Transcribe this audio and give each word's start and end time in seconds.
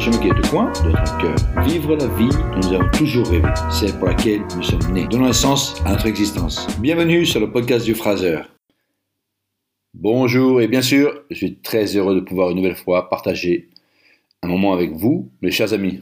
y 0.00 0.30
a 0.30 0.34
de 0.34 0.46
quoi 0.48 0.72
dans 0.82 0.88
notre 0.88 1.18
cœur. 1.18 1.64
Vivre 1.64 1.96
la 1.96 2.06
vie 2.06 2.28
dont 2.28 2.68
nous 2.68 2.72
avons 2.72 2.90
toujours 2.92 3.26
rêvé, 3.28 3.48
celle 3.70 3.92
pour 3.98 4.08
laquelle 4.08 4.40
nous 4.56 4.62
sommes 4.62 4.92
nés, 4.92 5.06
donnant 5.06 5.26
un 5.26 5.34
sens 5.34 5.74
à 5.84 5.90
notre 5.90 6.06
existence. 6.06 6.66
Bienvenue 6.80 7.26
sur 7.26 7.40
le 7.40 7.50
podcast 7.50 7.84
du 7.84 7.94
Fraser. 7.94 8.40
Bonjour 9.92 10.62
et 10.62 10.66
bien 10.66 10.80
sûr, 10.80 11.22
je 11.30 11.36
suis 11.36 11.56
très 11.56 11.94
heureux 11.94 12.14
de 12.14 12.20
pouvoir 12.20 12.50
une 12.50 12.56
nouvelle 12.56 12.74
fois 12.74 13.10
partager 13.10 13.68
un 14.42 14.48
moment 14.48 14.72
avec 14.72 14.92
vous, 14.92 15.30
mes 15.42 15.50
chers 15.50 15.74
amis. 15.74 16.00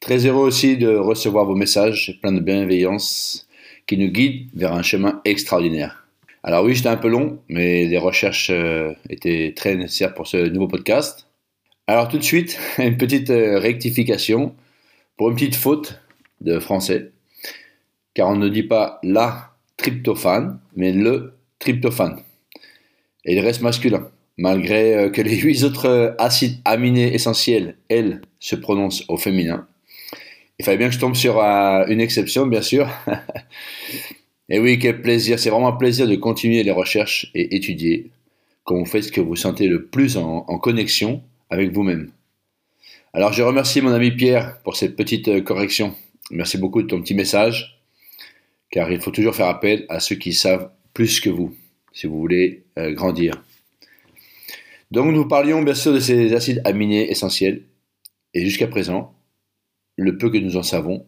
Très 0.00 0.26
heureux 0.26 0.46
aussi 0.46 0.76
de 0.76 0.94
recevoir 0.94 1.46
vos 1.46 1.56
messages 1.56 2.18
pleins 2.20 2.32
de 2.32 2.40
bienveillance 2.40 3.48
qui 3.86 3.96
nous 3.96 4.08
guident 4.08 4.50
vers 4.54 4.74
un 4.74 4.82
chemin 4.82 5.22
extraordinaire. 5.24 6.06
Alors 6.42 6.64
oui, 6.64 6.74
j'étais 6.74 6.90
un 6.90 6.98
peu 6.98 7.08
long, 7.08 7.38
mais 7.48 7.86
les 7.86 7.98
recherches 7.98 8.50
euh, 8.50 8.92
étaient 9.08 9.54
très 9.56 9.74
nécessaires 9.74 10.12
pour 10.12 10.26
ce 10.26 10.48
nouveau 10.48 10.68
podcast. 10.68 11.26
Alors 11.86 12.08
tout 12.08 12.18
de 12.18 12.22
suite, 12.22 12.58
une 12.78 12.96
petite 12.96 13.30
euh, 13.30 13.58
rectification 13.58 14.54
pour 15.16 15.30
une 15.30 15.36
petite 15.36 15.56
faute 15.56 16.00
de 16.40 16.58
français, 16.58 17.10
car 18.14 18.28
on 18.28 18.36
ne 18.36 18.48
dit 18.48 18.62
pas 18.62 18.98
la 19.02 19.54
tryptophane, 19.76 20.60
mais 20.76 20.92
le 20.92 21.34
tryptophane. 21.58 22.20
Et 23.24 23.34
il 23.34 23.40
reste 23.40 23.62
masculin, 23.62 24.08
malgré 24.36 24.94
euh, 24.94 25.10
que 25.10 25.22
les 25.22 25.36
huit 25.40 25.64
autres 25.64 26.14
acides 26.18 26.58
aminés 26.64 27.14
essentiels, 27.14 27.76
elles, 27.88 28.20
se 28.40 28.56
prononcent 28.56 29.04
au 29.08 29.16
féminin. 29.16 29.66
Il 30.58 30.64
fallait 30.64 30.78
bien 30.78 30.88
que 30.88 30.94
je 30.94 31.00
tombe 31.00 31.16
sur 31.16 31.40
une 31.40 32.00
exception, 32.00 32.46
bien 32.46 32.62
sûr. 32.62 32.88
Et 34.48 34.58
oui, 34.58 34.78
quel 34.78 35.00
plaisir, 35.00 35.38
c'est 35.38 35.50
vraiment 35.50 35.68
un 35.68 35.76
plaisir 35.76 36.06
de 36.06 36.14
continuer 36.14 36.62
les 36.62 36.70
recherches 36.70 37.30
et 37.34 37.56
étudier 37.56 38.10
quand 38.64 38.76
vous 38.76 38.84
faites 38.84 39.04
ce 39.04 39.12
que 39.12 39.20
vous 39.20 39.34
sentez 39.34 39.66
le 39.66 39.86
plus 39.86 40.16
en, 40.16 40.42
connexion 40.58 41.22
avec 41.52 41.70
vous-même. 41.70 42.10
Alors 43.12 43.34
je 43.34 43.42
remercie 43.42 43.82
mon 43.82 43.92
ami 43.92 44.10
Pierre 44.10 44.62
pour 44.62 44.74
cette 44.74 44.96
petite 44.96 45.28
euh, 45.28 45.42
correction. 45.42 45.94
Merci 46.30 46.56
beaucoup 46.56 46.80
de 46.80 46.86
ton 46.86 47.02
petit 47.02 47.14
message, 47.14 47.78
car 48.70 48.90
il 48.90 49.00
faut 49.02 49.10
toujours 49.10 49.34
faire 49.34 49.48
appel 49.48 49.84
à 49.90 50.00
ceux 50.00 50.16
qui 50.16 50.32
savent 50.32 50.70
plus 50.94 51.20
que 51.20 51.28
vous, 51.28 51.54
si 51.92 52.06
vous 52.06 52.18
voulez 52.18 52.64
euh, 52.78 52.92
grandir. 52.92 53.44
Donc 54.90 55.12
nous 55.12 55.28
parlions 55.28 55.60
bien 55.60 55.74
sûr 55.74 55.92
de 55.92 56.00
ces 56.00 56.32
acides 56.32 56.62
aminés 56.64 57.10
essentiels, 57.10 57.64
et 58.32 58.42
jusqu'à 58.44 58.66
présent, 58.66 59.14
le 59.96 60.16
peu 60.16 60.30
que 60.30 60.38
nous 60.38 60.56
en 60.56 60.62
savons, 60.62 61.04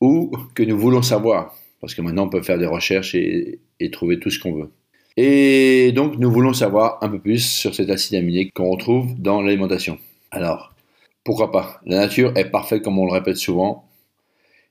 ou 0.00 0.32
que 0.54 0.64
nous 0.64 0.76
voulons 0.76 1.02
savoir. 1.02 1.56
Parce 1.80 1.94
que 1.94 2.02
maintenant, 2.02 2.24
on 2.24 2.28
peut 2.28 2.42
faire 2.42 2.58
des 2.58 2.66
recherches 2.66 3.14
et, 3.14 3.60
trouver 3.92 4.18
tout 4.18 4.30
ce 4.30 4.40
qu'on 4.40 4.52
veut. 4.52 4.70
Et 5.16 5.92
donc, 5.92 6.18
nous 6.18 6.30
voulons 6.30 6.52
savoir 6.52 6.98
un 7.02 7.08
peu 7.08 7.18
plus 7.18 7.40
sur 7.40 7.74
cet 7.74 7.90
acide 7.90 8.16
aminé 8.16 8.50
qu'on 8.50 8.70
retrouve 8.70 9.18
dans 9.18 9.40
l'alimentation. 9.40 9.98
Alors, 10.30 10.74
pourquoi 11.24 11.50
pas? 11.50 11.80
La 11.86 11.98
nature 11.98 12.32
est 12.36 12.50
parfaite, 12.50 12.82
comme 12.82 12.98
on 12.98 13.06
le 13.06 13.12
répète 13.12 13.36
souvent. 13.36 13.88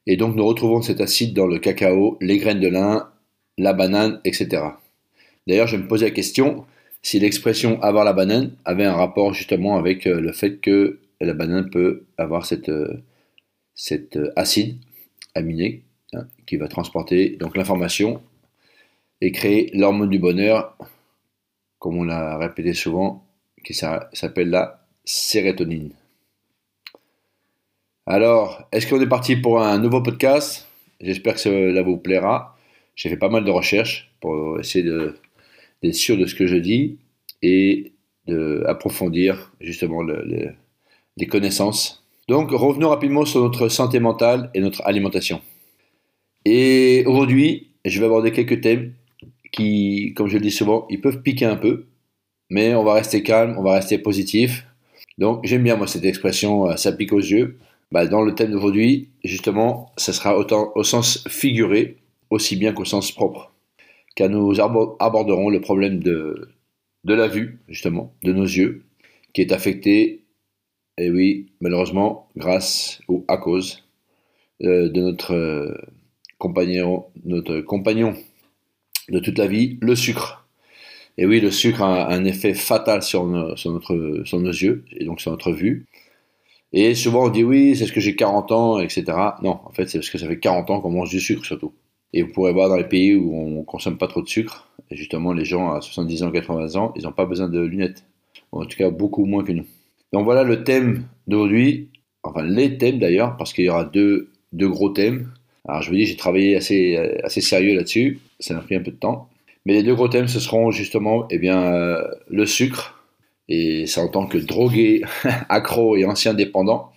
Et 0.06 0.18
donc, 0.18 0.36
nous 0.36 0.46
retrouvons 0.46 0.82
cet 0.82 1.02
acide 1.02 1.34
dans 1.34 1.48
le 1.48 1.58
cacao, 1.58 2.18
les 2.22 2.38
graines 2.38 2.60
de 2.60 2.68
lin, 2.68 3.10
la 3.58 3.74
banane, 3.74 4.22
etc. 4.24 4.64
D'ailleurs, 5.48 5.68
je 5.68 5.78
me 5.78 5.88
posais 5.88 6.06
la 6.06 6.12
question 6.12 6.66
si 7.02 7.20
l'expression 7.20 7.82
avoir 7.82 8.06
la 8.06 8.14
banane 8.14 8.56
avait 8.66 8.86
un 8.86 8.94
rapport 8.94 9.34
justement 9.34 9.78
avec 9.78 10.08
euh, 10.08 10.20
le 10.20 10.32
fait 10.32 10.58
que 10.58 11.00
la 11.22 11.34
banane 11.34 11.70
peut 11.70 12.06
avoir 12.18 12.46
cette, 12.46 12.70
euh, 12.70 13.04
cet 13.76 14.18
euh, 14.18 14.32
acide 14.36 14.78
aminé 15.36 15.86
Hein, 16.16 16.28
qui 16.46 16.56
va 16.58 16.68
transporter 16.68 17.38
l'information 17.56 18.22
et 19.26 19.32
créer 19.32 19.72
l'hormone 19.74 20.12
du 20.12 20.20
bonheur, 20.20 20.78
comme 21.80 21.98
on 21.98 22.04
l'a 22.04 22.38
répété 22.38 22.76
souvent, 22.76 23.26
qui 23.64 23.74
s'appelle 23.74 24.52
la 24.52 24.86
sérotonine. 25.04 25.94
Alors, 28.06 28.68
est-ce 28.72 28.86
qu'on 28.86 29.02
est 29.02 29.08
parti 29.08 29.36
pour 29.36 29.64
un 29.64 29.80
nouveau 29.80 30.04
podcast? 30.04 30.68
J'espère 31.02 31.34
que 31.34 31.40
cela 31.40 31.82
vous 31.82 31.98
plaira. 31.98 32.56
J'ai 32.96 33.10
fait 33.10 33.18
pas 33.18 33.30
mal 33.30 33.44
de 33.44 33.50
recherches 33.50 34.12
pour 34.22 34.60
essayer 34.60 34.86
d'être 34.86 35.96
sûr 35.96 36.18
de 36.18 36.28
ce 36.28 36.36
que 36.36 36.46
je 36.46 36.58
dis 36.58 37.00
et 37.42 37.94
d'approfondir 38.28 39.52
justement 39.60 40.04
les 40.04 41.28
connaissances. 41.28 42.06
Donc, 42.28 42.52
revenons 42.52 42.90
rapidement 42.90 43.26
sur 43.26 43.42
notre 43.42 43.70
santé 43.70 44.00
mentale 44.00 44.52
et 44.54 44.60
notre 44.60 44.86
alimentation. 44.86 45.42
Et 46.46 47.04
aujourd'hui, 47.08 47.72
je 47.86 48.00
vais 48.00 48.06
aborder 48.06 48.32
quelques 48.32 48.62
thèmes 48.62 48.94
qui, 49.56 50.14
comme 50.16 50.28
je 50.28 50.36
le 50.36 50.42
dis 50.42 50.52
souvent, 50.52 50.86
ils 50.90 51.02
peuvent 51.02 51.22
piquer 51.22 51.46
un 51.46 51.56
peu, 51.56 51.86
mais 52.50 52.76
on 52.76 52.84
va 52.84 52.94
rester 52.94 53.24
calme, 53.24 53.56
on 53.58 53.64
va 53.64 53.74
rester 53.74 53.98
positif. 53.98 54.66
Donc 55.18 55.46
j'aime 55.46 55.64
bien 55.64 55.78
moi 55.78 55.88
cette 55.88 56.06
expression, 56.06 56.70
euh, 56.70 56.76
ça 56.76 56.92
pique 56.92 57.14
aux 57.14 57.20
yeux. 57.20 57.58
Bah, 57.92 58.06
dans 58.08 58.22
le 58.22 58.36
thème 58.36 58.52
d'aujourd'hui, 58.52 59.10
justement, 59.24 59.94
ça 59.96 60.12
sera 60.12 60.38
autant 60.38 60.72
au 60.76 60.84
sens 60.84 61.26
figuré, 61.30 61.98
aussi 62.30 62.56
bien 62.58 62.74
qu'au 62.74 62.86
sens 62.86 63.12
propre. 63.12 63.54
Car 64.16 64.30
nous 64.30 64.60
aborderons 64.60 65.50
le 65.50 65.62
problème 65.62 66.00
de, 66.00 66.50
la 67.06 67.28
vue, 67.28 67.60
justement, 67.70 68.14
de 68.24 68.34
nos 68.34 68.44
yeux, 68.44 68.84
qui 69.34 69.42
est 69.42 69.52
affecté, 69.52 70.24
et 70.98 71.12
oui, 71.12 71.52
malheureusement, 71.62 72.28
grâce 72.36 73.02
ou 73.08 73.24
à 73.28 73.38
cause 73.38 73.84
euh, 74.64 74.90
de 74.90 75.02
notre 75.02 75.34
euh, 75.34 75.74
compagnon, 76.38 77.06
notre 77.24 77.62
compagnon 77.62 78.16
de 79.10 79.20
toute 79.20 79.38
la 79.38 79.48
vie, 79.48 79.78
le 79.82 79.96
sucre. 79.96 80.46
Et 81.18 81.26
oui, 81.26 81.40
le 81.40 81.52
sucre 81.52 81.82
a 81.82 82.12
un 82.12 82.26
effet 82.26 82.54
fatal 82.54 83.02
sur, 83.02 83.26
notre, 83.26 84.24
sur 84.26 84.40
nos 84.40 84.52
yeux 84.52 84.84
et 84.92 85.06
donc 85.06 85.22
sur 85.22 85.32
notre 85.32 85.52
vue. 85.52 85.86
Et 86.74 86.94
souvent 86.94 87.26
on 87.26 87.30
dit 87.30 87.44
oui, 87.44 87.76
c'est 87.76 87.86
parce 87.86 87.92
que 87.92 88.02
j'ai 88.02 88.16
40 88.16 88.52
ans, 88.52 88.80
etc. 88.80 89.06
Non, 89.42 89.60
en 89.64 89.72
fait 89.72 89.88
c'est 89.88 89.98
parce 90.00 90.10
que 90.10 90.18
ça 90.18 90.28
fait 90.28 90.40
40 90.40 90.70
ans 90.72 90.82
qu'on 90.82 90.92
mange 90.92 91.10
du 91.10 91.22
sucre 91.22 91.46
surtout. 91.46 91.72
Et 92.12 92.22
vous 92.22 92.32
pourrez 92.34 92.52
voir 92.52 92.70
dans 92.70 92.76
les 92.76 92.88
pays 92.88 93.16
où 93.16 93.34
on 93.34 93.64
consomme 93.64 93.98
pas 93.98 94.08
trop 94.08 94.22
de 94.22 94.28
sucre, 94.28 94.70
et 94.90 94.96
justement 94.96 95.34
les 95.34 95.46
gens 95.46 95.72
à 95.72 95.82
70 95.82 96.24
ans, 96.24 96.32
80 96.32 96.76
ans, 96.76 96.94
ils 96.96 97.04
n'ont 97.04 97.12
pas 97.12 97.26
besoin 97.26 97.48
de 97.48 97.62
lunettes. 97.62 98.04
En 98.52 98.66
tout 98.66 98.78
cas 98.78 98.90
beaucoup 98.90 99.26
moins 99.26 99.44
que 99.44 99.52
nous. 99.52 99.66
Donc 100.14 100.26
voilà 100.26 100.44
le 100.44 100.64
thème 100.64 101.06
d'aujourd'hui, 101.28 101.90
enfin 102.24 102.44
les 102.44 102.78
thèmes 102.78 103.00
d'ailleurs, 103.00 103.38
parce 103.38 103.54
qu'il 103.54 103.66
y 103.66 103.70
aura 103.70 103.86
deux, 103.86 104.30
deux 104.52 104.70
gros 104.70 104.90
thèmes. 104.90 105.32
Alors 105.68 105.82
je 105.82 105.90
vous 105.90 105.96
dis, 105.96 106.06
j'ai 106.06 106.16
travaillé 106.16 106.56
assez, 106.56 106.98
assez 107.24 107.42
sérieux 107.42 107.76
là-dessus, 107.76 108.20
ça 108.40 108.54
m'a 108.54 108.62
pris 108.62 108.76
un 108.76 108.82
peu 108.82 108.92
de 108.92 108.98
temps. 108.98 109.30
Mais 109.66 109.74
les 109.74 109.84
deux 109.84 109.96
gros 109.96 110.08
thèmes, 110.08 110.28
ce 110.28 110.40
seront 110.40 110.72
justement 110.72 111.28
eh 111.30 111.40
bien, 111.40 111.74
euh, 111.74 112.04
le 112.30 112.46
sucre, 112.46 113.04
et 113.48 113.86
c'est 113.88 114.00
en 114.00 114.08
tant 114.08 114.28
que 114.28 114.38
drogué, 114.38 115.04
accro 115.50 115.96
et 115.96 116.06
ancien 116.06 116.34
dépendant 116.34 116.92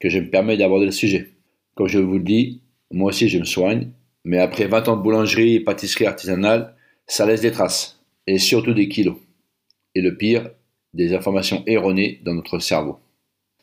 que 0.00 0.08
je 0.08 0.18
me 0.18 0.28
permets 0.28 0.56
d'aborder 0.56 0.86
le 0.86 0.92
sujet. 0.92 1.30
Comme 1.74 1.88
je 1.88 1.98
vous 1.98 2.18
le 2.18 2.24
dis, 2.24 2.60
moi 2.92 3.08
aussi 3.08 3.28
je 3.28 3.38
me 3.38 3.44
soigne, 3.44 3.88
mais 4.24 4.38
après 4.38 4.66
20 4.66 4.88
ans 4.88 4.96
de 4.96 5.02
boulangerie 5.02 5.56
et 5.56 5.60
pâtisserie 5.60 6.06
artisanale, 6.06 6.74
ça 7.06 7.26
laisse 7.26 7.40
des 7.40 7.50
traces, 7.50 8.00
et 8.26 8.38
surtout 8.38 8.74
des 8.74 8.88
kilos. 8.88 9.16
Et 9.94 10.00
le 10.00 10.16
pire, 10.16 10.50
des 10.94 11.14
informations 11.14 11.62
erronées 11.66 12.20
dans 12.24 12.34
notre 12.34 12.58
cerveau. 12.58 12.98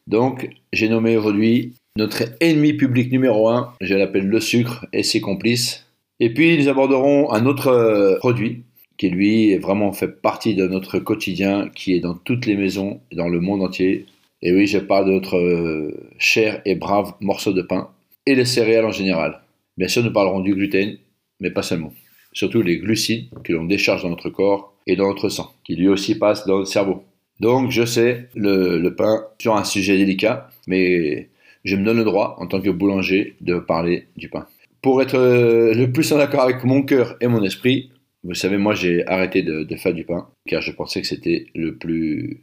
Donc, 0.07 0.49
j'ai 0.73 0.89
nommé 0.89 1.15
aujourd'hui 1.17 1.73
notre 1.97 2.23
ennemi 2.39 2.73
public 2.73 3.11
numéro 3.11 3.49
un, 3.49 3.73
je 3.81 3.95
l'appelle 3.95 4.27
le 4.27 4.39
sucre 4.39 4.85
et 4.93 5.03
ses 5.03 5.21
complices. 5.21 5.87
Et 6.23 6.29
puis 6.29 6.55
nous 6.55 6.67
aborderons 6.67 7.31
un 7.31 7.47
autre 7.47 7.69
euh, 7.69 8.15
produit 8.19 8.61
qui 8.95 9.09
lui 9.09 9.49
est 9.49 9.57
vraiment 9.57 9.91
fait 9.91 10.07
partie 10.07 10.53
de 10.53 10.67
notre 10.67 10.99
quotidien, 10.99 11.67
qui 11.73 11.95
est 11.95 11.99
dans 11.99 12.13
toutes 12.13 12.45
les 12.45 12.55
maisons 12.55 13.01
dans 13.11 13.27
le 13.27 13.39
monde 13.39 13.63
entier. 13.63 14.05
Et 14.43 14.53
oui, 14.53 14.67
je 14.67 14.77
parle 14.77 15.07
de 15.07 15.13
notre 15.13 15.37
euh, 15.37 16.11
cher 16.19 16.61
et 16.65 16.75
brave 16.75 17.15
morceau 17.21 17.53
de 17.53 17.63
pain 17.63 17.89
et 18.27 18.35
les 18.35 18.45
céréales 18.45 18.85
en 18.85 18.91
général. 18.91 19.41
Bien 19.77 19.87
sûr, 19.87 20.03
nous 20.03 20.13
parlerons 20.13 20.41
du 20.41 20.53
gluten, 20.53 20.95
mais 21.39 21.49
pas 21.49 21.63
seulement. 21.63 21.91
Surtout 22.33 22.61
les 22.61 22.77
glucides 22.77 23.29
que 23.43 23.53
l'on 23.53 23.65
décharge 23.65 24.03
dans 24.03 24.09
notre 24.09 24.29
corps 24.29 24.75
et 24.85 24.95
dans 24.95 25.07
notre 25.07 25.29
sang, 25.29 25.51
qui 25.63 25.75
lui 25.75 25.87
aussi 25.87 26.19
passent 26.19 26.45
dans 26.45 26.59
notre 26.59 26.71
cerveau. 26.71 27.03
Donc, 27.39 27.71
je 27.71 27.83
sais, 27.83 28.29
le, 28.35 28.77
le 28.77 28.95
pain, 28.95 29.25
sur 29.39 29.55
un 29.55 29.63
sujet 29.63 29.97
délicat, 29.97 30.51
mais 30.67 31.29
je 31.65 31.75
me 31.75 31.83
donne 31.83 31.97
le 31.97 32.03
droit, 32.03 32.35
en 32.37 32.45
tant 32.45 32.61
que 32.61 32.69
boulanger, 32.69 33.37
de 33.41 33.57
parler 33.57 34.05
du 34.17 34.29
pain. 34.29 34.45
Pour 34.81 35.01
être 35.01 35.15
euh, 35.15 35.73
le 35.73 35.91
plus 35.91 36.11
en 36.11 36.19
accord 36.19 36.41
avec 36.41 36.63
mon 36.63 36.81
cœur 36.81 37.15
et 37.21 37.27
mon 37.27 37.43
esprit, 37.43 37.91
vous 38.23 38.33
savez, 38.33 38.57
moi 38.57 38.73
j'ai 38.73 39.05
arrêté 39.07 39.41
de, 39.41 39.75
faire 39.75 39.93
du 39.93 40.03
pain, 40.05 40.27
car 40.47 40.61
je 40.61 40.71
pensais 40.71 41.01
que 41.01 41.07
c'était 41.07 41.45
le 41.55 41.75
plus, 41.77 42.41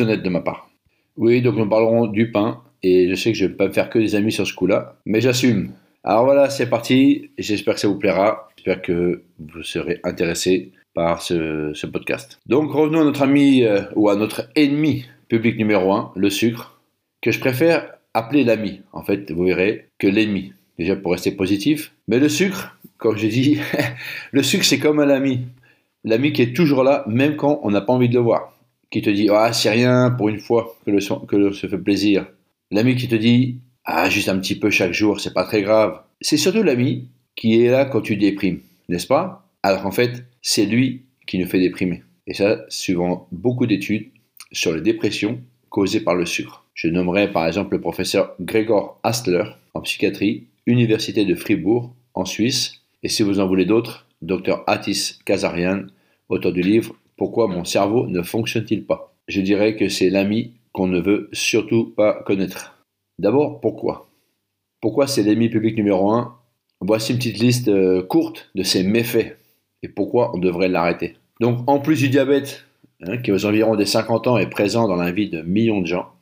honnête 0.00 0.22
de 0.22 0.28
ma 0.28 0.40
part. 0.40 0.70
Oui, 1.16 1.42
donc 1.42 1.56
nous 1.56 1.68
parlerons 1.68 2.06
du 2.06 2.30
pain, 2.30 2.62
et 2.82 3.08
je 3.08 3.14
sais 3.14 3.32
que 3.32 3.38
je 3.38 3.44
ne 3.44 3.50
vais 3.50 3.54
pas 3.56 3.68
me 3.68 3.72
faire 3.72 3.90
que 3.90 3.98
des 3.98 4.14
amis 4.14 4.32
sur 4.32 4.46
ce 4.46 4.54
coup-là, 4.54 4.96
mais 5.06 5.20
j'assume. 5.20 5.70
Alors 6.02 6.24
voilà, 6.24 6.50
c'est 6.50 6.68
parti, 6.68 7.30
j'espère 7.38 7.74
que 7.74 7.80
ça 7.80 7.88
vous 7.88 7.98
plaira, 7.98 8.48
j'espère 8.56 8.82
que 8.82 9.22
vous 9.38 9.62
serez 9.62 10.00
intéressé 10.04 10.72
par 10.94 11.22
ce, 11.22 11.86
podcast. 11.86 12.40
Donc 12.46 12.72
revenons 12.72 13.00
à 13.00 13.04
notre 13.04 13.22
ami, 13.22 13.62
euh, 13.62 13.82
ou 13.94 14.08
à 14.08 14.16
notre 14.16 14.48
ennemi 14.54 15.06
public 15.28 15.56
numéro 15.58 15.92
1, 15.92 16.12
le 16.16 16.30
sucre, 16.30 16.80
que 17.22 17.30
je 17.30 17.40
préfère 17.40 17.94
appeler 18.12 18.44
l'ami, 18.44 18.80
en 18.92 19.02
fait, 19.02 19.30
vous 19.30 19.44
verrez, 19.44 19.88
que 19.98 20.06
l'ennemi. 20.06 20.52
Déjà 20.78 20.96
pour 20.96 21.12
rester 21.12 21.30
positif. 21.32 21.92
Mais 22.08 22.18
le 22.18 22.28
sucre, 22.28 22.76
comme 22.98 23.16
j'ai 23.16 23.28
dit, 23.28 23.58
le 24.32 24.42
sucre 24.42 24.64
c'est 24.64 24.78
comme 24.78 25.00
un 25.00 25.08
ami. 25.08 25.40
L'ami 26.04 26.32
qui 26.32 26.42
est 26.42 26.54
toujours 26.54 26.84
là, 26.84 27.04
même 27.08 27.36
quand 27.36 27.60
on 27.62 27.70
n'a 27.70 27.80
pas 27.80 27.92
envie 27.92 28.08
de 28.08 28.14
le 28.14 28.20
voir. 28.20 28.58
qui 28.90 29.00
te 29.02 29.10
dit 29.10 29.28
Ah, 29.30 29.52
c'est 29.52 29.70
rien 29.70 30.10
pour 30.10 30.28
une 30.28 30.38
fois 30.38 30.76
que 30.84 30.90
le, 30.90 31.26
que 31.26 31.52
se 31.52 31.66
fait 31.66 31.78
plaisir. 31.78 32.26
L'ami 32.70 32.94
qui 32.96 33.08
te 33.08 33.14
dit 33.14 33.58
Ah, 33.84 34.10
juste 34.10 34.28
un 34.28 34.38
petit 34.38 34.58
peu 34.58 34.70
chaque 34.70 34.92
jour, 34.92 35.20
c'est 35.20 35.32
pas 35.32 35.44
très 35.44 35.62
grave. 35.62 36.00
C'est 36.20 36.36
surtout 36.36 36.62
l'ami 36.62 37.08
qui 37.36 37.62
est 37.62 37.70
là 37.70 37.84
quand 37.84 38.02
tu 38.02 38.16
déprimes, 38.16 38.60
n'est-ce 38.88 39.06
pas? 39.06 39.48
Alors 39.62 39.82
qu'en 39.82 39.90
fait, 39.90 40.24
c'est 40.42 40.66
lui 40.66 41.02
qui 41.26 41.38
nous 41.38 41.46
fait 41.46 41.60
déprimer. 41.60 42.02
Et 42.26 42.34
ça, 42.34 42.64
suivant 42.68 43.28
beaucoup 43.32 43.66
d'études 43.66 44.10
sur 44.52 44.74
les 44.74 44.80
dépressions 44.80 45.40
causées 45.68 46.00
par 46.00 46.14
le 46.14 46.26
sucre. 46.26 46.64
Je 46.74 46.88
nommerai 46.88 47.30
par 47.30 47.46
exemple 47.46 47.74
le 47.74 47.80
professeur 47.80 48.34
Gregor 48.40 48.98
Astler 49.02 49.44
en 49.74 49.80
psychiatrie, 49.80 50.46
Université 50.66 51.24
de 51.24 51.34
Fribourg, 51.34 51.94
en 52.14 52.24
Suisse, 52.24 52.82
et 53.02 53.08
si 53.08 53.22
vous 53.22 53.40
en 53.40 53.46
voulez 53.46 53.66
d'autres, 53.66 54.06
Dr 54.22 54.62
Atis 54.66 55.18
Kazarian, 55.24 55.86
auteur 56.28 56.52
du 56.52 56.62
livre 56.62 56.94
Pourquoi 57.16 57.48
mon 57.48 57.64
cerveau 57.64 58.06
ne 58.06 58.22
fonctionne-t-il 58.22 58.84
pas? 58.84 59.14
Je 59.28 59.40
dirais 59.40 59.76
que 59.76 59.88
c'est 59.88 60.10
l'ami 60.10 60.54
qu'on 60.72 60.86
ne 60.86 61.00
veut 61.00 61.28
surtout 61.32 61.92
pas 61.96 62.22
connaître. 62.24 62.78
D'abord, 63.18 63.60
pourquoi? 63.60 64.08
Pourquoi 64.80 65.06
c'est 65.06 65.22
l'ami 65.22 65.48
public 65.48 65.76
numéro 65.76 66.10
un? 66.10 66.36
Voici 66.80 67.12
une 67.12 67.18
petite 67.18 67.38
liste 67.38 67.68
euh, 67.68 68.02
courte 68.02 68.50
de 68.54 68.62
ses 68.62 68.82
méfaits 68.82 69.38
et 69.82 69.88
pourquoi 69.88 70.34
on 70.34 70.38
devrait 70.38 70.68
l'arrêter? 70.68 71.16
Donc, 71.40 71.60
en 71.68 71.78
plus 71.78 72.00
du 72.00 72.08
diabète, 72.08 72.64
hein, 73.02 73.18
qui 73.18 73.32
aux 73.32 73.46
environs 73.46 73.76
des 73.76 73.86
50 73.86 74.26
ans 74.26 74.38
est 74.38 74.50
présent 74.50 74.88
dans 74.88 74.96
la 74.96 75.12
vie 75.12 75.28
de 75.28 75.42
millions 75.42 75.80
de 75.80 75.86
gens, 75.86 76.12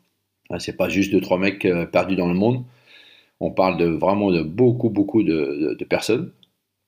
hein, 0.51 0.59
c'est 0.59 0.77
pas 0.77 0.89
juste 0.89 1.13
deux 1.13 1.21
trois 1.21 1.39
mecs 1.39 1.65
euh, 1.65 1.87
perdus 1.87 2.17
dans 2.17 2.29
le 2.29 2.35
monde. 2.35 2.65
On 3.45 3.51
parle 3.51 3.77
de 3.77 3.87
vraiment 3.87 4.31
de 4.31 4.41
beaucoup 4.41 4.89
beaucoup 4.89 5.25
de, 5.25 5.77
personnes. 5.91 6.31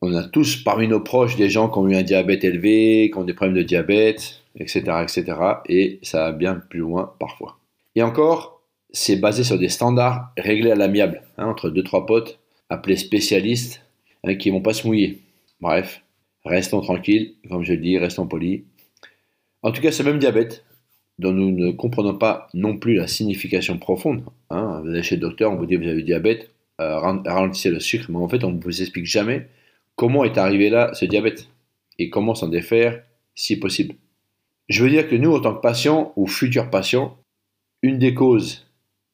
On 0.01 0.15
a 0.15 0.23
tous 0.23 0.63
parmi 0.63 0.87
nos 0.87 1.01
proches 1.01 1.35
des 1.35 1.51
gens 1.51 1.69
qui 1.69 1.79
ont 1.79 1.89
eu 1.89 1.97
un 1.97 2.05
diabète 2.05 2.45
élevé, 2.45 3.11
qui 3.13 3.19
ont 3.19 3.25
des 3.25 3.35
problèmes 3.35 3.57
de 3.57 3.65
diabète, 3.65 4.41
etc., 4.61 4.83
etc. 5.03 5.25
Et 5.69 5.99
ça 6.03 6.27
va 6.27 6.33
bien 6.33 6.55
plus 6.55 6.79
loin 6.79 7.13
parfois. 7.19 7.59
Et 7.97 8.03
encore, 8.03 8.63
c'est 8.93 9.17
basé 9.17 9.43
sur 9.43 9.59
des 9.59 9.69
standards 9.69 10.33
réglés 10.39 10.71
à 10.71 10.77
l'amiable 10.77 11.23
hein, 11.39 11.47
entre 11.47 11.71
deux 11.71 11.83
trois 11.83 12.07
potes 12.07 12.39
appelés 12.69 12.97
spécialistes 12.97 13.83
hein, 14.23 14.37
qui 14.37 14.51
vont 14.51 14.63
pas 14.63 14.75
se 14.75 14.87
mouiller. 14.87 15.23
Bref, 15.61 16.03
restons 16.45 16.83
tranquilles, 16.83 17.35
comme 17.49 17.65
je 17.65 17.73
le 17.73 17.81
dis, 17.81 17.99
restons 17.99 18.29
polis. 18.29 18.63
En 19.63 19.73
tout 19.73 19.83
cas, 19.83 19.91
ce 19.91 20.05
même 20.05 20.21
diabète, 20.21 20.65
dont 21.19 21.33
nous 21.33 21.51
ne 21.51 21.71
comprenons 21.71 22.17
pas 22.17 22.49
non 22.55 22.77
plus 22.77 22.95
la 22.95 23.07
signification 23.07 23.79
profonde. 23.79 24.25
Hein, 24.51 24.81
vous 24.83 24.91
allez 24.91 25.03
chez 25.03 25.17
le 25.17 25.21
docteur, 25.21 25.53
on 25.53 25.57
vous 25.57 25.67
dit 25.67 25.77
vous 25.77 25.85
avez 25.85 25.97
du 25.97 26.05
diabète, 26.05 26.51
euh, 26.81 26.99
ralentissez 26.99 27.71
le 27.71 27.81
sucre, 27.81 28.07
mais 28.11 28.19
en 28.19 28.29
fait 28.29 28.45
on 28.45 28.53
ne 28.53 28.61
vous 28.61 28.83
explique 28.83 29.07
jamais 29.07 29.49
comment 29.97 30.25
est 30.25 30.39
arrivé 30.39 30.71
là 30.71 30.93
ce 30.95 31.05
diabète 31.05 31.49
et 31.99 32.11
comment 32.11 32.35
s'en 32.35 32.49
défaire 32.49 33.03
si 33.35 33.59
possible. 33.59 33.95
Je 34.69 34.83
veux 34.83 34.91
dire 34.91 35.09
que 35.09 35.15
nous, 35.15 35.35
en 35.35 35.41
tant 35.41 35.55
que 35.55 35.61
patients 35.61 36.13
ou 36.17 36.27
futurs 36.27 36.71
patients, 36.71 37.19
une 37.83 37.99
des 37.99 38.15
causes 38.15 38.67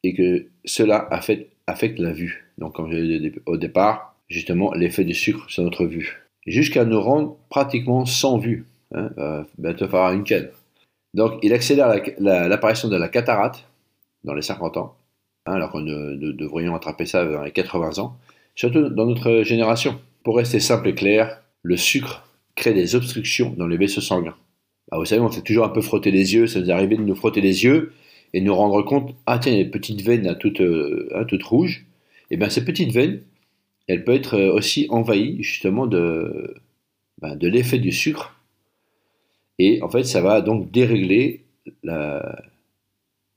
est 0.04 0.14
que 0.14 0.46
cela 0.64 1.08
affecte, 1.10 1.98
la 1.98 2.12
vue. 2.12 2.52
Donc 2.58 2.74
comme 2.74 2.90
je 2.90 2.96
l'ai 2.96 3.20
dit 3.20 3.32
au 3.46 3.56
départ, 3.56 4.16
justement 4.28 4.72
l'effet 4.72 5.04
du 5.04 5.14
sucre 5.14 5.50
sur 5.50 5.62
notre 5.62 5.86
vue. 5.86 6.22
Jusqu'à 6.46 6.84
nous 6.84 7.00
rendre 7.00 7.36
pratiquement 7.48 8.06
sans 8.06 8.38
vue. 8.38 8.66
Hein, 8.92 9.10
euh, 9.18 9.44
faire 9.62 10.12
une 10.12 10.24
canne. 10.24 10.48
Donc, 11.14 11.38
il 11.42 11.52
accélère 11.52 11.92
l'apparition 12.18 12.88
de 12.88 12.96
la 12.96 13.08
cataracte 13.08 13.66
dans 14.24 14.34
les 14.34 14.42
50 14.42 14.76
ans, 14.76 14.96
hein, 15.46 15.54
alors 15.54 15.72
que 15.72 15.78
nous, 15.78 16.32
devrions 16.32 16.74
attraper 16.74 17.06
ça 17.06 17.24
dans 17.24 17.42
les 17.42 17.50
80 17.50 17.98
ans, 17.98 18.16
surtout 18.54 18.88
dans 18.88 19.06
notre 19.06 19.42
génération. 19.42 19.98
Pour 20.22 20.36
rester 20.36 20.60
simple 20.60 20.88
et 20.88 20.94
clair, 20.94 21.42
le 21.62 21.76
sucre 21.76 22.26
crée 22.54 22.74
des 22.74 22.94
obstructions 22.94 23.54
dans 23.56 23.66
les 23.66 23.76
vaisseaux 23.76 24.00
sanguins. 24.00 24.36
Ah, 24.92 24.98
vous 24.98 25.04
savez, 25.04 25.20
on 25.20 25.30
s'est 25.30 25.42
toujours 25.42 25.64
un 25.64 25.70
peu 25.70 25.80
frotté 25.80 26.10
les 26.10 26.34
yeux, 26.34 26.46
ça 26.46 26.60
nous 26.60 26.68
est 26.68 26.72
arrivé 26.72 26.96
de 26.96 27.02
nous 27.02 27.14
frotter 27.14 27.40
les 27.40 27.64
yeux 27.64 27.92
et 28.32 28.40
nous 28.40 28.54
rendre 28.54 28.82
compte, 28.82 29.14
ah 29.26 29.38
tiens, 29.38 29.52
il 29.52 29.58
y 29.58 29.60
a 29.60 29.64
des 29.64 29.70
petites 29.70 30.02
veines 30.02 30.36
toutes, 30.38 30.60
hein, 30.60 31.24
toutes 31.26 31.42
rouges. 31.42 31.86
Et 32.30 32.36
bien 32.36 32.48
ces 32.48 32.64
petites 32.64 32.92
veines, 32.92 33.22
elles 33.88 34.04
peuvent 34.04 34.16
être 34.16 34.34
euh, 34.34 34.52
aussi 34.52 34.86
envahies 34.90 35.42
justement 35.42 35.86
de, 35.86 36.54
de 37.22 37.48
l'effet 37.48 37.78
du 37.78 37.92
sucre 37.92 38.39
et 39.62 39.82
en 39.82 39.90
fait, 39.90 40.04
ça 40.04 40.22
va 40.22 40.40
donc 40.40 40.70
dérégler 40.70 41.44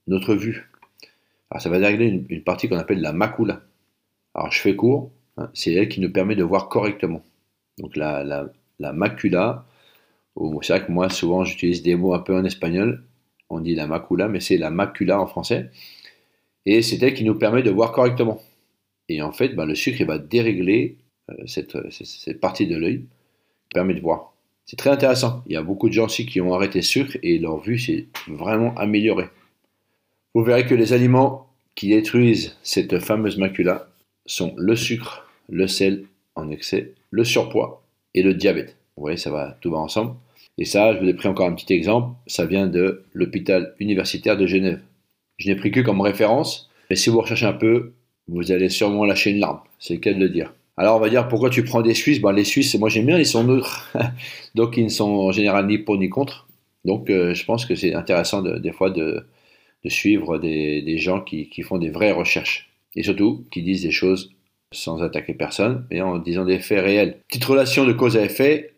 notre 0.08 0.36
vue. 0.36 0.72
Alors, 1.50 1.62
ça 1.62 1.70
va 1.70 1.80
dérégler 1.80 2.24
une, 2.30 2.44
partie 2.44 2.70
qu'on 2.70 2.78
appelle 2.78 3.02
la 3.02 3.12
macula. 3.12 3.62
Alors, 4.34 4.50
je 4.50 4.62
fais 4.62 4.74
court, 4.74 5.12
hein, 5.36 5.50
c'est 5.54 5.74
elle 5.74 5.90
qui 5.90 6.00
nous 6.00 6.14
permet 6.14 6.38
de 6.38 6.44
voir 6.46 6.70
correctement. 6.70 7.22
Donc, 7.78 7.98
la, 7.98 8.24
la, 8.80 8.94
macula, 8.94 9.66
c'est 10.62 10.74
vrai 10.74 10.86
que 10.86 10.94
moi, 10.94 11.10
souvent, 11.10 11.44
j'utilise 11.44 11.84
des 11.84 11.98
mots 11.98 12.14
un 12.14 12.20
peu 12.20 12.34
en 12.34 12.46
espagnol. 12.46 13.04
On 13.50 13.60
dit 13.60 13.75
la 13.75 13.86
macula, 13.86 14.30
mais 14.30 14.40
c'est 14.40 14.58
la 14.58 14.70
macula 14.70 15.20
en 15.20 15.28
français. 15.28 15.72
Et 16.66 16.81
c'est 16.81 17.04
elle 17.04 17.16
qui 17.16 17.25
nous 17.25 17.36
permet 17.36 17.64
de 17.64 17.70
voir 17.70 17.92
correctement. 17.92 18.42
Et 19.10 19.22
en 19.22 19.34
fait, 19.34 19.50
ben, 19.50 19.66
le 19.66 19.75
sucre, 19.75 20.02
va 20.06 20.20
dérégler 20.20 21.00
euh, 21.31 21.34
cette, 21.48 21.92
cette 21.92 22.40
partie 22.40 22.66
de 22.66 22.78
l'œil 22.78 23.00
qui 23.00 23.74
permet 23.74 23.94
de 23.94 24.00
voir. 24.00 24.33
C'est 24.65 24.77
très 24.77 24.89
intéressant. 24.89 25.44
Il 25.48 25.54
y 25.54 25.57
a 25.57 25.62
beaucoup 25.62 25.89
de 25.89 25.94
gens 25.94 26.06
aussi 26.06 26.25
qui 26.25 26.42
ont 26.42 26.54
arrêté 26.54 26.80
le 26.80 26.83
sucre 26.83 27.18
et 27.21 27.38
leur 27.38 27.60
vue 27.60 27.80
s'est 27.80 28.07
vraiment 28.27 28.74
améliorée. 28.75 29.30
Vous 30.33 30.44
verrez 30.44 30.65
que 30.65 30.75
les 30.75 30.94
aliments 30.94 31.48
qui 31.75 31.89
détruisent 31.89 32.57
cette 32.63 33.00
fameuse 33.00 33.38
macula 33.38 33.89
sont 34.25 34.54
le 34.57 34.75
sucre, 34.75 35.27
le 35.50 35.68
sel 35.68 36.06
en 36.36 36.50
excès, 36.50 36.94
le 37.12 37.24
surpoids 37.24 37.83
et 38.13 38.24
le 38.24 38.33
diabète. 38.33 38.77
Vous 38.95 39.01
voyez, 39.01 39.18
ça 39.18 39.31
va, 39.31 39.57
tout 39.62 39.71
va 39.71 39.77
ensemble. 39.77 40.15
Et 40.57 40.65
ça, 40.65 40.94
je 40.94 41.00
vous 41.00 41.07
ai 41.07 41.13
pris 41.13 41.27
encore 41.27 41.48
un 41.48 41.54
petit 41.54 41.74
exemple. 41.74 42.15
Ça 42.27 42.45
vient 42.45 42.68
de 42.68 43.04
l'hôpital 43.13 43.75
universitaire 43.80 44.38
de 44.38 44.45
Genève. 44.45 44.81
Je 45.38 45.50
n'ai 45.50 45.56
pris 45.56 45.71
que 45.71 45.80
comme 45.80 46.01
référence, 46.01 46.69
mais 46.89 46.95
si 46.95 47.10
vous 47.10 47.21
recherchez 47.21 47.45
un 47.48 47.54
peu, 47.54 47.94
vous 48.27 48.51
allez 48.51 48.69
sûrement 48.69 49.06
lâcher 49.06 49.31
une 49.31 49.39
larme. 49.39 49.60
C'est 49.80 49.95
le 49.95 50.00
cas 50.00 50.13
de 50.13 50.19
le 50.19 50.30
dire. 50.30 50.54
Alors 50.75 50.98
on 50.98 51.00
va 51.00 51.10
dire 51.10 51.28
pourquoi 51.28 51.50
tu 51.50 51.64
prends 51.64 51.81
des 51.81 51.94
Suisses? 51.94 52.20
Ben, 52.20 52.31
Les 52.31 52.44
Suisses, 52.44 52.75
moi 52.75 52.90
j'aime 52.90 53.06
bien, 53.06 53.18
ils 53.18 53.25
sont 53.25 53.44
neutres. 53.44 53.92
Donc 54.56 54.78
ils 54.78 54.86
ne 54.86 54.90
sont 54.90 55.10
en 55.10 55.31
général 55.31 55.68
ni 55.68 55.78
pour 55.78 55.98
ni 55.98 56.10
contre. 56.10 56.48
Donc 56.86 57.10
euh, 57.10 57.34
je 57.34 57.46
pense 57.46 57.66
que 57.66 57.75
c'est 57.75 57.94
intéressant 57.94 58.42
des 58.42 58.72
fois 58.72 58.90
de, 58.90 59.25
suivre 59.86 60.38
des, 60.40 60.98
gens 60.98 61.22
qui, 61.22 61.50
font 61.64 61.78
des 61.78 61.90
vraies 61.90 62.12
recherches. 62.12 62.70
Et 62.96 63.04
surtout 63.04 63.46
qui 63.52 63.62
disent 63.62 63.84
des 63.84 63.92
choses 63.92 64.34
sans 64.72 65.03
attaquer 65.03 65.34
personne, 65.34 65.86
mais 65.92 66.01
en 66.01 66.18
disant 66.18 66.46
des 66.46 66.60
faits 66.60 66.84
réels. 66.84 67.20
Petite 67.27 67.46
relation 67.46 67.86
de 67.86 67.94
cause 67.94 68.18
à 68.18 68.24
effet 68.24 68.74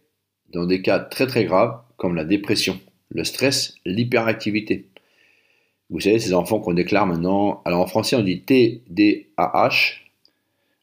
dans 0.52 0.66
des 0.66 0.82
cas 0.82 1.00
très 1.00 1.28
très 1.28 1.46
graves 1.46 1.80
comme 1.98 2.16
la 2.16 2.26
dépression, 2.26 2.80
le 3.10 3.24
stress, 3.24 3.76
l'hyperactivité. 3.86 4.88
Vous 5.90 6.02
savez, 6.02 6.20
ces 6.20 6.34
enfants 6.34 6.60
qu'on 6.60 6.74
déclare 6.74 7.06
maintenant, 7.06 7.62
alors 7.64 7.82
en 7.82 7.88
français 7.88 8.16
on 8.16 8.24
dit 8.24 8.42
TDAH, 8.42 10.05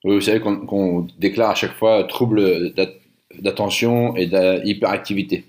vous 0.04 0.20
savez 0.20 0.40
qu'on 0.40 1.06
déclare 1.18 1.50
à 1.50 1.54
chaque 1.54 1.74
fois 1.74 2.04
trouble 2.04 2.72
d'attention 3.38 4.16
et 4.16 4.26
d'hyperactivité. 4.26 5.44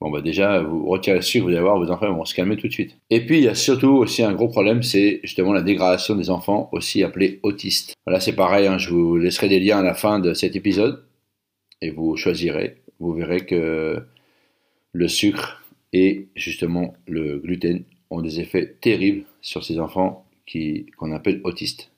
Bon, 0.00 0.10
bah 0.10 0.20
déjà, 0.20 0.60
vous 0.60 0.84
retirez 0.88 1.16
le 1.16 1.22
sucre, 1.22 1.44
vous 1.44 1.52
allez 1.52 1.60
voir, 1.60 1.78
vos 1.78 1.88
enfants 1.88 2.12
vont 2.12 2.24
se 2.24 2.34
calmer 2.34 2.56
tout 2.56 2.66
de 2.66 2.72
suite. 2.72 2.96
Et 3.08 3.24
puis, 3.24 3.38
il 3.38 3.44
y 3.44 3.48
a 3.48 3.54
surtout 3.54 3.90
aussi 3.90 4.24
un 4.24 4.32
gros 4.32 4.48
problème, 4.48 4.82
c'est 4.82 5.20
justement 5.22 5.52
la 5.52 5.62
dégradation 5.62 6.16
des 6.16 6.28
enfants, 6.28 6.68
aussi 6.72 7.04
appelés 7.04 7.38
autistes. 7.44 7.94
Voilà, 8.04 8.18
c'est 8.18 8.34
pareil, 8.34 8.66
hein, 8.66 8.78
je 8.78 8.90
vous 8.90 9.16
laisserai 9.16 9.48
des 9.48 9.60
liens 9.60 9.78
à 9.78 9.82
la 9.82 9.94
fin 9.94 10.18
de 10.18 10.34
cet 10.34 10.56
épisode, 10.56 11.04
et 11.80 11.90
vous 11.90 12.16
choisirez. 12.16 12.78
Vous 12.98 13.12
verrez 13.12 13.46
que 13.46 14.02
le 14.92 15.08
sucre 15.08 15.62
et 15.92 16.26
justement 16.34 16.94
le 17.06 17.38
gluten 17.38 17.84
ont 18.10 18.22
des 18.22 18.40
effets 18.40 18.76
terribles 18.80 19.24
sur 19.40 19.62
ces 19.62 19.78
enfants 19.78 20.26
qu'on 20.96 21.12
appelle 21.12 21.40
autistes. 21.44 21.91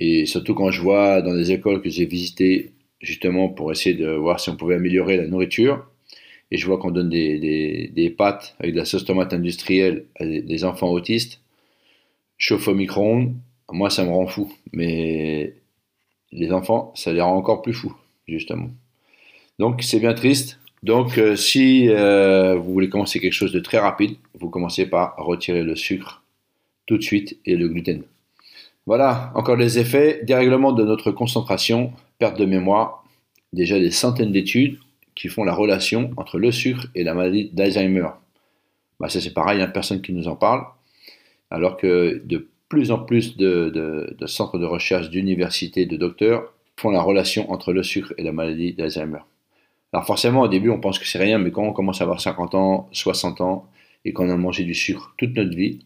Et 0.00 0.26
surtout 0.26 0.54
quand 0.54 0.70
je 0.70 0.80
vois 0.80 1.22
dans 1.22 1.34
des 1.34 1.52
écoles 1.52 1.80
que 1.80 1.88
j'ai 1.88 2.06
visitées 2.06 2.72
justement 3.00 3.48
pour 3.48 3.70
essayer 3.70 3.94
de 3.94 4.08
voir 4.10 4.40
si 4.40 4.50
on 4.50 4.56
pouvait 4.56 4.76
améliorer 4.76 5.16
la 5.16 5.26
nourriture, 5.26 5.86
et 6.50 6.56
je 6.56 6.66
vois 6.66 6.78
qu'on 6.78 6.90
donne 6.90 7.08
des, 7.08 7.90
des, 7.92 8.10
pâtes 8.10 8.54
avec 8.60 8.74
de 8.74 8.78
la 8.78 8.84
sauce 8.84 9.04
tomate 9.04 9.32
industrielle 9.32 10.06
à 10.16 10.24
des, 10.24 10.64
enfants 10.64 10.90
autistes, 10.90 11.40
chauffe 12.38 12.68
au 12.68 12.74
micro-ondes, 12.74 13.34
moi 13.70 13.90
ça 13.90 14.04
me 14.04 14.10
rend 14.10 14.26
fou. 14.26 14.52
Mais 14.72 15.54
les 16.32 16.52
enfants, 16.52 16.92
ça 16.94 17.12
les 17.12 17.20
rend 17.20 17.36
encore 17.36 17.62
plus 17.62 17.72
fous, 17.72 17.96
justement. 18.28 18.70
Donc 19.58 19.82
c'est 19.82 20.00
bien 20.00 20.14
triste. 20.14 20.60
Donc 20.82 21.18
euh, 21.18 21.34
si 21.34 21.88
euh, 21.88 22.56
vous 22.56 22.72
voulez 22.72 22.88
commencer 22.88 23.20
quelque 23.20 23.32
chose 23.32 23.52
de 23.52 23.60
très 23.60 23.78
rapide, 23.78 24.16
vous 24.38 24.50
commencez 24.50 24.86
par 24.86 25.16
retirer 25.16 25.62
le 25.62 25.76
sucre 25.76 26.22
tout 26.86 26.98
de 26.98 27.02
suite 27.02 27.38
et 27.46 27.56
le 27.56 27.68
gluten. 27.68 28.02
Voilà, 28.86 29.32
encore 29.34 29.56
les 29.56 29.78
effets, 29.78 30.20
dérèglement 30.24 30.72
de 30.72 30.84
notre 30.84 31.10
concentration, 31.10 31.92
perte 32.18 32.38
de 32.38 32.44
mémoire, 32.44 33.04
déjà 33.54 33.78
des 33.78 33.90
centaines 33.90 34.32
d'études 34.32 34.78
qui 35.14 35.28
font 35.28 35.44
la 35.44 35.54
relation 35.54 36.10
entre 36.18 36.38
le 36.38 36.52
sucre 36.52 36.88
et 36.94 37.02
la 37.02 37.14
maladie 37.14 37.50
d'Alzheimer. 37.52 38.08
Bah, 39.00 39.08
ça 39.08 39.20
c'est 39.20 39.32
pareil, 39.32 39.56
il 39.56 39.58
n'y 39.60 39.64
a 39.64 39.68
personne 39.68 40.02
qui 40.02 40.12
nous 40.12 40.28
en 40.28 40.36
parle, 40.36 40.64
alors 41.50 41.76
que 41.78 42.20
de 42.24 42.48
plus 42.68 42.90
en 42.90 42.98
plus 42.98 43.36
de, 43.36 44.16
centres 44.26 44.58
de 44.58 44.66
recherche, 44.66 45.08
d'universités, 45.08 45.86
de 45.86 45.96
docteurs 45.96 46.52
font 46.76 46.90
la 46.90 47.00
relation 47.00 47.50
entre 47.50 47.72
le 47.72 47.82
sucre 47.82 48.12
et 48.18 48.22
la 48.22 48.32
maladie 48.32 48.74
d'Alzheimer. 48.74 49.20
Alors 49.92 50.06
forcément, 50.06 50.42
au 50.42 50.48
début, 50.48 50.70
on 50.70 50.80
pense 50.80 50.98
que 50.98 51.06
c'est 51.06 51.18
rien, 51.18 51.38
mais 51.38 51.52
quand 51.52 51.62
on 51.62 51.72
commence 51.72 52.00
à 52.00 52.04
avoir 52.04 52.20
50 52.20 52.54
ans, 52.54 52.88
60 52.92 53.40
ans, 53.40 53.68
et 54.04 54.12
qu'on 54.12 54.28
a 54.28 54.36
mangé 54.36 54.64
du 54.64 54.74
sucre 54.74 55.14
toute 55.16 55.34
notre 55.36 55.56
vie, 55.56 55.78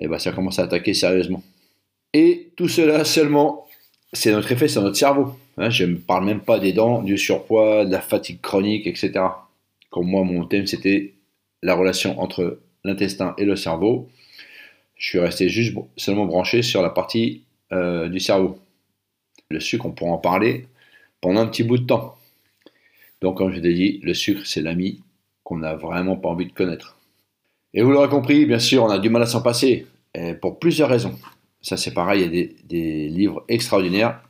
et 0.00 0.04
eh 0.04 0.08
ben 0.08 0.18
ça 0.18 0.32
commence 0.32 0.58
à 0.58 0.64
attaquer 0.64 0.94
sérieusement. 0.94 1.42
Et 2.14 2.52
tout 2.56 2.68
cela 2.68 3.04
seulement, 3.04 3.66
c'est 4.12 4.32
notre 4.32 4.50
effet 4.52 4.68
sur 4.68 4.82
notre 4.82 4.96
cerveau. 4.96 5.34
Hein, 5.58 5.70
je 5.70 5.84
ne 5.84 5.96
parle 5.96 6.24
même 6.24 6.40
pas 6.40 6.58
des 6.58 6.72
dents, 6.72 7.02
du 7.02 7.18
surpoids, 7.18 7.84
de 7.84 7.92
la 7.92 8.00
fatigue 8.00 8.40
chronique, 8.40 8.86
etc. 8.86 9.12
Comme 9.90 10.06
moi, 10.06 10.22
mon 10.24 10.44
thème, 10.44 10.66
c'était 10.66 11.14
la 11.62 11.74
relation 11.74 12.18
entre 12.20 12.60
l'intestin 12.84 13.34
et 13.38 13.44
le 13.44 13.56
cerveau. 13.56 14.08
Je 14.96 15.08
suis 15.08 15.18
resté 15.18 15.48
juste 15.48 15.76
seulement 15.96 16.26
branché 16.26 16.62
sur 16.62 16.82
la 16.82 16.90
partie 16.90 17.42
euh, 17.72 18.08
du 18.08 18.20
cerveau. 18.20 18.58
Le 19.50 19.60
sucre, 19.60 19.86
on 19.86 19.92
pourra 19.92 20.12
en 20.12 20.18
parler 20.18 20.66
pendant 21.20 21.40
un 21.40 21.46
petit 21.46 21.62
bout 21.62 21.78
de 21.78 21.86
temps. 21.86 22.16
Donc, 23.20 23.38
comme 23.38 23.52
je 23.52 23.60
l'ai 23.60 23.74
dit, 23.74 24.00
le 24.02 24.14
sucre, 24.14 24.42
c'est 24.44 24.62
l'ami 24.62 25.02
qu'on 25.42 25.58
n'a 25.58 25.74
vraiment 25.74 26.16
pas 26.16 26.28
envie 26.28 26.46
de 26.46 26.52
connaître. 26.52 26.98
Et 27.74 27.82
vous 27.82 27.90
l'aurez 27.90 28.08
compris, 28.08 28.46
bien 28.46 28.58
sûr, 28.58 28.84
on 28.84 28.90
a 28.90 28.98
du 28.98 29.10
mal 29.10 29.22
à 29.22 29.26
s'en 29.26 29.42
passer, 29.42 29.86
pour 30.40 30.58
plusieurs 30.58 30.88
raisons. 30.88 31.16
Ça, 31.60 31.76
c'est 31.76 31.92
pareil, 31.92 32.22
il 32.22 32.34
y 32.36 32.42
a 32.42 32.46
des, 32.64 33.08
livres 33.08 33.44
extraordinaires 33.48 34.22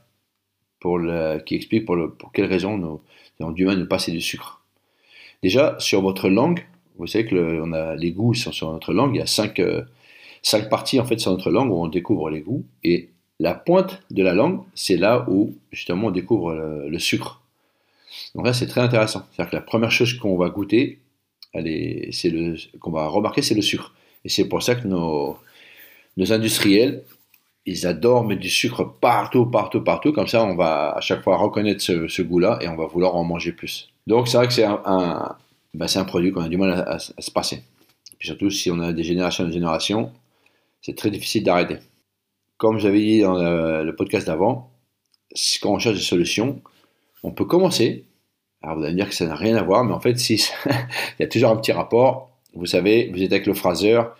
qui 1.44 1.54
expliquent 1.54 1.84
pour, 1.84 1.96
pour 2.18 2.32
quelles 2.32 2.46
raisons 2.46 3.00
du 3.40 3.64
mal 3.64 3.76
à 3.76 3.78
nous 3.78 3.88
passer 3.88 4.12
du 4.12 4.20
sucre. 4.20 4.62
Déjà, 5.42 5.76
sur 5.78 6.02
votre 6.02 6.28
langue, 6.28 6.64
vous 6.98 7.06
savez 7.06 7.26
que 7.26 7.60
on 7.62 7.72
a 7.72 7.94
les 7.94 8.12
goûts 8.12 8.34
sont 8.34 8.52
sur 8.52 8.72
notre 8.72 8.92
langue, 8.92 9.14
il 9.14 9.18
y 9.18 9.22
a 9.22 9.26
cinq, 9.26 9.60
euh, 9.60 9.82
cinq 10.42 10.68
parties 10.68 10.98
en 10.98 11.04
fait 11.04 11.18
sur 11.18 11.30
notre 11.30 11.50
langue 11.50 11.70
où 11.70 11.76
on 11.76 11.88
découvre 11.88 12.28
les 12.28 12.40
goûts, 12.40 12.64
et 12.82 13.10
la 13.38 13.54
pointe 13.54 14.02
de 14.10 14.22
la 14.22 14.34
langue, 14.34 14.62
c'est 14.74 14.96
là 14.96 15.24
où 15.28 15.54
justement 15.70 16.08
on 16.08 16.10
découvre 16.10 16.54
le, 16.54 16.98
sucre. 16.98 17.40
Donc 18.34 18.46
là, 18.46 18.52
c'est 18.52 18.66
très 18.66 18.80
intéressant. 18.80 19.22
C'est-à-dire 19.30 19.50
que 19.50 19.56
la 19.56 19.62
première 19.62 19.92
chose 19.92 20.14
qu'on 20.14 20.36
va 20.36 20.48
goûter, 20.48 20.98
le, 21.54 22.78
qu'on 22.78 22.90
va 22.90 23.06
remarquer, 23.06 23.42
c'est 23.42 23.54
le 23.54 23.62
sucre. 23.62 23.94
Et 24.24 24.28
c'est 24.28 24.48
pour 24.48 24.60
ça 24.60 24.74
que 24.74 24.88
nos, 24.88 25.36
nos 26.16 26.32
industriels, 26.32 27.04
ils 27.68 27.86
adorent 27.86 28.24
mettre 28.24 28.40
du 28.40 28.48
sucre 28.48 28.82
partout, 28.84 29.44
partout, 29.44 29.82
partout. 29.82 30.12
Comme 30.12 30.26
ça, 30.26 30.42
on 30.42 30.56
va 30.56 30.92
à 30.96 31.00
chaque 31.02 31.22
fois 31.22 31.36
reconnaître 31.36 31.82
ce, 31.82 32.22
goût-là 32.22 32.58
et 32.62 32.68
on 32.68 32.76
va 32.76 32.86
vouloir 32.86 33.14
en 33.14 33.24
manger 33.24 33.52
plus. 33.52 33.90
Donc, 34.06 34.26
c'est 34.26 34.38
vrai 34.38 34.46
que 34.46 34.54
c'est 34.54 34.64
un, 34.64 35.36
ben, 35.74 35.86
un 35.94 36.04
produit 36.04 36.32
qu'on 36.32 36.40
a 36.40 36.48
du 36.48 36.56
mal 36.56 36.70
à, 36.70 36.98
se 36.98 37.30
passer. 37.30 37.62
Puis 38.18 38.28
surtout, 38.28 38.50
si 38.50 38.70
on 38.70 38.80
a 38.80 38.94
des 38.94 39.04
générations 39.04 39.44
des 39.44 39.52
générations, 39.52 40.10
c'est 40.80 40.96
très 40.96 41.10
difficile 41.10 41.44
d'arrêter. 41.44 41.76
Comme 42.56 42.78
j'avais 42.78 43.00
dit 43.00 43.20
dans 43.20 43.34
le, 43.34 43.94
podcast 43.94 44.26
d'avant, 44.26 44.70
quand 45.60 45.72
on 45.74 45.78
cherche 45.78 45.96
des 45.96 46.02
solutions, 46.02 46.62
on 47.22 47.32
peut 47.32 47.44
commencer. 47.44 48.06
Alors 48.62 48.78
vous 48.78 48.82
allez 48.82 48.94
me 48.94 48.98
dire 48.98 49.08
que 49.10 49.14
ça 49.14 49.26
n'a 49.26 49.36
rien 49.36 49.56
à 49.56 49.62
voir, 49.62 49.84
mais 49.84 49.92
en 49.92 50.00
fait, 50.00 50.18
si, 50.18 50.42
il 50.66 50.72
y 51.20 51.22
a 51.22 51.28
toujours 51.28 51.50
un 51.50 51.56
petit 51.56 51.72
rapport. 51.72 52.30
Vous 52.54 52.66
savez, 52.66 53.10
vous 53.12 53.22
êtes 53.22 53.30
avec 53.30 53.46
le 53.46 53.52
phraseur, 53.52 54.16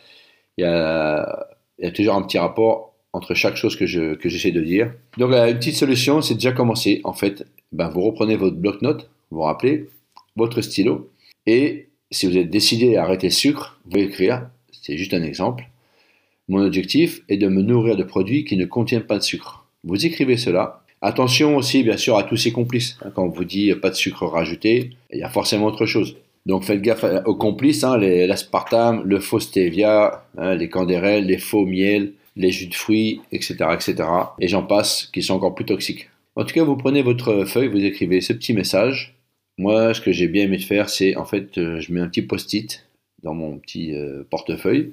il 0.58 0.64
y 0.64 0.66
a, 0.66 1.48
il 1.78 1.86
y 1.86 1.88
a 1.88 1.90
toujours 1.90 2.14
un 2.14 2.22
petit 2.22 2.38
rapport 2.38 2.87
entre 3.12 3.34
chaque 3.34 3.56
chose 3.56 3.76
que, 3.76 3.86
je, 3.86 4.14
que 4.14 4.28
j'essaie 4.28 4.50
de 4.50 4.60
dire. 4.60 4.92
Donc 5.16 5.30
la 5.30 5.48
une 5.50 5.58
petite 5.58 5.76
solution, 5.76 6.20
c'est 6.20 6.34
déjà 6.34 6.52
commencer. 6.52 7.00
En 7.04 7.12
fait, 7.12 7.46
ben, 7.72 7.88
vous 7.88 8.02
reprenez 8.02 8.36
votre 8.36 8.56
bloc-notes, 8.56 9.10
vous 9.30 9.38
vous 9.38 9.44
rappelez, 9.44 9.88
votre 10.36 10.60
stylo, 10.60 11.10
et 11.46 11.88
si 12.10 12.26
vous 12.26 12.36
êtes 12.36 12.50
décidé 12.50 12.96
à 12.96 13.04
arrêter 13.04 13.28
le 13.28 13.32
sucre, 13.32 13.78
vous 13.84 13.90
pouvez 13.90 14.04
écrire, 14.04 14.48
c'est 14.72 14.96
juste 14.96 15.14
un 15.14 15.22
exemple, 15.22 15.68
mon 16.48 16.62
objectif 16.64 17.22
est 17.28 17.36
de 17.36 17.48
me 17.48 17.60
nourrir 17.60 17.96
de 17.96 18.02
produits 18.02 18.44
qui 18.44 18.56
ne 18.56 18.64
contiennent 18.64 19.02
pas 19.02 19.18
de 19.18 19.22
sucre. 19.22 19.66
Vous 19.84 20.06
écrivez 20.06 20.36
cela. 20.36 20.82
Attention 21.02 21.56
aussi, 21.56 21.82
bien 21.82 21.96
sûr, 21.96 22.16
à 22.16 22.22
tous 22.22 22.36
ces 22.36 22.52
complices. 22.52 22.96
Hein, 23.04 23.12
quand 23.14 23.24
on 23.24 23.28
vous 23.28 23.44
dit 23.44 23.72
pas 23.74 23.90
de 23.90 23.94
sucre 23.94 24.26
rajouté, 24.26 24.90
il 25.12 25.18
y 25.18 25.22
a 25.22 25.28
forcément 25.28 25.66
autre 25.66 25.86
chose. 25.86 26.16
Donc 26.46 26.64
faites 26.64 26.80
gaffe 26.80 27.04
aux 27.26 27.34
complices, 27.34 27.84
hein, 27.84 27.98
l'aspartame, 27.98 29.02
le 29.04 29.20
faux 29.20 29.38
stevia, 29.38 30.24
hein, 30.38 30.54
les 30.54 30.70
candérelles, 30.70 31.26
les 31.26 31.36
faux 31.36 31.66
miels, 31.66 32.14
les 32.38 32.50
jus 32.50 32.68
de 32.68 32.74
fruits, 32.74 33.20
etc., 33.32 33.56
etc. 33.74 34.08
Et 34.40 34.48
j'en 34.48 34.62
passe, 34.62 35.10
qui 35.12 35.22
sont 35.22 35.34
encore 35.34 35.54
plus 35.54 35.66
toxiques. 35.66 36.08
En 36.36 36.44
tout 36.44 36.54
cas, 36.54 36.64
vous 36.64 36.76
prenez 36.76 37.02
votre 37.02 37.44
feuille, 37.44 37.68
vous 37.68 37.84
écrivez 37.84 38.22
ce 38.22 38.32
petit 38.32 38.54
message. 38.54 39.16
Moi, 39.58 39.92
ce 39.92 40.00
que 40.00 40.12
j'ai 40.12 40.28
bien 40.28 40.44
aimé 40.44 40.58
faire, 40.58 40.88
c'est 40.88 41.16
en 41.16 41.24
fait, 41.26 41.58
euh, 41.58 41.80
je 41.80 41.92
mets 41.92 42.00
un 42.00 42.08
petit 42.08 42.22
post-it 42.22 42.86
dans 43.22 43.34
mon 43.34 43.58
petit 43.58 43.92
euh, 43.92 44.22
portefeuille 44.30 44.92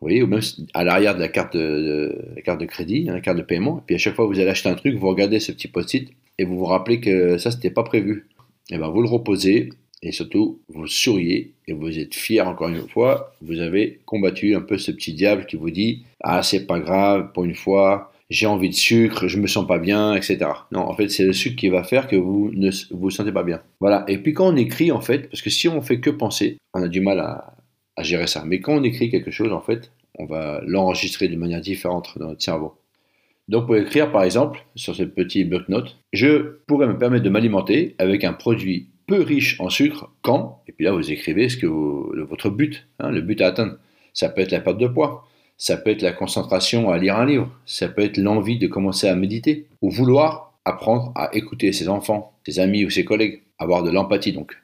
vous 0.00 0.08
voyez, 0.08 0.22
ou 0.22 0.26
même 0.26 0.40
à 0.74 0.84
l'arrière 0.84 1.14
de 1.14 1.20
la 1.20 1.28
carte 1.28 1.56
de, 1.56 2.14
la 2.34 2.42
carte 2.42 2.60
de 2.60 2.66
crédit, 2.66 3.06
hein, 3.08 3.14
la 3.14 3.20
carte 3.20 3.38
de 3.38 3.42
paiement. 3.42 3.78
Et 3.78 3.82
puis 3.86 3.94
à 3.94 3.98
chaque 3.98 4.14
fois 4.14 4.26
que 4.26 4.34
vous 4.34 4.40
allez 4.40 4.50
acheter 4.50 4.68
un 4.68 4.74
truc, 4.74 4.96
vous 4.96 5.08
regardez 5.08 5.40
ce 5.40 5.52
petit 5.52 5.68
post-it 5.68 6.10
et 6.38 6.44
vous 6.44 6.58
vous 6.58 6.64
rappelez 6.64 7.00
que 7.00 7.38
ça, 7.38 7.50
c'était 7.50 7.70
pas 7.70 7.84
prévu. 7.84 8.26
Et 8.70 8.76
ben 8.78 8.88
vous 8.88 9.02
le 9.02 9.08
reposez 9.08 9.70
et 10.04 10.12
surtout 10.12 10.60
vous 10.68 10.86
souriez 10.86 11.54
et 11.66 11.72
vous 11.72 11.98
êtes 11.98 12.14
fier 12.14 12.46
encore 12.46 12.68
une 12.68 12.86
fois. 12.86 13.32
Vous 13.40 13.60
avez 13.60 14.00
combattu 14.04 14.54
un 14.54 14.60
peu 14.60 14.78
ce 14.78 14.92
petit 14.92 15.14
diable 15.14 15.46
qui 15.46 15.56
vous 15.56 15.70
dit 15.70 16.04
ah 16.22 16.42
c'est 16.42 16.66
pas 16.66 16.78
grave 16.78 17.32
pour 17.32 17.44
une 17.44 17.54
fois. 17.54 18.12
J'ai 18.30 18.46
envie 18.46 18.70
de 18.70 18.74
sucre, 18.74 19.28
je 19.28 19.38
me 19.38 19.46
sens 19.46 19.66
pas 19.66 19.78
bien, 19.78 20.14
etc. 20.14 20.38
Non, 20.72 20.80
en 20.80 20.94
fait, 20.94 21.08
c'est 21.08 21.24
le 21.24 21.34
sucre 21.34 21.56
qui 21.56 21.68
va 21.68 21.84
faire 21.84 22.08
que 22.08 22.16
vous 22.16 22.50
ne 22.54 22.70
vous 22.90 23.10
sentez 23.10 23.32
pas 23.32 23.42
bien. 23.42 23.62
Voilà. 23.80 24.04
Et 24.08 24.18
puis 24.18 24.32
quand 24.32 24.48
on 24.48 24.56
écrit, 24.56 24.90
en 24.92 25.02
fait, 25.02 25.28
parce 25.30 25.42
que 25.42 25.50
si 25.50 25.68
on 25.68 25.82
fait 25.82 26.00
que 26.00 26.10
penser, 26.10 26.56
on 26.72 26.82
a 26.82 26.88
du 26.88 27.00
mal 27.00 27.20
à, 27.20 27.54
gérer 28.02 28.26
ça. 28.26 28.42
Mais 28.46 28.60
quand 28.60 28.74
on 28.74 28.82
écrit 28.82 29.10
quelque 29.10 29.30
chose, 29.30 29.52
en 29.52 29.60
fait, 29.60 29.92
on 30.18 30.24
va 30.24 30.60
l'enregistrer 30.66 31.28
d'une 31.28 31.38
manière 31.38 31.60
différente 31.60 32.18
dans 32.18 32.28
notre 32.28 32.42
cerveau. 32.42 32.74
Donc, 33.46 33.66
pour 33.66 33.76
écrire, 33.76 34.10
par 34.10 34.24
exemple, 34.24 34.64
sur 34.74 34.96
ce 34.96 35.02
petit 35.02 35.44
bloc-notes, 35.44 35.98
je 36.12 36.56
pourrais 36.66 36.88
me 36.88 36.98
permettre 36.98 37.24
de 37.24 37.30
m'alimenter 37.30 37.94
avec 37.98 38.24
un 38.24 38.32
produit 38.32 38.88
peu 39.06 39.20
riche 39.20 39.60
en 39.60 39.70
sucre 39.70 40.10
quand, 40.22 40.62
et 40.68 40.72
puis 40.72 40.84
là, 40.84 40.92
vous 40.92 41.10
écrivez 41.10 41.48
ce 41.48 41.56
que 41.56 41.66
votre 41.66 42.50
but, 42.50 42.86
hein, 42.98 43.10
le 43.10 43.20
but 43.20 43.40
à 43.40 43.48
atteindre. 43.48 43.76
Ça 44.12 44.28
peut 44.28 44.40
être 44.40 44.52
la 44.52 44.60
perte 44.60 44.78
de 44.78 44.86
poids, 44.86 45.26
ça 45.56 45.76
peut 45.76 45.90
être 45.90 46.02
la 46.02 46.12
concentration 46.12 46.90
à 46.90 46.98
lire 46.98 47.16
un 47.16 47.26
livre, 47.26 47.50
ça 47.66 47.88
peut 47.88 48.02
être 48.02 48.16
l'envie 48.16 48.58
de 48.58 48.66
commencer 48.66 49.08
à 49.08 49.14
méditer, 49.14 49.66
ou 49.82 49.90
vouloir 49.90 50.54
apprendre 50.64 51.12
à 51.14 51.34
écouter 51.34 51.72
ses 51.72 51.88
enfants, 51.88 52.32
ses 52.46 52.58
amis 52.58 52.84
ou 52.84 52.90
ses 52.90 53.04
collègues, 53.04 53.42
avoir 53.58 53.82
de 53.82 53.90
l'empathie 53.90 54.32
donc. 54.32 54.56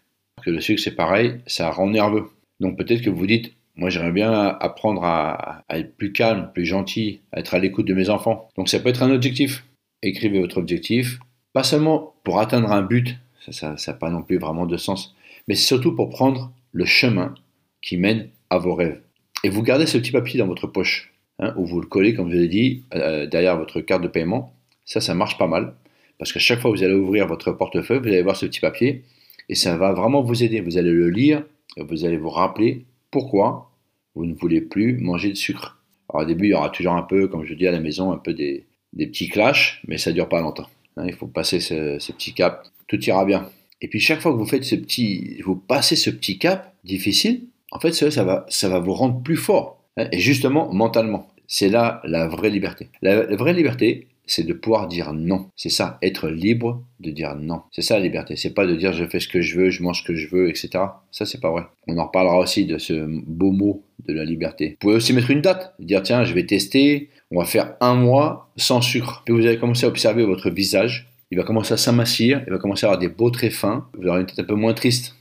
Que 0.42 0.50
le 0.50 0.60
sucre, 0.60 0.80
c'est 0.82 0.96
pareil, 0.96 1.40
ça 1.46 1.70
rend 1.70 1.88
nerveux. 1.88 2.30
Donc 2.60 2.78
peut-être 2.78 3.02
que 3.02 3.10
vous 3.10 3.26
dites, 3.26 3.52
moi 3.76 3.90
j'aimerais 3.90 4.12
bien 4.12 4.32
apprendre 4.60 5.04
à, 5.04 5.64
être 5.70 5.96
plus 5.96 6.12
calme, 6.12 6.50
plus 6.54 6.64
gentil, 6.64 7.20
à 7.32 7.40
être 7.40 7.54
à 7.54 7.58
l'écoute 7.58 7.86
de 7.86 7.94
mes 7.94 8.08
enfants. 8.08 8.48
Donc 8.56 8.68
ça 8.68 8.80
peut 8.80 8.88
être 8.88 9.02
un 9.02 9.10
objectif. 9.10 9.64
Écrivez 10.02 10.40
votre 10.40 10.58
objectif, 10.58 11.18
pas 11.52 11.62
seulement 11.62 12.14
pour 12.24 12.40
atteindre 12.40 12.72
un 12.72 12.82
but, 12.82 13.16
ça 13.50 13.74
n'a 13.86 13.92
pas 13.94 14.10
non 14.10 14.22
plus 14.22 14.38
vraiment 14.38 14.66
de 14.66 14.76
sens, 14.76 15.14
mais 15.48 15.54
surtout 15.54 15.94
pour 15.94 16.10
prendre 16.10 16.52
le 16.72 16.84
chemin 16.84 17.34
qui 17.82 17.96
mène 17.96 18.28
à 18.50 18.58
vos 18.58 18.74
rêves. 18.74 19.00
Et 19.42 19.50
vous 19.50 19.62
gardez 19.62 19.86
ce 19.86 19.98
petit 19.98 20.12
papier 20.12 20.38
dans 20.38 20.46
votre 20.46 20.66
poche, 20.66 21.12
hein, 21.38 21.54
ou 21.56 21.64
vous 21.64 21.80
le 21.80 21.86
collez, 21.86 22.14
comme 22.14 22.30
je 22.30 22.36
l'ai 22.36 22.48
dit, 22.48 22.84
euh, 22.94 23.26
derrière 23.26 23.56
votre 23.56 23.80
carte 23.80 24.02
de 24.02 24.08
paiement. 24.08 24.54
Ça, 24.84 25.00
ça 25.00 25.14
marche 25.14 25.38
pas 25.38 25.46
mal, 25.46 25.74
parce 26.18 26.32
qu'à 26.32 26.40
chaque 26.40 26.60
fois 26.60 26.70
que 26.70 26.76
vous 26.76 26.82
allez 26.82 26.94
ouvrir 26.94 27.26
votre 27.26 27.52
portefeuille, 27.52 28.00
vous 28.00 28.08
allez 28.08 28.22
voir 28.22 28.36
ce 28.36 28.46
petit 28.46 28.60
papier, 28.60 29.04
et 29.48 29.54
ça 29.54 29.76
va 29.76 29.92
vraiment 29.92 30.22
vous 30.22 30.44
aider. 30.44 30.60
Vous 30.60 30.78
allez 30.78 30.92
le 30.92 31.10
lire, 31.10 31.44
vous 31.78 32.04
allez 32.04 32.16
vous 32.16 32.30
rappeler 32.30 32.84
pourquoi 33.10 33.70
vous 34.14 34.26
ne 34.26 34.34
voulez 34.34 34.60
plus 34.60 34.96
manger 34.98 35.30
de 35.30 35.34
sucre. 35.34 35.82
Alors 36.08 36.24
au 36.24 36.26
début, 36.26 36.46
il 36.46 36.50
y 36.50 36.54
aura 36.54 36.70
toujours 36.70 36.94
un 36.94 37.02
peu, 37.02 37.28
comme 37.28 37.44
je 37.44 37.54
dis 37.54 37.66
à 37.66 37.72
la 37.72 37.80
maison, 37.80 38.12
un 38.12 38.18
peu 38.18 38.34
des, 38.34 38.66
petits 38.96 39.28
clashs, 39.28 39.80
mais 39.86 39.98
ça 39.98 40.10
ne 40.10 40.14
dure 40.14 40.28
pas 40.28 40.40
longtemps. 40.40 40.68
Hein, 40.96 41.04
il 41.06 41.14
faut 41.14 41.26
passer 41.26 41.60
ce, 41.60 42.12
petit 42.12 42.32
cap, 42.32 42.66
tout 42.86 43.00
ira 43.04 43.24
bien. 43.24 43.48
Et 43.80 43.88
puis 43.88 44.00
chaque 44.00 44.20
fois 44.20 44.32
que 44.32 44.38
vous 44.38 44.46
faites 44.46 44.64
ce 44.64 44.74
petit, 44.74 45.40
vous 45.44 45.56
passez 45.56 45.96
ce 45.96 46.10
petit 46.10 46.38
cap 46.38 46.74
difficile, 46.84 47.44
en 47.72 47.78
fait, 47.78 47.92
ça, 47.92 48.24
va, 48.24 48.46
ça 48.48 48.68
va 48.68 48.80
vous 48.80 48.94
rendre 48.94 49.22
plus 49.22 49.36
fort. 49.36 49.82
Hein, 49.96 50.08
et 50.12 50.18
justement, 50.18 50.72
mentalement, 50.72 51.28
c'est 51.46 51.68
là 51.68 52.00
la 52.04 52.28
vraie 52.28 52.50
liberté. 52.50 52.88
la 53.02 53.24
vraie 53.36 53.52
liberté, 53.52 54.08
c'est 54.30 54.44
de 54.44 54.52
pouvoir 54.52 54.86
dire 54.86 55.12
non. 55.12 55.48
C'est 55.56 55.70
ça, 55.70 55.98
être 56.02 56.28
libre 56.28 56.84
de 57.00 57.10
dire 57.10 57.34
non. 57.34 57.62
C'est 57.72 57.82
ça 57.82 57.96
la 57.98 58.04
liberté. 58.04 58.36
C'est 58.36 58.54
pas 58.54 58.64
de 58.64 58.76
dire 58.76 58.92
je 58.92 59.04
fais 59.04 59.18
ce 59.18 59.26
que 59.26 59.40
je 59.40 59.58
veux, 59.58 59.70
je 59.70 59.82
mange 59.82 60.02
ce 60.02 60.04
que 60.04 60.14
je 60.14 60.28
veux, 60.28 60.48
etc. 60.48 60.70
Ça, 61.10 61.26
c'est 61.26 61.40
pas 61.40 61.50
vrai. 61.50 61.64
On 61.88 61.98
en 61.98 62.06
reparlera 62.06 62.38
aussi 62.38 62.64
de 62.64 62.78
ce 62.78 63.06
beau 63.26 63.50
mot 63.50 63.82
de 64.06 64.12
la 64.12 64.24
liberté. 64.24 64.70
Vous 64.70 64.76
pouvez 64.78 64.94
aussi 64.94 65.12
mettre 65.12 65.32
une 65.32 65.40
date, 65.40 65.74
dire 65.80 66.02
tiens, 66.02 66.22
je 66.22 66.32
vais 66.32 66.46
tester, 66.46 67.10
on 67.30 67.38
va 67.38 67.44
faire 67.44 67.76
un 67.80 67.94
mois 67.94 68.50
sans 68.56 68.80
sucre. 68.80 69.22
Puis 69.24 69.34
vous 69.34 69.46
allez 69.46 69.58
commencer 69.58 69.86
à 69.86 69.88
observer 69.88 70.24
votre 70.24 70.50
visage. 70.50 71.08
Il 71.30 71.38
va 71.38 71.44
commencer 71.44 71.74
à 71.74 71.76
s'amincir, 71.76 72.42
il 72.46 72.52
va 72.52 72.58
commencer 72.58 72.86
à 72.86 72.88
avoir 72.88 72.98
des 72.98 73.08
beaux 73.08 73.30
traits 73.30 73.52
fins. 73.52 73.88
Vous 73.96 74.08
aurez 74.08 74.20
une 74.20 74.26
tête 74.26 74.40
un 74.40 74.44
peu 74.44 74.54
moins 74.54 74.74
triste. 74.74 75.16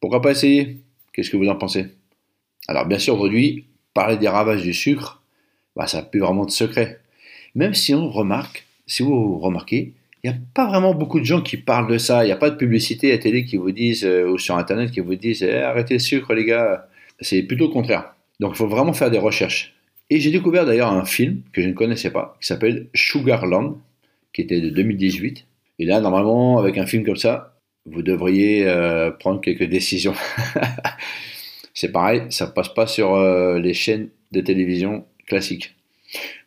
Pourquoi 0.00 0.22
pas 0.22 0.30
essayer? 0.30 0.78
Qu'est-ce 1.12 1.30
que 1.30 1.36
vous 1.36 1.48
en 1.48 1.56
pensez? 1.56 1.86
Alors, 2.68 2.86
bien 2.86 2.98
sûr, 2.98 3.14
aujourd'hui, 3.14 3.66
parler 3.92 4.16
des 4.16 4.28
ravages 4.28 4.62
du 4.62 4.72
sucre, 4.72 5.22
bah, 5.74 5.88
ça 5.88 5.98
n'a 5.98 6.04
plus 6.04 6.20
vraiment 6.20 6.44
de 6.44 6.50
secret 6.50 7.00
même 7.54 7.74
si 7.74 7.94
on 7.94 8.08
remarque, 8.08 8.66
si 8.86 9.02
vous 9.02 9.38
remarquez, 9.38 9.92
il 10.22 10.30
n'y 10.30 10.36
a 10.36 10.38
pas 10.54 10.66
vraiment 10.66 10.94
beaucoup 10.94 11.20
de 11.20 11.24
gens 11.24 11.40
qui 11.40 11.56
parlent 11.56 11.90
de 11.90 11.98
ça. 11.98 12.24
Il 12.24 12.26
n'y 12.26 12.32
a 12.32 12.36
pas 12.36 12.50
de 12.50 12.56
publicité 12.56 13.12
à 13.12 13.18
télé 13.18 13.44
qui 13.44 13.56
vous 13.56 13.72
disent, 13.72 14.04
euh, 14.04 14.30
ou 14.30 14.38
sur 14.38 14.56
Internet 14.56 14.90
qui 14.90 15.00
vous 15.00 15.14
disent 15.14 15.42
eh, 15.42 15.58
arrêtez 15.58 15.94
le 15.94 16.00
sucre, 16.00 16.34
les 16.34 16.44
gars. 16.44 16.86
C'est 17.20 17.42
plutôt 17.42 17.66
le 17.66 17.72
contraire. 17.72 18.14
Donc 18.40 18.52
il 18.54 18.56
faut 18.56 18.68
vraiment 18.68 18.92
faire 18.92 19.10
des 19.10 19.18
recherches. 19.18 19.74
Et 20.10 20.20
j'ai 20.20 20.30
découvert 20.30 20.64
d'ailleurs 20.64 20.92
un 20.92 21.04
film 21.04 21.42
que 21.52 21.60
je 21.60 21.68
ne 21.68 21.74
connaissais 21.74 22.10
pas, 22.10 22.36
qui 22.40 22.46
s'appelle 22.46 22.86
Sugarland, 22.94 23.78
qui 24.32 24.42
était 24.42 24.60
de 24.60 24.70
2018. 24.70 25.44
Et 25.80 25.84
là, 25.84 26.00
normalement, 26.00 26.58
avec 26.58 26.78
un 26.78 26.86
film 26.86 27.04
comme 27.04 27.16
ça, 27.16 27.54
vous 27.84 28.02
devriez 28.02 28.66
euh, 28.66 29.10
prendre 29.10 29.40
quelques 29.40 29.68
décisions. 29.68 30.14
C'est 31.74 31.92
pareil, 31.92 32.22
ça 32.30 32.48
passe 32.48 32.70
pas 32.70 32.86
sur 32.86 33.14
euh, 33.14 33.58
les 33.60 33.74
chaînes 33.74 34.08
de 34.32 34.40
télévision 34.40 35.04
classiques. 35.26 35.76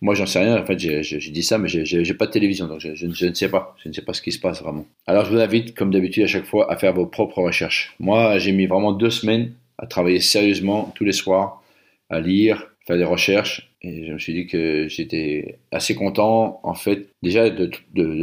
Moi, 0.02 0.16
j'en 0.16 0.26
sais 0.26 0.40
rien. 0.40 0.60
En 0.60 0.66
fait, 0.66 0.80
j'ai 0.80 1.32
dit 1.32 1.44
ça, 1.44 1.58
mais 1.58 1.68
j'ai 1.68 2.14
pas 2.16 2.26
de 2.26 2.32
télévision, 2.32 2.68
donc 2.68 2.80
je, 2.80 3.06
ne 3.06 3.34
sais 3.34 3.50
pas. 3.50 3.76
Je 3.84 3.90
ne 3.90 3.94
sais 3.94 4.02
pas 4.02 4.14
ce 4.14 4.22
qui 4.22 4.32
se 4.32 4.40
passe 4.40 4.62
vraiment. 4.62 4.88
Alors, 5.06 5.26
je 5.26 5.32
vous 5.32 5.40
invite, 5.40 5.76
comme 5.76 5.92
d'habitude, 5.92 6.24
à 6.24 6.28
chaque 6.28 6.46
fois, 6.46 6.72
à 6.72 6.78
faire 6.78 6.94
vos 6.94 7.06
propres 7.06 7.42
recherches. 7.44 7.94
Moi, 8.00 8.40
j'ai 8.40 8.52
mis 8.52 8.66
vraiment 8.66 8.92
deux 8.92 9.12
semaines 9.12 9.54
à 9.78 9.86
travailler 9.86 10.20
sérieusement 10.20 10.92
tous 10.96 11.04
les 11.04 11.12
soirs, 11.12 11.64
à 12.10 12.20
lire, 12.20 12.71
faire 12.86 12.98
des 12.98 13.04
recherches. 13.04 13.72
Et 13.82 14.06
je 14.06 14.14
me 14.14 14.20
suis 14.20 14.34
dit 14.34 14.48
que 14.48 14.88
j'étais 14.88 15.60
assez 15.72 15.96
content, 15.96 16.60
en 16.64 16.74
fait, 16.74 17.10
déjà 17.24 17.50
de, 17.50 17.72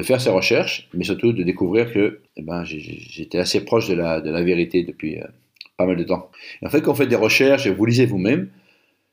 faire 0.03 0.21
ces 0.21 0.31
recherches, 0.31 0.89
mais 0.95 1.05
surtout 1.05 1.33
de 1.33 1.43
découvrir 1.43 1.93
que 1.93 2.21
eh 2.37 2.43
ben, 2.43 2.65
j'étais 2.65 3.39
assez 3.39 3.65
proche 3.65 3.89
de 3.89 3.95
la, 3.95 4.21
de 4.21 4.31
la 4.31 4.43
vérité 4.43 4.85
depuis 4.85 5.19
euh, 5.19 5.27
pas 5.77 5.87
mal 5.87 5.97
de 5.97 6.05
temps. 6.05 6.31
Et 6.63 6.67
en 6.67 6.71
fait, 6.71 6.81
quand 6.81 6.93
vous 6.93 6.99
faites 6.99 7.09
des 7.09 7.17
recherches 7.17 7.67
et 7.67 7.71
vous 7.71 7.85
lisez 7.85 8.07
vous-même, 8.07 8.51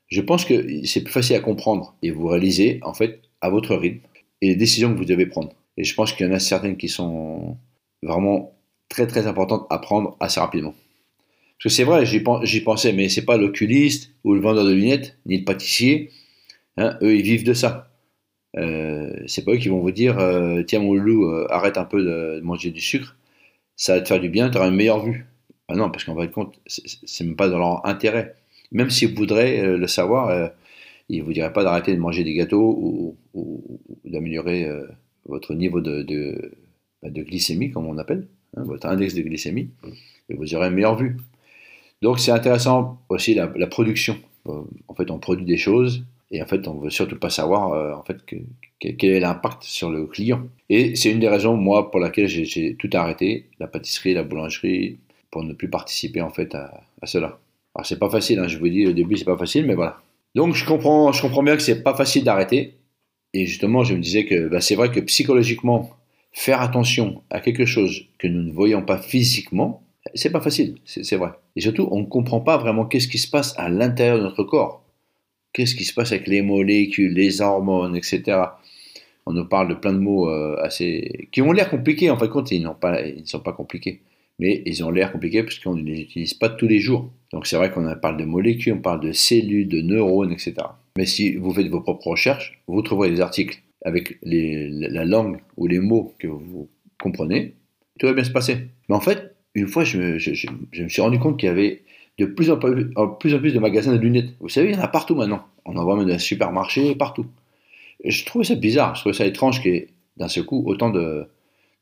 je 0.08 0.20
pense 0.20 0.44
que 0.44 0.84
c'est 0.84 1.02
plus 1.02 1.12
facile 1.12 1.36
à 1.36 1.40
comprendre 1.40 1.96
et 2.02 2.10
vous 2.10 2.28
réalisez, 2.28 2.78
en 2.82 2.94
fait, 2.94 3.20
à 3.40 3.50
votre 3.50 3.74
rythme 3.74 4.00
et 4.40 4.48
les 4.48 4.56
décisions 4.56 4.92
que 4.92 4.98
vous 4.98 5.04
devez 5.04 5.26
prendre. 5.26 5.52
Et 5.76 5.84
je 5.84 5.94
pense 5.94 6.12
qu'il 6.12 6.26
y 6.26 6.30
en 6.30 6.32
a 6.32 6.38
certaines 6.38 6.76
qui 6.76 6.88
sont 6.88 7.56
vraiment 8.02 8.52
très 8.88 9.06
très 9.06 9.26
importantes 9.26 9.66
à 9.70 9.78
prendre 9.78 10.16
assez 10.20 10.40
rapidement. 10.40 10.74
Parce 11.58 11.64
que 11.64 11.68
c'est 11.70 11.84
vrai, 11.84 12.04
j'y 12.06 12.60
pensais, 12.60 12.92
mais 12.92 13.08
c'est 13.08 13.24
pas 13.24 13.38
l'oculiste 13.38 14.12
ou 14.24 14.34
le 14.34 14.40
vendeur 14.40 14.64
de 14.64 14.72
lunettes, 14.72 15.18
ni 15.26 15.38
le 15.38 15.44
pâtissier. 15.44 16.10
Hein, 16.76 16.98
eux, 17.02 17.16
ils 17.16 17.22
vivent 17.22 17.44
de 17.44 17.54
ça. 17.54 17.90
Euh, 18.56 19.12
c'est 19.26 19.44
pas 19.44 19.52
eux 19.52 19.58
qui 19.58 19.68
vont 19.68 19.80
vous 19.80 19.90
dire 19.90 20.18
euh, 20.18 20.62
tiens 20.62 20.80
mon 20.80 20.94
loup, 20.94 21.26
euh, 21.26 21.46
arrête 21.50 21.76
un 21.76 21.84
peu 21.84 22.02
de, 22.02 22.40
manger 22.40 22.70
du 22.70 22.80
sucre, 22.80 23.16
ça 23.76 23.94
va 23.94 24.00
te 24.00 24.08
faire 24.08 24.20
du 24.20 24.30
bien, 24.30 24.48
tu 24.50 24.56
auras 24.56 24.68
une 24.68 24.76
meilleure 24.76 25.04
vue. 25.04 25.26
Ah 25.68 25.76
non, 25.76 25.90
parce 25.90 26.04
qu'en 26.04 26.14
fin 26.14 26.26
de 26.26 26.30
compte, 26.30 26.58
c'est 26.66 27.24
même 27.24 27.36
pas 27.36 27.48
dans 27.48 27.58
leur 27.58 27.86
intérêt. 27.86 28.34
Même 28.72 28.90
s'ils 28.90 29.14
voudraient 29.14 29.76
le 29.76 29.86
savoir, 29.88 30.52
ils 31.08 31.22
vous 31.22 31.32
diraient 31.32 31.52
pas 31.52 31.64
d'arrêter 31.64 31.94
de 31.94 32.00
manger 32.00 32.24
des 32.24 32.34
gâteaux 32.34 33.16
ou, 33.34 33.96
d'améliorer 34.04 34.68
votre 35.26 35.54
niveau 35.54 35.80
bah, 35.80 36.02
de, 37.10 37.22
glycémie, 37.22 37.72
comme 37.72 37.86
on 37.86 37.98
appelle, 37.98 38.28
hein, 38.56 38.62
votre 38.64 38.86
index 38.86 39.14
de 39.14 39.22
glycémie, 39.22 39.70
et 40.28 40.34
vous 40.34 40.54
aurez 40.54 40.68
une 40.68 40.74
meilleure 40.74 40.96
vue. 40.96 41.16
Donc 42.06 42.20
c'est 42.20 42.30
intéressant 42.30 43.00
aussi 43.08 43.34
la, 43.34 43.48
production. 43.66 44.16
Euh, 44.48 44.62
en 44.86 44.94
fait, 44.94 45.10
on 45.10 45.18
produit 45.18 45.44
des 45.44 45.56
choses 45.56 46.04
et 46.30 46.40
en 46.40 46.46
fait, 46.46 46.68
on 46.68 46.78
veut 46.78 46.88
surtout 46.88 47.18
pas 47.18 47.30
savoir 47.30 47.72
euh, 47.72 47.94
en 47.94 48.04
fait 48.04 48.18
quel 48.78 49.10
est 49.10 49.18
l'impact 49.18 49.64
sur 49.64 49.90
le 49.90 50.06
client. 50.06 50.46
Et 50.68 50.94
c'est 50.94 51.10
une 51.10 51.18
des 51.18 51.28
raisons 51.28 51.56
moi 51.56 51.90
pour 51.90 51.98
laquelle 51.98 52.28
j'ai 52.28 52.76
tout 52.76 52.90
arrêté, 52.92 53.46
la 53.58 53.66
pâtisserie, 53.66 54.14
la 54.14 54.22
boulangerie, 54.22 55.00
pour 55.32 55.42
ne 55.42 55.52
plus 55.52 55.68
participer 55.68 56.20
en 56.22 56.30
fait 56.30 56.54
à, 56.54 56.84
cela. 57.06 57.40
Alors 57.74 57.84
c'est 57.84 57.98
pas 57.98 58.08
facile, 58.08 58.38
hein, 58.38 58.46
je 58.46 58.58
vous 58.58 58.68
dis 58.68 58.86
au 58.86 58.92
début 58.92 59.16
c'est 59.16 59.24
pas 59.24 59.36
facile, 59.36 59.66
mais 59.66 59.74
voilà. 59.74 60.00
Donc 60.36 60.54
je 60.54 60.64
comprends, 60.64 61.10
je 61.10 61.20
comprends 61.20 61.42
bien 61.42 61.56
que 61.56 61.62
c'est 61.62 61.82
pas 61.82 61.96
facile 61.96 62.22
d'arrêter. 62.22 62.74
Et 63.32 63.46
justement, 63.46 63.82
je 63.82 63.94
me 63.94 64.00
disais 64.00 64.26
que 64.26 64.46
bah, 64.46 64.60
c'est 64.60 64.76
vrai 64.76 64.92
que 64.92 65.00
psychologiquement, 65.00 65.90
faire 66.30 66.60
attention 66.60 67.24
à 67.30 67.40
quelque 67.40 67.64
chose 67.64 68.06
que 68.18 68.28
nous 68.28 68.44
ne 68.44 68.52
voyons 68.52 68.82
pas 68.82 68.96
physiquement, 68.96 69.82
c'est 70.14 70.30
pas 70.30 70.40
facile, 70.40 70.76
c'est 70.84 71.16
vrai. 71.16 71.32
Et 71.56 71.60
surtout, 71.62 71.88
on 71.90 72.00
ne 72.00 72.06
comprend 72.06 72.40
pas 72.40 72.58
vraiment 72.58 72.84
qu'est-ce 72.84 73.08
qui 73.08 73.18
se 73.18 73.28
passe 73.28 73.54
à 73.58 73.68
l'intérieur 73.68 74.18
de 74.18 74.22
notre 74.22 74.44
corps. 74.44 74.84
Qu'est-ce 75.52 75.74
qui 75.74 75.84
se 75.84 75.94
passe 75.94 76.12
avec 76.12 76.28
les 76.28 76.42
molécules, 76.42 77.14
les 77.14 77.40
hormones, 77.40 77.96
etc. 77.96 78.22
On 79.24 79.32
nous 79.32 79.46
parle 79.46 79.68
de 79.68 79.74
plein 79.74 79.94
de 79.94 79.98
mots 79.98 80.28
euh, 80.28 80.56
assez 80.62 81.28
qui 81.32 81.40
ont 81.40 81.52
l'air 81.52 81.70
compliqués. 81.70 82.10
En 82.10 82.18
fait, 82.18 82.28
compte, 82.28 82.50
ils, 82.52 82.68
pas, 82.78 83.00
ils 83.00 83.22
ne 83.22 83.26
sont 83.26 83.40
pas 83.40 83.54
compliqués. 83.54 84.02
Mais 84.38 84.62
ils 84.66 84.84
ont 84.84 84.90
l'air 84.90 85.12
compliqués 85.12 85.42
parce 85.42 85.58
qu'on 85.58 85.74
ne 85.74 85.82
les 85.82 86.02
utilise 86.02 86.34
pas 86.34 86.50
tous 86.50 86.68
les 86.68 86.78
jours. 86.78 87.10
Donc 87.32 87.46
c'est 87.46 87.56
vrai 87.56 87.70
qu'on 87.70 87.90
parle 87.96 88.18
de 88.18 88.24
molécules, 88.24 88.74
on 88.74 88.82
parle 88.82 89.00
de 89.00 89.12
cellules, 89.12 89.66
de 89.66 89.80
neurones, 89.80 90.30
etc. 90.30 90.54
Mais 90.98 91.06
si 91.06 91.36
vous 91.36 91.52
faites 91.54 91.68
vos 91.68 91.80
propres 91.80 92.08
recherches, 92.08 92.60
vous 92.66 92.82
trouverez 92.82 93.10
des 93.10 93.22
articles 93.22 93.62
avec 93.82 94.18
la 94.22 95.04
langue 95.04 95.38
ou 95.56 95.66
les 95.66 95.80
mots 95.80 96.12
que 96.18 96.26
vous 96.26 96.68
comprenez, 97.00 97.54
tout 97.98 98.06
va 98.06 98.12
bien 98.12 98.24
se 98.24 98.30
passer. 98.30 98.68
Mais 98.88 98.94
en 98.94 99.00
fait, 99.00 99.35
une 99.56 99.68
fois, 99.68 99.84
je 99.84 99.98
me, 99.98 100.18
suis 100.18 101.00
rendu 101.00 101.18
compte 101.18 101.38
qu'il 101.38 101.48
y 101.48 101.50
avait 101.50 101.82
de 102.18 102.26
plus 102.26 102.50
en, 102.50 102.58
plus, 102.58 102.84
de 103.34 103.58
magasins 103.58 103.92
de 103.92 103.98
lunettes. 103.98 104.34
Vous 104.40 104.50
savez, 104.50 104.68
il 104.68 104.74
y 104.74 104.78
en 104.78 104.82
a 104.82 104.88
partout 104.88 105.14
maintenant. 105.14 105.46
On 105.64 105.76
en 105.76 105.82
voit 105.82 105.96
même 105.96 106.06
dans 106.06 106.12
les 106.12 106.18
supermarchés, 106.18 106.94
partout. 106.94 107.26
je 108.04 108.24
trouvais 108.26 108.44
ça 108.44 108.54
bizarre, 108.54 108.94
je 108.94 109.00
trouvais 109.00 109.14
ça 109.14 109.26
étrange 109.26 109.62
qu'il 109.62 109.72
y 109.72 109.76
ait 109.76 109.88
d'un 110.18 110.28
seul 110.28 110.44
coup 110.44 110.62
autant 110.66 110.90
de, 110.90 111.26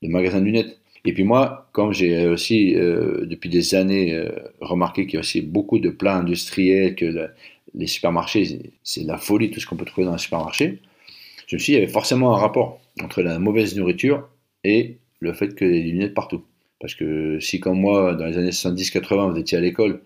magasins 0.02 0.40
de 0.40 0.44
lunettes. 0.44 0.78
Et 1.04 1.12
puis 1.12 1.24
moi, 1.24 1.68
comme 1.72 1.92
j'ai 1.92 2.26
aussi 2.28 2.74
euh, 2.76 3.26
depuis 3.26 3.50
des 3.50 3.74
années 3.74 4.14
euh, 4.14 4.30
remarqué 4.60 5.04
qu'il 5.04 5.14
y 5.14 5.16
a 5.16 5.20
aussi 5.20 5.42
beaucoup 5.42 5.78
de 5.80 5.90
plats 5.90 6.16
industriels, 6.16 6.94
que 6.94 7.30
les 7.74 7.86
supermarchés, 7.88 8.72
c'est 8.84 9.02
la 9.02 9.18
folie 9.18 9.50
tout 9.50 9.60
ce 9.60 9.66
qu'on 9.66 9.76
peut 9.76 9.84
trouver 9.84 10.06
dans 10.06 10.12
les 10.12 10.18
supermarchés, 10.18 10.78
je 11.48 11.56
me 11.56 11.58
suis 11.58 11.72
dit 11.72 11.74
qu'il 11.74 11.74
y 11.74 11.82
avait 11.82 11.92
forcément 11.92 12.34
un 12.34 12.38
rapport 12.38 12.80
entre 13.02 13.20
la 13.20 13.38
mauvaise 13.38 13.76
nourriture 13.76 14.28
et 14.62 14.96
le 15.18 15.32
fait 15.32 15.54
que 15.54 15.64
les 15.64 15.82
lunettes 15.82 16.14
partout. 16.14 16.42
Parce 16.84 16.96
que 16.96 17.40
si, 17.40 17.60
comme 17.60 17.80
moi, 17.80 18.12
dans 18.12 18.26
les 18.26 18.36
années 18.36 18.50
70-80, 18.50 19.30
vous 19.30 19.38
étiez 19.38 19.56
à 19.56 19.60
l'école, 19.62 20.02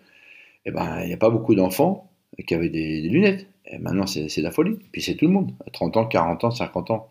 eh 0.64 0.70
ben, 0.70 1.00
il 1.02 1.08
n'y 1.08 1.12
a 1.12 1.16
pas 1.16 1.28
beaucoup 1.28 1.56
d'enfants 1.56 2.08
qui 2.46 2.54
avaient 2.54 2.68
des, 2.68 3.00
lunettes. 3.00 3.48
Et 3.66 3.78
maintenant, 3.78 4.06
c'est 4.06 4.40
la 4.40 4.52
folie. 4.52 4.78
Puis 4.92 5.02
c'est 5.02 5.16
tout 5.16 5.26
le 5.26 5.32
monde. 5.32 5.50
À 5.66 5.70
30 5.70 5.96
ans, 5.96 6.06
40 6.06 6.44
ans, 6.44 6.50
50 6.52 6.92
ans. 6.92 7.08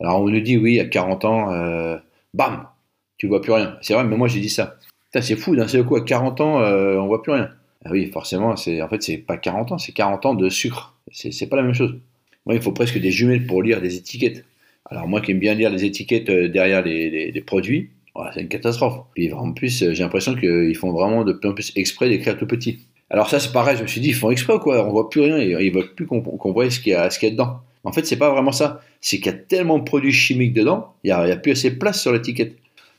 Alors 0.00 0.20
on 0.20 0.28
nous 0.28 0.40
dit, 0.40 0.58
oui, 0.58 0.80
à 0.80 0.84
40 0.84 1.24
ans, 1.24 1.50
euh, 1.50 1.96
bam, 2.34 2.68
tu 3.16 3.26
vois 3.26 3.40
plus 3.40 3.52
rien. 3.52 3.78
C'est 3.80 3.94
vrai, 3.94 4.04
mais 4.04 4.18
moi 4.18 4.28
j'ai 4.28 4.40
dit 4.40 4.50
ça. 4.50 4.76
C'est 5.18 5.36
fou, 5.36 5.56
d'un 5.56 5.66
seul 5.66 5.86
coup, 5.86 5.96
à 5.96 6.04
40 6.04 6.42
ans, 6.42 6.60
euh, 6.60 6.98
on 6.98 7.06
voit 7.06 7.22
plus 7.22 7.32
rien. 7.32 7.48
Ah 7.86 7.92
oui, 7.92 8.10
forcément, 8.12 8.50
en 8.50 8.56
fait, 8.56 9.02
c'est 9.02 9.16
pas 9.16 9.38
40 9.38 9.72
ans, 9.72 9.78
c'est 9.78 9.92
40 9.92 10.26
ans 10.26 10.34
de 10.34 10.50
sucre. 10.50 10.94
C'est 11.10 11.48
pas 11.48 11.56
la 11.56 11.62
même 11.62 11.72
chose. 11.72 11.98
Moi, 12.44 12.54
il 12.54 12.60
faut 12.60 12.72
presque 12.72 12.98
des 12.98 13.12
jumelles 13.12 13.46
pour 13.46 13.62
lire 13.62 13.80
des 13.80 13.96
étiquettes. 13.96 14.44
Alors 14.84 15.08
moi 15.08 15.22
qui 15.22 15.30
aime 15.30 15.38
bien 15.38 15.54
lire 15.54 15.70
les 15.70 15.86
étiquettes 15.86 16.28
euh, 16.28 16.48
derrière 16.48 16.82
les 16.82 17.42
produits, 17.46 17.88
c'est 18.32 18.40
une 18.40 18.48
catastrophe. 18.48 19.00
Puis 19.14 19.32
en 19.32 19.52
plus, 19.52 19.82
euh, 19.82 19.92
j'ai 19.92 20.02
l'impression 20.02 20.34
qu'ils 20.34 20.76
font 20.76 20.92
vraiment 20.92 21.24
de 21.24 21.32
plus 21.32 21.48
en 21.48 21.54
plus 21.54 21.72
exprès 21.76 22.08
d'écrire 22.08 22.36
tout 22.36 22.46
petit. 22.46 22.80
Alors 23.10 23.28
ça, 23.28 23.38
c'est 23.38 23.52
pareil, 23.52 23.76
je 23.76 23.82
me 23.82 23.86
suis 23.86 24.00
dit, 24.00 24.08
ils 24.08 24.14
font 24.14 24.30
exprès 24.30 24.54
ou 24.54 24.58
quoi? 24.58 24.84
On 24.86 24.90
voit 24.90 25.08
plus 25.08 25.20
rien, 25.20 25.38
ils 25.38 25.72
veulent 25.72 25.94
plus 25.94 26.06
qu'on 26.06 26.52
voit 26.52 26.70
ce 26.70 26.80
qu'il 26.80 26.92
y, 26.92 26.94
a, 26.94 27.08
y 27.08 27.26
a 27.26 27.30
dedans. 27.30 27.60
En 27.84 27.92
fait, 27.92 28.04
c'est 28.04 28.16
pas 28.16 28.30
vraiment 28.30 28.50
ça. 28.50 28.80
C'est 29.00 29.18
qu'il 29.18 29.26
y 29.26 29.34
a 29.34 29.38
tellement 29.38 29.78
de 29.78 29.84
produits 29.84 30.12
chimiques 30.12 30.52
dedans, 30.52 30.94
il 31.04 31.08
n'y 31.08 31.12
a, 31.12 31.36
plus 31.36 31.52
assez 31.52 31.70
de 31.70 31.76
place 31.76 32.02
sur 32.02 32.12
l'étiquette 32.12 32.56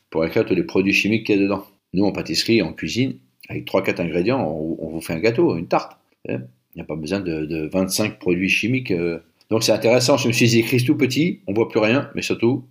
pour 0.09 0.23
écrire 0.23 0.45
tous 0.45 0.55
les 0.55 0.63
produits 0.63 0.93
chimiques 0.93 1.25
qu'il 1.25 1.35
y 1.35 1.39
a 1.39 1.41
dedans. 1.41 1.65
Nous, 1.93 2.05
en 2.05 2.13
pâtisserie, 2.13 2.61
en 2.61 2.71
cuisine, 2.71 3.17
avec 3.49 3.65
3-4 3.67 4.01
ingrédients, 4.01 4.41
on, 4.41 4.89
vous 4.89 5.01
fait 5.01 5.13
un 5.13 5.19
gâteau, 5.19 5.57
une 5.57 5.67
tarte. 5.67 5.97
Il 6.27 6.41
n'y 6.75 6.81
a 6.81 6.85
pas 6.85 6.95
besoin 6.95 7.19
de, 7.19 7.69
25 7.71 8.17
produits 8.17 8.49
chimiques. 8.49 8.91
Euh. 8.91 9.19
Donc 9.49 9.63
c'est 9.63 9.73
intéressant, 9.73 10.15
je 10.15 10.29
me 10.29 10.33
suis 10.33 10.47
dit, 10.47 10.59
écrit 10.59 10.81
tout 10.83 10.95
petit, 10.95 11.41
on 11.47 11.53
voit 11.53 11.67
plus 11.67 11.79
rien, 11.79 12.09
mais 12.15 12.21
surtout, 12.21 12.65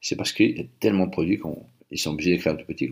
c'est 0.00 0.16
parce 0.16 0.32
qu'il 0.32 0.58
y 0.58 0.60
a 0.60 0.64
tellement 0.80 1.06
de 1.06 1.10
produits 1.10 1.38
qu'on 1.38 1.62
ils 1.90 1.98
sont 1.98 2.12
obligés 2.12 2.30
d'écrire 2.30 2.56
tout 2.56 2.66
petit. 2.66 2.90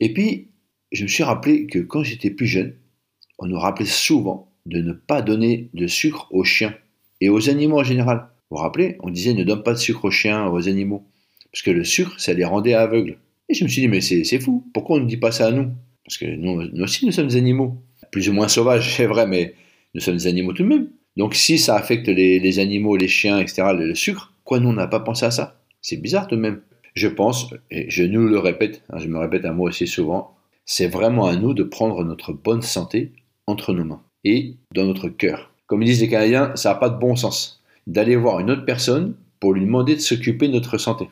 Et 0.00 0.12
puis, 0.12 0.48
je 0.92 1.02
me 1.04 1.08
suis 1.08 1.22
rappelé 1.22 1.66
que 1.66 1.78
quand 1.78 2.02
j'étais 2.02 2.30
plus 2.30 2.46
jeune, 2.46 2.74
on 3.38 3.46
nous 3.46 3.58
rappelait 3.58 3.86
souvent 3.86 4.52
de 4.66 4.80
ne 4.80 4.92
pas 4.92 5.22
donner 5.22 5.68
de 5.74 5.86
sucre 5.86 6.28
aux 6.30 6.44
chiens 6.44 6.74
et 7.20 7.28
aux 7.28 7.48
animaux 7.48 7.80
en 7.80 7.84
général. 7.84 8.28
Vous 8.50 8.56
vous 8.56 8.62
rappelez 8.62 8.96
On 9.00 9.10
disait 9.10 9.34
ne 9.34 9.44
donne 9.44 9.62
pas 9.62 9.72
de 9.72 9.78
sucre 9.78 10.04
aux 10.04 10.10
chiens, 10.10 10.48
aux 10.48 10.68
animaux. 10.68 11.06
Parce 11.52 11.62
que 11.62 11.70
le 11.70 11.84
sucre, 11.84 12.18
ça 12.20 12.32
les 12.32 12.44
rendait 12.44 12.74
aveugles. 12.74 13.18
Et 13.48 13.54
je 13.54 13.64
me 13.64 13.68
suis 13.68 13.82
dit, 13.82 13.88
mais 13.88 14.00
c'est 14.00 14.38
fou, 14.38 14.64
pourquoi 14.72 14.96
on 14.96 15.00
ne 15.00 15.06
dit 15.06 15.16
pas 15.16 15.32
ça 15.32 15.46
à 15.46 15.50
nous? 15.50 15.70
Parce 16.04 16.18
que 16.18 16.26
nous, 16.26 16.62
nous, 16.62 16.84
aussi, 16.84 17.06
nous 17.06 17.12
sommes 17.12 17.28
des 17.28 17.36
animaux. 17.36 17.82
Plus 18.12 18.28
ou 18.28 18.32
moins 18.32 18.48
sauvages, 18.48 18.94
c'est 18.96 19.06
vrai, 19.06 19.26
mais 19.26 19.54
nous 19.94 20.00
sommes 20.00 20.16
des 20.16 20.26
animaux 20.26 20.52
tout 20.52 20.62
de 20.62 20.68
même. 20.68 20.88
Donc 21.16 21.34
si 21.34 21.58
ça 21.58 21.76
affecte 21.76 22.08
les, 22.08 22.58
animaux, 22.58 22.96
les 22.96 23.08
chiens, 23.08 23.38
etc., 23.38 23.62
le, 23.76 23.86
le 23.86 23.94
sucre, 23.94 24.32
quoi 24.44 24.60
nous, 24.60 24.68
on 24.68 24.72
n'a 24.72 24.86
pas 24.86 25.00
pensé 25.00 25.26
à 25.26 25.30
ça? 25.30 25.60
C'est 25.82 25.96
bizarre 25.96 26.28
tout 26.28 26.36
de 26.36 26.40
même. 26.40 26.60
Je 26.94 27.08
pense, 27.08 27.54
et 27.70 27.88
je 27.90 28.02
nous 28.02 28.26
le 28.26 28.38
répète, 28.38 28.82
hein, 28.90 28.98
je 28.98 29.08
me 29.08 29.18
répète 29.18 29.44
à 29.44 29.52
moi 29.52 29.68
aussi 29.68 29.86
souvent, 29.86 30.36
c'est 30.64 30.88
vraiment 30.88 31.26
à 31.26 31.36
nous 31.36 31.54
de 31.54 31.62
prendre 31.62 32.04
notre 32.04 32.32
bonne 32.32 32.62
santé 32.62 33.12
entre 33.46 33.72
nos 33.72 33.84
mains 33.84 34.02
et 34.24 34.54
dans 34.74 34.84
notre 34.84 35.08
cœur. 35.08 35.52
Comme 35.66 35.84
disent 35.84 36.00
les 36.00 36.08
Canadiens, 36.08 36.54
ça 36.56 36.70
n'a 36.70 36.74
pas 36.76 36.90
de 36.90 36.98
bon 36.98 37.16
sens 37.16 37.62
d'aller 37.86 38.16
voir 38.16 38.40
une 38.40 38.50
autre 38.50 38.64
personne 38.64 39.14
pour 39.40 39.54
lui 39.54 39.62
demander 39.62 39.94
de 39.94 40.00
s'occuper 40.00 40.48
de 40.48 40.52
notre 40.52 40.78
santé. 40.78 41.08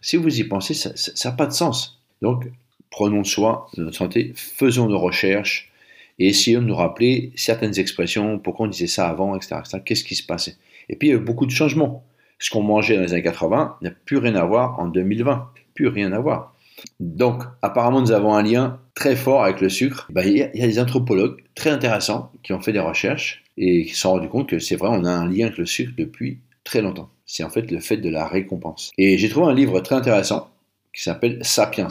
Si 0.00 0.16
vous 0.16 0.40
y 0.40 0.44
pensez, 0.44 0.74
ça 0.74 0.92
n'a 1.24 1.36
pas 1.36 1.46
de 1.46 1.52
sens. 1.52 2.02
Donc, 2.22 2.50
prenons 2.90 3.24
soin 3.24 3.66
de 3.76 3.84
notre 3.84 3.96
santé, 3.96 4.32
faisons 4.34 4.88
nos 4.88 4.98
recherches 4.98 5.72
et 6.18 6.28
essayons 6.28 6.60
de 6.60 6.66
nous 6.66 6.74
rappeler 6.74 7.32
certaines 7.36 7.78
expressions, 7.78 8.38
pourquoi 8.38 8.66
on 8.66 8.68
disait 8.68 8.86
ça 8.86 9.08
avant, 9.08 9.36
etc. 9.36 9.56
etc. 9.60 9.78
Qu'est-ce 9.84 10.04
qui 10.04 10.16
se 10.16 10.26
passait? 10.26 10.56
Et 10.88 10.96
puis, 10.96 11.08
il 11.08 11.10
y 11.12 11.14
a 11.14 11.18
eu 11.18 11.24
beaucoup 11.24 11.46
de 11.46 11.50
changements 11.50 12.04
ce 12.38 12.50
qu'on 12.50 12.62
mangeait 12.62 12.96
dans 12.96 13.02
les 13.02 13.12
années 13.12 13.22
80 13.22 13.76
n'a 13.80 13.90
plus 13.90 14.18
rien 14.18 14.34
à 14.36 14.44
voir 14.44 14.78
en 14.78 14.86
2020. 14.86 15.50
Plus 15.74 15.88
rien 15.88 16.12
à 16.12 16.18
voir. 16.18 16.54
Donc, 17.00 17.42
apparemment, 17.62 18.00
nous 18.00 18.12
avons 18.12 18.34
un 18.34 18.42
lien 18.42 18.80
très 18.94 19.16
fort 19.16 19.44
avec 19.44 19.60
le 19.60 19.68
sucre. 19.68 20.08
Ben, 20.10 20.22
il, 20.26 20.36
y 20.36 20.42
a, 20.42 20.66
des 20.66 20.80
anthropologues 20.80 21.42
très 21.54 21.70
intéressants 21.70 22.32
qui 22.42 22.52
ont 22.52 22.60
fait 22.60 22.72
des 22.72 22.80
recherches 22.80 23.44
et 23.56 23.84
qui 23.84 23.94
se 23.94 24.00
sont 24.00 24.12
rendus 24.12 24.28
compte 24.28 24.48
que 24.48 24.58
c'est 24.58 24.76
vrai, 24.76 24.88
on 24.90 25.04
a 25.04 25.10
un 25.10 25.28
lien 25.28 25.46
avec 25.46 25.58
le 25.58 25.66
sucre 25.66 25.92
depuis 25.96 26.38
très 26.64 26.82
longtemps. 26.82 27.10
C'est 27.26 27.44
en 27.44 27.50
fait 27.50 27.70
le 27.70 27.80
fait 27.80 27.96
de 27.96 28.08
la 28.08 28.26
récompense. 28.26 28.90
Et 28.98 29.18
j'ai 29.18 29.28
trouvé 29.28 29.48
un 29.48 29.54
livre 29.54 29.80
très 29.80 29.96
intéressant 29.96 30.50
qui 30.94 31.02
s'appelle 31.02 31.38
Sapiens 31.42 31.88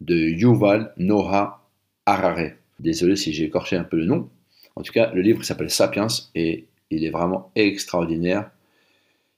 de 0.00 0.16
Yuval 0.16 0.92
Noah 0.96 1.62
Harari. 2.06 2.50
Désolé 2.80 3.16
si 3.16 3.32
j'ai 3.32 3.44
écorché 3.44 3.76
un 3.76 3.84
peu 3.84 3.96
le 3.96 4.06
nom. 4.06 4.28
En 4.76 4.82
tout 4.82 4.92
cas, 4.92 5.10
le 5.12 5.22
livre 5.22 5.42
s'appelle 5.44 5.70
Sapiens 5.70 6.08
et 6.34 6.66
il 6.90 7.04
est 7.04 7.10
vraiment 7.10 7.50
extraordinaire. 7.54 8.50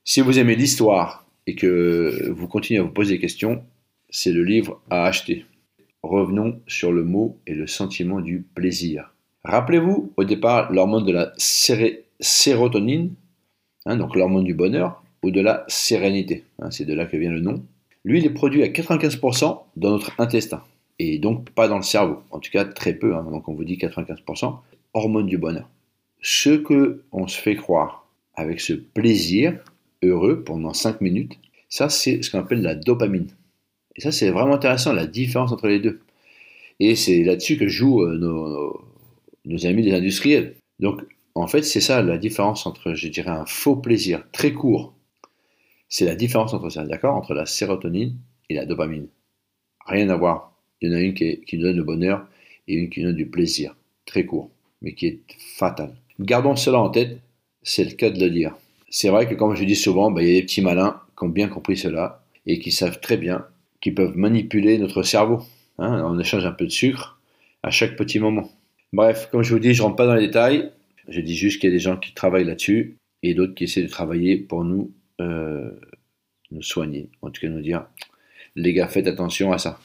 Si 0.09 0.21
vous 0.21 0.39
aimez 0.39 0.55
l'histoire 0.55 1.27
et 1.49 1.57
que 1.57 2.31
vous 2.31 2.47
continuez 2.47 2.79
à 2.79 2.85
vous 2.85 2.93
poser 2.93 3.15
des 3.15 3.21
questions, 3.21 3.65
c'est 4.09 4.31
le 4.31 4.45
livre 4.45 4.81
à 4.89 5.05
acheter. 5.05 5.47
Revenons 6.05 6.61
sur 6.69 6.93
le 6.93 7.03
mot 7.03 7.41
et 7.45 7.55
le 7.55 7.67
sentiment 7.67 8.21
du 8.21 8.47
plaisir. 8.55 9.13
Rappelez-vous, 9.43 10.13
au 10.17 10.23
départ, 10.23 10.73
l'hormone 10.73 11.05
de 11.05 11.11
la 11.11 11.33
sérotonine, 12.21 13.15
hein, 13.85 13.97
donc 13.97 14.15
l'hormone 14.15 14.45
du 14.45 14.55
bonheur, 14.55 15.03
ou 15.25 15.33
de 15.33 15.41
la 15.41 15.65
sérénité, 15.67 16.45
hein, 16.61 16.71
c'est 16.71 16.85
de 16.85 16.95
là 16.95 17.07
que 17.07 17.17
vient 17.17 17.33
le 17.33 17.41
nom. 17.41 17.65
Lui, 18.05 18.21
il 18.21 18.27
est 18.27 18.31
produit 18.31 18.63
à 18.63 18.69
95% 18.69 19.61
dans 19.75 19.91
notre 19.91 20.13
intestin, 20.21 20.63
et 21.01 21.19
donc 21.19 21.51
pas 21.51 21.67
dans 21.67 21.79
le 21.79 21.83
cerveau, 21.83 22.23
en 22.31 22.39
tout 22.39 22.53
cas 22.53 22.65
très 22.65 22.95
peu, 22.95 23.17
hein, 23.17 23.27
donc 23.29 23.49
on 23.49 23.55
vous 23.55 23.65
dit 23.65 23.77
95%, 23.77 24.57
hormone 24.95 25.27
du 25.27 25.37
bonheur. 25.37 25.69
Ce 26.23 26.51
que 26.51 27.03
on 27.11 27.27
se 27.27 27.41
fait 27.41 27.57
croire 27.57 28.07
avec 28.37 28.61
ce 28.61 28.73
plaisir 28.73 29.59
heureux 30.07 30.43
pendant 30.45 30.73
5 30.73 31.01
minutes, 31.01 31.39
ça 31.69 31.89
c'est 31.89 32.23
ce 32.23 32.31
qu'on 32.31 32.41
appelle 32.41 32.63
la 32.63 32.75
dopamine. 32.75 33.29
Et 33.97 34.01
ça 34.01 34.13
c'est 34.13 34.31
vraiment 34.31 34.55
intéressant, 34.55 34.93
la 34.93 35.07
différence 35.07 35.53
entre 35.53 35.69
les 35.69 35.81
deux. 35.81 36.01
Et 36.81 36.95
c'est 36.95 37.23
là-dessus 37.25 37.57
que 37.57 37.69
jouent 37.69 38.03
euh, 38.03 38.19
nos, 39.45 39.67
amis 39.67 39.83
des 39.83 39.95
industriels. 39.95 40.57
Donc, 40.79 41.03
en 41.35 41.47
fait, 41.47 41.63
c'est 41.63 41.81
ça 41.81 42.03
la 42.03 42.19
différence 42.19 42.67
entre, 42.67 42.95
je 42.95 43.09
dirais, 43.09 43.31
un 43.31 43.47
faux 43.47 43.77
plaisir 43.77 44.25
très 44.33 44.53
court. 44.53 44.95
C'est 45.89 46.05
la 46.05 46.15
différence 46.15 46.53
entre 46.53 46.69
ça, 46.71 46.85
d'accord 46.85 47.15
Entre 47.17 47.35
la 47.35 47.47
sérotonine 47.47 48.17
et 48.51 48.55
la 48.55 48.67
dopamine. 48.67 49.09
Rien 49.87 50.09
à 50.11 50.17
voir. 50.17 50.53
Il 50.81 50.91
y 50.91 50.95
en 50.95 50.97
a 50.97 51.01
une 51.01 51.15
qui, 51.15 51.41
nous 51.55 51.63
donne 51.63 51.77
le 51.77 51.85
bonheur 51.85 52.27
et 52.69 52.75
une 52.75 52.91
qui 52.91 53.01
nous 53.01 53.09
donne 53.09 53.17
du 53.17 53.31
plaisir, 53.31 53.77
très 54.05 54.27
court, 54.27 54.51
mais 54.83 54.95
qui 54.95 55.07
est 55.07 55.21
fatal. 55.57 55.95
Gardons 56.21 56.57
cela 56.57 56.81
en 56.81 56.91
tête, 56.91 57.19
c'est 57.63 57.85
le 57.85 57.93
cas 57.93 58.11
de 58.11 58.21
le 58.21 58.31
dire. 58.31 58.55
C'est 58.89 59.09
vrai 59.09 59.29
que, 59.29 59.35
comme 59.35 59.55
je 59.55 59.65
dis 59.65 59.77
souvent, 59.77 60.11
bah, 60.11 60.23
il 60.23 60.29
y 60.29 60.37
a 60.37 60.41
des 60.41 60.43
petits 60.43 60.63
malins 60.63 61.01
qui 61.17 61.25
ont 61.25 61.29
bien 61.29 61.49
compris 61.49 61.77
cela 61.77 62.23
et 62.47 62.59
qui 62.59 62.71
savent 62.71 63.01
très 63.01 63.17
bien 63.17 63.47
qu'ils 63.81 63.95
peuvent 63.95 64.17
manipuler 64.17 64.79
notre 64.79 65.03
cerveau. 65.03 65.43
Hein 65.79 66.03
on 66.07 66.19
échange 66.19 66.47
un 66.47 66.53
peu 66.53 66.65
de 66.65 66.71
sucre 66.71 67.21
à 67.63 67.71
chaque 67.71 67.97
petit 67.97 68.19
moment. 68.19 68.51
Bref, 68.93 69.29
comme 69.31 69.43
je 69.43 69.53
vous 69.53 69.59
dis, 69.59 69.75
je 69.75 69.83
ne 69.83 69.87
rentre 69.87 69.97
pas 69.97 70.07
dans 70.07 70.15
les 70.15 70.27
détails. 70.27 70.71
Je 71.09 71.21
dis 71.21 71.35
juste 71.35 71.61
qu'il 71.61 71.71
y 71.71 71.73
a 71.73 71.77
des 71.77 71.81
gens 71.81 71.97
qui 71.97 72.15
travaillent 72.15 72.45
là-dessus 72.45 72.97
et 73.23 73.35
d'autres 73.35 73.55
qui 73.55 73.65
essaient 73.65 73.83
de 73.83 73.89
travailler 73.89 74.37
pour 74.37 74.65
nous, 74.65 74.93
euh, 75.21 75.71
nous 76.51 76.63
soigner. 76.63 77.11
En 77.23 77.31
tout 77.31 77.41
cas, 77.41 77.49
nous 77.49 77.61
dire, 77.61 77.87
les 78.55 78.73
gars, 78.73 78.89
faites 78.89 79.07
attention 79.07 79.53
à 79.53 79.59
ça. 79.59 79.79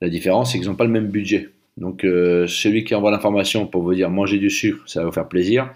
La 0.00 0.08
différence, 0.08 0.52
c'est 0.52 0.58
qu'ils 0.58 0.68
n'ont 0.68 0.76
pas 0.76 0.84
le 0.84 0.90
même 0.90 1.08
budget. 1.08 1.50
Donc, 1.76 2.04
euh, 2.04 2.46
celui 2.46 2.84
qui 2.84 2.94
envoie 2.94 3.10
l'information 3.10 3.66
pour 3.66 3.82
vous 3.82 3.94
dire 3.94 4.10
manger 4.10 4.38
du 4.38 4.50
sucre, 4.50 4.82
ça 4.86 5.00
va 5.00 5.06
vous 5.06 5.12
faire 5.12 5.28
plaisir, 5.28 5.72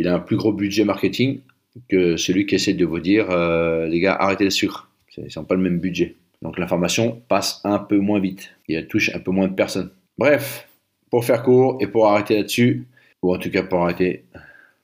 il 0.00 0.08
a 0.08 0.14
un 0.14 0.18
plus 0.18 0.36
gros 0.36 0.52
budget 0.52 0.84
marketing 0.84 1.40
que 1.88 2.16
celui 2.16 2.46
qui 2.46 2.54
essaie 2.54 2.72
de 2.72 2.86
vous 2.86 3.00
dire, 3.00 3.30
euh, 3.30 3.86
les 3.86 4.00
gars, 4.00 4.14
arrêtez 4.14 4.44
le 4.44 4.50
sucre. 4.50 4.90
Ils 5.18 5.28
n'ont 5.36 5.44
pas 5.44 5.54
le 5.54 5.60
même 5.60 5.78
budget. 5.78 6.16
Donc, 6.40 6.58
l'information 6.58 7.20
passe 7.28 7.60
un 7.64 7.78
peu 7.78 7.98
moins 7.98 8.18
vite 8.18 8.50
et 8.66 8.86
touche 8.86 9.14
un 9.14 9.18
peu 9.18 9.30
moins 9.30 9.46
de 9.46 9.54
personnes. 9.54 9.90
Bref, 10.16 10.66
pour 11.10 11.24
faire 11.24 11.42
court 11.42 11.76
et 11.80 11.86
pour 11.86 12.06
arrêter 12.06 12.36
là-dessus, 12.36 12.86
ou 13.22 13.34
en 13.34 13.38
tout 13.38 13.50
cas 13.50 13.62
pour 13.62 13.82
arrêter 13.82 14.24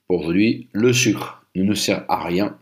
pour 0.06 0.20
aujourd'hui, 0.20 0.68
le 0.72 0.92
sucre 0.92 1.42
ne 1.54 1.62
nous 1.62 1.74
sert 1.74 2.04
à 2.08 2.22
rien, 2.22 2.58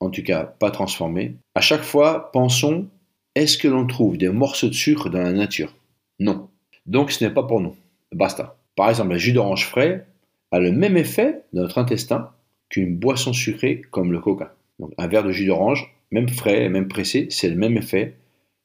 en 0.00 0.10
tout 0.10 0.22
cas 0.22 0.44
pas 0.44 0.70
transformé. 0.70 1.36
À 1.54 1.62
chaque 1.62 1.84
fois, 1.84 2.30
pensons, 2.32 2.86
est-ce 3.34 3.56
que 3.56 3.68
l'on 3.68 3.86
trouve 3.86 4.18
des 4.18 4.28
morceaux 4.28 4.68
de 4.68 4.74
sucre 4.74 5.08
dans 5.08 5.22
la 5.22 5.32
nature? 5.32 5.74
Non. 6.20 6.48
Donc 6.84 7.10
ce 7.10 7.24
n'est 7.24 7.32
pas 7.32 7.44
pour 7.44 7.62
nous. 7.62 7.74
Basta. 8.12 8.58
Par 8.76 8.90
exemple, 8.90 9.14
un 9.14 9.18
jus 9.18 9.32
d'orange 9.32 9.66
frais 9.66 10.06
a 10.54 10.60
le 10.60 10.70
même 10.70 10.96
effet 10.96 11.42
dans 11.52 11.62
notre 11.62 11.78
intestin 11.78 12.30
qu'une 12.68 12.96
boisson 12.96 13.32
sucrée 13.32 13.82
comme 13.90 14.12
le 14.12 14.20
coca. 14.20 14.54
Donc 14.78 14.92
un 14.98 15.08
verre 15.08 15.24
de 15.24 15.32
jus 15.32 15.46
d'orange, 15.46 15.92
même 16.12 16.28
frais, 16.28 16.68
même 16.68 16.86
pressé, 16.86 17.26
c'est 17.30 17.48
le 17.48 17.56
même 17.56 17.76
effet 17.76 18.14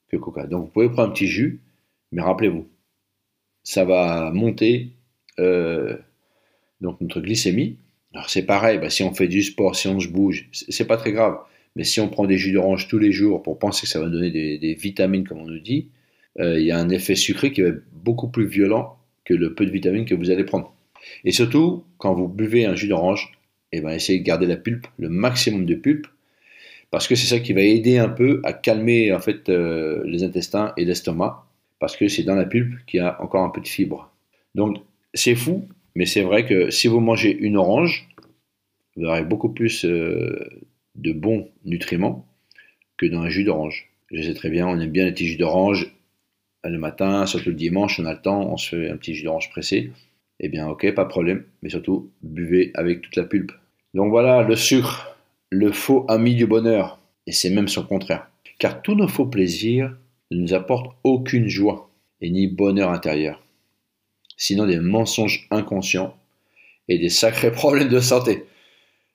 que 0.08 0.15
le 0.15 0.21
coca. 0.21 0.45
Donc 0.45 0.65
vous 0.65 0.71
pouvez 0.71 0.89
prendre 0.89 1.10
un 1.10 1.12
petit 1.12 1.28
jus, 1.28 1.62
mais 2.12 2.21
rappelez-vous, 2.21 2.67
ça 3.63 3.86
va 3.86 4.32
monter 4.32 4.91
euh, 5.39 5.97
donc 6.80 7.02
notre 7.02 7.21
glycémie. 7.21 7.78
Alors 8.13 8.30
c'est 8.30 8.45
pareil, 8.45 8.78
bah, 8.78 8.91
si 8.91 9.02
on 9.02 9.13
fait 9.13 9.28
du 9.28 9.41
sport, 9.41 9.75
si 9.75 9.88
on 9.88 9.99
se 9.99 10.08
bouge, 10.08 10.47
c'est 10.52 10.88
pas 10.88 10.97
très 10.97 11.12
grave. 11.12 11.39
Mais 11.75 11.84
si 11.84 11.99
on 12.02 12.08
prend 12.08 12.25
des 12.25 12.38
jus 12.38 12.52
d'orange 12.52 12.88
tous 12.88 12.99
les 12.99 13.12
jours 13.12 13.41
pour 13.41 13.58
penser 13.58 13.84
que 13.84 13.88
ça 13.88 13.99
va 13.99 14.10
donner 14.10 14.30
des, 14.30 14.73
vitamines, 14.75 15.28
comme 15.28 15.39
on 15.39 15.47
nous 15.47 15.60
dit, 15.60 15.89
euh, 16.39 16.60
il 16.60 16.65
y 16.65 16.71
a 16.71 16.78
un 16.78 16.89
effet 16.89 17.15
sucré 17.15 17.52
qui 17.52 17.62
va 17.62 17.69
être 17.69 17.84
beaucoup 17.93 18.28
plus 18.28 18.47
violent 18.47 18.97
que 19.25 19.34
le 19.34 19.56
peu 19.56 19.65
de 19.65 19.71
vitamines 19.71 20.06
que 20.06 20.15
vous 20.15 20.30
allez 20.30 20.43
prendre. 20.43 20.75
Et 21.24 21.32
surtout, 21.32 21.84
quand 21.98 22.13
vous 22.13 22.28
buvez 22.28 22.65
un 22.65 22.76
jus 22.76 22.88
d'orange, 22.88 23.32
eh 23.72 23.82
ben, 23.82 23.91
essayez 23.91 24.19
de 24.19 24.24
garder 24.24 24.45
la 24.45 24.58
pulpe, 24.58 24.88
le 24.98 25.10
maximum 25.10 25.65
de 25.65 25.76
pulpe, 25.76 26.08
parce 26.91 27.08
que 27.08 27.15
c'est 27.15 27.28
ça 27.28 27.39
qui 27.39 27.54
va 27.54 27.62
aider 27.62 27.98
un 27.98 28.10
peu 28.10 28.41
à 28.43 28.54
calmer 28.54 29.13
en 29.13 29.19
fait 29.19 29.50
euh, 29.50 30.02
les 30.06 30.24
intestins 30.24 30.74
et 30.76 30.86
l'estomac 30.86 31.45
parce 31.80 31.95
que 31.95 32.08
c'est 32.08 32.24
dans 32.24 32.36
la 32.36 32.45
pulpe 32.45 32.86
qu'il 32.86 33.00
y 33.00 33.02
a 33.02 33.22
encore 33.22 33.43
un 33.43 33.50
peu 33.50 33.62
de 33.62 33.67
fibre. 33.67 34.12
Donc 34.56 34.78
c'est 35.13 35.36
fou, 35.36 35.67
mais 35.95 36.06
c'est 36.06 36.22
vrai 36.22 36.45
que 36.45 36.69
si 36.69 36.88
vous 36.88 37.00
mangez 37.00 37.36
une 37.38 37.58
orange, 37.58 38.10
vous 38.95 39.06
aurez 39.06 39.24
beaucoup 39.24 39.50
plus 39.50 39.86
euh, 39.86 40.50
de 40.95 41.13
bons 41.13 41.50
nutriments 41.63 42.28
que 42.98 43.06
dans 43.06 43.22
un 43.22 43.30
jus 43.30 43.43
d'orange. 43.43 43.89
Je 44.12 44.22
sais 44.22 44.34
très 44.34 44.50
bien, 44.50 44.67
on 44.67 44.80
aime 44.80 44.91
bien 44.91 45.06
les 45.06 45.12
petits 45.12 45.28
jus 45.28 45.38
d'orange 45.38 45.91
le 46.65 46.78
matin, 46.78 47.26
surtout 47.26 47.50
le 47.50 47.56
dimanche, 47.56 48.00
on 48.00 48.06
a 48.06 48.13
le 48.13 48.22
temps, 48.22 48.52
on 48.52 48.58
se 48.58 48.76
fait 48.76 48.89
un 48.89 48.98
petit 48.98 49.13
jus 49.13 49.24
d'orange 49.24 49.50
pressé. 49.50 49.91
Eh 50.39 50.49
bien, 50.49 50.67
ok, 50.67 50.93
pas 50.93 51.04
de 51.04 51.10
problème, 51.10 51.43
mais 51.62 51.69
surtout, 51.69 52.12
buvez 52.21 52.71
avec 52.73 53.02
toute 53.02 53.15
la 53.15 53.25
pulpe. 53.25 53.52
Donc 53.93 54.10
voilà, 54.10 54.43
le 54.43 54.56
sucre, 54.56 55.17
le 55.49 55.71
faux 55.71 56.06
ami 56.08 56.36
du 56.36 56.45
bonheur, 56.45 56.99
et 57.28 57.32
c'est 57.32 57.49
même 57.49 57.67
son 57.67 57.84
contraire. 57.84 58.30
Car 58.58 58.82
tous 58.82 58.95
nos 58.95 59.08
faux 59.08 59.25
plaisirs 59.25 59.95
ne 60.32 60.38
nous 60.38 60.54
apporte 60.54 60.95
aucune 61.04 61.47
joie 61.47 61.89
et 62.21 62.30
ni 62.30 62.47
bonheur 62.47 62.91
intérieur, 62.91 63.41
sinon 64.38 64.65
des 64.65 64.80
mensonges 64.80 65.47
inconscients 65.52 66.15
et 66.88 66.97
des 66.97 67.10
sacrés 67.10 67.52
problèmes 67.54 67.89
de 67.89 67.99
santé, 67.99 68.45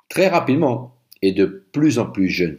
très 0.08 0.28
rapidement 0.28 0.94
et 1.22 1.32
de 1.32 1.64
plus 1.72 1.98
en 1.98 2.06
plus 2.06 2.28
jeunes. 2.28 2.58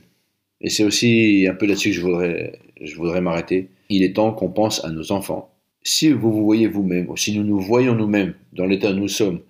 Et 0.61 0.69
c'est 0.69 0.83
aussi 0.83 1.47
un 1.49 1.53
peu 1.53 1.65
là-dessus 1.65 1.89
que 1.89 1.95
je 1.95 2.01
voudrais, 2.01 2.59
je 2.81 2.95
voudrais 2.95 3.21
m'arrêter. 3.21 3.69
Il 3.89 4.03
est 4.03 4.15
temps 4.15 4.31
qu'on 4.31 4.49
pense 4.49 4.83
à 4.83 4.89
nos 4.89 5.11
enfants. 5.11 5.54
Si 5.87 6.11
vous 6.11 6.31
vous 6.31 6.43
voyez 6.43 6.67
vous-même, 6.67 7.09
ou 7.09 7.15
si 7.15 7.37
nous 7.37 7.43
nous 7.43 7.59
voyons 7.59 7.93
nous-mêmes 7.93 8.33
dans 8.53 8.65
l'état 8.65 8.89
où 8.89 8.95
nous 8.95 9.07
sommes, 9.07 9.41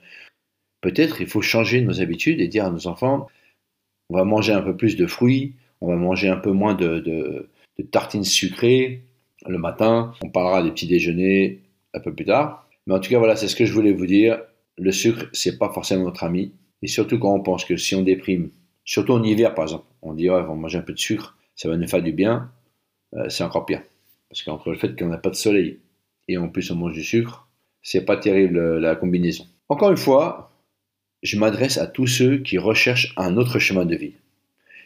peut-être 0.81 1.21
il 1.21 1.27
faut 1.27 1.41
changer 1.41 1.81
nos 1.81 2.01
habitudes 2.01 2.41
et 2.41 2.49
dire 2.49 2.65
à 2.65 2.69
nos 2.69 2.87
enfants, 2.87 3.27
on 4.09 4.17
va 4.17 4.25
manger 4.25 4.51
un 4.51 4.61
peu 4.61 4.75
plus 4.75 4.97
de 4.97 5.07
fruits, 5.07 5.53
on 5.79 5.87
va 5.87 5.95
manger 5.95 6.27
un 6.27 6.35
peu 6.35 6.51
moins 6.51 6.75
de, 6.75 7.49
tartines 7.89 8.25
sucrées 8.25 9.03
le 9.47 9.57
matin. 9.57 10.11
On 10.23 10.29
parlera 10.29 10.61
des 10.61 10.71
petits 10.71 10.87
déjeuners 10.87 11.61
un 11.93 12.01
peu 12.01 12.13
plus 12.13 12.25
tard. 12.25 12.67
Mais 12.85 12.93
en 12.93 12.99
tout 12.99 13.09
cas, 13.09 13.17
voilà, 13.17 13.37
c'est 13.37 13.47
ce 13.47 13.55
que 13.55 13.65
je 13.65 13.73
voulais 13.73 13.93
vous 13.93 14.05
dire. 14.05 14.41
Le 14.77 14.91
sucre, 14.91 15.27
c'est 15.31 15.57
pas 15.57 15.71
forcément 15.71 16.03
notre 16.03 16.25
ami. 16.25 16.51
Et 16.81 16.87
surtout 16.87 17.17
quand 17.17 17.33
on 17.33 17.39
pense 17.39 17.63
que 17.63 17.77
si 17.77 17.95
on 17.95 18.01
déprime, 18.01 18.49
surtout 18.83 19.13
en 19.13 19.23
hiver 19.23 19.55
par 19.55 19.65
exemple, 19.65 19.85
on 20.01 20.13
dit, 20.13 20.29
ouais, 20.29 20.35
on 20.35 20.47
va 20.47 20.53
manger 20.53 20.79
un 20.79 20.81
peu 20.81 20.93
de 20.93 20.99
sucre, 20.99 21.37
ça 21.55 21.69
va 21.69 21.77
nous 21.77 21.87
faire 21.87 22.03
du 22.03 22.11
bien, 22.11 22.51
euh, 23.15 23.29
c'est 23.29 23.43
encore 23.43 23.65
pire. 23.65 23.81
Parce 24.29 24.43
qu'entre 24.43 24.69
le 24.69 24.77
fait 24.77 24.99
qu'on 24.99 25.07
n'a 25.07 25.17
pas 25.17 25.29
de 25.29 25.35
soleil 25.35 25.79
et 26.27 26.37
en 26.37 26.49
plus 26.49 26.71
on 26.71 26.75
mange 26.75 26.93
du 26.93 27.03
sucre, 27.03 27.47
c'est 27.81 28.05
pas 28.05 28.17
terrible 28.17 28.57
euh, 28.57 28.79
la 28.79 28.95
combinaison. 28.95 29.45
Encore 29.69 29.91
une 29.91 29.97
fois, 29.97 30.51
je 31.23 31.37
m'adresse 31.37 31.77
à 31.77 31.87
tous 31.87 32.07
ceux 32.07 32.37
qui 32.37 32.57
recherchent 32.57 33.13
un 33.17 33.37
autre 33.37 33.59
chemin 33.59 33.85
de 33.85 33.95
vie. 33.95 34.13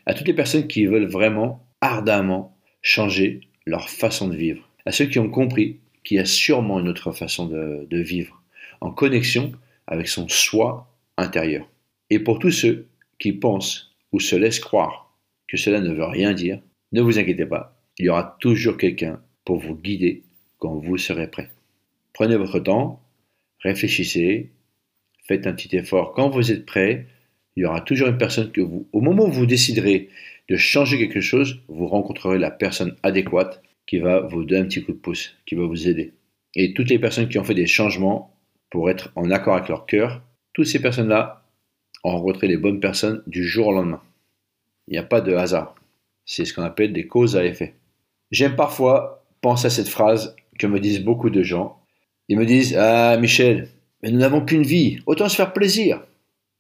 À 0.06 0.14
toutes 0.14 0.28
les 0.28 0.34
personnes 0.34 0.68
qui 0.68 0.86
veulent 0.86 1.10
vraiment, 1.10 1.66
ardemment, 1.82 2.58
changer 2.82 3.42
leur 3.66 3.90
façon 3.90 4.28
de 4.28 4.36
vivre. 4.36 4.68
À 4.86 4.92
ceux 4.92 5.06
qui 5.06 5.20
ont 5.20 5.30
compris 5.30 5.80
qu'il 6.04 6.18
y 6.18 6.20
a 6.20 6.26
sûrement 6.26 6.80
une 6.80 6.88
autre 6.88 7.12
façon 7.12 7.46
de, 7.46 7.98
vivre, 7.98 8.42
en 8.82 8.92
connexion 8.92 9.52
avec 9.86 10.08
son 10.08 10.28
soi 10.28 10.88
intérieur. 11.18 11.70
Et 12.10 12.20
pour 12.20 12.40
tous 12.40 12.52
ceux 12.52 12.88
qui 13.20 13.34
pensent 13.34 13.94
ou 14.12 14.20
se 14.20 14.36
laissent 14.36 14.60
croire 14.60 15.14
que 15.48 15.58
cela 15.58 15.82
ne 15.82 15.94
veut 15.94 16.06
rien 16.06 16.34
dire, 16.34 16.62
ne 16.92 17.02
vous 17.02 17.20
inquiétez 17.20 17.46
pas, 17.46 17.80
il 17.98 18.06
y 18.06 18.10
aura 18.10 18.38
toujours 18.40 18.78
quelqu'un 18.78 19.22
pour 19.46 19.60
vous 19.60 19.76
guider 19.76 20.24
quand 20.60 20.76
vous 20.76 20.98
serez 20.98 21.28
prêt. 21.28 21.50
Prenez 22.14 22.36
votre 22.36 22.60
temps, 22.60 23.02
réfléchissez, 23.60 24.52
faites 25.28 25.48
un 25.48 25.54
petit 25.54 25.76
effort. 25.76 26.14
Quand 26.14 26.30
vous 26.30 26.52
êtes 26.52 26.66
prêt, 26.66 27.08
il 27.56 27.64
y 27.64 27.66
aura 27.66 27.82
toujours 27.82 28.08
une 28.08 28.18
personne 28.18 28.52
que 28.52 28.62
vous, 28.62 28.88
au 28.94 29.02
moment 29.02 29.26
où 29.26 29.32
vous 29.32 29.46
déciderez 29.46 30.10
de 30.50 30.56
changer 30.56 30.98
quelque 30.98 31.22
chose, 31.22 31.62
vous 31.68 31.88
rencontrerez 31.88 32.38
la 32.38 32.52
personne 32.52 32.96
adéquate 33.04 33.62
qui 33.86 34.00
va 34.00 34.22
vous 34.22 34.44
donner 34.44 34.62
un 34.62 34.66
petit 34.66 34.84
coup 34.84 34.94
de 34.94 34.98
pouce, 34.98 35.36
qui 35.46 35.56
va 35.56 35.66
vous 35.66 35.88
aider. 35.88 36.14
Et 36.56 36.74
toutes 36.74 36.90
les 36.90 37.00
personnes 37.00 37.30
qui 37.30 37.38
ont 37.40 37.44
fait 37.44 37.54
des 37.54 37.68
changements 37.68 38.36
pour 38.70 38.90
être 38.90 39.12
en 39.16 39.30
accord 39.32 39.56
avec 39.56 39.70
leur 39.70 39.86
cœur, 39.86 40.22
toutes 40.54 40.68
ces 40.68 40.82
personnes-là 40.82 41.44
ont 42.04 42.12
rencontré 42.12 42.48
les 42.48 42.58
bonnes 42.58 42.80
personnes 42.80 43.24
du 43.28 43.48
jour 43.48 43.68
au 43.68 43.74
lendemain. 43.74 44.02
Il 44.88 44.92
n'y 44.92 44.98
a 44.98 45.04
pas 45.04 45.22
de 45.22 45.34
hasard. 45.34 45.76
C'est 46.26 46.46
ce 46.46 46.54
qu'on 46.54 46.64
appelle 46.64 46.94
des 46.94 47.08
causes 47.08 47.36
à 47.36 47.46
effet. 47.46 47.76
J'aime 48.32 48.56
parfois 48.56 49.26
penser 49.42 49.68
à 49.68 49.72
cette 49.72 49.88
phrase 49.88 50.36
que 50.60 50.68
me 50.68 50.80
disent 50.80 51.04
beaucoup 51.04 51.32
de 51.32 51.42
gens. 51.42 51.80
Ils 52.28 52.38
me 52.38 52.46
disent 52.46 52.76
Ah, 52.78 53.18
Michel, 53.18 53.70
Mais 54.04 54.12
nous 54.12 54.20
n'avons 54.20 54.46
qu'une 54.46 54.64
vie, 54.64 55.00
autant 55.08 55.28
se 55.28 55.36
faire 55.36 55.54
plaisir. 55.54 56.04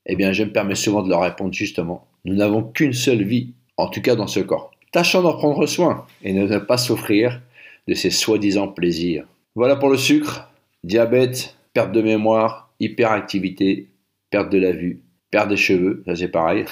Eh 0.08 0.16
bien, 0.16 0.32
je 0.32 0.44
me 0.44 0.52
permets 0.52 0.76
souvent 0.76 1.04
de 1.04 1.10
leur 1.10 1.22
répondre 1.22 1.54
justement, 1.54 2.08
nous 2.26 2.36
n'avons 2.36 2.64
qu'une 2.64 2.94
seule 2.94 3.24
vie, 3.24 3.54
en 3.78 3.90
tout 3.90 4.02
cas 4.02 4.16
dans 4.16 4.28
ce 4.28 4.40
corps. 4.40 4.72
Tâchons 4.92 5.22
d'en 5.22 5.38
prendre 5.38 5.68
soin 5.68 6.08
et 6.24 6.34
ne 6.34 6.58
pas 6.58 6.78
souffrir 6.78 7.42
de 7.88 7.94
ces 7.94 8.10
soi-disant 8.10 8.70
plaisirs. 8.70 9.28
Voilà 9.56 9.76
pour 9.76 9.90
le 9.90 9.98
sucre, 9.98 10.52
diabète, 10.84 11.56
perte 11.74 11.92
de 11.92 12.02
mémoire, 12.02 12.74
hyperactivité, 12.80 13.90
perte 14.32 14.52
de 14.52 14.58
la 14.58 14.72
vue, 14.72 15.02
perte 15.32 15.50
des 15.50 15.58
cheveux, 15.58 16.04
ça 16.06 16.16
c'est 16.16 16.28
pareil, 16.30 16.66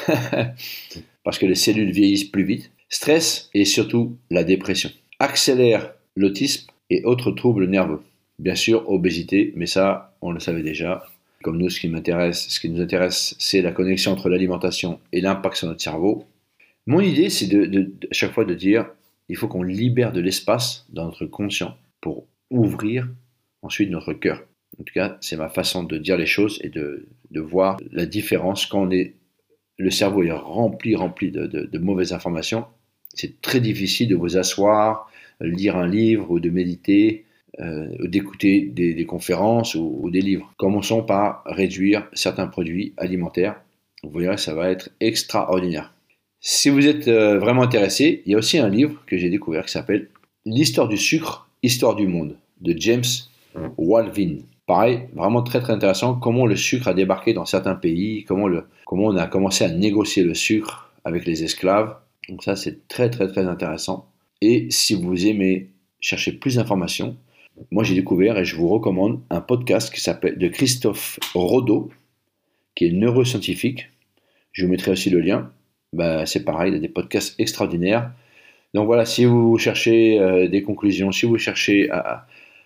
parce 1.24 1.38
que 1.38 1.46
les 1.46 1.56
cellules 1.56 1.92
vieillissent 1.92 2.24
plus 2.24 2.44
vite, 2.44 2.72
stress 2.90 3.50
et 3.54 3.66
surtout 3.66 4.18
la 4.32 4.44
dépression. 4.44 4.90
Accélère 5.20 5.94
l'autisme 6.16 6.68
et 6.90 7.04
autres 7.04 7.32
troubles 7.32 7.68
nerveux. 7.68 8.02
Bien 8.40 8.56
sûr, 8.56 8.90
obésité, 8.90 9.54
mais 9.56 9.66
ça, 9.66 10.16
on 10.22 10.32
le 10.32 10.40
savait 10.40 10.64
déjà. 10.64 11.06
Comme 11.44 11.58
nous, 11.58 11.70
ce 11.70 11.80
qui 11.80 11.88
m'intéresse, 11.88 12.48
ce 12.50 12.60
qui 12.60 12.70
nous 12.70 12.82
intéresse, 12.82 13.36
c'est 13.40 13.62
la 13.62 13.72
connexion 13.72 14.12
entre 14.12 14.30
l'alimentation 14.30 15.00
et 15.12 15.22
l'impact 15.22 15.56
sur 15.56 15.68
notre 15.68 15.82
cerveau. 15.82 16.26
Mon 16.88 17.02
idée, 17.02 17.30
c'est 17.30 17.48
de, 17.48 17.92
chaque 18.12 18.34
fois 18.34 18.46
de 18.46 18.54
dire, 18.54 18.90
il 19.30 19.36
faut 19.36 19.48
qu'on 19.48 19.64
libère 19.64 20.14
de 20.14 20.22
l'espace 20.22 20.86
dans 20.90 21.06
notre 21.06 21.26
conscient 21.26 21.76
pour 22.02 22.26
ouvrir 22.50 23.08
ensuite 23.62 23.90
notre 23.90 24.14
cœur. 24.14 24.44
En 24.80 24.84
tout 24.84 24.94
cas, 24.94 25.18
c'est 25.22 25.36
ma 25.36 25.50
façon 25.50 25.84
de 25.84 25.98
dire 25.98 26.18
les 26.18 26.26
choses 26.26 26.60
et 26.64 26.70
de, 26.70 27.08
voir 27.36 27.78
la 27.92 28.06
différence 28.06 28.66
quand 28.66 28.90
le 29.78 29.90
cerveau 29.92 30.24
est 30.24 30.32
rempli, 30.32 30.96
rempli 30.96 31.32
de, 31.32 31.78
mauvaises 31.78 32.14
informations. 32.14 32.66
C'est 33.14 33.42
très 33.42 33.60
difficile 33.60 34.08
de 34.08 34.16
vous 34.16 34.38
asseoir, 34.38 35.12
lire 35.42 35.78
un 35.78 35.88
livre 35.88 36.32
ou 36.32 36.40
de 36.40 36.50
méditer, 36.50 37.26
euh, 37.60 37.88
d'écouter 38.08 38.62
des, 38.62 39.06
conférences 39.06 39.76
ou, 39.76 40.10
des 40.12 40.22
livres. 40.22 40.54
Commençons 40.58 41.04
par 41.04 41.44
réduire 41.46 42.08
certains 42.14 42.48
produits 42.48 42.94
alimentaires. 42.98 43.62
Vous 44.04 44.20
verrez, 44.20 44.38
ça 44.38 44.54
va 44.54 44.70
être 44.70 44.90
extraordinaire. 45.00 45.94
Si 46.40 46.70
vous 46.70 46.86
êtes 46.86 47.08
euh, 47.08 47.40
vraiment 47.40 47.64
intéressé, 47.64 48.22
il 48.26 48.32
y 48.32 48.36
a 48.36 48.38
aussi 48.38 48.60
un 48.60 48.70
livre 48.70 49.04
que 49.08 49.18
j'ai 49.18 49.30
découvert 49.30 49.66
qui 49.66 49.72
s'appelle 49.72 50.08
L'histoire 50.46 50.88
du 50.88 50.98
sucre, 50.98 51.50
histoire 51.64 51.96
du 51.96 52.08
monde 52.08 52.38
de 52.62 52.74
James 52.78 53.04
Walvin. 53.78 54.38
Pareil, 54.68 55.04
vraiment 55.14 55.42
très 55.42 55.62
très 55.62 55.74
intéressant 55.74 56.14
comment 56.14 56.46
le 56.46 56.56
sucre 56.56 56.88
a 56.88 56.94
débarqué 56.94 57.34
dans 57.34 57.46
certains 57.46 57.76
pays, 57.76 58.24
comment, 58.26 58.50
comment 58.86 59.06
on 59.06 59.18
a 59.18 59.26
commencé 59.26 59.64
à 59.64 59.70
négocier 59.70 60.24
le 60.24 60.34
sucre 60.34 60.92
avec 61.06 61.26
les 61.26 61.44
esclaves. 61.44 61.96
Donc 62.30 62.44
ça 62.44 62.56
c'est 62.56 62.88
très 62.88 63.10
très 63.10 63.28
très 63.28 63.48
intéressant. 63.48 64.10
Et 64.42 64.68
si 64.70 64.94
vous 64.94 65.28
aimez 65.28 65.70
chercher 66.00 66.32
plus 66.32 66.56
d'informations, 66.56 67.18
moi 67.72 67.84
j'ai 67.84 67.96
découvert 67.96 68.38
et 68.38 68.46
je 68.46 68.56
vous 68.56 68.68
recommande 68.68 69.22
un 69.30 69.42
podcast 69.42 69.94
qui 69.94 70.00
s'appelle 70.00 70.38
de 70.38 70.48
Christophe 70.48 71.20
Rodeau, 71.34 71.90
qui 72.76 72.86
est 72.86 72.92
neuroscientifique. 72.92 73.90
Je 74.52 74.66
vous 74.66 74.72
mettrai 74.72 74.92
aussi 74.92 75.10
le 75.10 75.20
lien. 75.20 75.52
Bah, 75.94 76.26
c'est 76.26 76.44
pareil, 76.44 76.72
il 76.72 76.76
y 76.76 76.78
a 76.78 76.82
des 76.82 76.90
podcasts 76.90 77.40
extraordinaires. 77.40 78.12
Donc 78.74 78.86
voilà, 78.86 79.06
si 79.06 79.26
vous 79.26 79.58
cherchez 79.58 80.20
euh, 80.20 80.48
des 80.48 80.62
conclusions, 80.62 81.12
si 81.12 81.26
vous 81.26 81.38
cherchez 81.38 81.90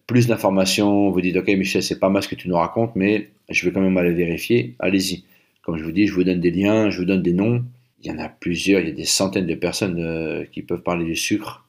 plus 0.07 0.27
d'informations, 0.27 1.09
vous 1.09 1.21
dites 1.21 1.37
ok 1.37 1.47
Michel 1.49 1.83
c'est 1.83 1.99
pas 1.99 2.09
mal 2.09 2.21
ce 2.23 2.27
que 2.27 2.35
tu 2.35 2.49
nous 2.49 2.55
racontes, 2.55 2.95
mais 2.95 3.29
je 3.49 3.65
vais 3.65 3.71
quand 3.71 3.81
même 3.81 3.97
aller 3.97 4.11
vérifier, 4.11 4.75
allez-y. 4.79 5.23
Comme 5.61 5.77
je 5.77 5.83
vous 5.83 5.91
dis, 5.91 6.07
je 6.07 6.13
vous 6.13 6.23
donne 6.23 6.39
des 6.39 6.51
liens, 6.51 6.89
je 6.89 6.97
vous 6.97 7.05
donne 7.05 7.21
des 7.21 7.33
noms. 7.33 7.63
Il 8.03 8.07
y 8.07 8.11
en 8.11 8.19
a 8.19 8.29
plusieurs, 8.29 8.81
il 8.81 8.87
y 8.87 8.91
a 8.91 8.95
des 8.95 9.05
centaines 9.05 9.47
de 9.47 9.55
personnes 9.55 9.99
euh, 9.99 10.45
qui 10.45 10.63
peuvent 10.63 10.81
parler 10.81 11.05
du 11.05 11.15
sucre 11.15 11.65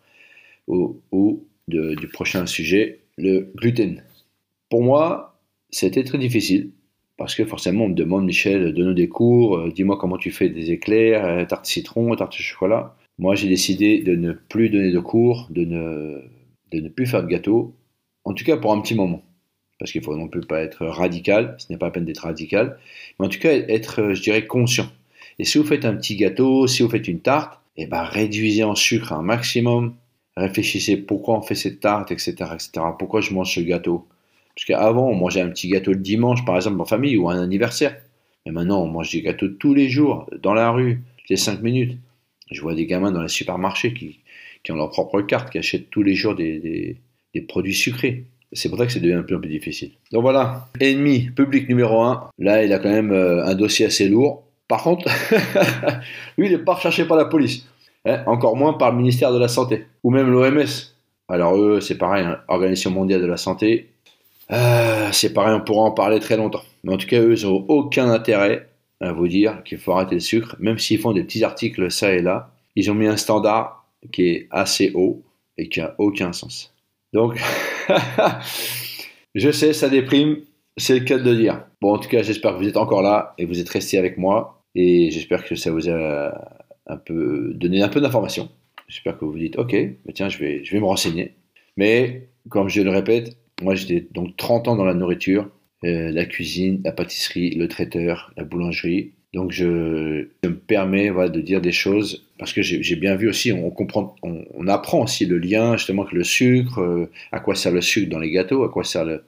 ou, 0.67 1.45
du 1.69 2.09
prochain 2.13 2.47
sujet, 2.47 3.01
le 3.19 3.53
gluten. 3.57 4.03
Pour 4.69 4.83
moi, 4.83 5.39
c'était 5.71 6.05
très 6.05 6.19
difficile 6.19 6.71
parce 7.17 7.35
que 7.35 7.45
forcément 7.45 7.85
on 7.85 7.89
me 7.89 7.95
demande 7.95 8.25
Michel, 8.25 8.73
donne-nous 8.73 8.95
des 8.95 9.09
cours, 9.09 9.59
euh, 9.59 9.71
dis-moi 9.71 9.97
comment 9.99 10.17
tu 10.17 10.31
fais 10.31 10.49
des 10.49 10.71
éclairs, 10.71 11.25
euh, 11.25 11.45
tarte 11.45 11.67
citron, 11.67 12.15
tarte 12.17 12.35
chocolat. 12.35 12.97
Moi 13.19 13.35
j'ai 13.35 13.49
décidé 13.49 14.01
de 14.01 14.17
ne 14.17 14.33
plus 14.33 14.71
donner 14.71 14.91
de 14.91 14.99
cours, 14.99 15.49
de 15.51 15.65
ne, 15.65 16.89
plus 16.89 17.07
faire 17.07 17.23
de 17.23 17.29
gâteaux 17.29 17.75
en 18.25 18.35
tout 18.35 18.45
cas 18.45 18.57
pour 18.57 18.73
un 18.73 18.81
petit 18.81 18.95
moment. 18.95 19.23
Parce 19.79 19.93
qu'il 19.93 20.03
faut 20.03 20.17
non 20.17 20.29
plus 20.29 20.41
pas 20.41 20.63
être 20.63 20.87
radical, 20.87 21.57
ce 21.59 21.67
n'est 21.71 21.79
pas 21.79 21.87
la 21.87 21.93
peine 21.93 22.05
d'être 22.05 22.21
radical, 22.21 22.79
mais 23.19 23.27
en 23.27 23.29
tout 23.29 23.41
cas 23.41 23.53
être, 23.53 24.15
je 24.15 24.23
dirais, 24.23 24.47
conscient. 24.47 24.89
Et 25.39 25.45
si 25.45 25.59
vous 25.59 25.65
faites 25.65 25.85
un 25.85 25.95
petit 25.95 26.17
gâteau, 26.17 26.67
si 26.67 26.83
vous 26.83 26.89
faites 26.89 27.09
une 27.09 27.21
tarte, 27.21 27.59
eh 27.77 27.87
ben, 27.87 28.03
réduisez 28.03 28.65
en 28.65 28.75
sucre 28.75 29.13
un 29.13 29.23
maximum. 29.23 29.95
Réfléchissez 30.37 30.97
pourquoi 30.97 31.39
on 31.39 31.43
fait 31.43 31.55
cette 31.55 31.81
tarte, 31.81 32.11
etc., 32.11 32.35
etc. 32.55 32.71
Pourquoi 32.99 33.21
je 33.21 33.33
mange 33.35 33.55
ce 33.55 33.61
gâteau? 33.61 34.07
Parce 34.55 34.67
qu'avant, 34.67 35.09
on 35.09 35.15
mangeait 35.15 35.41
un 35.41 35.49
petit 35.49 35.69
gâteau 35.69 35.93
le 35.93 35.99
dimanche, 35.99 36.45
par 36.45 36.57
exemple, 36.57 36.81
en 36.81 36.85
famille, 36.85 37.17
ou 37.17 37.29
un 37.29 37.43
anniversaire. 37.43 37.97
Mais 38.45 38.53
maintenant, 38.53 38.83
on 38.83 38.89
mange 38.89 39.11
des 39.11 39.23
gâteaux 39.23 39.49
tous 39.49 39.75
les 39.75 39.89
jours, 39.89 40.29
dans 40.43 40.55
la 40.55 40.71
rue, 40.71 41.01
les 41.29 41.37
5 41.37 41.63
minutes. 41.63 41.99
Je 42.51 42.61
vois 42.61 42.75
des 42.75 42.87
gamins 42.87 43.13
dans 43.13 43.23
les 43.23 43.29
supermarchés 43.29 43.95
qui, 43.95 44.21
qui 44.63 44.73
ont 44.73 44.77
leur 44.77 44.91
propre 44.91 45.23
carte, 45.23 45.51
qui 45.51 45.59
achètent 45.59 45.91
tous 45.91 46.03
les 46.03 46.15
jours 46.15 46.35
des, 46.35 46.97
des 47.35 47.41
produits 47.41 47.75
sucrés. 47.75 48.27
C'est 48.53 48.69
pour 48.69 48.79
ça 48.79 48.87
que 48.87 48.93
c'est 48.93 49.01
devenu 49.01 49.19
un 49.19 49.23
peu, 49.23 49.37
un 49.37 49.41
peu 49.41 49.49
difficile. 49.49 49.93
Donc 50.13 50.23
voilà, 50.23 50.69
ennemi 50.79 51.31
public 51.31 51.69
numéro 51.69 52.03
1. 52.03 52.31
Là, 52.39 52.65
il 52.65 52.73
a 52.73 52.79
quand 52.79 52.91
même 52.91 53.13
euh, 53.13 53.45
un 53.47 53.55
dossier 53.55 53.87
assez 53.87 54.09
lourd. 54.09 54.45
Par 54.73 54.85
contre, 54.85 55.07
lui, 56.39 56.47
il 56.47 56.53
n'est 56.53 56.65
pas 56.65 56.73
recherché 56.73 57.05
par 57.05 57.19
la 57.19 57.27
police. 57.27 57.67
Hein, 58.07 58.23
encore 58.25 58.57
moins 58.57 58.73
par 58.73 58.91
le 58.91 58.97
ministère 58.97 59.31
de 59.31 59.39
la 59.39 59.47
Santé. 59.49 59.85
Ou 60.03 60.11
même 60.11 60.31
l'OMS. 60.31 60.65
Alors 61.29 61.59
eux, 61.59 61.83
c'est 61.83 61.99
pareil, 61.99 62.25
hein, 62.25 62.39
Organisation 62.49 62.91
mondiale 62.91 63.21
de 63.21 63.27
la 63.27 63.37
santé. 63.37 63.91
Euh, 64.51 65.11
c'est 65.13 65.35
pareil, 65.35 65.55
on 65.55 65.61
pourra 65.61 65.83
en 65.83 65.91
parler 65.91 66.21
très 66.21 66.39
longtemps. 66.39 66.63
Mais 66.85 66.95
en 66.95 66.97
tout 66.97 67.07
cas, 67.07 67.21
eux, 67.21 67.39
ils 67.39 67.47
n'ont 67.47 67.67
aucun 67.69 68.09
intérêt 68.09 68.67
à 69.03 69.13
vous 69.13 69.29
dire 69.29 69.63
qu'il 69.63 69.77
faut 69.77 69.93
arrêter 69.93 70.15
le 70.15 70.23
sucre, 70.23 70.57
même 70.59 70.79
s'ils 70.79 70.99
font 70.99 71.13
des 71.13 71.23
petits 71.23 71.45
articles 71.45 71.91
ça 71.91 72.11
et 72.15 72.23
là. 72.23 72.49
Ils 72.75 72.91
ont 72.91 72.95
mis 72.95 73.09
un 73.09 73.19
standard 73.19 73.85
qui 74.11 74.27
est 74.31 74.49
assez 74.51 74.91
haut 74.95 75.21
et 75.59 75.69
qui 75.69 75.81
n'a 75.81 75.95
aucun 75.99 76.33
sens. 76.33 76.73
Donc, 77.13 77.39
je 79.35 79.51
sais, 79.51 79.75
ça 79.75 79.91
déprime, 79.91 80.39
c'est 80.79 80.99
le 80.99 81.05
cas 81.05 81.19
de 81.19 81.35
dire. 81.35 81.63
Bon, 81.83 81.93
en 81.93 81.99
tout 81.99 82.09
cas, 82.09 82.23
j'espère 82.23 82.55
que 82.55 82.57
vous 82.57 82.69
êtes 82.69 82.79
encore 82.79 83.03
là 83.03 83.35
et 83.37 83.45
vous 83.45 83.61
êtes 83.61 83.69
resté 83.69 83.99
avec 83.99 84.17
moi. 84.17 84.62
Et 84.75 85.11
j'espère 85.11 85.45
que 85.45 85.55
ça 85.55 85.71
vous 85.71 85.89
a 85.89 86.67
un 86.87 86.97
peu 86.97 87.53
donné 87.55 87.83
un 87.83 87.89
peu 87.89 88.01
d'informations. 88.01 88.49
J'espère 88.89 89.19
que 89.19 89.25
vous 89.25 89.33
vous 89.33 89.39
dites, 89.39 89.59
ok, 89.59 89.73
mais 89.73 90.13
tiens, 90.15 90.29
je 90.29 90.39
vais, 90.39 90.65
je 90.65 90.73
vais 90.73 90.81
me 90.81 90.87
renseigner. 90.87 91.35
Mais, 91.77 92.29
comme 92.49 92.69
je 92.69 92.83
le 92.83 92.91
répète, 92.91 93.37
moi 93.63 93.75
j'étais 93.75 94.07
donc 94.13 94.37
30 94.37 94.69
ans 94.69 94.77
dans 94.77 94.85
la 94.85 94.95
nourriture, 94.95 95.49
euh, 95.85 96.11
la 96.11 96.25
cuisine, 96.27 96.81
la 96.85 96.93
pâtisserie, 96.93 97.51
le 97.51 97.69
traiteur, 97.69 98.33
la 98.37 98.45
boulangerie. 98.45 99.13
Donc 99.33 99.51
je, 99.51 100.29
me 100.45 100.55
permets 100.55 101.09
de 101.11 101.41
dire 101.41 101.63
des 101.63 101.73
choses 101.73 102.27
parce 102.39 102.53
que 102.53 102.61
j'ai 102.61 102.97
bien 102.97 103.17
vu 103.17 103.29
aussi, 103.29 103.53
on, 103.53 103.71
comprend, 103.71 104.15
on, 104.23 104.67
apprend 104.69 105.03
aussi 105.05 105.25
le 105.25 105.39
lien 105.39 105.77
justement 105.77 106.05
que 106.05 106.15
le 106.15 106.25
sucre, 106.25 106.81
euh, 106.81 107.11
à 107.31 107.41
quoi 107.41 107.55
sert 107.55 107.73
le 107.73 107.81
sucre 107.81 108.11
dans 108.11 108.19
les 108.19 108.31
gâteaux, 108.31 108.65
à 108.65 108.69
quoi 108.69 108.85
sert 108.85 109.05
le, 109.05 109.23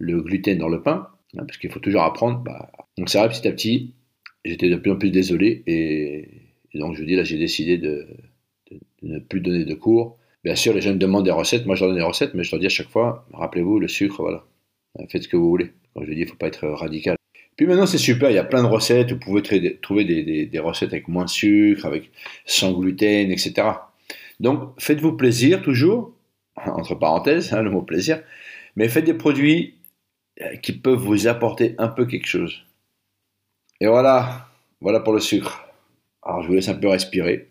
gluten 0.00 0.58
dans 0.58 0.68
le 0.68 0.80
pain, 0.80 1.08
hein, 1.36 1.44
parce 1.46 1.56
qu'il 1.58 1.70
faut 1.70 1.80
toujours 1.80 2.02
apprendre. 2.02 2.38
Bah, 2.38 2.70
donc 2.98 3.08
ça 3.08 3.22
va 3.22 3.28
petit 3.28 3.48
à 3.48 3.52
petit. 3.52 3.94
J'étais 4.44 4.68
de 4.68 4.76
plus 4.76 4.90
en 4.90 4.96
plus 4.96 5.10
désolé 5.10 5.62
et, 5.66 6.28
donc 6.74 6.94
je 6.94 7.00
vous 7.00 7.06
dis 7.06 7.14
là 7.14 7.22
j'ai 7.22 7.38
décidé 7.38 7.78
de, 7.78 8.06
ne 9.02 9.18
plus 9.18 9.40
donner 9.40 9.64
de 9.64 9.74
cours. 9.74 10.18
Bien 10.44 10.56
sûr, 10.56 10.74
les 10.74 10.80
jeunes 10.80 10.98
demandent 10.98 11.24
des 11.24 11.30
recettes. 11.30 11.66
Moi, 11.66 11.76
je 11.76 11.84
leur 11.84 11.90
donne 11.90 12.00
des 12.00 12.06
recettes, 12.06 12.34
mais 12.34 12.42
je 12.42 12.50
leur 12.50 12.60
dis 12.60 12.66
à 12.66 12.70
chaque 12.70 12.88
fois, 12.88 13.26
rappelez-vous, 13.32 13.78
le 13.78 13.86
sucre, 13.86 14.22
voilà. 14.22 14.44
Faites 15.08 15.22
ce 15.22 15.28
que 15.28 15.36
vous 15.36 15.48
voulez. 15.48 15.70
Quand 15.94 16.04
je 16.04 16.10
dis, 16.10 16.20
il 16.20 16.24
ne 16.24 16.28
faut 16.28 16.36
pas 16.36 16.48
être 16.48 16.66
radical. 16.66 17.16
Puis 17.56 17.66
maintenant, 17.66 17.86
c'est 17.86 17.98
super, 17.98 18.30
il 18.30 18.34
y 18.34 18.38
a 18.38 18.44
plein 18.44 18.62
de 18.62 18.68
recettes, 18.68 19.12
vous 19.12 19.18
pouvez 19.18 19.42
trouver 19.80 20.04
des, 20.04 20.58
recettes 20.58 20.92
avec 20.92 21.08
moins 21.08 21.26
de 21.26 21.30
sucre, 21.30 21.84
avec 21.86 22.10
sans 22.46 22.72
gluten, 22.72 23.30
etc. 23.30 23.68
Donc, 24.40 24.72
faites-vous 24.80 25.12
plaisir 25.12 25.62
toujours, 25.62 26.14
entre 26.56 26.94
parenthèses, 26.94 27.52
hein, 27.52 27.62
le 27.62 27.70
mot 27.70 27.82
plaisir, 27.82 28.22
mais 28.74 28.88
faites 28.88 29.04
des 29.04 29.14
produits 29.14 29.74
euh, 30.40 30.56
qui 30.56 30.72
peuvent 30.72 30.98
vous 30.98 31.26
apporter 31.28 31.74
un 31.78 31.88
peu 31.88 32.06
quelque 32.06 32.26
chose. 32.26 32.64
Et 33.80 33.86
voilà, 33.86 34.48
voilà 34.80 35.00
pour 35.00 35.12
le 35.12 35.20
sucre. 35.20 35.66
Alors, 36.22 36.42
je 36.42 36.48
vous 36.48 36.54
laisse 36.54 36.68
un 36.68 36.74
peu 36.74 36.88
respirer, 36.88 37.48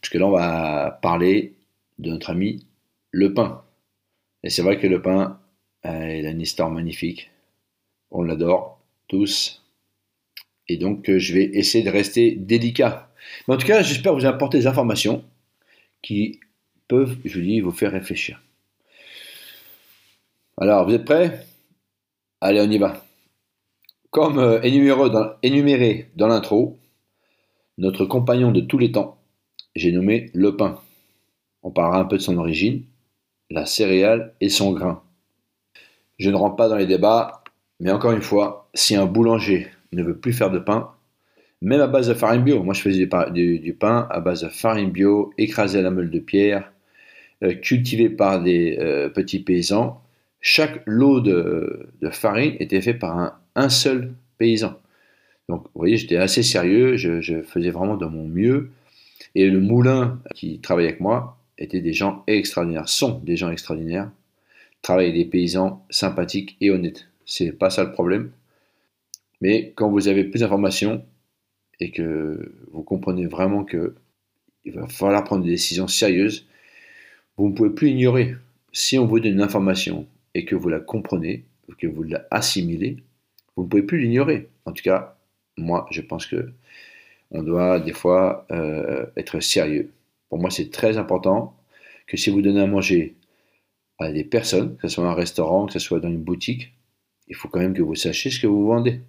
puisque 0.00 0.14
là, 0.14 0.26
on 0.26 0.30
va 0.30 0.98
parler 1.02 1.54
de 1.98 2.10
notre 2.10 2.30
ami 2.30 2.66
le 3.10 3.34
pain. 3.34 3.62
Et 4.42 4.50
c'est 4.50 4.62
vrai 4.62 4.78
que 4.78 4.86
le 4.86 5.02
pain, 5.02 5.38
euh, 5.84 6.14
il 6.16 6.26
a 6.26 6.30
une 6.30 6.40
histoire 6.40 6.70
magnifique. 6.70 7.30
On 8.10 8.22
l'adore 8.22 8.80
tous. 9.08 9.62
Et 10.68 10.76
donc, 10.76 11.10
euh, 11.10 11.18
je 11.18 11.34
vais 11.34 11.44
essayer 11.44 11.84
de 11.84 11.90
rester 11.90 12.36
délicat. 12.36 13.12
Mais 13.46 13.54
en 13.54 13.58
tout 13.58 13.66
cas, 13.66 13.82
j'espère 13.82 14.14
vous 14.14 14.24
apporter 14.24 14.58
des 14.58 14.66
informations 14.66 15.24
qui 16.02 16.40
peuvent, 16.88 17.18
je 17.24 17.40
dis, 17.40 17.60
vous 17.60 17.72
faire 17.72 17.92
réfléchir. 17.92 18.42
Alors, 20.56 20.86
vous 20.86 20.94
êtes 20.94 21.04
prêts? 21.04 21.44
Allez, 22.40 22.60
on 22.60 22.70
y 22.70 22.78
va. 22.78 23.04
Comme 24.10 24.38
euh, 24.38 24.60
énuméré 24.62 26.10
dans, 26.16 26.26
l'intro, 26.26 26.80
notre 27.78 28.04
compagnon 28.06 28.50
de 28.50 28.60
tous 28.60 28.76
les 28.76 28.90
temps, 28.90 29.18
j'ai 29.76 29.92
nommé 29.92 30.30
le 30.34 30.56
pain. 30.56 30.80
On 31.62 31.70
parlera 31.70 32.00
un 32.00 32.04
peu 32.04 32.16
de 32.16 32.22
son 32.22 32.36
origine, 32.36 32.82
la 33.50 33.66
céréale 33.66 34.34
et 34.40 34.48
son 34.48 34.72
grain. 34.72 35.04
Je 36.18 36.28
ne 36.28 36.34
rentre 36.34 36.56
pas 36.56 36.68
dans 36.68 36.76
les 36.76 36.86
débats, 36.86 37.44
Mais 37.78 37.92
encore 37.92 38.10
une 38.10 38.20
fois, 38.20 38.68
si 38.74 38.96
un 38.96 39.06
boulanger 39.06 39.68
ne 39.92 40.02
veut 40.02 40.18
plus 40.18 40.32
faire 40.32 40.50
de 40.50 40.58
pain, 40.58 40.90
même 41.62 41.80
à 41.80 41.86
base 41.86 42.08
de 42.08 42.14
farine 42.14 42.42
bio, 42.42 42.62
moi 42.64 42.74
je 42.74 42.80
faisais 42.80 43.06
du, 43.06 43.74
pain 43.74 44.08
à 44.10 44.20
base 44.20 44.42
de 44.42 44.48
farine 44.48 44.90
bio, 44.90 45.32
écrasé 45.38 45.78
à 45.78 45.82
la 45.82 45.90
meule 45.90 46.10
de 46.10 46.18
pierre, 46.18 46.72
euh, 47.44 47.54
cultivé 47.54 48.10
par 48.10 48.42
des 48.42 48.76
euh, 48.80 49.08
petits 49.08 49.40
paysans, 49.40 50.02
chaque 50.40 50.82
lot 50.86 51.20
de, 51.20 51.90
farine 52.10 52.56
était 52.58 52.80
fait 52.80 52.94
par 52.94 53.16
un, 53.16 53.39
seul 53.68 54.14
paysan. 54.38 54.78
Donc 55.48 55.64
vous 55.64 55.80
voyez, 55.80 55.96
j'étais 55.96 56.16
assez 56.16 56.42
sérieux, 56.42 56.96
je, 56.96 57.42
faisais 57.42 57.70
vraiment 57.70 57.96
de 57.96 58.06
mon 58.06 58.26
mieux. 58.26 58.70
Et 59.34 59.48
le 59.48 59.60
moulin 59.60 60.20
qui 60.34 60.60
travaillait 60.60 60.90
avec 60.90 61.00
moi 61.00 61.38
étaient 61.58 61.80
des 61.80 61.92
gens 61.92 62.24
extraordinaires, 62.26 62.88
sont 62.88 63.18
des 63.18 63.36
gens 63.36 63.50
extraordinaires, 63.50 64.10
travaillent 64.82 65.10
avec 65.10 65.16
des 65.16 65.30
paysans 65.30 65.84
sympathiques 65.90 66.56
et 66.60 66.70
honnêtes. 66.70 67.08
C'est 67.26 67.52
pas 67.52 67.70
ça 67.70 67.84
le 67.84 67.92
problème. 67.92 68.30
Mais 69.40 69.72
quand 69.76 69.90
vous 69.90 70.08
avez 70.08 70.24
plus 70.24 70.40
d'informations 70.40 71.04
et 71.80 71.90
que 71.90 72.54
vous 72.72 72.82
comprenez 72.82 73.26
vraiment 73.26 73.64
que 73.64 73.94
il 74.64 74.72
va 74.72 74.86
falloir 74.88 75.24
prendre 75.24 75.44
des 75.44 75.50
décisions 75.50 75.88
sérieuses, 75.88 76.46
vous 77.36 77.48
ne 77.48 77.54
pouvez 77.54 77.70
plus 77.70 77.90
ignorer. 77.90 78.36
Si 78.72 78.98
on 78.98 79.06
vous 79.06 79.18
donne 79.18 79.32
une 79.32 79.42
information 79.42 80.06
et 80.34 80.44
que 80.44 80.54
vous 80.54 80.68
la 80.68 80.80
comprenez, 80.80 81.44
que 81.78 81.86
vous 81.86 82.02
l'assimilez, 82.02 82.98
vous 83.56 83.64
ne 83.64 83.68
pouvez 83.68 83.82
plus 83.82 84.00
l'ignorer. 84.00 84.48
En 84.64 84.72
tout 84.72 84.82
cas, 84.82 85.16
moi, 85.56 85.86
je 85.90 86.00
pense 86.00 86.26
que 86.26 86.52
on 87.30 87.42
doit 87.42 87.80
des 87.80 87.92
fois 87.92 88.46
euh, 88.50 89.06
être 89.16 89.40
sérieux. 89.40 89.92
Pour 90.28 90.38
moi, 90.38 90.50
c'est 90.50 90.70
très 90.70 90.98
important 90.98 91.56
que 92.06 92.16
si 92.16 92.30
vous 92.30 92.42
donnez 92.42 92.60
à 92.60 92.66
manger 92.66 93.16
à 93.98 94.10
des 94.12 94.24
personnes, 94.24 94.76
que 94.76 94.88
ce 94.88 94.94
soit 94.96 95.08
un 95.08 95.14
restaurant, 95.14 95.66
que 95.66 95.72
ce 95.72 95.78
soit 95.78 96.00
dans 96.00 96.08
une 96.08 96.22
boutique, 96.22 96.72
il 97.28 97.36
faut 97.36 97.48
quand 97.48 97.60
même 97.60 97.74
que 97.74 97.82
vous 97.82 97.94
sachiez 97.94 98.30
ce 98.30 98.40
que 98.40 98.46
vous 98.46 98.66
vendez. 98.66 99.00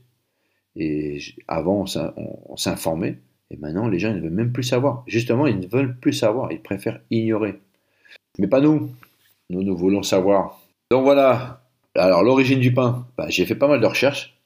Et 0.75 1.19
avant, 1.47 1.85
on 2.15 2.57
s'informait, 2.57 3.17
et 3.49 3.57
maintenant, 3.57 3.89
les 3.89 3.99
gens 3.99 4.13
ne 4.13 4.19
veulent 4.19 4.29
même 4.29 4.53
plus 4.53 4.63
savoir. 4.63 5.03
Justement, 5.07 5.45
ils 5.45 5.59
ne 5.59 5.67
veulent 5.67 5.97
plus 5.97 6.13
savoir, 6.13 6.51
ils 6.51 6.61
préfèrent 6.61 7.01
ignorer. 7.09 7.59
Mais 8.39 8.47
pas 8.47 8.61
nous. 8.61 8.89
Nous, 9.49 9.63
nous 9.63 9.75
voulons 9.75 10.03
savoir. 10.03 10.61
Donc 10.89 11.03
voilà. 11.03 11.60
Alors, 11.95 12.23
l'origine 12.23 12.59
du 12.59 12.73
pain, 12.73 13.07
bah, 13.17 13.27
j'ai 13.29 13.45
fait 13.45 13.55
pas 13.55 13.67
mal 13.67 13.81
de 13.81 13.85
recherches. 13.85 14.37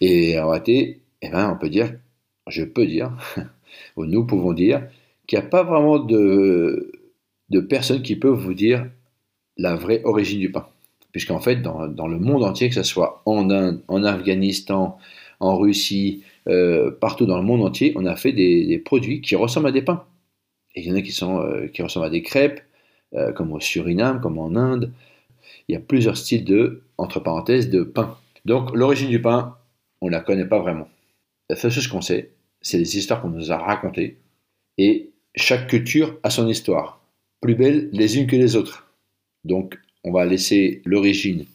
Et 0.00 0.38
en 0.38 0.48
réalité, 0.50 1.00
eh 1.22 1.30
ben, 1.30 1.50
on 1.54 1.58
peut 1.58 1.68
dire, 1.68 1.94
je 2.48 2.64
peux 2.64 2.86
dire, 2.86 3.16
ou 3.96 4.06
nous 4.06 4.26
pouvons 4.26 4.52
dire, 4.52 4.88
qu'il 5.26 5.38
n'y 5.38 5.44
a 5.44 5.48
pas 5.48 5.62
vraiment 5.62 5.98
de, 5.98 6.92
personnes 7.68 8.02
qui 8.02 8.16
peuvent 8.16 8.38
vous 8.38 8.54
dire 8.54 8.90
la 9.56 9.76
vraie 9.76 10.02
origine 10.04 10.40
du 10.40 10.50
pain. 10.50 10.66
Puisqu'en 11.12 11.40
fait, 11.40 11.56
dans, 11.56 11.86
dans, 11.88 12.08
le 12.08 12.18
monde 12.18 12.42
entier, 12.42 12.68
que 12.68 12.74
ce 12.74 12.82
soit 12.82 13.22
en 13.26 13.50
Inde, 13.50 13.82
en 13.88 14.02
Afghanistan, 14.02 14.98
en 15.40 15.58
Russie, 15.58 16.24
euh, 16.48 16.90
partout 16.90 17.26
dans 17.26 17.36
le 17.36 17.42
monde 17.42 17.62
entier, 17.62 17.92
on 17.96 18.06
a 18.06 18.16
fait 18.16 18.32
des, 18.32 18.78
produits 18.78 19.20
qui 19.20 19.36
ressemblent 19.36 19.68
à 19.68 19.72
des 19.72 19.82
pains. 19.82 20.04
Et 20.74 20.80
il 20.80 20.88
y 20.88 20.92
en 20.92 20.96
a 20.96 21.02
qui, 21.02 21.12
sont, 21.12 21.40
euh, 21.40 21.66
qui 21.68 21.82
ressemblent 21.82 22.06
à 22.06 22.10
des 22.10 22.22
crêpes, 22.22 22.62
euh, 23.14 23.32
comme 23.32 23.52
au 23.52 23.60
Suriname, 23.60 24.20
comme 24.20 24.38
en 24.38 24.56
Inde. 24.56 24.92
Il 25.72 25.76
y 25.76 25.78
a 25.78 25.80
plusieurs 25.80 26.18
styles 26.18 26.44
de, 26.44 26.82
entre 26.98 27.18
parenthèses, 27.18 27.70
de 27.70 27.82
pain. 27.82 28.18
Donc 28.44 28.76
l'origine 28.76 29.08
du 29.08 29.22
pain, 29.22 29.56
on 30.02 30.08
ne 30.08 30.12
la 30.12 30.20
connaît 30.20 30.44
pas 30.44 30.58
vraiment. 30.58 30.86
La 31.48 31.56
seule 31.56 31.70
chose 31.70 31.88
qu'on 31.88 32.02
sait, 32.02 32.32
c'est 32.60 32.76
les 32.76 32.98
histoires 32.98 33.22
qu'on 33.22 33.30
nous 33.30 33.52
a 33.52 33.56
racontées. 33.56 34.18
Et 34.76 35.12
chaque 35.34 35.68
culture 35.68 36.18
a 36.24 36.28
son 36.28 36.46
histoire, 36.46 37.00
plus 37.40 37.54
belle 37.54 37.88
les 37.90 38.18
unes 38.18 38.26
que 38.26 38.36
les 38.36 38.54
autres. 38.54 38.92
Donc 39.44 39.78
on 40.04 40.12
va 40.12 40.26
laisser 40.26 40.82
l'origine 40.84 41.46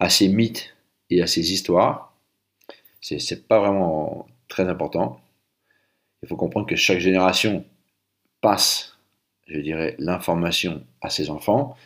à 0.00 0.10
ces 0.10 0.26
mythes 0.26 0.74
et 1.10 1.22
à 1.22 1.28
ces 1.28 1.52
histoires. 1.52 2.12
C'est, 3.00 3.18
n'est 3.30 3.36
pas 3.36 3.60
vraiment 3.60 4.26
très 4.48 4.68
important. 4.68 5.20
Il 6.24 6.28
faut 6.28 6.34
comprendre 6.34 6.66
que 6.66 6.74
chaque 6.74 6.98
génération 6.98 7.64
passe, 8.40 8.98
je 9.46 9.60
dirais, 9.60 9.94
l'information 10.00 10.82
à 11.00 11.08
ses 11.08 11.30
enfants. 11.30 11.76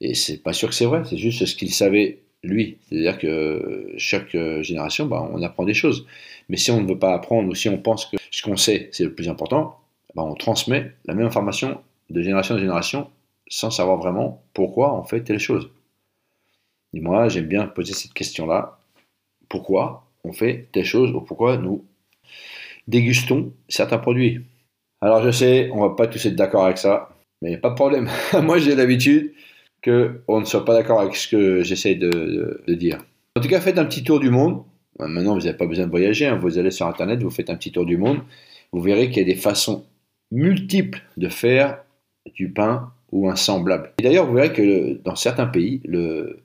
Et 0.00 0.14
c'est 0.14 0.42
pas 0.42 0.52
sûr 0.52 0.68
que 0.68 0.74
c'est 0.74 0.84
vrai, 0.84 1.02
c'est 1.04 1.16
juste 1.16 1.44
ce 1.44 1.54
qu'il 1.54 1.72
savait 1.72 2.18
lui. 2.42 2.78
C'est-à-dire 2.88 3.18
que 3.18 3.92
chaque 3.96 4.36
génération, 4.62 5.06
bah, 5.06 5.28
on 5.32 5.42
apprend 5.42 5.64
des 5.64 5.74
choses. 5.74 6.06
Mais 6.48 6.56
si 6.56 6.70
on 6.70 6.80
ne 6.80 6.88
veut 6.88 6.98
pas 6.98 7.14
apprendre 7.14 7.48
ou 7.48 7.54
si 7.54 7.68
on 7.68 7.78
pense 7.78 8.06
que 8.06 8.16
ce 8.30 8.42
qu'on 8.42 8.56
sait, 8.56 8.88
c'est 8.92 9.04
le 9.04 9.14
plus 9.14 9.28
important, 9.28 9.78
bah, 10.14 10.22
on 10.22 10.34
transmet 10.34 10.92
la 11.06 11.14
même 11.14 11.26
information 11.26 11.80
de 12.10 12.22
génération 12.22 12.54
en 12.54 12.58
génération 12.58 13.10
sans 13.48 13.70
savoir 13.70 13.96
vraiment 13.98 14.42
pourquoi 14.54 14.98
on 14.98 15.04
fait 15.04 15.22
telle 15.22 15.38
chose. 15.38 15.70
Et 16.94 17.00
moi, 17.00 17.28
j'aime 17.28 17.46
bien 17.46 17.66
poser 17.66 17.92
cette 17.92 18.14
question-là. 18.14 18.78
Pourquoi 19.48 20.08
on 20.24 20.32
fait 20.32 20.68
telle 20.72 20.84
chose 20.84 21.12
ou 21.12 21.20
pourquoi 21.20 21.56
nous 21.56 21.84
dégustons 22.88 23.52
certains 23.68 23.98
produits? 23.98 24.40
Alors 25.00 25.22
je 25.22 25.30
sais, 25.30 25.70
on 25.72 25.80
va 25.80 25.94
pas 25.94 26.06
tous 26.06 26.24
être 26.26 26.34
d'accord 26.34 26.64
avec 26.64 26.78
ça, 26.78 27.10
mais 27.42 27.56
pas 27.58 27.70
de 27.70 27.74
problème. 27.74 28.08
moi, 28.42 28.58
j'ai 28.58 28.74
l'habitude 28.74 29.34
qu'on 29.84 30.40
ne 30.40 30.44
soit 30.44 30.64
pas 30.64 30.74
d'accord 30.74 31.00
avec 31.00 31.16
ce 31.16 31.28
que 31.28 31.62
j'essaie 31.62 31.94
de, 31.94 32.62
dire. 32.68 32.98
En 33.36 33.40
tout 33.40 33.48
cas, 33.48 33.60
faites 33.60 33.78
un 33.78 33.84
petit 33.84 34.04
tour 34.04 34.20
du 34.20 34.30
monde. 34.30 34.62
Maintenant, 34.98 35.34
vous 35.34 35.44
n'avez 35.44 35.56
pas 35.56 35.66
besoin 35.66 35.86
de 35.86 35.90
voyager. 35.90 36.26
Hein. 36.26 36.36
Vous 36.36 36.58
allez 36.58 36.70
sur 36.70 36.86
Internet, 36.86 37.22
vous 37.22 37.30
faites 37.30 37.50
un 37.50 37.56
petit 37.56 37.72
tour 37.72 37.84
du 37.84 37.96
monde. 37.96 38.20
Vous 38.72 38.80
verrez 38.80 39.08
qu'il 39.08 39.18
y 39.18 39.20
a 39.20 39.24
des 39.24 39.38
façons 39.38 39.84
multiples 40.32 41.02
de 41.16 41.28
faire 41.28 41.78
du 42.34 42.50
pain 42.50 42.92
ou 43.12 43.28
un 43.28 43.36
semblable. 43.36 43.92
Et 43.98 44.02
d'ailleurs, 44.02 44.26
vous 44.26 44.34
verrez 44.34 44.52
que 44.52 45.00
dans 45.04 45.14
certains 45.14 45.46
pays, 45.46 45.82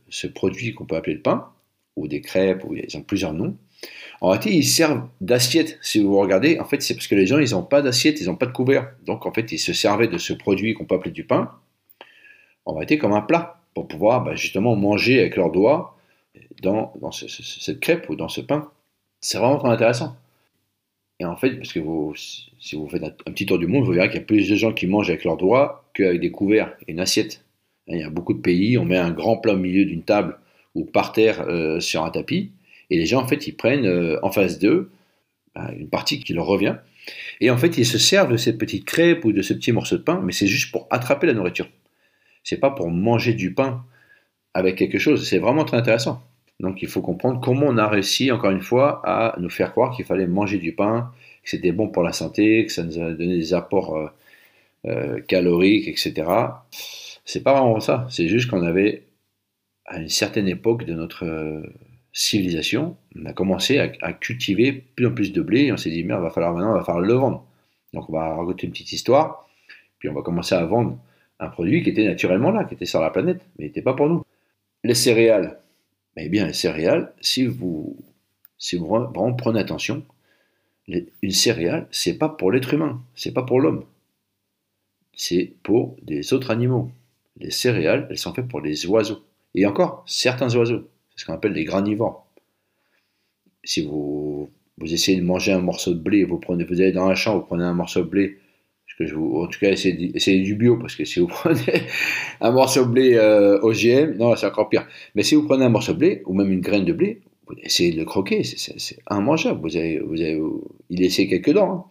ce 0.09 0.27
produit 0.27 0.73
qu'on 0.73 0.85
peut 0.85 0.95
appeler 0.95 1.15
le 1.15 1.21
pain, 1.21 1.47
ou 1.95 2.07
des 2.07 2.21
crêpes, 2.21 2.63
ou 2.65 2.75
ils 2.75 2.95
ont 2.95 3.01
plusieurs 3.01 3.33
noms, 3.33 3.57
en 4.21 4.29
réalité, 4.29 4.55
ils 4.55 4.67
servent 4.67 5.07
d'assiette. 5.19 5.79
Si 5.81 5.99
vous 5.99 6.15
regardez, 6.17 6.59
en 6.59 6.65
fait, 6.65 6.81
c'est 6.81 6.93
parce 6.93 7.07
que 7.07 7.15
les 7.15 7.25
gens, 7.25 7.39
ils 7.39 7.51
n'ont 7.51 7.63
pas 7.63 7.81
d'assiette, 7.81 8.21
ils 8.21 8.27
n'ont 8.27 8.35
pas 8.35 8.45
de 8.45 8.51
couvert. 8.51 8.91
Donc, 9.05 9.25
en 9.25 9.33
fait, 9.33 9.51
ils 9.51 9.57
se 9.57 9.73
servaient 9.73 10.07
de 10.07 10.19
ce 10.19 10.33
produit 10.33 10.75
qu'on 10.75 10.85
peut 10.85 10.95
appeler 10.95 11.11
du 11.11 11.23
pain, 11.23 11.51
en 12.65 12.73
réalité, 12.73 12.97
comme 12.97 13.13
un 13.13 13.21
plat, 13.21 13.61
pour 13.73 13.87
pouvoir 13.87 14.23
bah, 14.23 14.35
justement 14.35 14.75
manger 14.75 15.19
avec 15.19 15.35
leurs 15.35 15.51
doigts 15.51 15.97
dans, 16.61 17.11
cette 17.11 17.79
crêpe 17.79 18.09
ou 18.09 18.15
dans 18.15 18.29
ce 18.29 18.41
pain. 18.41 18.69
C'est 19.19 19.37
vraiment 19.37 19.57
très 19.57 19.69
intéressant. 19.69 20.15
Et 21.19 21.25
en 21.25 21.35
fait, 21.35 21.55
parce 21.57 21.71
que 21.71 21.79
si 22.59 22.75
vous 22.75 22.89
faites 22.89 23.03
un, 23.03 23.31
petit 23.31 23.45
tour 23.45 23.59
du 23.59 23.67
monde, 23.67 23.85
vous 23.85 23.91
verrez 23.91 24.09
qu'il 24.09 24.19
y 24.19 24.23
a 24.23 24.25
plus 24.25 24.49
de 24.49 24.55
gens 24.55 24.73
qui 24.73 24.87
mangent 24.87 25.09
avec 25.09 25.23
leurs 25.23 25.37
doigts 25.37 25.85
qu'avec 25.93 26.19
des 26.19 26.31
couverts 26.31 26.75
et 26.87 26.91
une 26.91 26.99
assiette. 26.99 27.43
Il 27.87 27.99
y 27.99 28.03
a 28.03 28.09
beaucoup 28.09 28.33
de 28.33 28.41
pays, 28.41 28.77
on 28.77 28.85
met 28.85 28.97
un 28.97 29.11
grand 29.11 29.37
plat 29.37 29.53
au 29.53 29.57
milieu 29.57 29.85
d'une 29.85 30.03
table 30.03 30.37
ou 30.73 30.85
par 30.85 31.11
terre 31.11 31.41
euh, 31.47 31.79
sur 31.79 32.03
un 32.03 32.09
tapis, 32.09 32.51
et 32.89 32.97
les 32.97 33.05
gens, 33.05 33.21
en 33.21 33.27
fait, 33.27 33.47
ils 33.47 33.55
prennent 33.55 33.85
euh, 33.85 34.17
en 34.23 34.31
face 34.31 34.59
d'eux 34.59 34.89
bah, 35.53 35.71
une 35.77 35.89
partie 35.89 36.19
qui 36.19 36.33
leur 36.33 36.45
revient, 36.45 36.77
et 37.41 37.49
en 37.49 37.57
fait, 37.57 37.77
ils 37.77 37.85
se 37.85 37.97
servent 37.97 38.31
de 38.31 38.37
cette 38.37 38.57
petite 38.57 38.85
crêpe 38.85 39.25
ou 39.25 39.33
de 39.33 39.41
ce 39.41 39.53
petit 39.53 39.71
morceau 39.71 39.97
de 39.97 40.03
pain, 40.03 40.21
mais 40.23 40.31
c'est 40.31 40.47
juste 40.47 40.71
pour 40.71 40.87
attraper 40.89 41.27
la 41.27 41.33
nourriture. 41.33 41.67
C'est 42.43 42.59
pas 42.59 42.71
pour 42.71 42.89
manger 42.89 43.33
du 43.33 43.53
pain 43.53 43.83
avec 44.53 44.77
quelque 44.77 44.99
chose. 44.99 45.27
C'est 45.27 45.39
vraiment 45.39 45.65
très 45.65 45.77
intéressant. 45.77 46.23
Donc 46.59 46.81
il 46.81 46.87
faut 46.87 47.01
comprendre 47.01 47.41
comment 47.41 47.65
on 47.67 47.77
a 47.77 47.87
réussi, 47.87 48.31
encore 48.31 48.51
une 48.51 48.61
fois, 48.61 49.01
à 49.03 49.35
nous 49.39 49.49
faire 49.49 49.71
croire 49.71 49.95
qu'il 49.95 50.05
fallait 50.05 50.27
manger 50.27 50.59
du 50.59 50.73
pain, 50.73 51.11
que 51.43 51.49
c'était 51.49 51.71
bon 51.71 51.89
pour 51.89 52.03
la 52.03 52.13
santé, 52.13 52.65
que 52.65 52.71
ça 52.71 52.83
nous 52.83 52.99
a 52.99 53.11
donné 53.11 53.37
des 53.37 53.53
apports 53.53 53.95
euh, 53.97 54.07
euh, 54.85 55.19
caloriques, 55.21 55.87
etc. 55.87 56.27
C'est 57.25 57.43
pas 57.43 57.59
vraiment 57.59 57.79
ça. 57.79 58.05
C'est 58.09 58.27
juste 58.27 58.49
qu'on 58.49 58.63
avait, 58.63 59.03
à 59.85 59.99
une 59.99 60.09
certaine 60.09 60.47
époque 60.47 60.85
de 60.85 60.93
notre 60.93 61.25
euh, 61.25 61.61
civilisation, 62.13 62.97
on 63.15 63.25
a 63.25 63.33
commencé 63.33 63.79
à, 63.79 64.13
cultiver 64.13 64.71
plus 64.71 65.07
en 65.07 65.11
plus 65.13 65.33
de 65.33 65.41
blé 65.41 65.65
et 65.65 65.71
on 65.71 65.77
s'est 65.77 65.89
dit, 65.89 66.03
merde, 66.03 66.21
va 66.21 66.29
falloir 66.29 66.53
maintenant, 66.53 66.71
on 66.71 66.77
va 66.77 66.83
falloir 66.83 67.03
le 67.03 67.13
vendre. 67.13 67.45
Donc 67.93 68.09
on 68.09 68.13
va 68.13 68.35
raconter 68.35 68.67
une 68.67 68.73
petite 68.73 68.91
histoire, 68.91 69.47
puis 69.99 70.09
on 70.09 70.13
va 70.13 70.21
commencer 70.21 70.55
à 70.55 70.63
vendre 70.65 70.99
un 71.41 71.47
produit 71.47 71.83
qui 71.83 71.89
était 71.89 72.05
naturellement 72.05 72.51
là, 72.51 72.63
qui 72.63 72.75
était 72.75 72.85
sur 72.85 73.01
la 73.01 73.09
planète, 73.09 73.41
mais 73.57 73.65
n'était 73.65 73.81
pas 73.81 73.95
pour 73.95 74.07
nous. 74.07 74.23
Les 74.83 74.93
céréales, 74.93 75.59
eh 76.15 76.29
bien, 76.29 76.47
les 76.47 76.53
céréales, 76.53 77.13
si 77.19 77.45
vous, 77.45 77.97
si 78.57 78.77
vous 78.77 78.87
prenez 79.37 79.59
attention, 79.59 80.05
une 80.87 81.31
céréale, 81.31 81.87
c'est 81.91 82.17
pas 82.17 82.29
pour 82.29 82.51
l'être 82.51 82.73
humain, 82.73 83.03
c'est 83.15 83.33
pas 83.33 83.43
pour 83.43 83.59
l'homme, 83.59 83.85
c'est 85.13 85.53
pour 85.63 85.97
des 86.03 86.33
autres 86.33 86.51
animaux. 86.51 86.91
Les 87.37 87.51
céréales, 87.51 88.07
elles 88.09 88.17
sont 88.17 88.33
faites 88.33 88.47
pour 88.47 88.61
les 88.61 88.85
oiseaux. 88.85 89.23
Et 89.55 89.65
encore, 89.65 90.03
certains 90.05 90.53
oiseaux, 90.55 90.87
c'est 91.09 91.21
ce 91.21 91.25
qu'on 91.25 91.33
appelle 91.33 91.53
les 91.53 91.63
granivores. 91.63 92.27
Si 93.63 93.81
vous, 93.83 94.49
vous 94.77 94.93
essayez 94.93 95.17
de 95.17 95.23
manger 95.23 95.53
un 95.53 95.61
morceau 95.61 95.93
de 95.93 95.99
blé, 95.99 96.23
vous, 96.23 96.37
prenez, 96.37 96.65
vous 96.65 96.81
allez 96.81 96.91
dans 96.91 97.07
un 97.07 97.15
champ, 97.15 97.37
vous 97.37 97.45
prenez 97.45 97.63
un 97.63 97.73
morceau 97.73 98.01
de 98.01 98.09
blé, 98.09 98.37
en 99.15 99.47
tout 99.47 99.59
cas, 99.59 99.71
essayez, 99.71 100.41
du 100.41 100.55
bio, 100.55 100.77
parce 100.77 100.95
que 100.95 101.05
si 101.05 101.19
vous 101.19 101.27
prenez 101.27 101.83
un 102.41 102.51
morceau 102.51 102.85
de 102.85 102.91
blé 102.91 103.13
euh, 103.15 103.59
OGM, 103.61 104.17
non, 104.17 104.35
c'est 104.35 104.45
encore 104.45 104.69
pire. 104.69 104.87
Mais 105.15 105.23
si 105.23 105.35
vous 105.35 105.45
prenez 105.45 105.65
un 105.65 105.69
morceau 105.69 105.93
de 105.93 105.97
blé, 105.97 106.21
ou 106.25 106.33
même 106.33 106.51
une 106.51 106.61
graine 106.61 106.85
de 106.85 106.93
blé, 106.93 107.21
vous 107.47 107.55
essayez 107.63 107.91
de 107.91 107.97
le 107.97 108.05
croquer, 108.05 108.43
c'est 108.43 108.99
immangeable. 109.09 109.59
Vous 109.61 109.75
avez, 109.75 109.99
vous 109.99 110.21
avez, 110.21 110.39
il 110.89 110.99
laissé 110.99 111.27
quelques 111.27 111.53
dents. 111.53 111.71
Hein. 111.71 111.85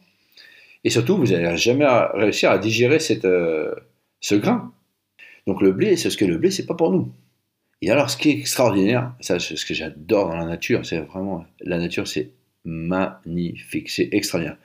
Et 0.85 0.91
surtout, 0.91 1.17
vous 1.17 1.27
n'allez 1.27 1.57
jamais 1.57 1.87
réussir 2.15 2.51
à 2.51 2.59
digérer 2.59 2.99
cette, 2.99 3.25
euh, 3.25 3.75
ce 4.21 4.35
grain. 4.35 4.73
Donc 5.47 5.61
le 5.61 5.73
blé, 5.73 5.97
c'est 5.97 6.11
ce 6.11 6.17
que 6.17 6.25
le 6.25 6.39
blé, 6.39 6.51
c'est 6.51 6.67
pas 6.67 6.75
pour 6.75 6.91
nous. 6.91 7.13
Et 7.83 7.91
alors, 7.91 8.11
ce 8.11 8.17
qui 8.17 8.31
est 8.31 8.39
extraordinaire, 8.39 9.15
ça, 9.21 9.39
c'est 9.39 9.57
ce 9.57 9.65
que 9.65 9.75
j'adore 9.75 10.29
dans 10.29 10.37
la 10.37 10.45
nature, 10.45 10.85
c'est 10.85 11.01
vraiment, 11.01 11.45
la 11.61 11.79
nature, 11.79 12.07
c'est 12.07 12.31
magnifique, 12.65 13.89
c'est 13.89 14.11
extraordinaire. 14.13 14.59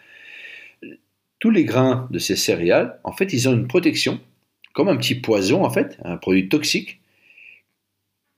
Tous 1.40 1.52
les 1.52 1.66
grains 1.66 2.08
de 2.12 2.20
ces 2.20 2.36
céréales, 2.36 3.00
en 3.04 3.12
fait, 3.12 3.34
ils 3.34 3.48
ont 3.50 3.54
une 3.54 3.68
protection, 3.68 4.20
comme 4.74 4.90
un 4.90 4.98
petit 4.98 5.16
poison, 5.16 5.64
en 5.64 5.70
fait, 5.70 5.98
un 6.04 6.18
produit 6.18 6.50
toxique, 6.50 7.02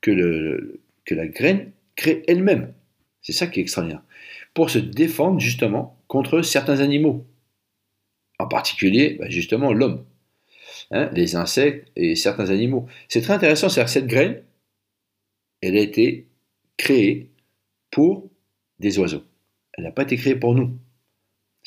que, 0.02 0.80
la 1.10 1.28
graine 1.28 1.72
crée 1.96 2.24
elle-même. 2.28 2.74
C'est 3.22 3.34
ça 3.34 3.48
qui 3.48 3.60
est 3.60 3.64
extraordinaire. 3.64 4.04
Pour 4.54 4.70
se 4.70 4.80
défendre, 4.80 5.40
justement, 5.40 6.00
contre 6.08 6.42
certains 6.42 6.80
animaux. 6.80 7.26
En 8.40 8.48
particulier, 8.48 9.18
bah, 9.20 9.30
justement, 9.30 9.74
l'homme. 9.74 10.06
Hein, 10.92 11.10
les 11.14 11.36
insectes 11.36 11.92
et 11.96 12.16
certains 12.16 12.50
animaux. 12.50 12.88
C'est 13.10 13.22
très 13.22 13.34
intéressant, 13.34 13.70
c'est 13.70 13.84
que 13.84 13.90
cette 13.90 14.08
graine, 14.08 14.42
elle 15.62 15.76
a 15.76 15.82
été 15.82 16.28
créée 16.78 17.32
pour 17.92 18.30
des 18.80 19.00
oiseaux. 19.00 19.24
Elle 19.74 19.84
n'a 19.84 19.92
pas 19.92 20.04
été 20.04 20.16
créée 20.16 20.36
pour 20.36 20.56
nous. 20.56 20.78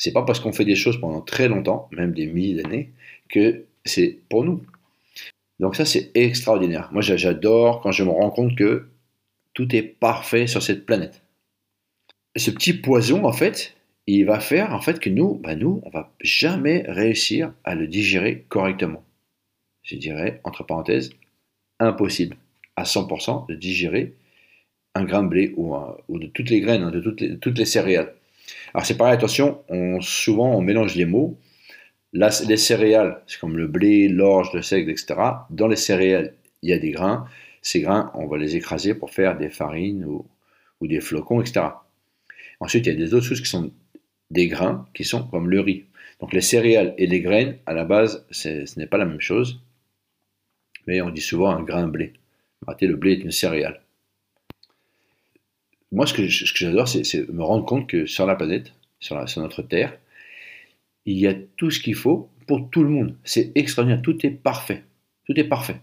C'est 0.00 0.12
pas 0.12 0.22
parce 0.22 0.40
qu'on 0.40 0.54
fait 0.54 0.64
des 0.64 0.76
choses 0.76 0.98
pendant 0.98 1.20
très 1.20 1.46
longtemps, 1.46 1.86
même 1.92 2.14
des 2.14 2.26
milliers 2.26 2.62
d'années, 2.62 2.88
que 3.28 3.66
c'est 3.84 4.18
pour 4.30 4.44
nous. 4.44 4.62
Donc 5.58 5.76
ça, 5.76 5.84
c'est 5.84 6.10
extraordinaire. 6.14 6.88
Moi, 6.90 7.02
j'adore 7.02 7.82
quand 7.82 7.92
je 7.92 8.04
me 8.04 8.08
rends 8.08 8.30
compte 8.30 8.56
que 8.56 8.88
tout 9.52 9.76
est 9.76 9.82
parfait 9.82 10.46
sur 10.46 10.62
cette 10.62 10.86
planète. 10.86 11.20
Ce 12.34 12.50
petit 12.50 12.72
poison, 12.72 13.26
en 13.26 13.32
fait, 13.34 13.76
il 14.06 14.24
va 14.24 14.40
faire 14.40 14.72
en 14.72 14.80
fait 14.80 15.00
que 15.00 15.10
nous, 15.10 15.34
bah 15.34 15.54
nous, 15.54 15.82
on 15.84 15.90
va 15.90 16.10
jamais 16.22 16.82
réussir 16.88 17.52
à 17.64 17.74
le 17.74 17.86
digérer 17.86 18.46
correctement. 18.48 19.04
Je 19.82 19.96
dirais, 19.96 20.40
entre 20.44 20.64
parenthèses, 20.64 21.10
impossible 21.78 22.38
à 22.76 22.84
100% 22.84 23.48
de 23.50 23.54
digérer 23.54 24.14
un 24.94 25.04
grain 25.04 25.24
de 25.24 25.28
blé 25.28 25.52
ou, 25.58 25.76
de 26.18 26.26
toutes 26.28 26.48
les 26.48 26.62
graines, 26.62 26.84
hein, 26.84 26.90
de 26.90 27.00
toutes 27.36 27.58
les, 27.58 27.66
céréales. 27.66 28.14
Alors 28.74 28.86
c'est 28.86 28.96
pareil, 28.96 29.14
attention, 29.14 29.62
on, 29.68 30.00
souvent 30.00 30.54
on 30.54 30.60
mélange 30.60 30.94
les 30.94 31.06
mots. 31.06 31.38
Là, 32.12 32.30
les 32.46 32.56
céréales, 32.56 33.22
c'est 33.26 33.38
comme 33.38 33.56
le 33.56 33.66
blé, 33.66 34.08
l'orge, 34.08 34.52
le 34.52 34.62
seigle, 34.62 34.90
etc. 34.90 35.14
Dans 35.50 35.68
les 35.68 35.76
céréales, 35.76 36.34
il 36.62 36.70
y 36.70 36.72
a 36.72 36.78
des 36.78 36.90
grains. 36.90 37.26
Ces 37.62 37.80
grains, 37.80 38.10
on 38.14 38.26
va 38.26 38.36
les 38.38 38.56
écraser 38.56 38.94
pour 38.94 39.10
faire 39.10 39.36
des 39.36 39.48
farines 39.50 40.04
ou, 40.04 40.26
des 40.82 41.00
flocons, 41.00 41.40
etc. 41.40 41.66
Ensuite, 42.58 42.86
il 42.86 42.92
y 42.92 42.96
a 42.96 42.98
des 42.98 43.14
autres 43.14 43.26
choses 43.26 43.40
qui 43.40 43.48
sont 43.48 43.70
des 44.30 44.48
grains, 44.48 44.86
qui 44.94 45.04
sont 45.04 45.26
comme 45.28 45.50
le 45.50 45.60
riz. 45.60 45.84
Donc 46.20 46.32
les 46.32 46.40
céréales 46.40 46.94
et 46.98 47.06
les 47.06 47.20
graines, 47.20 47.58
à 47.66 47.74
la 47.74 47.84
base, 47.84 48.26
ce 48.30 48.78
n'est 48.78 48.86
pas 48.86 48.98
la 48.98 49.04
même 49.04 49.20
chose. 49.20 49.60
Mais 50.86 51.00
on 51.00 51.10
dit 51.10 51.20
souvent 51.20 51.50
un 51.50 51.62
grain 51.62 51.86
blé 51.86 52.14
le 52.80 52.96
blé 52.96 53.12
est 53.12 53.24
une 53.24 53.30
céréale. 53.30 53.80
Moi, 55.92 56.06
ce 56.06 56.14
que, 56.14 56.26
j'adore, 56.28 56.88
c'est 56.88 57.28
me 57.28 57.42
rendre 57.42 57.64
compte 57.64 57.88
que 57.88 58.06
sur 58.06 58.26
la 58.26 58.36
planète, 58.36 58.72
sur, 59.00 59.16
notre 59.38 59.62
Terre, 59.62 59.96
il 61.06 61.18
y 61.18 61.26
a 61.26 61.34
tout 61.56 61.70
ce 61.70 61.80
qu'il 61.80 61.94
faut 61.94 62.28
pour 62.46 62.70
tout 62.70 62.84
le 62.84 62.90
monde. 62.90 63.16
C'est 63.24 63.52
extraordinaire, 63.54 64.02
tout 64.02 64.24
est 64.24 64.30
parfait. 64.30 64.84
Tout 65.26 65.38
est 65.38 65.44
parfait. 65.44 65.76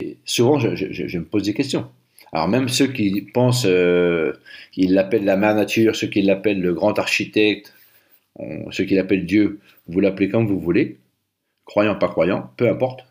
Et 0.00 0.16
souvent, 0.24 0.58
je, 0.58 1.18
me 1.18 1.24
pose 1.24 1.42
des 1.42 1.54
questions. 1.54 1.88
Alors 2.32 2.48
même 2.48 2.68
ceux 2.68 2.86
qui 2.86 3.22
pensent 3.22 3.66
euh, 3.66 4.32
qu'ils 4.72 4.94
l'appellent 4.94 5.24
la 5.24 5.36
mère 5.36 5.54
nature, 5.54 5.96
ceux 5.96 6.06
qui 6.06 6.22
l'appellent 6.22 6.60
le 6.60 6.72
grand 6.72 6.98
architecte, 6.98 7.74
ceux 8.70 8.84
qui 8.84 8.94
l'appellent 8.94 9.26
Dieu, 9.26 9.60
vous 9.88 10.00
l'appelez 10.00 10.28
comme 10.28 10.46
vous 10.46 10.60
voulez, 10.60 10.98
croyant, 11.64 11.96
pas 11.96 12.08
croyant, 12.08 12.50
peu 12.56 12.68
importe. 12.68 13.04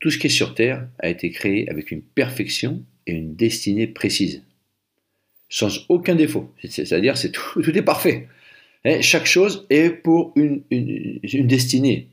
Tout 0.00 0.10
ce 0.10 0.18
qui 0.18 0.26
est 0.26 0.30
sur 0.30 0.54
Terre 0.54 0.88
a 0.98 1.08
été 1.08 1.30
créé 1.30 1.68
avec 1.70 1.90
une 1.90 2.02
perfection 2.02 2.82
et 3.06 3.12
une 3.12 3.36
destinée 3.36 3.86
précise, 3.86 4.42
sans 5.48 5.84
aucun 5.88 6.14
défaut. 6.14 6.52
C'est-à-dire, 6.68 7.16
c'est 7.16 7.32
tout, 7.32 7.60
est 7.60 7.82
parfait. 7.82 8.28
Hein, 8.84 9.00
chaque 9.00 9.26
chose 9.26 9.66
est 9.70 9.90
pour 9.90 10.32
une, 10.36 10.62
destinée. 11.46 12.08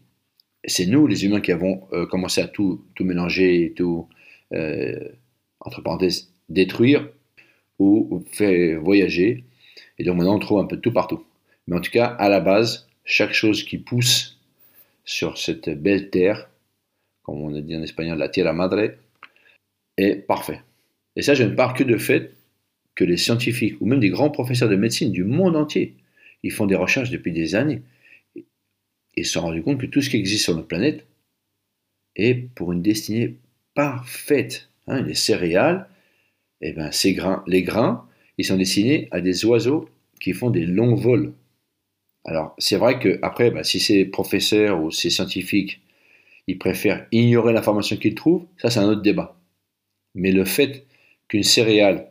C'est 0.66 0.86
nous, 0.86 1.08
les 1.08 1.26
humains, 1.26 1.42
qui 1.42 1.52
avons 1.52 1.88
euh, 1.92 2.06
commencé 2.06 2.42
à 2.42 2.48
tout, 2.48 2.86
tout 2.96 3.04
mélanger 3.04 3.74
tout, 3.76 4.08
euh, 4.54 5.00
entre 5.60 5.82
parenthèses, 5.82 6.32
détruire 6.50 7.10
ou 7.80 8.24
faire 8.32 8.80
voyager. 8.82 9.44
Et 9.98 10.04
donc 10.04 10.18
maintenant, 10.18 10.36
on 10.36 10.40
trouve 10.40 10.60
un 10.60 10.66
peu 10.66 10.76
de 10.76 10.82
tout 10.82 10.94
partout. 10.94 11.24
Mais 11.68 11.76
en 11.76 11.82
tout 11.82 11.92
cas, 11.92 12.06
à 12.06 12.30
la 12.30 12.40
base, 12.40 12.88
chaque 13.06 13.34
chose 13.34 13.64
qui 13.64 13.78
pousse 13.78 14.40
sur 15.04 15.38
cette 15.40 15.70
belle 15.70 16.10
terre 16.12 16.48
comme 17.24 17.42
on 17.42 17.52
dit 17.52 17.76
en 17.76 17.84
espagnol, 17.84 18.18
la 18.18 18.30
tierra 18.30 18.54
madre, 18.54 18.96
est 19.98 20.16
parfait. 20.16 20.62
Et 21.16 21.22
ça, 21.22 21.34
je 21.34 21.44
ne 21.44 21.56
parle 21.56 21.76
que 21.76 21.84
de 21.84 21.98
fait 21.98 22.34
que 22.96 23.04
les 23.04 23.18
scientifiques, 23.18 23.80
ou 23.82 23.86
même 23.86 24.00
des 24.00 24.10
grands 24.10 24.30
professeurs 24.30 24.70
de 24.70 24.76
médecine 24.76 25.12
du 25.12 25.24
monde 25.24 25.56
entier, 25.56 25.96
ils 26.44 26.52
font 26.52 26.66
des 26.66 26.76
recherches 26.76 27.10
depuis 27.10 27.32
des 27.32 27.56
années, 27.56 27.82
et 29.16 29.24
se 29.24 29.34
sont 29.34 29.42
rendus 29.42 29.64
compte 29.64 29.80
que 29.80 29.86
tout 29.86 30.02
ce 30.02 30.10
qui 30.10 30.18
existe 30.18 30.46
sur 30.46 30.56
notre 30.56 30.68
planète 30.68 31.06
est 32.16 32.36
pour 32.56 32.72
une 32.72 32.82
destinée 32.82 33.38
parfaite. 33.74 34.70
Hein, 34.88 35.02
les 35.02 35.16
céréales, 35.16 35.88
eh 36.62 36.74
ben, 36.74 36.92
ces 36.92 37.14
grains, 37.14 37.44
les 37.48 37.64
grains, 37.64 38.08
ils 38.38 38.46
sont 38.46 38.58
destinés 38.58 39.08
à 39.12 39.22
des 39.22 39.46
oiseaux 39.46 39.89
qui 40.20 40.34
font 40.34 40.50
des 40.50 40.66
longs 40.66 40.96
vols. 40.96 41.34
Alors, 42.26 42.56
c'est 42.58 42.78
vrai 42.78 43.00
que 43.00 43.20
après, 43.22 43.52
bah, 43.52 43.64
si 43.64 43.80
ces 43.80 44.06
professeurs 44.06 44.84
ou 44.84 44.92
ces 44.92 45.10
scientifiques 45.10 45.82
ils 46.48 46.58
préfèrent 46.58 47.08
ignorer 47.12 47.54
l'information 47.54 47.96
qu'ils 47.98 48.16
trouvent, 48.16 48.46
ça 48.58 48.70
c'est 48.70 48.80
un 48.80 48.89
autre 48.89 49.02
débat. 49.02 49.39
Mais 50.16 50.32
le 50.32 50.46
fait 50.46 50.86
qu'une 51.28 51.44
céréale 51.44 52.11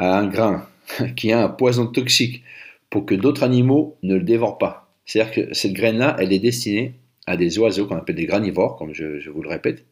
a 0.00 0.18
un 0.18 0.26
grain 0.26 0.68
qui 1.16 1.32
a 1.32 1.44
un 1.44 1.48
poison 1.48 1.86
toxique 1.86 2.42
pour 2.90 3.06
que 3.06 3.14
d'autres 3.14 3.42
animaux 3.42 3.96
ne 4.02 4.16
le 4.16 4.22
dévorent 4.22 4.58
pas. 4.58 4.92
C'est-à-dire 5.06 5.32
que 5.32 5.54
cette 5.54 5.72
graine-là, 5.72 6.16
elle 6.18 6.32
est 6.32 6.38
destinée 6.38 6.94
à 7.26 7.36
des 7.36 7.58
oiseaux 7.58 7.86
qu'on 7.86 7.96
appelle 7.96 8.16
des 8.16 8.26
granivores, 8.26 8.76
comme 8.76 8.92
je, 8.92 9.28
vous 9.30 9.42
le 9.42 9.48
répète, 9.48 9.84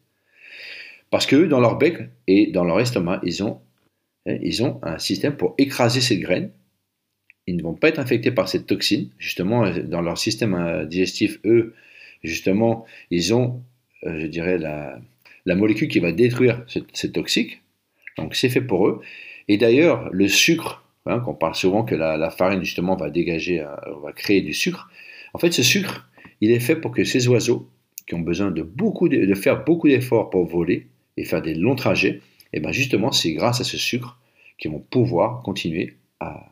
parce 1.09 1.25
que 1.25 1.45
dans 1.45 1.59
leur 1.59 1.77
bec 1.77 2.09
et 2.27 2.47
dans 2.47 2.63
leur 2.63 2.79
estomac, 2.79 3.21
ils 3.23 3.43
ont, 3.43 3.61
hein, 4.27 4.37
ils 4.41 4.63
ont 4.63 4.79
un 4.83 4.99
système 4.99 5.37
pour 5.37 5.55
écraser 5.57 6.01
cette 6.01 6.19
graine. 6.19 6.51
Ils 7.47 7.55
ne 7.55 7.63
vont 7.63 7.73
pas 7.73 7.89
être 7.89 7.99
infectés 7.99 8.31
par 8.31 8.47
cette 8.47 8.67
toxine. 8.67 9.09
Justement, 9.17 9.69
dans 9.71 10.01
leur 10.01 10.17
système 10.17 10.53
euh, 10.53 10.85
digestif, 10.85 11.39
eux, 11.45 11.73
justement, 12.23 12.85
ils 13.09 13.33
ont 13.33 13.63
euh, 14.05 14.19
je 14.19 14.27
dirais, 14.27 14.57
la, 14.57 14.99
molécule 15.55 15.87
qui 15.87 15.99
va 15.99 16.11
détruire 16.11 16.63
ces 16.93 17.11
toxiques. 17.11 17.61
Donc 18.17 18.35
c'est 18.35 18.49
fait 18.49 18.61
pour 18.61 18.87
eux. 18.87 19.01
Et 19.49 19.57
d'ailleurs, 19.57 20.07
le 20.11 20.27
sucre, 20.27 20.83
hein, 21.07 21.19
qu'on 21.19 21.33
parle 21.33 21.55
souvent 21.55 21.83
que 21.83 21.95
la, 21.95 22.29
farine 22.29 22.63
justement 22.63 22.95
va 22.95 23.09
dégager, 23.09 23.59
euh, 23.59 23.75
va 24.01 24.13
créer 24.13 24.41
du 24.41 24.53
sucre. 24.53 24.89
En 25.33 25.39
fait, 25.39 25.51
ce 25.51 25.63
sucre, 25.63 26.07
il 26.39 26.51
est 26.51 26.59
fait 26.59 26.75
pour 26.75 26.91
que 26.91 27.03
ces 27.03 27.27
oiseaux 27.27 27.67
qui 28.07 28.13
ont 28.13 28.19
besoin 28.19 28.51
de, 28.51 28.61
beaucoup 28.61 29.09
de, 29.09 29.33
faire 29.33 29.65
beaucoup 29.65 29.89
d'efforts 29.89 30.29
pour 30.29 30.45
voler 30.45 30.87
et 31.17 31.25
faire 31.25 31.41
des 31.41 31.55
longs 31.55 31.75
trajets, 31.75 32.21
et 32.51 32.57
eh 32.57 32.59
bien 32.59 32.71
justement, 32.71 33.11
c'est 33.11 33.33
grâce 33.33 33.59
à 33.59 33.63
ce 33.63 33.77
sucre 33.77 34.19
qu'ils 34.57 34.71
vont 34.71 34.79
pouvoir 34.79 35.41
continuer 35.43 35.95
à, 36.19 36.51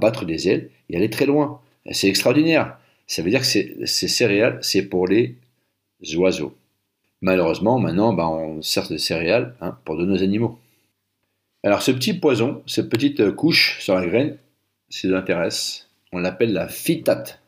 battre 0.00 0.24
des 0.24 0.48
ailes 0.48 0.70
et 0.90 0.96
aller 0.96 1.10
très 1.10 1.26
loin. 1.26 1.60
C'est 1.90 2.08
extraordinaire. 2.08 2.78
Ça 3.06 3.22
veut 3.22 3.30
dire 3.30 3.40
que 3.40 3.46
ces 3.86 4.08
céréales, 4.08 4.58
c'est 4.62 4.82
pour 4.82 5.06
les 5.06 5.36
oiseaux. 6.16 6.56
Malheureusement, 7.20 7.78
maintenant, 7.78 8.12
ben, 8.12 8.26
on 8.26 8.62
sert 8.62 8.88
de 8.88 8.96
céréales 8.96 9.54
hein, 9.60 9.76
pour 9.84 9.96
de 9.96 10.04
nos 10.04 10.22
animaux. 10.22 10.58
Alors 11.64 11.80
ce 11.80 11.90
petit 11.90 12.12
poison, 12.12 12.62
cette 12.66 12.90
petite 12.90 13.30
couche 13.30 13.80
sur 13.80 13.94
la 13.94 14.06
graine, 14.06 14.36
si 14.90 15.08
vous 15.08 15.14
intéresse, 15.14 15.88
on 16.12 16.18
l'appelle 16.18 16.52
la 16.52 16.68
phytate. 16.68 17.40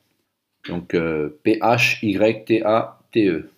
Donc 0.66 0.94
euh, 0.94 1.38
P-H-Y-T-A-T-E. 1.44 3.50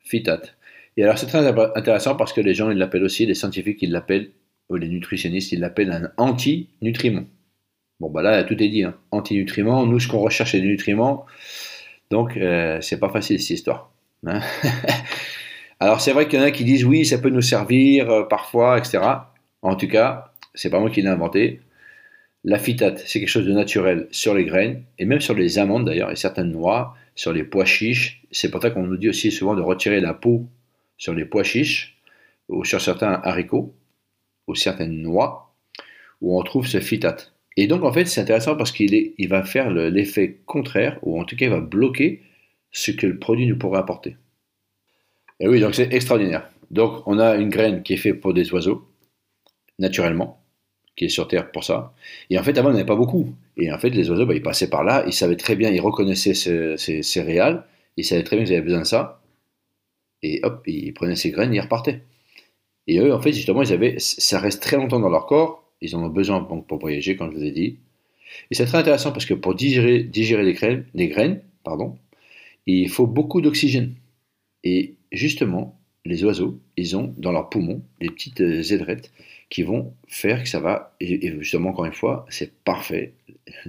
Phytate. 0.00 0.56
Et 0.96 1.02
alors 1.02 1.18
c'est 1.18 1.26
très 1.26 1.46
intéressant 1.46 2.16
parce 2.16 2.32
que 2.32 2.40
les 2.40 2.54
gens 2.54 2.70
ils 2.70 2.78
l'appellent 2.78 3.04
aussi, 3.04 3.26
les 3.26 3.34
scientifiques 3.34 3.82
ils 3.82 3.92
l'appellent, 3.92 4.30
ou 4.70 4.76
les 4.76 4.88
nutritionnistes 4.88 5.52
ils 5.52 5.60
l'appellent 5.60 5.92
un 5.92 6.10
anti-nutriment. 6.16 7.24
Bon 8.00 8.08
bah 8.08 8.22
là 8.22 8.42
tout 8.44 8.62
est 8.62 8.68
dit, 8.68 8.84
hein. 8.84 8.94
anti-nutriment, 9.10 9.84
nous 9.84 10.00
ce 10.00 10.08
qu'on 10.08 10.20
recherche 10.20 10.52
c'est 10.52 10.62
des 10.62 10.68
nutriments, 10.68 11.26
donc 12.10 12.38
euh, 12.38 12.80
c'est 12.80 12.98
pas 12.98 13.10
facile 13.10 13.38
cette 13.38 13.50
histoire. 13.50 13.90
Hein. 14.26 14.40
Alors 15.80 16.00
c'est 16.00 16.12
vrai 16.12 16.26
qu'il 16.26 16.38
y 16.38 16.42
en 16.42 16.46
a 16.46 16.52
qui 16.52 16.64
disent 16.64 16.86
oui, 16.86 17.04
ça 17.04 17.18
peut 17.18 17.28
nous 17.28 17.42
servir 17.42 18.08
euh, 18.08 18.22
parfois, 18.22 18.78
etc. 18.78 19.00
En 19.66 19.74
tout 19.74 19.88
cas, 19.88 20.32
c'est 20.54 20.70
pas 20.70 20.78
moi 20.78 20.90
qui 20.90 21.02
l'ai 21.02 21.08
inventé. 21.08 21.60
La 22.44 22.56
phytate, 22.56 23.02
c'est 23.04 23.18
quelque 23.18 23.28
chose 23.28 23.46
de 23.46 23.52
naturel 23.52 24.06
sur 24.12 24.32
les 24.32 24.44
graines 24.44 24.84
et 25.00 25.04
même 25.04 25.20
sur 25.20 25.34
les 25.34 25.58
amandes 25.58 25.84
d'ailleurs 25.84 26.12
et 26.12 26.16
certaines 26.16 26.52
noix, 26.52 26.94
sur 27.16 27.32
les 27.32 27.42
pois 27.42 27.64
chiches. 27.64 28.22
C'est 28.30 28.48
pour 28.48 28.62
ça 28.62 28.70
qu'on 28.70 28.84
nous 28.84 28.96
dit 28.96 29.08
aussi 29.08 29.32
souvent 29.32 29.56
de 29.56 29.62
retirer 29.62 30.00
la 30.00 30.14
peau 30.14 30.46
sur 30.98 31.14
les 31.14 31.24
pois 31.24 31.42
chiches 31.42 31.98
ou 32.48 32.64
sur 32.64 32.80
certains 32.80 33.20
haricots 33.24 33.74
ou 34.46 34.54
certaines 34.54 35.02
noix 35.02 35.52
où 36.20 36.38
on 36.38 36.44
trouve 36.44 36.68
ce 36.68 36.78
phytate. 36.78 37.32
Et 37.56 37.66
donc 37.66 37.82
en 37.82 37.92
fait 37.92 38.04
c'est 38.04 38.20
intéressant 38.20 38.54
parce 38.54 38.70
qu'il 38.70 39.14
il 39.18 39.28
va 39.28 39.42
faire 39.42 39.72
l'effet 39.72 40.38
contraire 40.46 41.00
ou 41.02 41.20
en 41.20 41.24
tout 41.24 41.34
cas 41.34 41.46
il 41.46 41.50
va 41.50 41.60
bloquer 41.60 42.22
ce 42.70 42.92
que 42.92 43.08
le 43.08 43.18
produit 43.18 43.48
nous 43.48 43.58
pourrait 43.58 43.80
apporter. 43.80 44.16
Et 45.40 45.48
oui, 45.48 45.58
donc 45.58 45.74
c'est 45.74 45.92
extraordinaire. 45.92 46.48
Donc 46.70 47.02
on 47.06 47.18
a 47.18 47.34
une 47.34 47.48
graine 47.48 47.82
qui 47.82 47.94
est 47.94 47.96
faite 47.96 48.20
pour 48.20 48.32
des 48.32 48.52
oiseaux, 48.52 48.86
naturellement, 49.78 50.42
qui 50.96 51.06
est 51.06 51.08
sur 51.08 51.28
Terre 51.28 51.50
pour 51.52 51.64
ça. 51.64 51.94
Et 52.30 52.38
en 52.38 52.42
fait, 52.42 52.56
avant, 52.58 52.70
il 52.70 52.72
n'y 52.72 52.78
en 52.78 52.80
avait 52.80 52.86
pas 52.86 52.96
beaucoup. 52.96 53.34
Et 53.56 53.72
en 53.72 53.78
fait, 53.78 53.90
les 53.90 54.10
oiseaux, 54.10 54.26
bah, 54.26 54.34
ils 54.34 54.42
passaient 54.42 54.70
par 54.70 54.84
là, 54.84 55.04
ils 55.06 55.12
savaient 55.12 55.36
très 55.36 55.56
bien, 55.56 55.70
ils 55.70 55.80
reconnaissaient 55.80 56.34
ces, 56.34 57.02
céréales, 57.02 57.64
ils 57.96 58.04
savaient 58.04 58.24
très 58.24 58.36
bien 58.36 58.44
qu'ils 58.44 58.54
avaient 58.54 58.64
besoin 58.64 58.80
de 58.80 58.86
ça. 58.86 59.22
Et 60.22 60.40
hop, 60.42 60.62
ils 60.66 60.92
prenaient 60.92 61.16
ces 61.16 61.30
graines, 61.30 61.54
ils 61.54 61.60
repartaient. 61.60 62.02
Et 62.86 62.98
eux, 62.98 63.12
en 63.12 63.20
fait, 63.20 63.32
justement, 63.32 63.62
ils 63.62 63.72
avaient, 63.72 63.96
ça 63.98 64.38
reste 64.38 64.62
très 64.62 64.76
longtemps 64.76 65.00
dans 65.00 65.08
leur 65.08 65.26
corps, 65.26 65.70
ils 65.80 65.94
en 65.96 66.02
ont 66.02 66.08
besoin 66.08 66.42
pour 66.42 66.78
voyager, 66.78 67.16
comme 67.16 67.32
je 67.32 67.36
vous 67.36 67.44
ai 67.44 67.50
dit. 67.50 67.78
Et 68.50 68.54
c'est 68.54 68.66
très 68.66 68.78
intéressant 68.78 69.12
parce 69.12 69.26
que 69.26 69.34
pour 69.34 69.54
digérer, 69.54 70.02
digérer 70.02 70.44
les, 70.44 71.08
graines, 71.08 71.42
pardon, 71.64 71.98
il 72.66 72.88
faut 72.88 73.06
beaucoup 73.06 73.40
d'oxygène. 73.40 73.94
Et 74.64 74.96
justement, 75.12 75.80
les 76.04 76.24
oiseaux, 76.24 76.60
ils 76.76 76.96
ont 76.96 77.14
dans 77.18 77.32
leurs 77.32 77.48
poumons 77.50 77.82
des 78.00 78.10
petites 78.10 78.40
euh, 78.40 78.62
aiderettes 78.62 79.12
qui 79.48 79.62
vont 79.62 79.94
faire 80.08 80.42
que 80.42 80.48
ça 80.48 80.60
va, 80.60 80.94
et 81.00 81.32
justement, 81.40 81.70
encore 81.70 81.84
une 81.84 81.92
fois, 81.92 82.26
c'est 82.28 82.52
parfait, 82.64 83.12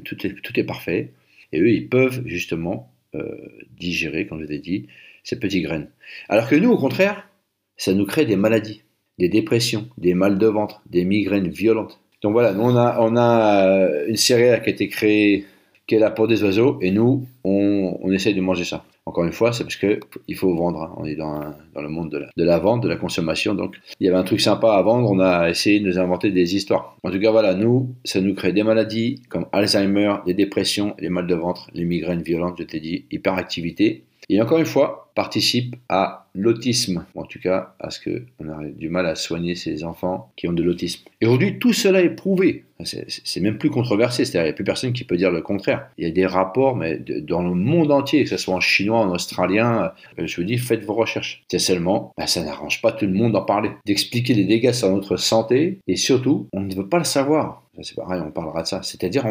tout 0.04 0.18
est, 0.26 0.64
parfait, 0.64 1.12
et 1.52 1.60
eux, 1.60 1.70
ils 1.70 1.88
peuvent 1.88 2.24
justement 2.26 2.92
euh, 3.16 3.36
digérer, 3.78 4.26
comme 4.26 4.40
je 4.42 4.46
vous 4.46 4.52
ai 4.52 4.60
dit, 4.60 4.88
ces 5.24 5.40
petites 5.40 5.64
graines. 5.64 5.90
Alors 6.30 6.50
que 6.50 6.56
nous, 6.56 6.72
au 6.72 6.78
contraire, 6.78 7.28
ça 7.76 7.94
nous 7.94 8.06
crée 8.06 8.26
des 8.26 8.36
maladies, 8.36 8.84
des 9.20 9.30
dépressions, 9.30 9.88
des 9.98 10.14
mal 10.14 10.38
de 10.40 10.48
ventre, 10.48 10.82
des 10.90 11.06
migraines 11.06 11.50
violentes. 11.50 12.00
Donc 12.24 12.32
voilà, 12.32 12.54
nous, 12.54 12.64
on 12.64 13.16
a, 13.16 13.68
euh, 13.68 14.08
une 14.08 14.16
céréale 14.16 14.64
qui 14.64 14.70
a 14.70 14.74
été 14.74 14.88
créée, 14.88 15.46
qui 15.86 15.96
est 15.96 16.00
là 16.00 16.10
pour 16.10 16.28
des 16.28 16.44
oiseaux, 16.44 16.80
et 16.82 16.90
nous, 16.90 17.28
on, 17.44 18.00
on 18.02 18.12
essaye 18.12 18.34
de 18.34 18.42
manger 18.42 18.64
ça. 18.64 18.84
Encore 19.08 19.24
une 19.24 19.32
fois, 19.32 19.54
c'est 19.54 19.64
parce 19.64 19.78
qu'il 19.78 20.36
faut 20.36 20.54
vendre. 20.54 20.82
Hein. 20.82 20.94
On 20.98 21.06
est 21.06 21.16
dans, 21.16 21.40
le 21.76 21.88
monde 21.88 22.12
de 22.12 22.18
la, 22.18 22.28
de 22.36 22.44
la, 22.44 22.60
vente, 22.60 22.84
de 22.84 22.90
la 22.90 22.98
consommation. 22.98 23.56
Donc, 23.56 23.78
il 24.02 24.06
y 24.06 24.10
avait 24.10 24.18
un 24.18 24.24
truc 24.24 24.42
sympa 24.42 24.74
à 24.74 24.82
vendre. 24.82 25.10
On 25.10 25.22
a 25.22 25.50
essayé 25.50 25.80
de 25.80 25.88
nous 25.88 25.98
inventer 25.98 26.30
des 26.30 26.58
histoires. 26.58 26.98
En 27.04 27.10
tout 27.10 27.20
cas, 27.20 27.32
voilà, 27.32 27.54
nous, 27.54 27.96
ça 28.04 28.20
nous 28.20 28.36
crée 28.36 28.52
des 28.52 28.64
maladies 28.64 29.22
comme 29.30 29.46
Alzheimer, 29.54 30.16
des 30.26 30.34
dépressions, 30.34 30.94
les 31.00 31.08
mal 31.08 31.26
de 31.26 31.36
ventre, 31.36 31.70
les 31.74 31.86
migraines 31.86 32.22
violentes, 32.22 32.58
je 32.60 32.64
t'ai 32.64 32.82
dit, 32.82 33.06
hyperactivité. 33.10 34.04
Et 34.30 34.42
encore 34.42 34.58
une 34.58 34.66
fois, 34.66 35.12
participe 35.16 35.76
à 35.90 36.28
l'autisme, 36.36 37.06
ou 37.16 37.22
en 37.22 37.26
tout 37.26 37.40
cas 37.40 37.74
à 37.80 37.90
ce 37.90 38.00
qu'on 38.00 38.50
a 38.50 38.64
du 38.66 38.88
mal 38.90 39.08
à 39.08 39.16
soigner 39.16 39.56
ces 39.56 39.84
enfants 39.84 40.32
qui 40.36 40.48
ont 40.48 40.54
de 40.54 40.62
l'autisme. 40.62 41.06
Et 41.22 41.26
aujourd'hui, 41.26 41.58
tout 41.58 41.74
cela 41.74 42.02
est 42.02 42.12
prouvé. 42.12 42.66
C'est 42.84 43.40
même 43.40 43.58
plus 43.58 43.72
controversé, 43.72 44.26
c'est-à-dire 44.26 44.42
il 44.42 44.50
n'y 44.50 44.52
a 44.52 44.54
plus 44.54 44.64
personne 44.64 44.94
qui 44.94 45.04
peut 45.04 45.18
dire 45.18 45.32
le 45.32 45.42
contraire. 45.42 45.90
Il 45.98 46.04
y 46.04 46.08
a 46.08 46.12
des 46.12 46.28
rapports, 46.28 46.76
mais 46.76 47.00
dans 47.00 47.42
le 47.42 47.56
monde 47.56 47.92
entier, 47.92 48.24
que 48.24 48.30
ce 48.30 48.38
soit 48.38 48.54
en 48.54 48.60
chinois, 48.60 49.00
en 49.00 49.10
australien, 49.10 49.92
euh, 50.20 50.28
je 50.28 50.36
vous 50.36 50.44
dis, 50.46 50.60
faites 50.60 50.84
vos 50.84 50.94
recherches. 50.94 51.44
C'est 51.50 51.58
seulement, 51.58 52.14
bah, 52.18 52.28
ça 52.28 52.44
n'arrange 52.44 52.82
pas 52.84 52.92
tout 52.92 53.08
le 53.08 53.14
monde 53.14 53.32
d'en 53.32 53.42
parler, 53.42 53.72
d'expliquer 53.88 54.36
les 54.36 54.46
dégâts 54.46 54.74
sur 54.74 54.92
notre 54.92 55.18
santé, 55.18 55.80
et 55.88 55.96
surtout, 55.96 56.48
on 56.54 56.62
ne 56.62 56.76
veut 56.76 56.88
pas 56.88 57.00
le 57.00 57.04
savoir. 57.04 57.64
C'est 57.82 57.96
pareil, 57.96 58.22
on 58.26 58.32
parlera 58.32 58.64
de 58.64 58.68
ça. 58.68 58.82
C'est-à-dire, 58.84 59.26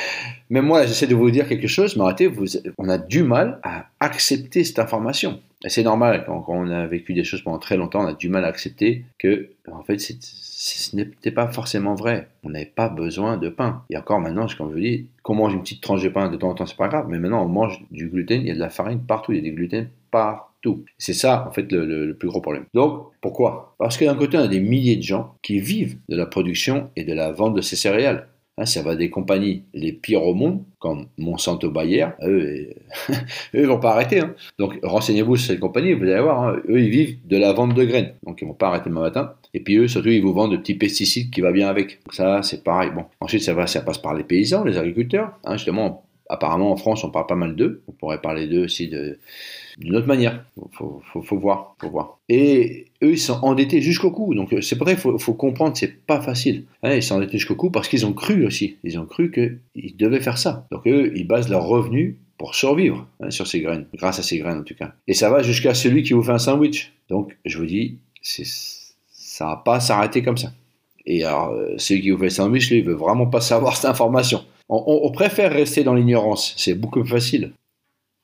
même 0.50 0.66
moi, 0.66 0.86
j'essaie 0.86 1.06
de 1.06 1.14
vous 1.14 1.30
dire 1.30 1.48
quelque 1.48 1.68
chose, 1.68 1.96
mais 1.96 2.02
arrêtez, 2.02 2.26
vous... 2.26 2.44
on 2.78 2.88
a 2.88 2.98
du 2.98 3.22
mal 3.22 3.60
à 3.62 3.86
accepter 4.00 4.64
cette 4.64 4.78
information 4.78 5.40
c'est 5.68 5.82
normal, 5.82 6.24
quand, 6.26 6.44
on 6.48 6.68
a 6.70 6.86
vécu 6.86 7.14
des 7.14 7.24
choses 7.24 7.42
pendant 7.42 7.58
très 7.58 7.76
longtemps, 7.76 8.02
on 8.02 8.06
a 8.06 8.14
du 8.14 8.28
mal 8.28 8.44
à 8.44 8.48
accepter 8.48 9.04
que, 9.18 9.50
en 9.70 9.82
fait, 9.82 9.98
ce 9.98 10.96
n'était 10.96 11.30
pas 11.30 11.48
forcément 11.48 11.94
vrai. 11.94 12.28
On 12.42 12.50
n'avait 12.50 12.66
pas 12.66 12.88
besoin 12.88 13.36
de 13.36 13.48
pain. 13.48 13.84
Et 13.90 13.96
encore 13.96 14.20
maintenant, 14.20 14.46
comme 14.56 14.70
je 14.70 14.74
vous 14.74 14.80
dis, 14.80 15.06
qu'on 15.22 15.34
mange 15.34 15.54
une 15.54 15.62
petite 15.62 15.80
tranche 15.80 16.02
de 16.02 16.08
pain 16.08 16.28
de 16.28 16.36
temps 16.36 16.50
en 16.50 16.54
temps, 16.54 16.66
c'est 16.66 16.76
pas 16.76 16.88
grave, 16.88 17.06
mais 17.08 17.18
maintenant 17.18 17.44
on 17.44 17.48
mange 17.48 17.84
du 17.90 18.08
gluten, 18.08 18.40
il 18.40 18.48
y 18.48 18.50
a 18.50 18.54
de 18.54 18.60
la 18.60 18.70
farine 18.70 19.00
partout, 19.00 19.32
il 19.32 19.36
y 19.36 19.38
a 19.38 19.42
des 19.42 19.52
gluten 19.52 19.88
partout. 20.12 20.84
C'est 20.98 21.14
ça, 21.14 21.44
en 21.48 21.50
fait, 21.50 21.72
le, 21.72 22.12
plus 22.12 22.28
gros 22.28 22.40
problème. 22.40 22.66
Donc, 22.72 23.08
pourquoi? 23.20 23.74
Parce 23.78 23.96
que 23.96 24.04
d'un 24.04 24.14
côté, 24.14 24.38
on 24.38 24.42
a 24.42 24.48
des 24.48 24.60
milliers 24.60 24.96
de 24.96 25.02
gens 25.02 25.34
qui 25.42 25.58
vivent 25.58 25.98
de 26.08 26.16
la 26.16 26.26
production 26.26 26.90
et 26.94 27.02
de 27.02 27.12
la 27.12 27.32
vente 27.32 27.54
de 27.54 27.60
ces 27.60 27.74
céréales. 27.74 28.28
Hein, 28.58 28.66
ça 28.66 28.82
va 28.82 28.96
des 28.96 29.08
compagnies 29.08 29.64
les 29.72 29.92
pires 29.92 30.24
au 30.24 30.34
monde, 30.34 30.62
comme 30.78 31.06
Monsanto 31.16 31.70
Bayer. 31.70 32.08
Eux, 32.22 32.68
eux 33.10 33.14
ils 33.54 33.66
vont 33.66 33.80
pas 33.80 33.92
arrêter. 33.92 34.20
Hein. 34.20 34.34
Donc 34.58 34.78
renseignez-vous 34.82 35.36
sur 35.36 35.46
cette 35.48 35.60
compagnie, 35.60 35.94
vous 35.94 36.04
allez 36.04 36.20
voir. 36.20 36.42
Hein. 36.42 36.56
eux, 36.68 36.78
ils 36.78 36.90
vivent 36.90 37.16
de 37.26 37.38
la 37.38 37.54
vente 37.54 37.74
de 37.74 37.82
graines. 37.82 38.12
Donc 38.26 38.42
ils 38.42 38.46
vont 38.46 38.52
pas 38.52 38.68
arrêter 38.68 38.90
demain 38.90 39.00
matin. 39.00 39.32
Et 39.54 39.60
puis 39.60 39.76
eux, 39.76 39.88
surtout, 39.88 40.10
ils 40.10 40.20
vous 40.20 40.34
vendent 40.34 40.52
de 40.52 40.58
petits 40.58 40.74
pesticides 40.74 41.30
qui 41.30 41.40
va 41.40 41.50
bien 41.50 41.68
avec. 41.68 42.00
Ça, 42.10 42.42
c'est 42.42 42.62
pareil. 42.62 42.90
Bon. 42.94 43.06
Ensuite, 43.20 43.42
ça, 43.42 43.54
va, 43.54 43.66
ça 43.66 43.80
passe 43.80 43.98
par 43.98 44.12
les 44.12 44.24
paysans, 44.24 44.64
les 44.64 44.76
agriculteurs. 44.76 45.32
justement, 45.52 46.04
apparemment, 46.28 46.72
en 46.72 46.76
France, 46.76 47.04
on 47.04 47.10
parle 47.10 47.26
pas 47.26 47.36
mal 47.36 47.56
d'eux. 47.56 47.82
On 47.88 47.92
pourrait 47.92 48.20
parler 48.20 48.48
d'eux 48.48 48.64
aussi 48.64 48.88
de 48.88 49.18
d'une 49.78 49.96
autre 49.96 50.06
manière. 50.06 50.44
Faut, 50.72 51.02
faut, 51.24 51.38
voir, 51.38 51.76
faut 51.80 51.90
voir. 51.90 52.18
Et 52.28 52.86
eux, 53.02 53.12
ils 53.12 53.18
sont 53.18 53.38
endettés 53.42 53.80
jusqu'au 53.80 54.10
cou. 54.10 54.34
Donc 54.34 54.54
c'est 54.60 54.76
pour 54.76 54.86
ça 54.86 54.94
qu'il 54.94 55.18
faut, 55.18 55.34
comprendre, 55.34 55.76
c'est 55.76 56.04
pas 56.06 56.20
facile. 56.20 56.64
Hein, 56.82 56.94
ils 56.94 57.02
sont 57.02 57.16
endettés 57.16 57.38
jusqu'au 57.38 57.54
cou 57.54 57.70
parce 57.70 57.88
qu'ils 57.88 58.06
ont 58.06 58.12
cru 58.12 58.46
aussi. 58.46 58.76
Ils 58.84 58.98
ont 58.98 59.06
cru 59.06 59.30
qu'ils 59.30 59.96
devaient 59.96 60.20
faire 60.20 60.38
ça. 60.38 60.66
Donc 60.70 60.86
eux, 60.86 61.12
ils 61.14 61.26
basent 61.26 61.48
leurs 61.48 61.66
revenus 61.66 62.16
pour 62.38 62.54
survivre 62.54 63.06
hein, 63.20 63.30
sur 63.30 63.46
ces 63.46 63.60
graines, 63.60 63.86
grâce 63.94 64.18
à 64.18 64.22
ces 64.22 64.38
graines 64.38 64.58
en 64.58 64.64
tout 64.64 64.74
cas. 64.74 64.94
Et 65.06 65.14
ça 65.14 65.30
va 65.30 65.42
jusqu'à 65.42 65.74
celui 65.74 66.02
qui 66.02 66.12
vous 66.12 66.22
fait 66.22 66.32
un 66.32 66.38
sandwich. 66.38 66.92
Donc 67.08 67.36
je 67.44 67.58
vous 67.58 67.66
dis, 67.66 67.98
ça 68.22 69.46
va 69.46 69.56
pas 69.56 69.80
s'arrêter 69.80 70.22
comme 70.22 70.38
ça. 70.38 70.52
Et 71.04 71.24
alors, 71.24 71.50
euh, 71.50 71.74
celui 71.78 72.00
qui 72.00 72.10
vous 72.10 72.18
fait 72.18 72.24
le 72.24 72.30
sandwich, 72.30 72.70
lui, 72.70 72.78
il 72.78 72.84
veut 72.84 72.94
vraiment 72.94 73.26
pas 73.26 73.40
savoir 73.40 73.76
cette 73.76 73.90
information. 73.90 74.44
on 74.68 75.10
préfère 75.10 75.52
rester 75.52 75.82
dans 75.82 75.94
l'ignorance, 75.94 76.54
c'est 76.56 76.74
beaucoup 76.74 77.00
plus 77.00 77.10
facile. 77.10 77.52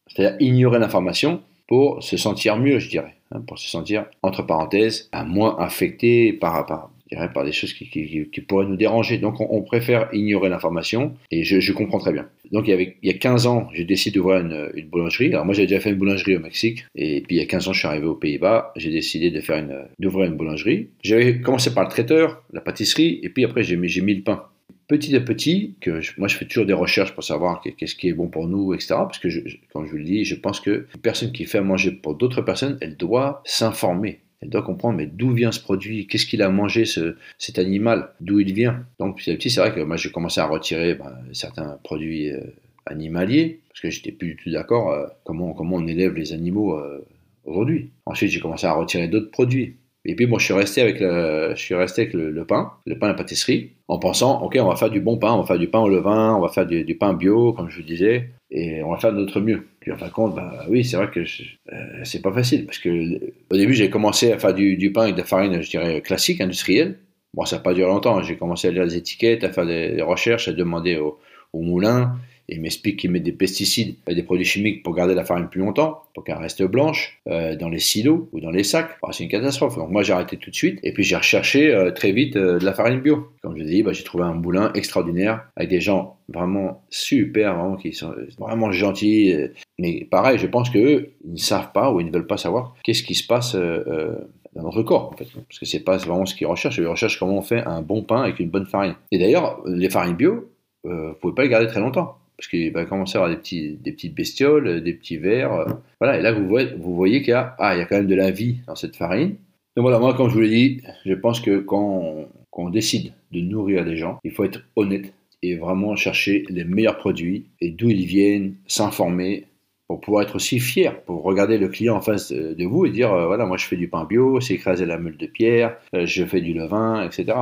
C'est-à-dire 0.08 0.36
ignorer 0.40 0.78
l'information 0.78 1.42
pour 1.66 2.02
se 2.02 2.16
sentir 2.16 2.56
mieux, 2.56 2.78
je 2.78 2.88
dirais, 2.88 3.14
hein, 3.30 3.42
pour 3.46 3.58
se 3.58 3.68
sentir, 3.68 4.06
entre 4.22 4.42
parenthèses, 4.42 5.10
moins 5.26 5.56
affecté 5.58 6.32
par, 6.32 6.64
par, 6.66 6.90
par 7.34 7.44
des 7.44 7.52
choses 7.52 7.72
qui, 7.72 8.40
pourraient 8.46 8.66
nous 8.66 8.76
déranger. 8.76 9.18
Donc 9.18 9.40
on, 9.40 9.62
préfère 9.62 10.08
ignorer 10.12 10.48
l'information 10.48 11.14
et 11.30 11.44
je, 11.44 11.72
comprends 11.72 11.98
très 11.98 12.12
bien. 12.12 12.26
Donc 12.52 12.66
il 12.68 12.94
y, 13.02 13.10
a 13.10 13.14
15 13.14 13.46
ans, 13.46 13.68
j'ai 13.74 13.84
décidé 13.84 14.18
d'ouvrir 14.18 14.40
une, 14.40 14.88
boulangerie. 14.90 15.28
Alors 15.28 15.44
moi 15.44 15.54
j'avais 15.54 15.66
déjà 15.66 15.80
fait 15.80 15.90
une 15.90 15.96
boulangerie 15.96 16.36
au 16.36 16.40
Mexique 16.40 16.86
et 16.94 17.20
puis 17.20 17.36
il 17.36 17.38
y 17.38 17.42
a 17.42 17.46
15 17.46 17.68
ans 17.68 17.72
je 17.72 17.80
suis 17.80 17.88
arrivé 17.88 18.06
aux 18.06 18.14
Pays-Bas, 18.14 18.72
j'ai 18.76 18.90
décidé 18.90 19.30
de 19.30 19.40
faire 19.40 19.62
d'ouvrir 19.98 20.26
une 20.26 20.36
boulangerie. 20.36 20.88
J'avais 21.02 21.40
commencé 21.40 21.74
par 21.74 21.84
le 21.84 21.90
traiteur, 21.90 22.42
la 22.52 22.62
pâtisserie 22.62 23.20
et 23.22 23.28
puis 23.28 23.44
après 23.44 23.62
j'ai 23.62 23.76
mis, 23.76 23.88
j'ai 23.88 24.00
mis 24.00 24.14
le 24.14 24.22
pain 24.22 24.44
petit 24.88 25.14
à 25.14 25.20
petit, 25.20 25.76
que 25.80 26.00
moi 26.18 26.28
je 26.28 26.36
fais 26.36 26.46
toujours 26.46 26.66
des 26.66 26.72
recherches 26.72 27.14
pour 27.14 27.22
savoir 27.22 27.60
qu'est-ce 27.60 27.94
qui 27.94 28.08
est 28.08 28.14
bon 28.14 28.28
pour 28.28 28.48
nous, 28.48 28.74
etc. 28.74 28.88
Parce 28.88 29.18
que, 29.18 29.28
comme 29.72 29.86
je 29.86 29.90
vous 29.92 29.98
le 29.98 30.04
dis, 30.04 30.24
je 30.24 30.34
pense 30.34 30.60
que 30.60 30.86
une 30.94 31.00
personne 31.00 31.32
qui 31.32 31.44
fait 31.44 31.58
à 31.58 31.62
manger 31.62 31.92
pour 31.92 32.14
d'autres 32.14 32.42
personnes, 32.42 32.78
elle 32.80 32.96
doit 32.96 33.42
s'informer. 33.44 34.20
Elle 34.40 34.50
doit 34.50 34.62
comprendre 34.62 34.96
mais 34.96 35.06
d'où 35.06 35.32
vient 35.32 35.52
ce 35.52 35.60
produit, 35.60 36.06
qu'est-ce 36.06 36.26
qu'il 36.26 36.42
a 36.42 36.48
mangé 36.48 36.84
ce, 36.84 37.16
cet 37.38 37.58
animal, 37.58 38.10
d'où 38.20 38.40
il 38.40 38.52
vient? 38.54 38.84
Donc 38.98 39.18
petit 39.18 39.30
à 39.30 39.34
petit, 39.34 39.50
c'est 39.50 39.60
vrai 39.60 39.74
que 39.74 39.80
moi 39.80 39.96
j'ai 39.96 40.10
commencé 40.10 40.40
à 40.40 40.46
retirer 40.46 40.94
ben, 40.94 41.12
certains 41.32 41.78
produits 41.82 42.30
euh, 42.30 42.40
animaliers 42.86 43.60
parce 43.68 43.80
que 43.80 43.90
j'étais 43.90 44.12
plus 44.12 44.28
du 44.28 44.36
tout 44.36 44.50
d'accord 44.50 44.92
euh, 44.92 45.06
comment 45.24 45.52
comment 45.54 45.76
on 45.76 45.86
élève 45.86 46.14
les 46.14 46.32
animaux 46.32 46.76
euh, 46.76 47.04
aujourd'hui. 47.48 47.90
Ensuite, 48.06 48.30
j'ai 48.30 48.40
commencé 48.40 48.66
à 48.66 48.72
retirer 48.72 49.08
d'autres 49.08 49.30
produits. 49.30 49.76
Et 50.08 50.14
puis 50.14 50.24
moi, 50.24 50.38
je 50.38 50.46
suis 50.46 50.54
resté 50.54 50.80
avec 50.80 51.00
le, 51.00 51.52
je 51.54 51.74
avec 51.74 52.14
le, 52.14 52.44
pain, 52.46 52.72
le 52.86 52.98
pain 52.98 53.10
à 53.10 53.14
pâtisserie, 53.14 53.72
en 53.88 53.98
pensant, 53.98 54.40
ok, 54.42 54.56
on 54.58 54.68
va 54.68 54.74
faire 54.74 54.88
du 54.88 55.00
bon 55.00 55.18
pain, 55.18 55.34
on 55.34 55.42
va 55.42 55.46
faire 55.46 55.58
du 55.58 55.68
pain 55.68 55.80
au 55.80 55.88
levain, 55.90 56.34
on 56.34 56.40
va 56.40 56.48
faire 56.48 56.64
du, 56.64 56.94
pain 56.94 57.12
bio, 57.12 57.52
comme 57.52 57.68
je 57.68 57.76
vous 57.76 57.86
disais, 57.86 58.30
et 58.50 58.82
on 58.82 58.90
va 58.90 58.96
faire 58.96 59.12
de 59.12 59.18
notre 59.18 59.38
mieux. 59.42 59.66
Puis 59.80 59.92
en 59.92 59.98
fin 59.98 60.06
de 60.06 60.12
compte, 60.12 60.34
bah 60.34 60.64
oui, 60.70 60.82
c'est 60.82 60.96
vrai 60.96 61.10
que 61.10 61.20
euh, 61.20 62.00
c'est 62.04 62.22
pas 62.22 62.32
facile, 62.32 62.64
parce 62.64 62.78
que 62.78 63.20
au 63.50 63.56
début, 63.58 63.74
j'ai 63.74 63.90
commencé 63.90 64.32
à 64.32 64.38
faire 64.38 64.54
du, 64.54 64.90
pain 64.94 65.02
avec 65.02 65.14
de 65.14 65.20
la 65.20 65.26
farine, 65.26 65.60
je 65.60 65.68
dirais, 65.68 66.00
classique, 66.00 66.40
industrielle. 66.40 66.96
Bon, 67.34 67.44
ça 67.44 67.56
n'a 67.56 67.62
pas 67.62 67.74
duré 67.74 67.90
longtemps, 67.90 68.22
j'ai 68.22 68.38
commencé 68.38 68.68
à 68.68 68.70
lire 68.70 68.84
les 68.84 68.96
étiquettes, 68.96 69.44
à 69.44 69.52
faire 69.52 69.66
des, 69.66 70.00
recherches, 70.00 70.48
à 70.48 70.54
demamer 70.54 70.96
au, 70.96 71.18
au 71.52 71.60
moulin, 71.60 72.16
et 72.48 72.54
il 72.54 72.62
m'explique 72.62 73.00
qu'il 73.00 73.10
met 73.10 73.20
des 73.20 73.32
pesticides 73.32 73.96
et 74.08 74.14
des 74.14 74.22
produits 74.22 74.44
chimiques 74.44 74.82
pour 74.82 74.94
garder 74.94 75.14
la 75.14 75.24
farine 75.24 75.48
plus 75.48 75.60
longtemps, 75.60 76.02
pour 76.14 76.24
qu'elle 76.24 76.38
reste 76.38 76.62
blanche, 76.62 77.20
euh, 77.28 77.56
dans 77.56 77.68
les 77.68 77.78
silos 77.78 78.28
ou 78.32 78.40
dans 78.40 78.50
les 78.50 78.64
sacs. 78.64 78.96
c'est 79.12 79.24
une 79.24 79.30
catastrophe. 79.30 79.76
Donc 79.76 79.90
moi 79.90 80.02
j'ai 80.02 80.14
arrêté 80.14 80.38
tout 80.38 80.50
de 80.50 80.54
suite 80.54 80.78
et 80.82 80.92
puis 80.92 81.04
j'ai 81.04 81.16
recherché 81.16 81.72
euh, 81.72 81.90
très 81.90 82.12
vite 82.12 82.36
euh, 82.36 82.58
de 82.58 82.64
la 82.64 82.72
farine 82.72 83.00
bio. 83.00 83.28
Comme 83.42 83.56
je 83.58 83.64
dis, 83.64 83.82
bah, 83.82 83.92
j'ai 83.92 84.02
trouvé 84.02 84.24
un 84.24 84.32
moulin 84.32 84.72
extraordinaire 84.74 85.46
avec 85.56 85.68
des 85.68 85.80
gens 85.80 86.16
vraiment 86.28 86.82
super, 86.88 87.56
sont 87.92 88.14
vraiment 88.38 88.72
gentils. 88.72 89.34
Mais 89.78 90.06
pareil, 90.10 90.38
je 90.38 90.46
pense 90.46 90.70
qu'eux, 90.70 91.12
ils 91.24 91.32
ne 91.32 91.38
savent 91.38 91.72
pas 91.72 91.92
ou 91.92 92.00
ils 92.00 92.06
ne 92.06 92.10
veulent 92.10 92.26
pas 92.26 92.36
savoir 92.36 92.74
qu'est-ce 92.82 93.02
qui 93.02 93.14
se 93.14 93.26
passe 93.26 93.54
dans 93.54 94.62
notre 94.62 94.82
corps. 94.82 95.14
Parce 95.16 95.58
que 95.58 95.64
c'est 95.64 95.84
pas 95.84 95.96
vraiment 95.96 96.26
ce 96.26 96.34
qu'ils 96.34 96.46
recherchent. 96.46 96.76
Ils 96.78 96.86
recherchent 96.86 97.18
comment 97.18 97.38
on 97.38 97.42
fait 97.42 97.62
un 97.64 97.80
bon 97.80 98.02
pain 98.02 98.22
avec 98.22 98.40
une 98.40 98.50
bonne 98.50 98.66
farine. 98.66 98.94
Et 99.10 99.18
d'ailleurs, 99.18 99.62
les 99.64 99.88
farines 99.88 100.16
bio, 100.16 100.50
vous 100.84 101.14
pouvez 101.20 101.34
pas 101.34 101.44
les 101.44 101.48
garder 101.48 101.66
très 101.66 101.80
longtemps 101.80 102.18
parce 102.38 102.46
qu'il 102.46 102.72
va 102.72 102.84
commencer 102.84 103.18
à 103.18 103.22
avoir 103.24 103.36
des, 103.36 103.76
petites 103.92 104.14
bestioles, 104.14 104.80
des 104.82 104.92
petits 104.94 105.16
vers. 105.16 105.52
Euh, 105.52 105.66
voilà, 106.00 106.18
et 106.18 106.22
là, 106.22 106.32
vous 106.32 106.46
voyez, 106.94 107.20
qu'il 107.20 107.30
y, 107.30 107.32
a, 107.32 107.56
ah, 107.58 107.74
il 107.74 107.78
y 107.78 107.82
a 107.82 107.84
quand 107.84 107.96
même 107.96 108.06
de 108.06 108.14
la 108.14 108.30
vie 108.30 108.58
dans 108.68 108.76
cette 108.76 108.94
farine. 108.94 109.34
Donc 109.76 109.82
voilà, 109.82 109.98
moi, 109.98 110.14
comme 110.14 110.28
je 110.28 110.34
vous 110.34 110.40
l'ai 110.40 110.48
dit, 110.48 110.82
je 111.04 111.14
pense 111.14 111.40
que 111.40 111.58
quand 111.58 112.28
on, 112.52 112.70
décide 112.70 113.12
de 113.30 113.40
nourrir 113.40 113.84
des 113.84 113.96
gens, 113.96 114.18
il 114.24 114.32
faut 114.32 114.42
être 114.42 114.64
honnête 114.74 115.14
et 115.44 115.54
vraiment 115.54 115.94
chercher 115.94 116.44
les 116.48 116.64
meilleurs 116.64 116.98
produits 116.98 117.46
et 117.60 117.70
d'où 117.70 117.88
ils 117.88 118.04
viennent, 118.04 118.56
s'informer 118.66 119.44
pour 119.86 120.00
pouvoir 120.00 120.24
être 120.24 120.34
aussi 120.34 120.58
fier, 120.58 121.00
pour 121.02 121.22
regarder 121.22 121.56
le 121.56 121.68
client 121.68 121.94
en 121.94 122.00
face 122.00 122.32
de, 122.32 122.64
vous 122.64 122.84
et 122.86 122.90
dire, 122.90 123.12
euh, 123.12 123.26
voilà, 123.26 123.46
moi 123.46 123.56
je 123.56 123.66
fais 123.66 123.76
du 123.76 123.88
pain 123.88 124.04
bio, 124.04 124.40
c'est 124.40 124.54
écraser 124.54 124.86
la 124.86 124.98
meule 124.98 125.16
de 125.16 125.26
pierre, 125.26 125.76
euh, 125.94 126.04
je 126.06 126.24
fais 126.24 126.40
du 126.40 126.52
levain, 126.52 127.06
etc. 127.06 127.38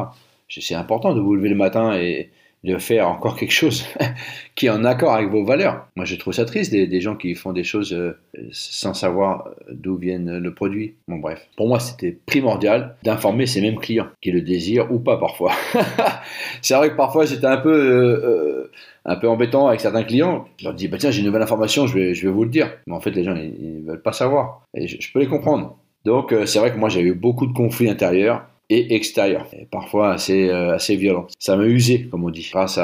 c'est 0.51 0.75
important 0.75 1.15
de 1.15 1.21
vous 1.21 1.35
lever 1.35 1.49
le 1.49 1.55
matin 1.55 1.99
et 1.99 2.29
de 2.67 2.79
faire 2.79 3.09
encore 3.09 3.37
quelque 3.37 3.53
chose 3.53 3.87
qui 4.57 4.67
est 4.67 4.71
en 4.71 4.85
accord 4.85 5.15
avec 5.15 5.31
vos 5.31 5.45
valeurs. 5.45 5.87
Moi, 5.95 6.05
je 6.05 6.17
trouve 6.17 6.33
ça 6.35 6.45
triste 6.45 6.73
des, 6.73 7.01
gens 7.01 7.15
qui 7.15 7.35
font 7.35 7.53
des 7.53 7.63
choses 7.63 7.93
euh, 7.93 8.19
sans 8.51 8.93
savoir 8.93 9.51
d'où 9.71 9.97
viennent 9.97 10.39
le 10.39 10.55
produit. 10.55 10.95
Bon, 11.07 11.17
bref. 11.17 11.49
Pour 11.57 11.69
moi, 11.69 11.79
c'était 11.79 12.19
primordial 12.27 12.97
d'informer 13.05 13.47
ces 13.47 13.61
mêmes 13.61 13.79
clients 13.79 14.09
qui 14.21 14.33
le 14.33 14.43
désirent 14.43 14.91
ou 14.91 14.99
pas 14.99 15.17
parfois. 15.17 15.53
c'est 16.63 16.75
vrai 16.75 16.91
que 16.91 16.97
parfois, 16.97 17.25
j'étais 17.25 17.47
un 17.47 17.59
peu, 17.59 17.73
euh, 17.73 18.25
euh, 18.25 18.71
un 19.05 19.17
peu 19.17 19.29
embêtant 19.29 19.69
avec 19.69 19.81
certains 19.81 20.03
clients. 20.03 20.47
Je 20.59 20.65
leur 20.65 20.75
dis, 20.75 20.89
bah, 20.89 20.99
tiens, 20.99 21.13
j'ai 21.13 21.21
une 21.21 21.27
nouvelle 21.27 21.43
information, 21.43 21.87
je 21.87 21.95
vais, 21.95 22.15
je 22.15 22.27
vais 22.27 22.33
vous 22.33 22.45
le 22.45 22.51
dire. 22.51 22.73
Mais 22.89 22.95
en 22.95 23.01
fait, 23.01 23.13
les 23.13 23.23
gens, 23.23 23.35
ne 23.35 23.87
veulent 23.87 24.03
pas 24.03 24.13
savoir. 24.13 24.63
Et 24.75 24.89
je, 24.89 24.97
je 25.01 25.13
peux 25.13 25.21
les 25.21 25.29
comprendre. 25.29 25.79
Donc, 26.05 26.35
c'est 26.47 26.59
vrai 26.59 26.73
que 26.73 26.79
moi, 26.79 26.89
j'ai 26.89 27.01
eu 27.01 27.15
beaucoup 27.15 27.47
de 27.47 27.53
conflits 27.53 27.89
intérieurs 27.89 28.45
et 28.69 28.95
extérieur, 28.95 29.47
parfois 29.71 30.13
assez, 30.13 30.49
euh, 30.49 30.75
assez 30.75 30.97
violent. 30.97 31.27
Ça 31.39 31.57
m'a 31.57 31.67
usé, 31.67 32.07
comme 32.07 32.25
on 32.25 32.31
dit. 32.31 32.49
Grâce 32.51 32.79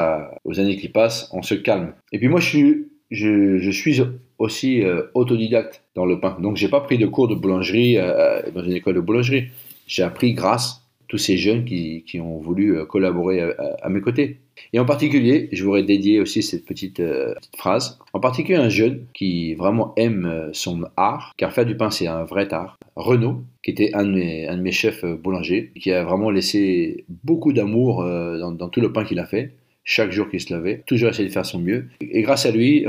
aux 0.45 0.59
années 0.59 0.77
qui 0.77 0.89
passent, 0.89 1.29
on 1.33 1.41
se 1.41 1.55
calme. 1.55 1.93
Et 2.11 2.19
puis 2.19 2.27
moi, 2.27 2.39
je 2.39 2.47
suis, 2.47 2.87
je, 3.11 3.71
suis 3.71 4.01
aussi 4.37 4.81
euh, 4.81 5.03
autodidacte 5.13 5.83
dans 5.95 6.05
le 6.05 6.19
pain. 6.19 6.37
Donc, 6.39 6.55
j'ai 6.55 6.69
pas 6.69 6.81
pris 6.81 6.97
de 6.97 7.05
cours 7.05 7.27
de 7.27 7.35
boulangerie 7.35 7.97
euh, 7.97 8.41
dans 8.53 8.63
une 8.63 8.73
école 8.73 8.95
de 8.95 9.01
boulangerie. 9.01 9.49
J'ai 9.87 10.03
appris 10.03 10.33
grâce 10.33 10.82
tous 11.13 11.19
ces 11.19 11.37
jeunes 11.37 11.63
qui, 11.63 12.03
qui 12.07 12.19
ont 12.19 12.39
voulu 12.39 12.83
collaborer 12.87 13.39
à, 13.39 13.53
à, 13.83 13.89
mes 13.89 14.01
côtés. 14.01 14.39
Et 14.73 14.79
en 14.79 14.85
particulier, 14.85 15.47
je 15.51 15.63
voudrais 15.63 15.83
dédier 15.83 16.19
aussi 16.19 16.41
cette 16.41 16.65
petite, 16.65 16.97
petite, 16.97 17.55
phrase, 17.55 17.99
en 18.13 18.19
particulier 18.19 18.57
un 18.57 18.69
jeune 18.69 19.05
qui 19.13 19.53
vraiment 19.53 19.93
aime 19.95 20.49
son 20.53 20.85
art, 20.97 21.35
car 21.37 21.53
faire 21.53 21.67
du 21.67 21.77
pain 21.77 21.91
c'est 21.91 22.07
un 22.07 22.23
vrai 22.23 22.51
art. 22.51 22.79
Renaud, 22.95 23.43
qui 23.61 23.69
était 23.69 23.93
un 23.93 24.05
de 24.05 24.55
mes, 24.59 24.71
chefs 24.71 25.03
euh, 25.03 25.15
boulangers, 25.15 25.71
qui 25.79 25.91
a 25.91 26.03
vraiment 26.03 26.31
laissé 26.31 27.05
beaucoup 27.23 27.53
d'amour 27.53 28.01
euh, 28.01 28.39
dans, 28.39 28.69
tout 28.69 28.81
le 28.81 28.91
pain 28.91 29.03
qu'il 29.03 29.19
a 29.19 29.27
fait, 29.27 29.53
chaque 29.83 30.11
jour 30.11 30.27
qu'il 30.31 30.41
se 30.41 30.51
levait, 30.51 30.81
toujours 30.87 31.09
essayé 31.09 31.27
de 31.27 31.33
faire 31.33 31.45
son 31.45 31.59
mieux. 31.59 31.89
Et 32.01 32.23
grâce 32.23 32.47
à 32.47 32.51
lui, 32.51 32.87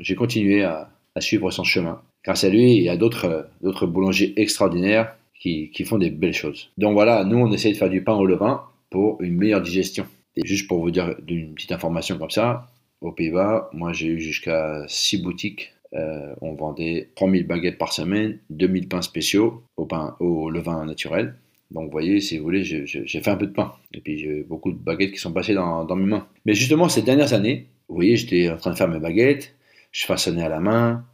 j'ai 0.00 0.16
continué 0.16 0.64
à, 0.64 0.90
à, 1.14 1.22
suivre 1.22 1.50
son 1.50 1.64
chemin. 1.64 2.02
Grâce 2.24 2.44
à 2.44 2.50
lui, 2.50 2.90
a 2.90 2.98
d'autres 2.98 3.48
d'autres 3.62 3.86
boulangers 3.86 4.34
extraordinaires 4.36 5.14
qui, 5.38 5.84
font 5.84 5.98
des 5.98 6.10
belles 6.10 6.34
choses. 6.34 6.70
Donc 6.78 6.94
voilà, 6.94 7.24
nous, 7.24 7.38
on 7.38 7.52
essaie 7.52 7.72
de 7.72 7.76
faire 7.76 7.90
du 7.90 8.02
pain 8.02 8.14
au 8.14 8.26
levain 8.26 8.62
pour 8.90 9.20
une 9.22 9.36
meilleure 9.36 9.62
digestion. 9.62 10.06
Et 10.36 10.46
juste 10.46 10.68
pour 10.68 10.80
vous 10.80 10.90
dire 10.90 11.14
d'une 11.22 11.54
petite 11.54 11.72
information 11.72 12.18
comme 12.18 12.30
ça, 12.30 12.66
aux 13.00 13.12
Pays-Bas, 13.12 13.70
moi 13.72 13.92
j'ai 13.92 14.08
eu 14.08 14.20
jusqu'à 14.20 14.84
6 14.88 15.22
boutiques 15.22 15.72
euh, 15.94 16.34
on 16.42 16.54
vendait 16.54 17.08
3000 17.14 17.46
baguettes 17.46 17.78
par 17.78 17.92
semaine, 17.92 18.38
2000 18.50 18.88
pains 18.88 19.02
spéciaux 19.02 19.62
au, 19.76 19.86
pain, 19.86 20.16
au 20.20 20.50
levain 20.50 20.84
naturel. 20.84 21.34
Donc 21.70 21.86
vous 21.86 21.92
voyez, 21.92 22.20
si 22.20 22.38
vous 22.38 22.44
voulez, 22.44 22.64
j'ai 22.64 23.06
fait 23.20 23.30
un 23.30 23.36
peu 23.36 23.46
de 23.46 23.52
pain. 23.52 23.74
Et 23.92 24.00
puis 24.00 24.18
j'ai 24.18 24.42
beaucoup 24.42 24.72
de 24.72 24.78
baguettes 24.78 25.12
qui 25.12 25.18
sont 25.18 25.32
passées 25.32 25.54
dans, 25.54 25.84
dans 25.84 25.96
mes 25.96 26.06
mains. 26.06 26.26
Mais 26.46 26.54
justement, 26.54 26.88
ces 26.88 27.02
dernières 27.02 27.32
années, 27.32 27.66
vous 27.88 27.94
voyez, 27.94 28.16
j'étais 28.16 28.50
en 28.50 28.56
train 28.56 28.72
de 28.72 28.76
faire 28.76 28.88
mes 28.88 28.98
baguettes, 28.98 29.54
je 29.92 30.04
façonnais 30.04 30.42
à 30.42 30.48
la 30.48 30.60
main, 30.60 31.04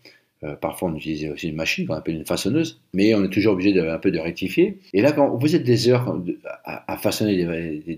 euh, 0.45 0.57
parfois, 0.57 0.91
on 0.91 0.97
utilisait 0.97 1.31
aussi 1.31 1.49
une 1.49 1.57
machine 1.57 1.87
qu'on 1.87 1.95
appelle 1.95 2.17
une 2.17 2.27
façonneuse, 2.27 2.81
mais 2.93 3.15
on 3.15 3.25
est 3.25 3.29
toujours 3.29 3.55
obligé 3.55 3.73
de, 3.73 3.81
un 3.81 3.99
peu 3.99 4.11
de 4.11 4.19
rectifier. 4.19 4.79
Et 4.93 5.01
là, 5.01 5.13
quand 5.13 5.37
vous 5.37 5.57
êtes 5.57 5.65
des 5.65 5.89
heures 5.89 6.21
à, 6.65 6.97
façonner 6.97 7.37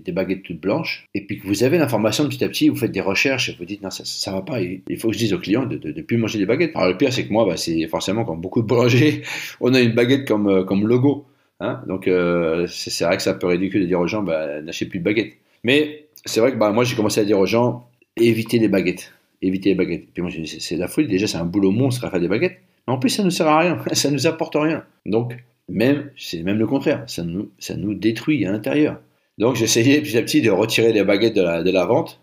des, 0.03 0.11
baguettes 0.11 0.43
toutes 0.43 0.61
blanches, 0.61 1.05
et 1.13 1.21
puis 1.21 1.39
que 1.39 1.47
vous 1.47 1.63
avez 1.63 1.77
l'information 1.77 2.27
petit 2.27 2.43
à 2.43 2.49
petit, 2.49 2.69
vous 2.69 2.75
faites 2.75 2.91
des 2.91 3.01
recherches, 3.01 3.49
et 3.49 3.55
vous 3.57 3.65
dites 3.65 3.81
non, 3.81 3.89
ça, 3.89 4.03
ça 4.05 4.31
va 4.31 4.41
pas, 4.41 4.61
il 4.61 4.97
faut 4.97 5.09
que 5.09 5.13
je 5.13 5.19
dise 5.19 5.33
aux 5.33 5.39
clients 5.39 5.65
de 5.65 5.91
ne 5.91 6.01
plus 6.01 6.17
manger 6.17 6.39
des 6.39 6.45
baguettes. 6.45 6.71
Alors, 6.75 6.89
le 6.89 6.97
pire, 6.97 7.11
c'est 7.11 7.25
que 7.25 7.33
moi, 7.33 7.45
bah, 7.45 7.57
c'est 7.57 7.87
forcément, 7.87 8.23
comme 8.23 8.39
beaucoup 8.39 8.61
de 8.61 8.67
boulangers, 8.67 9.23
on 9.61 9.73
a 9.73 9.81
une 9.81 9.93
baguette 9.93 10.27
comme, 10.27 10.47
euh, 10.47 10.63
comme 10.63 10.87
logo. 10.87 11.25
Hein 11.59 11.81
Donc, 11.87 12.07
euh, 12.07 12.67
c'est 12.67 13.03
vrai 13.03 13.17
que 13.17 13.23
ça 13.23 13.33
peut 13.33 13.47
ridicule 13.47 13.81
de 13.81 13.87
dire 13.87 13.99
aux 13.99 14.07
gens, 14.07 14.23
bah, 14.23 14.61
n'achetez 14.61 14.85
plus 14.85 14.99
de 14.99 15.03
baguettes. 15.03 15.33
Mais 15.63 16.05
c'est 16.25 16.39
vrai 16.39 16.51
que 16.51 16.57
bah, 16.57 16.71
moi, 16.71 16.83
j'ai 16.83 16.95
commencé 16.95 17.19
à 17.19 17.25
dire 17.25 17.39
aux 17.39 17.45
gens, 17.45 17.89
évitez 18.15 18.59
les 18.59 18.67
baguettes 18.67 19.13
éviter 19.41 19.69
les 19.69 19.75
baguettes. 19.75 20.07
Puis 20.13 20.21
moi, 20.21 20.31
c'est 20.45 20.75
la 20.77 20.87
folie. 20.87 21.07
Déjà, 21.07 21.27
c'est 21.27 21.37
un 21.37 21.45
boulot 21.45 21.71
monstre 21.71 22.05
à 22.05 22.09
faire 22.09 22.19
des 22.19 22.27
baguettes. 22.27 22.57
Mais 22.87 22.93
en 22.93 22.97
plus, 22.97 23.09
ça 23.09 23.23
ne 23.23 23.29
sert 23.29 23.47
à 23.47 23.59
rien. 23.59 23.83
ça 23.93 24.09
ne 24.09 24.13
nous 24.13 24.27
apporte 24.27 24.55
rien. 24.55 24.83
Donc, 25.05 25.35
même, 25.69 26.11
c'est 26.17 26.43
même 26.43 26.59
le 26.59 26.67
contraire. 26.67 27.03
Ça 27.07 27.23
nous, 27.23 27.49
ça 27.59 27.75
nous 27.75 27.93
détruit 27.93 28.45
à 28.45 28.51
l'intérieur. 28.51 28.99
Donc, 29.37 29.55
j'essayais 29.55 30.01
petit 30.01 30.17
à 30.17 30.21
petit 30.21 30.41
de 30.41 30.49
retirer 30.49 30.93
les 30.93 31.03
baguettes 31.03 31.35
de 31.35 31.41
la, 31.41 31.63
de 31.63 31.71
la 31.71 31.85
vente. 31.85 32.21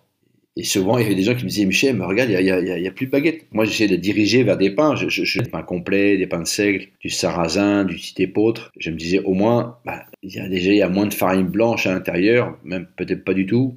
Et 0.57 0.63
souvent, 0.63 0.99
il 0.99 1.03
y 1.03 1.07
avait 1.07 1.17
des 1.17 1.25
gens 1.25 1.35
qui 1.35 1.45
me 1.45 1.49
disaient, 1.49 1.65
Michel, 1.65 1.97
mais 1.97 2.05
regarde, 2.05 2.31
il 2.31 2.41
n'y 2.41 2.51
a, 2.51 2.89
a, 2.89 2.91
plus 2.93 3.07
de 3.07 3.11
baguettes. 3.11 3.45
Moi, 3.51 3.65
j'essayais 3.65 3.89
de 3.89 3.97
diriger 3.97 4.45
vers 4.45 4.57
des 4.57 4.71
pains. 4.71 4.95
Je, 4.95 5.09
je, 5.09 5.41
des 5.41 5.51
pains 5.51 5.63
complets, 5.63 6.17
des 6.17 6.29
pains 6.29 6.41
de 6.41 6.47
seigle, 6.47 6.87
du 7.01 7.11
sarrasin, 7.11 7.85
du 7.85 7.99
épeautre. 8.19 8.73
Je 8.79 8.91
me 8.91 8.97
disais, 8.97 9.19
au 9.21 9.35
moins, 9.35 9.79
bah, 9.85 10.05
il 10.23 10.33
y 10.33 10.39
a 10.39 10.49
déjà 10.49 10.71
il 10.71 10.77
y 10.77 10.83
a 10.83 10.89
moins 10.89 11.07
de 11.07 11.15
farine 11.15 11.47
blanche 11.47 11.89
à 11.89 11.93
l'intérieur, 11.93 12.57
même 12.63 12.87
peut-être 12.97 13.25
pas 13.25 13.35
du 13.35 13.47
tout. 13.47 13.77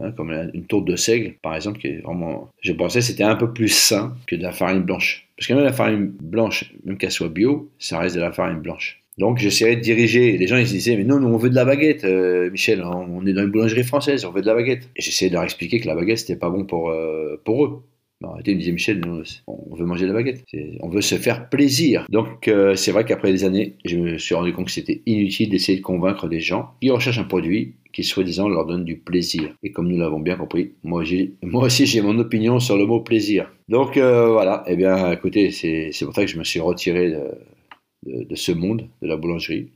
Hein, 0.00 0.12
comme 0.12 0.30
une 0.30 0.64
tourte 0.64 0.84
de 0.84 0.94
seigle, 0.94 1.34
par 1.42 1.56
exemple, 1.56 1.80
qui 1.80 1.88
est 1.88 2.00
vraiment. 2.02 2.50
Je 2.60 2.72
pensais 2.72 3.00
que 3.00 3.04
c'était 3.04 3.24
un 3.24 3.34
peu 3.34 3.52
plus 3.52 3.68
sain 3.68 4.14
que 4.28 4.36
de 4.36 4.42
la 4.42 4.52
farine 4.52 4.82
blanche. 4.82 5.26
Parce 5.36 5.48
que 5.48 5.54
même 5.54 5.64
la 5.64 5.72
farine 5.72 6.12
blanche, 6.22 6.72
même 6.84 6.96
qu'elle 6.98 7.10
soit 7.10 7.28
bio, 7.28 7.68
ça 7.80 7.98
reste 7.98 8.14
de 8.14 8.20
la 8.20 8.30
farine 8.30 8.60
blanche. 8.60 9.02
Donc 9.18 9.38
j'essayais 9.38 9.74
de 9.74 9.80
diriger. 9.80 10.38
Les 10.38 10.46
gens 10.46 10.56
ils 10.56 10.68
se 10.68 10.72
disaient 10.72 10.96
mais 10.96 11.02
non, 11.02 11.18
nous 11.18 11.26
on 11.26 11.36
veut 11.36 11.50
de 11.50 11.56
la 11.56 11.64
baguette, 11.64 12.04
euh, 12.04 12.48
Michel. 12.50 12.84
On 12.84 13.26
est 13.26 13.32
dans 13.32 13.42
une 13.42 13.50
boulangerie 13.50 13.82
française, 13.82 14.24
on 14.24 14.30
veut 14.30 14.40
de 14.40 14.46
la 14.46 14.54
baguette. 14.54 14.88
Et 14.94 15.02
j'essayais 15.02 15.30
de 15.30 15.34
leur 15.34 15.42
expliquer 15.42 15.80
que 15.80 15.88
la 15.88 15.96
baguette 15.96 16.18
c'était 16.18 16.36
pas 16.36 16.50
bon 16.50 16.64
pour 16.64 16.90
euh, 16.90 17.40
pour 17.44 17.64
eux. 17.64 17.82
Non, 18.20 18.30
ils 18.44 18.54
me 18.54 18.58
disaient 18.58 18.72
Michel, 18.72 19.00
on 19.46 19.76
veut 19.76 19.86
manger 19.86 20.02
de 20.02 20.08
la 20.08 20.14
baguette, 20.14 20.44
on 20.80 20.88
veut 20.88 21.00
se 21.00 21.14
faire 21.14 21.48
plaisir. 21.48 22.04
Donc 22.10 22.48
euh, 22.48 22.74
c'est 22.74 22.90
vrai 22.90 23.04
qu'après 23.04 23.30
des 23.30 23.44
années, 23.44 23.76
je 23.84 23.96
me 23.96 24.18
suis 24.18 24.34
rendu 24.34 24.52
compte 24.52 24.66
que 24.66 24.72
c'était 24.72 25.02
inutile 25.06 25.50
d'essayer 25.50 25.78
de 25.78 25.84
convaincre 25.84 26.26
des 26.26 26.40
gens 26.40 26.70
qui 26.80 26.90
recherchent 26.90 27.20
un 27.20 27.24
produit 27.24 27.76
qui 27.92 28.02
soi-disant 28.02 28.48
leur 28.48 28.66
donne 28.66 28.84
du 28.84 28.98
plaisir. 28.98 29.54
Et 29.62 29.70
comme 29.70 29.86
nous 29.86 29.98
l'avons 29.98 30.18
bien 30.18 30.36
compris, 30.36 30.72
moi, 30.82 31.02
aussi 31.02 31.86
j'ai 31.86 32.00
mon 32.00 32.18
opinion 32.18 32.58
sur 32.58 32.76
le 32.76 32.86
mot 32.86 33.00
plaisir. 33.00 33.52
Donc 33.68 33.96
euh, 33.96 34.32
voilà, 34.32 34.64
eh 34.66 34.74
bien 34.74 35.12
écoutez, 35.12 35.52
c'est 35.52 36.04
pour 36.04 36.14
ça 36.14 36.24
que 36.24 36.30
je 36.30 36.38
me 36.38 36.44
suis 36.44 36.60
retiré 36.60 37.14
de, 38.04 38.34
ce 38.34 38.50
monde 38.50 38.88
de 39.00 39.06
la 39.06 39.16
boulangerie. 39.16 39.70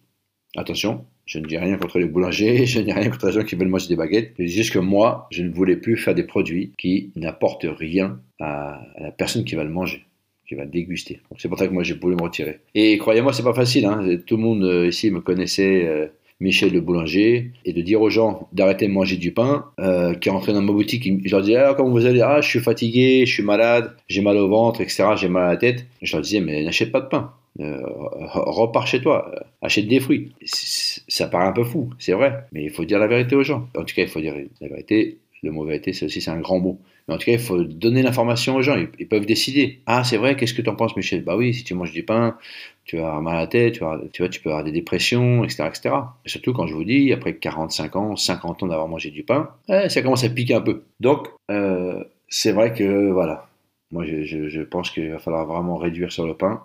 Attention, 0.57 1.05
je 1.33 1.39
ne 1.39 1.47
dis 1.47 1.57
rien 1.57 1.79
contre 1.79 1.99
les 1.99 2.05
boulangers, 2.05 2.67
je 2.67 2.81
ne 2.81 2.85
dis 2.85 2.93
rien 2.93 3.09
contre 3.09 3.27
les 3.27 3.33
gens 3.33 3.43
qui 3.43 3.57
veulent 3.57 3.69
manger 3.69 3.89
des 3.89 3.97
baguettes. 3.97 4.33
Je 4.39 4.45
dis 4.45 4.53
juste 4.53 4.73
que 4.73 4.79
moi, 4.79 5.29
je 5.31 5.43
ne 5.43 5.51
voulais 5.51 5.77
plus 5.77 5.97
faire 5.97 6.15
des 6.15 6.25
produits 6.25 6.73
qui 6.77 7.11
n'apportent 7.17 7.67
rien 7.67 8.21
à, 8.39 8.83
la 9.01 9.11
personne 9.13 9.45
qui 9.45 9.55
va 9.55 9.65
le 9.65 9.71
manger 9.71 10.05
qui 10.47 10.57
va 10.57 10.65
le 10.65 10.71
déguster. 10.71 11.21
C'est 11.39 11.49
pour 11.49 11.57
ça 11.57 11.69
que 11.69 11.73
moi 11.73 11.85
j'ai 11.85 11.95
voulu 11.95 12.17
me 12.17 12.23
retirer. 12.23 12.59
Et 12.75 12.99
croyez-moi, 12.99 13.33
c'est 13.33 13.45
pas 13.45 13.55
facile. 13.55 13.87
Hein. 13.87 14.19
Tout 14.27 14.37
le 14.37 14.43
monde 14.43 14.65
euh, 14.65 14.89
ici 14.89 15.11
me 15.11 15.21
connaissait 15.21 15.87
euh, 15.87 16.09
Michel 16.41 16.73
le 16.73 16.81
boulanger, 16.81 17.53
et 17.65 17.73
de 17.73 17.81
dire 17.81 18.03
aux 18.03 18.11
gens 18.11 18.49
d'arrêter 18.53 18.87
de 18.89 18.93
manger 18.93 19.17
du 19.17 19.33
pain, 19.33 19.67
euh, 19.79 20.15
qui 20.15 20.29
rentraient 20.29 20.53
dans 20.53 20.61
ma 20.61 20.73
boutique, 20.73 21.09
je 21.25 21.31
leur 21.31 21.41
disais, 21.41 21.57
ah, 21.57 21.75
comment 21.75 21.91
vous 21.91 22.05
allez? 22.05 22.21
Ah, 22.21 22.41
je 22.43 22.49
suis 22.49 22.59
fatigué, 22.59 23.25
je 23.25 23.33
suis 23.33 23.45
malade, 23.45 23.97
j'ai 24.09 24.21
mal 24.21 24.37
au 24.37 24.49
ventre, 24.49 24.81
etc., 24.81 25.05
j'ai 25.17 25.29
mal 25.29 25.45
à 25.45 25.53
la 25.53 25.57
tête. 25.57 25.87
Je 26.03 26.13
leur 26.13 26.23
disais, 26.23 26.41
mais 26.41 26.65
n'achète 26.65 26.91
pas 26.91 27.01
de 27.01 27.07
pain. 27.07 27.33
Euh, 27.61 27.81
repars 27.85 28.87
chez 28.87 29.01
toi, 29.01 29.31
euh, 29.35 29.41
achète 29.61 29.87
des 29.87 30.01
fruits. 30.01 30.33
Ça 30.45 31.29
paraît 31.29 31.47
un 31.47 31.53
peu 31.53 31.65
fou, 31.65 31.91
c'est 31.99 32.13
vrai, 32.13 32.47
mais 32.53 32.65
il 32.65 32.71
faut 32.71 32.85
dire 32.85 32.99
la 32.99 33.07
vérité 33.07 33.37
aux 33.37 33.43
gens. 33.43 33.69
En 33.77 33.85
tout 33.85 33.95
cas, 33.95 34.03
il 34.03 34.09
faut 34.09 34.21
dire 34.21 34.35
la 34.61 34.69
vérité. 34.69 35.19
Le 35.43 35.51
mot 35.51 35.65
vérité, 35.65 35.93
c'est 35.93 36.07
aussi 36.07 36.21
c'est 36.21 36.31
un 36.31 36.41
grand 36.41 36.61
mot. 36.61 36.79
Mais 37.09 37.15
en 37.15 37.19
tout 37.19 37.25
cas, 37.25 37.33
il 37.33 37.39
faut 37.39 37.65
donner 37.65 38.03
l'information 38.03 38.55
aux 38.55 38.63
gens. 38.63 38.77
Ils, 38.99 39.09
peuvent 39.09 39.27
décider. 39.27 39.81
Ah, 39.87 40.05
c'est 40.05 40.17
vrai, 40.17 40.37
qu'est-ce 40.37 40.55
que 40.55 40.63
tu 40.63 40.71
en 40.71 40.77
penses, 40.77 40.97
Michel? 40.97 41.25
Bah 41.25 41.37
oui, 41.37 41.53
si 41.53 41.65
tu 41.65 41.75
manges 41.75 41.91
du 41.91 42.05
pain, 42.05 42.39
tu 42.85 42.97
vas 42.97 43.09
avoir 43.09 43.23
mal 43.23 43.37
à 43.37 43.41
la 43.41 43.47
tête, 43.49 43.75
tu, 43.75 43.81
vas, 43.81 44.01
tu, 44.13 44.23
vois, 44.23 44.29
tu 44.29 44.41
peux 44.41 44.51
avoir 44.51 44.65
des 44.65 44.71
dépressions, 44.71 45.43
etc. 45.43 45.65
etc. 45.67 45.95
Et 46.25 46.29
surtout 46.29 46.53
quand 46.53 46.69
je 46.69 46.75
vous 46.75 46.85
dis, 46.85 47.13
après 47.13 47.35
45 47.35 47.97
ans, 47.97 48.17
50 48.17 48.63
ans 48.63 48.67
d'avoir 48.69 48.87
mangé 48.87 49.11
du 49.11 49.25
pain, 49.25 49.51
eh, 49.69 49.89
ça 49.89 50.03
commence 50.03 50.23
à 50.23 50.29
piquer 50.29 50.55
un 50.55 50.61
peu. 50.61 50.85
Donc, 51.01 51.29
euh, 51.51 52.05
c'est 52.29 52.53
vrai 52.53 52.73
que, 52.73 53.11
voilà, 53.11 53.49
moi 53.91 54.05
je, 54.07 54.25
je, 54.25 54.63
pense 54.63 54.91
qu'il 54.91 55.11
va 55.11 55.19
falloir 55.19 55.45
vraiment 55.47 55.77
réduire 55.77 56.13
sur 56.13 56.27
le 56.27 56.35
pain. 56.35 56.63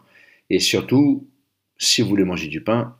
Et 0.50 0.60
surtout, 0.60 1.28
si 1.78 2.02
vous 2.02 2.10
voulez 2.10 2.24
manger 2.24 2.48
du 2.48 2.62
pain, 2.62 2.96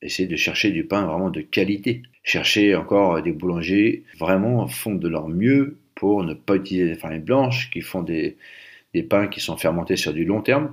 essayez 0.00 0.28
de 0.28 0.36
chercher 0.36 0.70
du 0.70 0.84
pain 0.84 1.06
vraiment 1.06 1.30
de 1.30 1.40
qualité. 1.40 2.02
Cherchez 2.24 2.74
encore 2.74 3.22
des 3.22 3.32
boulangers 3.32 4.04
vraiment 4.18 4.66
font 4.68 4.94
de 4.94 5.08
leur 5.08 5.28
mieux 5.28 5.78
pour 5.94 6.24
ne 6.24 6.34
pas 6.34 6.56
utiliser 6.56 6.88
des 6.88 6.94
farines 6.96 7.22
blanches, 7.22 7.70
qui 7.70 7.80
font 7.80 8.02
des, 8.02 8.36
des 8.94 9.02
pains 9.02 9.28
qui 9.28 9.40
sont 9.40 9.56
fermentés 9.56 9.96
sur 9.96 10.12
du 10.12 10.24
long 10.24 10.42
terme 10.42 10.72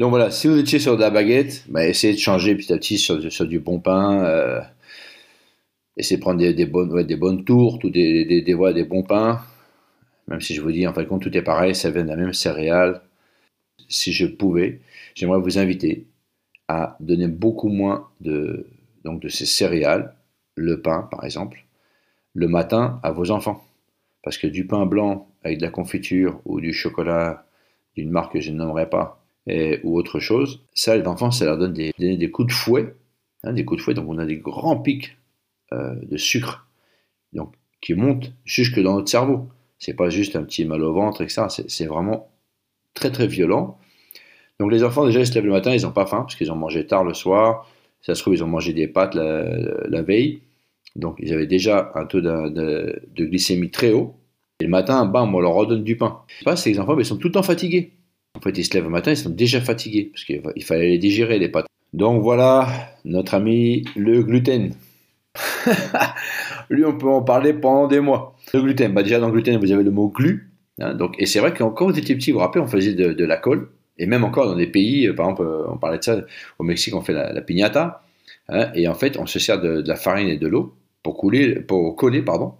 donc 0.00 0.08
voilà, 0.08 0.30
si 0.30 0.48
vous 0.48 0.58
étiez 0.58 0.78
sur 0.78 0.96
de 0.96 1.02
la 1.02 1.10
baguette, 1.10 1.64
bah, 1.68 1.86
essayez 1.86 2.14
de 2.14 2.18
changer 2.18 2.54
petit 2.54 2.72
à 2.72 2.78
petit 2.78 2.96
sur, 2.96 3.18
du 3.46 3.60
bon 3.60 3.80
pain. 3.80 4.24
Euh, 4.24 4.60
essayez 5.98 6.16
de 6.16 6.22
prendre 6.22 6.40
des, 6.40 6.64
bonnes, 6.64 7.02
des 7.02 7.16
bonnes 7.16 7.44
tourtes 7.44 7.84
ou 7.84 7.90
des, 7.90 8.24
des, 8.24 8.40
des, 8.40 8.84
bons 8.84 9.02
pains. 9.02 9.42
Même 10.26 10.40
si 10.40 10.54
je 10.54 10.62
vous 10.62 10.72
dis, 10.72 10.86
en 10.86 10.94
fin 10.94 11.02
de 11.02 11.06
compte, 11.06 11.20
tout 11.20 11.36
est 11.36 11.42
pareil, 11.42 11.74
ça 11.74 11.90
vient 11.90 12.02
de 12.02 12.08
la 12.08 12.16
même 12.16 12.32
céréale. 12.32 13.02
Si 13.90 14.12
je 14.12 14.26
pouvais, 14.26 14.80
j'aimerais 15.14 15.40
vous 15.40 15.58
inviter 15.58 16.06
à 16.68 16.96
donner 17.00 17.28
beaucoup 17.28 17.68
moins 17.68 18.08
de, 18.20 18.66
donc 19.04 19.20
de 19.20 19.28
ces 19.28 19.44
céréales, 19.44 20.14
le 20.54 20.80
pain 20.80 21.08
par 21.10 21.24
exemple, 21.24 21.66
le 22.32 22.48
matin 22.48 23.00
à 23.02 23.10
vos 23.10 23.30
enfants. 23.30 23.62
Parce 24.22 24.38
que 24.38 24.46
du 24.46 24.66
pain 24.66 24.86
blanc 24.86 25.28
avec 25.42 25.58
de 25.58 25.62
la 25.62 25.70
confiture 25.70 26.40
ou 26.44 26.60
du 26.60 26.72
chocolat 26.72 27.46
d'une 27.96 28.10
marque 28.10 28.34
que 28.34 28.40
je 28.40 28.52
nommerai 28.52 28.88
pas, 28.88 29.20
ou 29.82 29.98
autre 29.98 30.20
chose, 30.20 30.62
ça, 30.74 30.96
les 30.96 31.06
enfants, 31.06 31.30
ça 31.30 31.44
leur 31.44 31.58
donne 31.58 31.72
des, 31.72 31.92
des, 31.98 32.30
coups 32.30 32.48
de 32.48 32.52
fouet, 32.52 32.94
hein, 33.42 33.52
des 33.52 33.64
coups 33.64 33.80
de 33.80 33.84
fouet, 33.84 33.94
donc 33.94 34.08
on 34.08 34.18
a 34.18 34.26
des 34.26 34.36
grands 34.36 34.78
pics 34.78 35.16
euh, 35.72 35.94
de 36.02 36.16
sucre, 36.16 36.68
donc 37.32 37.54
qui 37.80 37.94
monte 37.94 38.32
jusque 38.44 38.80
dans 38.80 38.94
notre 38.94 39.10
cerveau. 39.10 39.48
C'est 39.78 39.94
pas 39.94 40.10
juste 40.10 40.36
un 40.36 40.44
petit 40.44 40.64
mal 40.64 40.82
au 40.82 40.92
ventre, 40.92 41.22
etc. 41.22 41.46
C'est 41.48 41.86
vraiment 41.86 42.30
très 42.94 43.10
très 43.10 43.26
violent. 43.26 43.78
Donc 44.58 44.70
les 44.70 44.84
enfants 44.84 45.06
déjà 45.06 45.20
ils 45.20 45.26
se 45.26 45.34
lèvent 45.34 45.46
le 45.46 45.52
matin, 45.52 45.74
ils 45.74 45.82
n'ont 45.82 45.92
pas 45.92 46.06
faim 46.06 46.20
parce 46.20 46.34
qu'ils 46.34 46.52
ont 46.52 46.56
mangé 46.56 46.86
tard 46.86 47.04
le 47.04 47.14
soir. 47.14 47.68
Ça 48.02 48.14
se 48.14 48.20
trouve 48.20 48.34
ils 48.34 48.44
ont 48.44 48.48
mangé 48.48 48.72
des 48.72 48.88
pâtes 48.88 49.14
la, 49.14 50.02
veille, 50.02 50.42
donc 50.96 51.16
ils 51.18 51.32
avaient 51.32 51.46
déjà 51.46 51.92
un 51.94 52.04
taux 52.06 52.20
de, 52.20 53.02
glycémie 53.16 53.70
très 53.70 53.92
haut. 53.92 54.16
Et 54.60 54.64
le 54.64 54.70
matin, 54.70 55.06
bam, 55.06 55.34
on 55.34 55.40
leur 55.40 55.54
redonne 55.54 55.82
du 55.82 55.96
pain. 55.96 56.20
Ce 56.28 56.34
qui 56.34 56.38
se 56.40 56.44
passe, 56.44 56.62
c'est 56.62 56.70
que 56.70 56.76
les 56.76 56.80
enfants 56.80 56.98
ils 56.98 57.04
sont 57.04 57.16
tout 57.16 57.28
le 57.28 57.32
temps 57.32 57.42
fatigués. 57.42 57.92
En 58.36 58.40
fait, 58.40 58.56
ils 58.56 58.64
se 58.64 58.74
lèvent 58.74 58.84
le 58.84 58.90
matin, 58.90 59.10
ils 59.10 59.16
sont 59.16 59.30
déjà 59.30 59.60
fatigués 59.60 60.10
parce 60.12 60.24
qu'il 60.24 60.64
fallait 60.64 60.90
les 60.90 60.98
digérer 60.98 61.38
les 61.38 61.48
pâtes. 61.48 61.66
Donc 61.92 62.22
voilà, 62.22 62.68
notre 63.04 63.34
ami 63.34 63.84
le 63.96 64.22
gluten. 64.22 64.74
Lui, 66.70 66.84
on 66.84 66.96
peut 66.96 67.08
en 67.08 67.22
parler 67.22 67.52
pendant 67.52 67.88
des 67.88 68.00
mois. 68.00 68.36
Le 68.54 68.62
gluten, 68.62 68.92
bah 68.92 69.02
déjà 69.02 69.18
dans 69.18 69.26
le 69.26 69.32
gluten, 69.32 69.58
vous 69.58 69.72
avez 69.72 69.82
le 69.82 69.90
mot 69.90 70.08
glu. 70.08 70.49
Hein, 70.80 70.94
donc, 70.94 71.14
et 71.18 71.26
c'est 71.26 71.40
vrai 71.40 71.52
que 71.52 71.62
quand 71.62 71.86
vous 71.90 71.98
étiez 71.98 72.14
petit, 72.14 72.32
vous 72.32 72.38
vous 72.38 72.44
rappelez, 72.44 72.62
on 72.62 72.68
faisait 72.68 72.94
de, 72.94 73.24
la 73.24 73.36
colle. 73.36 73.68
Et 73.98 74.06
même 74.06 74.24
encore 74.24 74.46
dans 74.46 74.56
des 74.56 74.66
pays, 74.66 75.06
euh, 75.06 75.14
par 75.14 75.26
exemple, 75.26 75.42
euh, 75.42 75.68
on 75.68 75.76
parlait 75.76 75.98
de 75.98 76.04
ça, 76.04 76.24
au 76.58 76.64
Mexique, 76.64 76.94
on 76.94 77.02
fait 77.02 77.12
la, 77.12 77.40
piñata. 77.42 78.02
Hein, 78.48 78.70
et 78.74 78.88
en 78.88 78.94
fait, 78.94 79.18
on 79.18 79.26
se 79.26 79.38
sert 79.38 79.60
de, 79.60 79.82
la 79.86 79.96
farine 79.96 80.28
et 80.28 80.36
de 80.38 80.48
l'eau 80.48 80.74
pour, 81.02 81.16
couler, 81.16 81.56
pour 81.60 81.96
coller 81.96 82.22
pardon, 82.22 82.54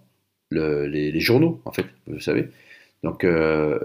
les, 0.50 1.20
journaux, 1.20 1.60
en 1.64 1.72
fait, 1.72 1.86
vous 2.06 2.20
savez. 2.20 2.50
Donc, 3.02 3.24
euh, 3.24 3.78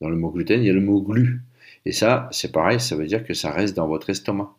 dans 0.00 0.08
le 0.08 0.16
mot 0.16 0.30
gluten, 0.30 0.62
il 0.62 0.66
y 0.66 0.70
a 0.70 0.72
le 0.72 0.80
mot 0.80 1.02
glu. 1.02 1.40
Et 1.86 1.92
ça, 1.92 2.28
c'est 2.32 2.52
pareil, 2.52 2.80
ça 2.80 2.96
veut 2.96 3.06
dire 3.06 3.24
que 3.24 3.34
ça 3.34 3.50
reste 3.50 3.76
dans 3.76 3.86
votre 3.86 4.10
estomac 4.10 4.50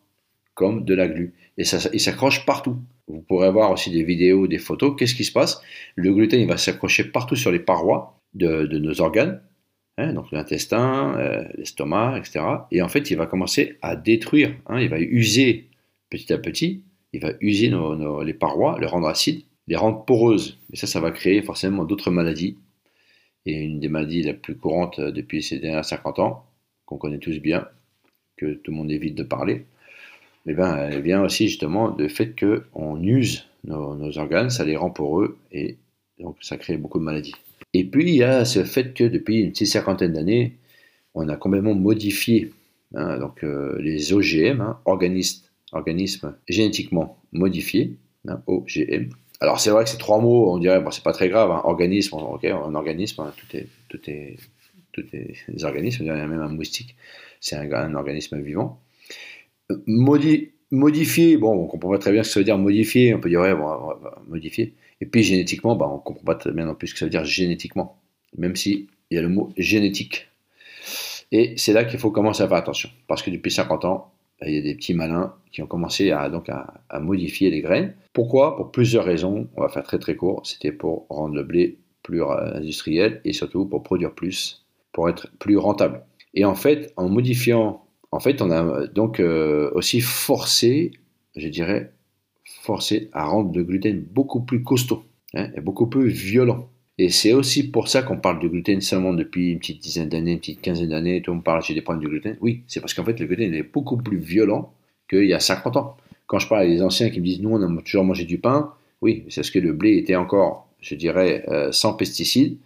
comme 0.54 0.84
de 0.84 0.94
la 0.94 1.08
glu. 1.08 1.34
Et 1.58 1.64
ça, 1.64 1.78
il 1.92 2.00
s'accroche 2.00 2.46
partout. 2.46 2.76
Vous 3.08 3.20
pourrez 3.20 3.50
voir 3.50 3.70
aussi 3.70 3.90
des 3.90 4.04
vidéos, 4.04 4.46
des 4.46 4.58
photos. 4.58 4.94
Qu'est-ce 4.98 5.14
qui 5.14 5.24
se 5.24 5.32
passe? 5.32 5.60
Le 5.96 6.12
gluten, 6.12 6.40
il 6.40 6.46
va 6.46 6.56
s'accrocher 6.56 7.04
partout 7.04 7.36
sur 7.36 7.50
les 7.50 7.58
parois 7.58 8.21
de, 8.34 8.78
nos 8.78 9.00
organes, 9.00 9.40
hein, 9.98 10.12
donc 10.12 10.30
l'intestin, 10.32 11.14
euh, 11.18 11.44
l'estomac, 11.56 12.18
etc. 12.18 12.44
Et 12.70 12.82
en 12.82 12.88
fait, 12.88 13.10
il 13.10 13.16
va 13.16 13.26
commencer 13.26 13.78
à 13.82 13.96
détruire. 13.96 14.54
Hein, 14.66 14.80
il 14.80 14.88
va 14.88 15.00
user 15.00 15.68
petit 16.10 16.32
à 16.32 16.38
petit. 16.38 16.82
Il 17.12 17.20
va 17.20 17.32
user 17.40 17.70
les 18.24 18.34
parois, 18.34 18.78
les 18.80 18.86
rendre 18.86 19.08
acides, 19.08 19.42
les 19.68 19.76
rendre 19.76 20.04
poreuses. 20.04 20.58
Et 20.72 20.76
ça, 20.76 20.86
ça 20.86 21.00
va 21.00 21.10
créer 21.10 21.42
forcément 21.42 21.84
d'autres 21.84 22.10
maladies. 22.10 22.56
Et 23.44 23.54
une 23.54 23.80
des 23.80 23.88
maladies 23.88 24.22
les 24.22 24.34
plus 24.34 24.56
courantes 24.56 24.98
euh, 24.98 25.10
depuis 25.10 25.42
ces 25.42 25.58
dernières 25.58 25.84
50 25.84 26.18
ans, 26.20 26.46
qu'on 26.86 26.96
connaît 26.96 27.18
tous 27.18 27.38
bien, 27.38 27.68
que 28.36 28.54
tout 28.54 28.70
le 28.70 28.76
monde 28.76 28.90
évite 28.90 29.14
de 29.14 29.24
parler, 29.24 29.66
eh 30.46 30.54
ben, 30.54 30.76
elle 30.76 31.02
vient 31.02 31.22
aussi 31.22 31.48
justement 31.48 31.90
du 31.90 32.08
fait 32.08 32.34
qu'on 32.38 33.02
use 33.02 33.46
nos, 33.64 34.18
organes, 34.18 34.50
ça 34.50 34.64
les 34.64 34.76
rend 34.76 34.90
poreux 34.90 35.38
et 35.52 35.76
donc 36.18 36.36
ça 36.40 36.56
crée 36.56 36.76
beaucoup 36.76 36.98
de 36.98 37.04
maladies. 37.04 37.34
Et 37.74 37.84
puis 37.84 38.10
il 38.10 38.16
y 38.16 38.22
a 38.22 38.44
ce 38.44 38.64
fait 38.64 38.94
que 38.94 39.04
depuis 39.04 39.40
une 39.40 39.50
petite 39.50 39.68
cinquantaine 39.68 40.12
d'années, 40.12 40.58
on 41.14 41.28
a 41.28 41.36
complètement 41.36 41.74
modifié 41.74 42.52
hein, 42.94 43.18
donc, 43.18 43.44
euh, 43.44 43.78
les 43.80 44.12
OGM, 44.12 44.60
hein, 44.60 44.80
organismes, 44.84 46.36
génétiquement 46.48 47.18
modifiés, 47.32 47.96
hein, 48.28 48.42
OGM. 48.46 49.10
Alors 49.40 49.58
c'est 49.60 49.70
vrai 49.70 49.84
que 49.84 49.90
ces 49.90 49.98
trois 49.98 50.20
mots, 50.20 50.52
on 50.52 50.58
dirait, 50.58 50.80
bon, 50.80 50.90
c'est 50.90 51.02
pas 51.02 51.12
très 51.12 51.28
grave, 51.28 51.50
organisme, 51.64 52.16
ok, 52.16 52.44
un 52.44 52.74
organisme, 52.74 53.24
tout 53.36 53.56
est, 53.56 53.66
tout 53.88 54.00
est, 54.08 54.36
tout 54.92 55.04
est 55.12 55.34
des 55.48 55.64
organismes, 55.64 56.04
y 56.04 56.10
a 56.10 56.26
même 56.26 56.40
un 56.40 56.48
moustique, 56.48 56.94
c'est 57.40 57.56
un 57.56 57.94
organisme 57.94 58.40
vivant 58.40 58.80
modifier, 60.72 61.36
bon, 61.36 61.52
on 61.52 61.66
comprend 61.66 61.90
pas 61.90 61.98
très 61.98 62.10
bien 62.10 62.24
ce 62.24 62.30
que 62.30 62.32
ça 62.34 62.40
veut 62.40 62.44
dire 62.44 62.58
modifier, 62.58 63.14
on 63.14 63.20
peut 63.20 63.28
dire, 63.28 63.40
ouais, 63.40 63.54
bon, 63.54 63.68
modifier. 64.26 64.74
Et 65.00 65.06
puis 65.06 65.22
génétiquement, 65.22 65.76
bah, 65.76 65.88
on 65.88 65.98
comprend 65.98 66.24
pas 66.24 66.34
très 66.34 66.50
bien 66.50 66.64
non 66.64 66.74
plus 66.74 66.88
ce 66.88 66.94
que 66.94 66.98
ça 66.98 67.04
veut 67.04 67.10
dire 67.10 67.24
génétiquement, 67.24 68.00
même 68.36 68.56
s'il 68.56 68.88
y 69.10 69.18
a 69.18 69.22
le 69.22 69.28
mot 69.28 69.52
génétique. 69.56 70.28
Et 71.30 71.54
c'est 71.56 71.72
là 71.72 71.84
qu'il 71.84 71.98
faut 71.98 72.10
commencer 72.10 72.42
à 72.42 72.48
faire 72.48 72.56
attention, 72.56 72.90
parce 73.06 73.22
que 73.22 73.30
depuis 73.30 73.50
50 73.50 73.84
ans, 73.84 74.12
bah, 74.40 74.48
il 74.48 74.56
y 74.56 74.58
a 74.58 74.62
des 74.62 74.74
petits 74.74 74.94
malins 74.94 75.34
qui 75.52 75.62
ont 75.62 75.66
commencé 75.66 76.10
à, 76.10 76.28
donc 76.28 76.48
à, 76.48 77.00
modifier 77.00 77.50
les 77.50 77.60
graines. 77.60 77.94
Pourquoi? 78.12 78.56
Pour 78.56 78.72
plusieurs 78.72 79.04
raisons. 79.04 79.46
On 79.56 79.62
va 79.62 79.68
faire 79.68 79.84
très 79.84 79.98
très 79.98 80.16
court. 80.16 80.44
C'était 80.44 80.72
pour 80.72 81.06
rendre 81.08 81.34
le 81.34 81.44
blé 81.44 81.78
plus 82.02 82.22
industriel 82.24 83.20
et 83.24 83.32
surtout 83.32 83.66
pour 83.66 83.84
produire 83.84 84.12
plus, 84.12 84.64
pour 84.92 85.08
être 85.08 85.30
plus 85.38 85.56
rentable. 85.56 86.02
Et 86.34 86.44
en 86.44 86.56
fait, 86.56 86.92
en 86.96 87.08
modifiant 87.08 87.84
en 88.12 88.20
fait, 88.20 88.42
on 88.42 88.50
a 88.50 88.86
donc 88.86 89.18
euh, 89.20 89.70
aussi 89.74 90.00
forcé, 90.00 90.92
je 91.34 91.48
dirais, 91.48 91.92
forcé 92.44 93.08
à 93.12 93.24
rendre 93.24 93.56
le 93.56 93.64
gluten 93.64 94.00
beaucoup 94.00 94.42
plus 94.42 94.62
costaud 94.62 95.02
hein, 95.34 95.48
et 95.56 95.60
beaucoup 95.60 95.86
plus 95.86 96.08
violent. 96.08 96.68
Et 96.98 97.08
c'est 97.08 97.32
aussi 97.32 97.70
pour 97.70 97.88
ça 97.88 98.02
qu'on 98.02 98.18
parle 98.18 98.38
de 98.38 98.48
gluten 98.48 98.82
seulement 98.82 99.14
depuis 99.14 99.52
une 99.52 99.58
petite 99.58 99.82
dizaine 99.82 100.10
d'années, 100.10 100.32
une 100.32 100.38
petite 100.38 100.60
quinzaine 100.60 100.90
d'années. 100.90 101.22
Tout 101.22 101.30
le 101.30 101.36
monde 101.36 101.44
parle, 101.44 101.62
j'ai 101.64 101.72
des 101.74 101.80
problèmes 101.80 102.04
de 102.04 102.08
gluten. 102.08 102.36
Oui, 102.42 102.62
c'est 102.66 102.80
parce 102.80 102.92
qu'en 102.92 103.04
fait, 103.04 103.18
le 103.18 103.26
gluten 103.26 103.54
est 103.54 103.62
beaucoup 103.62 103.96
plus 103.96 104.18
violent 104.18 104.74
qu'il 105.08 105.24
y 105.24 105.32
a 105.32 105.40
50 105.40 105.76
ans. 105.78 105.96
Quand 106.26 106.38
je 106.38 106.46
parle 106.46 106.62
à 106.62 106.66
des 106.66 106.82
anciens 106.82 107.08
qui 107.08 107.18
me 107.20 107.24
disent, 107.24 107.40
nous, 107.40 107.50
on 107.50 107.78
a 107.78 107.82
toujours 107.82 108.04
mangé 108.04 108.24
du 108.24 108.38
pain, 108.38 108.74
oui, 109.00 109.24
c'est 109.30 109.40
parce 109.40 109.50
que 109.50 109.58
le 109.58 109.72
blé 109.72 109.96
était 109.96 110.16
encore, 110.16 110.68
je 110.80 110.94
dirais, 110.94 111.44
euh, 111.48 111.72
sans 111.72 111.94
pesticides. 111.94 112.58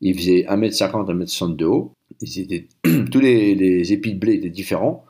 Il 0.00 0.14
faisait 0.16 0.46
1m50, 0.48 1.10
1m60 1.10 1.56
de 1.56 1.64
haut. 1.64 1.92
tous 3.10 3.20
les, 3.20 3.92
épis 3.92 4.14
de 4.14 4.18
blé 4.18 4.34
étaient 4.34 4.50
différents. 4.50 5.04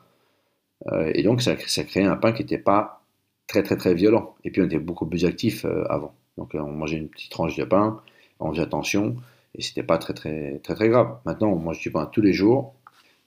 Euh, 0.91 1.11
et 1.13 1.23
donc, 1.23 1.41
ça, 1.41 1.55
créait 1.55 2.03
un 2.03 2.15
pain 2.17 2.31
qui 2.31 2.43
n'était 2.43 2.57
pas 2.57 3.03
très, 3.47 3.63
très, 3.63 3.77
très 3.77 3.93
violent. 3.93 4.35
Et 4.43 4.51
puis, 4.51 4.61
on 4.61 4.65
était 4.65 4.79
beaucoup 4.79 5.05
plus 5.05 5.25
actif 5.25 5.65
euh, 5.65 5.83
avant. 5.89 6.13
Donc, 6.37 6.51
on 6.53 6.71
mangeait 6.71 6.97
une 6.97 7.09
petite 7.09 7.31
tranche 7.31 7.55
de 7.55 7.63
pain, 7.63 8.01
on 8.39 8.51
faisait 8.51 8.61
attention, 8.61 9.15
et 9.55 9.61
c'était 9.61 9.83
pas 9.83 9.97
très, 9.97 10.13
très, 10.13 10.59
très, 10.59 10.75
très 10.75 10.89
grave. 10.89 11.17
Maintenant, 11.25 11.49
on 11.49 11.55
mange 11.57 11.79
du 11.79 11.91
pain 11.91 12.05
tous 12.05 12.21
les 12.21 12.33
jours, 12.33 12.75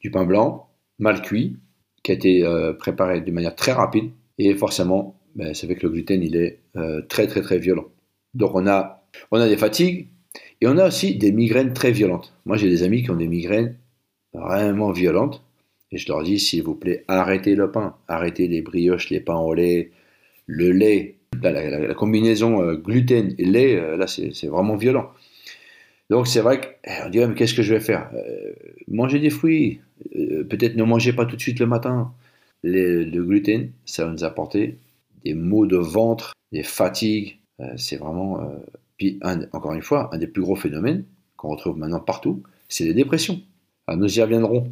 du 0.01 0.11
pain 0.11 0.25
blanc, 0.25 0.69
mal 0.99 1.21
cuit, 1.23 1.57
qui 2.03 2.13
a 2.13 2.15
été 2.15 2.45
euh, 2.45 2.73
préparé 2.73 3.21
de 3.21 3.33
manière 3.33 3.57
très 3.57 3.73
rapide. 3.73 4.11
Et 4.39 4.55
forcément, 4.55 5.17
ben, 5.35 5.55
ça 5.55 5.67
fait 5.67 5.75
que 5.75 5.87
le 5.87 5.93
gluten, 5.93 6.23
il 6.23 6.37
est 6.37 6.61
très, 7.09 7.27
très, 7.27 7.43
très 7.43 7.59
violent. 7.59 7.87
Donc, 8.35 8.53
on 8.55 8.67
a, 8.67 9.03
on 9.33 9.41
a 9.41 9.49
des 9.49 9.57
fatigues, 9.57 10.09
et 10.61 10.67
on 10.67 10.77
a 10.77 10.87
aussi 10.87 11.17
des 11.17 11.33
migraines 11.33 11.73
très 11.73 11.91
violentes. 11.91 12.35
Moi, 12.45 12.57
j'ai 12.57 12.69
des 12.69 12.83
amis 12.83 13.03
qui 13.03 13.11
ont 13.11 13.17
des 13.17 13.29
migraines 13.29 13.77
vraiment 14.33 14.93
violentes. 14.93 15.43
Et 15.93 15.99
je 15.99 16.07
leur 16.09 16.23
dis, 16.23 16.39
s'il 16.39 16.63
vous 16.63 16.75
plaît, 16.75 17.05
arrêtez 17.09 17.55
le 17.55 17.71
pain, 17.71 17.97
arrêtez 18.07 18.47
les 18.47 18.63
brioches, 18.63 19.11
les 19.11 19.21
pains 19.21 19.39
au 19.39 19.55
lait, 19.55 19.91
le 20.47 20.71
lait. 20.71 21.17
la, 21.43 21.95
combinaison 21.95 22.63
euh, 22.63 22.77
gluten 22.77 23.35
et 23.39 23.45
lait, 23.45 23.77
euh, 23.77 23.97
là, 23.97 24.07
c'est 24.07 24.47
vraiment 24.47 24.77
violent. 24.77 25.11
Donc, 26.11 26.27
c'est 26.27 26.41
vrai 26.41 26.61
qu'on 26.61 27.09
dit, 27.09 27.19
mais 27.21 27.35
qu'est-ce 27.35 27.55
que 27.55 27.63
je 27.63 27.75
vais 27.75 27.81
faire? 27.81 28.11
Euh, 28.15 28.53
Manger 28.89 29.19
des 29.19 29.31
fruits, 29.31 29.81
peut-être 30.13 30.77
ne 30.77 30.85
mangez 30.85 31.13
pas 31.13 31.25
tout 31.25 31.37
de 31.37 31.41
suite 31.41 31.61
le 31.61 31.67
matin. 31.67 32.13
le 32.63 33.23
gluten, 33.23 33.71
ça 33.87 34.05
va 34.05 34.13
nous 34.13 34.25
apporter 34.25 34.77
des 35.25 35.35
maux 35.35 35.67
de 35.67 35.77
ventre, 35.77 36.35
des 36.53 36.63
fatigues. 36.63 37.39
c'est 37.77 37.97
vraiment 37.97 38.41
puis, 39.01 39.19
encore 39.53 39.73
une 39.73 39.81
fois, 39.81 40.11
un 40.13 40.19
des 40.19 40.27
plus 40.27 40.43
gros 40.43 40.57
phénomènes 40.57 41.05
qu'on 41.39 41.49
retrouve 41.49 41.79
maintenant 41.79 42.01
partout, 42.01 42.43
c'est 42.69 42.85
les 42.85 42.93
dépressions. 42.93 43.41
Alors, 43.87 43.99
nous 43.99 44.19
y 44.19 44.21
reviendrons. 44.21 44.71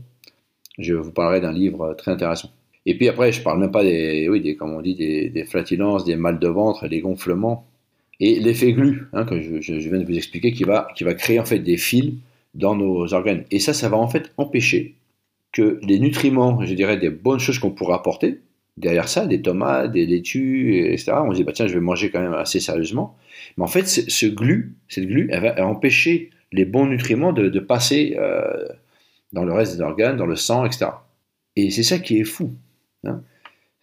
Je 0.78 0.92
vous 0.92 1.12
parlerai 1.12 1.40
d'un 1.40 1.50
livre 1.50 1.94
très 1.94 2.10
intéressant. 2.10 2.50
Et 2.84 2.94
puis 2.94 3.08
après, 3.08 3.32
je 3.32 3.38
ne 3.38 3.44
parle 3.44 3.58
même 3.58 3.70
pas 3.70 3.82
des, 3.82 4.28
oui, 4.28 4.42
des, 4.42 4.54
comme 4.54 4.74
on 4.74 4.82
dit, 4.82 4.94
des, 4.94 5.44
flatulences, 5.46 6.04
des 6.04 6.16
mal 6.16 6.38
de 6.38 6.46
ventre, 6.46 6.88
des 6.88 7.00
gonflements, 7.00 7.66
et 8.20 8.38
l'effet 8.38 8.74
glu, 8.74 9.08
hein, 9.14 9.24
que 9.24 9.40
je, 9.40 9.72
viens 9.72 9.98
de 9.98 10.04
vous 10.04 10.16
expliquer, 10.18 10.52
qui 10.52 10.64
va, 10.64 10.88
qui 10.94 11.04
va 11.04 11.14
créer 11.14 11.40
en 11.40 11.46
fait 11.46 11.60
des 11.60 11.78
fils 11.78 12.12
dans 12.52 12.76
nos 12.76 13.14
organes. 13.14 13.44
Et 13.50 13.60
ça, 13.60 13.72
ça 13.72 13.88
va 13.88 13.96
en 13.96 14.08
fait 14.08 14.30
empêcher 14.36 14.94
que 15.52 15.80
les 15.82 15.98
nutriments, 15.98 16.62
je 16.66 16.74
dirais, 16.74 16.98
des 16.98 17.08
bonnes 17.08 17.40
choses 17.40 17.58
qu'on 17.58 17.70
pourrait 17.70 17.94
apporter, 17.94 18.40
derrière 18.78 19.08
ça, 19.08 19.26
des 19.26 19.42
tomates, 19.42 19.92
des 19.92 20.06
laitues, 20.06 20.92
etc. 20.92 21.12
On 21.24 21.32
se 21.32 21.36
dit, 21.36 21.44
bah, 21.44 21.52
tiens, 21.52 21.66
je 21.66 21.74
vais 21.74 21.80
manger 21.80 22.10
quand 22.10 22.20
même 22.20 22.34
assez 22.34 22.60
sérieusement. 22.60 23.16
Mais 23.56 23.64
en 23.64 23.68
fait, 23.68 23.86
ce 23.86 24.26
glu, 24.26 24.76
cette 24.88 25.06
glu, 25.06 25.28
elle 25.30 25.42
va 25.42 25.66
empêcher 25.66 26.30
les 26.52 26.64
bons 26.64 26.86
nutriments 26.86 27.32
de, 27.32 27.58
passer 27.60 28.16
euh, 28.18 28.66
dans 29.32 29.44
le 29.44 29.52
reste 29.52 29.76
des 29.76 29.82
organes, 29.82 30.16
dans 30.16 30.26
le 30.26 30.36
sang, 30.36 30.64
etc. 30.64 30.86
Et 31.56 31.70
c'est 31.70 31.82
ça 31.82 31.98
qui 31.98 32.18
est 32.18 32.24
fou. 32.24 32.52
Hein. 33.04 33.22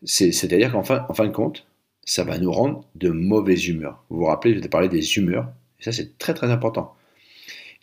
C'est-à-dire 0.04 0.72
qu'en 0.72 0.84
fin, 0.84 1.26
de 1.26 1.32
compte, 1.32 1.68
ça 2.06 2.24
va 2.24 2.38
nous 2.38 2.52
rendre 2.52 2.86
de 2.96 3.10
mauvaise 3.10 3.68
humeur. 3.68 4.04
Vous 4.10 4.20
vous 4.20 4.26
rappelez, 4.26 4.54
je 4.54 4.60
vous 4.60 4.66
ai 4.66 4.70
parlé 4.70 4.90
des 4.90 5.18
humeurs. 5.18 5.52
Et 5.80 5.84
ça, 5.84 5.92
c'est 5.92 6.18
très 6.18 6.34
très 6.34 6.52
important. 6.52 6.96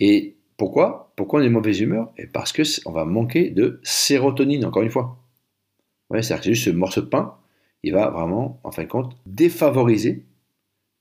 Et 0.01 0.35
pourquoi? 0.57 1.13
Pourquoi 1.17 1.41
on 1.41 1.43
est 1.43 1.47
de 1.47 1.53
mauvaise 1.53 1.81
humeur? 1.81 2.13
Et 2.17 2.27
Parce 2.27 2.53
qu'on 2.53 2.93
va 2.93 3.05
manquer 3.05 3.51
de 3.51 3.81
sérotonine, 3.83 4.65
encore 4.65 4.83
une 4.83 4.91
fois. 4.91 5.19
C'est-à-dire 6.21 6.53
juste 6.53 6.65
ce 6.65 6.71
morceau 6.71 7.01
de 7.01 7.07
pain, 7.07 7.35
il 7.83 7.93
va 7.93 8.11
vraiment, 8.11 8.61
en 8.65 8.71
fin 8.71 8.85
de 8.85 8.89
compte, 8.89 9.17
défavoriser 9.27 10.25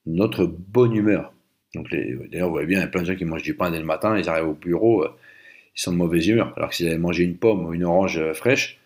notre 0.06 0.46
bonne 0.46 0.96
humeur. 0.96 1.34
Donc, 1.76 1.90
d'ailleurs, 1.90 2.48
vous 2.48 2.54
voyez 2.54 2.68
bien, 2.68 2.80
il 2.80 2.82
y 2.82 2.86
a 2.86 2.88
plein 2.88 3.02
de 3.02 3.08
gens 3.08 3.16
qui 3.16 3.26
mangent 3.26 3.44
du 3.44 3.56
pain 3.56 3.72
dès 3.72 3.80
le 3.80 3.86
matin, 3.86 4.18
ils 4.18 4.28
arrivent 4.28 4.50
au 4.50 4.54
bureau, 4.54 5.04
euh, 5.04 5.10
ils 5.76 5.82
sont 5.82 5.92
de 5.92 5.98
mauvaise 5.98 6.28
humeur. 6.28 6.54
Alors 6.58 6.70
que 6.70 6.76
s'ils 6.76 6.88
avaient 6.88 6.98
mangé 6.98 7.24
une 7.24 7.38
pomme 7.38 7.66
ou 7.66 7.74
une 7.74 7.84
orange 7.84 8.18
euh, 8.18 8.34
fraîche, 8.34 8.80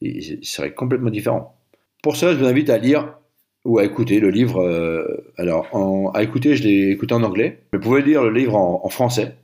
ils, 0.00 0.44
seraient 0.44 0.74
complètement 0.74 1.10
différents. 1.10 1.56
Pour 2.02 2.16
cela, 2.16 2.32
je 2.32 2.38
vous 2.38 2.46
invite 2.46 2.70
à 2.70 2.78
lire 2.78 3.18
ou 3.64 3.78
à 3.78 3.84
écouter 3.84 4.20
le 4.20 4.30
livre. 4.30 4.60
euh, 4.60 5.32
alors, 5.36 5.68
à 6.14 6.22
écouter, 6.22 6.54
je 6.54 6.62
l'ai 6.62 6.90
écouté 6.90 7.14
en 7.14 7.22
anglais. 7.22 7.60
Vous 7.72 7.80
pouvez 7.80 8.02
lire 8.02 8.22
le 8.22 8.30
livre 8.30 8.54
en, 8.54 8.84
en 8.84 8.88
français 8.88 9.34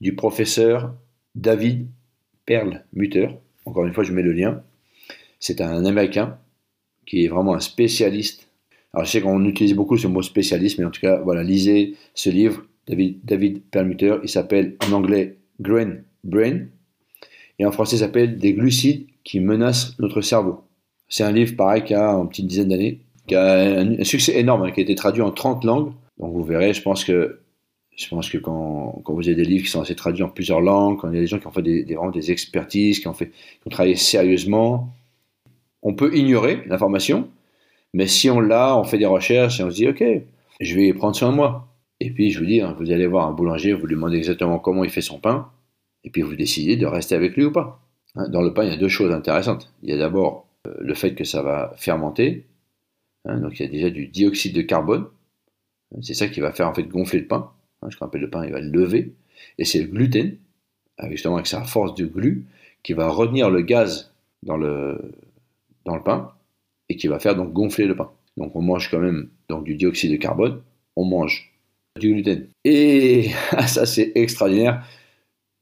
du 0.00 0.14
professeur 0.14 0.94
David 1.34 1.88
Perlmutter. 2.44 3.28
Encore 3.64 3.86
une 3.86 3.94
fois, 3.94 4.04
je 4.04 4.12
mets 4.12 4.22
le 4.22 4.32
lien. 4.32 4.62
C'est 5.46 5.60
un 5.60 5.84
Américain 5.84 6.38
qui 7.06 7.24
est 7.24 7.28
vraiment 7.28 7.54
un 7.54 7.60
spécialiste. 7.60 8.48
Alors, 8.92 9.06
je 9.06 9.12
sais 9.12 9.20
qu'on 9.20 9.44
utilise 9.44 9.74
beaucoup 9.74 9.96
ce 9.96 10.08
mot 10.08 10.20
spécialiste, 10.20 10.80
mais 10.80 10.84
en 10.84 10.90
tout 10.90 11.00
cas, 11.00 11.20
voilà, 11.20 11.44
lisez 11.44 11.94
ce 12.14 12.30
livre, 12.30 12.64
David, 12.88 13.20
David 13.22 13.62
Perlmutter. 13.70 14.16
Il 14.24 14.28
s'appelle 14.28 14.74
en 14.84 14.90
anglais 14.90 15.36
Grain 15.60 15.98
Brain, 16.24 16.64
et 17.60 17.64
en 17.64 17.70
français, 17.70 17.94
il 17.94 18.00
s'appelle 18.00 18.38
Des 18.38 18.54
glucides 18.54 19.06
qui 19.22 19.38
menacent 19.38 19.96
notre 20.00 20.20
cerveau. 20.20 20.64
C'est 21.08 21.22
un 21.22 21.30
livre, 21.30 21.54
pareil, 21.54 21.84
qui 21.84 21.94
a 21.94 22.10
une 22.10 22.28
petite 22.28 22.48
dizaine 22.48 22.70
d'années, 22.70 23.02
qui 23.28 23.36
a 23.36 23.78
un, 23.82 24.02
succès 24.02 24.40
énorme, 24.40 24.64
hein, 24.64 24.72
qui 24.72 24.80
a 24.80 24.82
été 24.82 24.96
traduit 24.96 25.22
en 25.22 25.30
30 25.30 25.62
langues. 25.62 25.92
Donc, 26.18 26.32
vous 26.32 26.42
verrez, 26.42 26.74
je 26.74 26.82
pense 26.82 27.04
que 27.04 27.38
je 27.96 28.08
pense 28.08 28.28
que 28.28 28.38
quand, 28.38 29.00
quand 29.04 29.14
vous 29.14 29.28
avez 29.28 29.36
des 29.36 29.44
livres 29.44 29.64
qui 29.64 29.70
sont 29.70 29.80
assez 29.80 29.94
traduits 29.94 30.24
en 30.24 30.28
plusieurs 30.28 30.60
langues, 30.60 30.98
quand 30.98 31.08
il 31.08 31.14
y 31.14 31.18
a 31.18 31.20
des 31.20 31.28
gens 31.28 31.38
qui 31.38 31.46
ont 31.46 31.52
fait 31.52 31.62
des, 31.62 31.84
des 31.84 32.30
expertises, 32.32 32.98
qui 32.98 33.06
ont, 33.06 33.14
fait, 33.14 33.28
qui 33.28 33.66
ont 33.66 33.70
travaillé 33.70 33.94
sérieusement, 33.94 34.92
on 35.86 35.94
peut 35.94 36.16
ignorer 36.16 36.64
l'information, 36.66 37.30
mais 37.94 38.08
si 38.08 38.28
on 38.28 38.40
l'a, 38.40 38.76
on 38.76 38.82
fait 38.82 38.98
des 38.98 39.06
recherches 39.06 39.60
et 39.60 39.62
on 39.62 39.70
se 39.70 39.76
dit, 39.76 39.88
OK, 39.88 40.02
je 40.60 40.74
vais 40.74 40.92
prendre 40.92 41.14
soin 41.14 41.30
de 41.30 41.36
moi. 41.36 41.68
Et 42.00 42.10
puis, 42.10 42.32
je 42.32 42.40
vous 42.40 42.44
dis, 42.44 42.60
hein, 42.60 42.74
vous 42.76 42.90
allez 42.90 43.06
voir 43.06 43.28
un 43.28 43.32
boulanger, 43.32 43.72
vous 43.72 43.86
lui 43.86 43.94
demandez 43.94 44.16
exactement 44.16 44.58
comment 44.58 44.82
il 44.82 44.90
fait 44.90 45.00
son 45.00 45.20
pain, 45.20 45.48
et 46.02 46.10
puis 46.10 46.22
vous 46.22 46.34
décidez 46.34 46.76
de 46.76 46.86
rester 46.86 47.14
avec 47.14 47.36
lui 47.36 47.44
ou 47.44 47.52
pas. 47.52 47.80
Hein, 48.16 48.28
Dans 48.30 48.42
le 48.42 48.52
pain, 48.52 48.64
il 48.64 48.70
y 48.70 48.72
a 48.72 48.76
deux 48.76 48.88
choses 48.88 49.12
intéressantes. 49.12 49.72
Il 49.84 49.88
y 49.88 49.92
a 49.92 49.96
d'abord 49.96 50.48
euh, 50.66 50.74
le 50.80 50.94
fait 50.94 51.14
que 51.14 51.22
ça 51.22 51.40
va 51.40 51.72
fermenter, 51.76 52.46
hein, 53.24 53.38
donc 53.38 53.60
il 53.60 53.62
y 53.62 53.68
a 53.68 53.70
déjà 53.70 53.88
du 53.88 54.08
dioxyde 54.08 54.56
de 54.56 54.62
carbone, 54.62 55.06
c'est 56.02 56.14
ça 56.14 56.26
qui 56.26 56.40
va 56.40 56.50
faire 56.50 56.68
en 56.68 56.74
fait 56.74 56.82
gonfler 56.82 57.20
le 57.20 57.28
pain. 57.28 57.52
Hein, 57.82 57.90
ce 57.90 57.96
qu'on 57.96 58.06
appelle 58.06 58.22
le 58.22 58.30
pain, 58.30 58.44
il 58.44 58.50
va 58.50 58.60
le 58.60 58.70
lever. 58.70 59.14
Et 59.58 59.64
c'est 59.64 59.82
le 59.82 59.86
gluten, 59.86 60.36
justement 61.10 61.36
avec 61.36 61.46
sa 61.46 61.62
force 61.62 61.94
de 61.94 62.06
glu, 62.06 62.46
qui 62.82 62.92
va 62.92 63.08
retenir 63.08 63.50
le 63.50 63.62
gaz 63.62 64.12
dans 64.42 64.56
le, 64.56 65.12
dans 65.86 65.96
le 65.96 66.02
pain 66.02 66.32
et 66.88 66.96
qui 66.96 67.06
va 67.08 67.18
faire 67.18 67.34
donc 67.36 67.52
gonfler 67.52 67.86
le 67.86 67.96
pain. 67.96 68.10
Donc 68.36 68.54
on 68.54 68.60
mange 68.62 68.90
quand 68.90 68.98
même 69.00 69.30
donc, 69.48 69.64
du 69.64 69.74
dioxyde 69.76 70.12
de 70.12 70.16
carbone, 70.16 70.60
on 70.96 71.04
mange 71.04 71.52
du 71.98 72.12
gluten. 72.12 72.46
Et 72.64 73.30
ça 73.66 73.86
c'est 73.86 74.12
extraordinaire. 74.14 74.84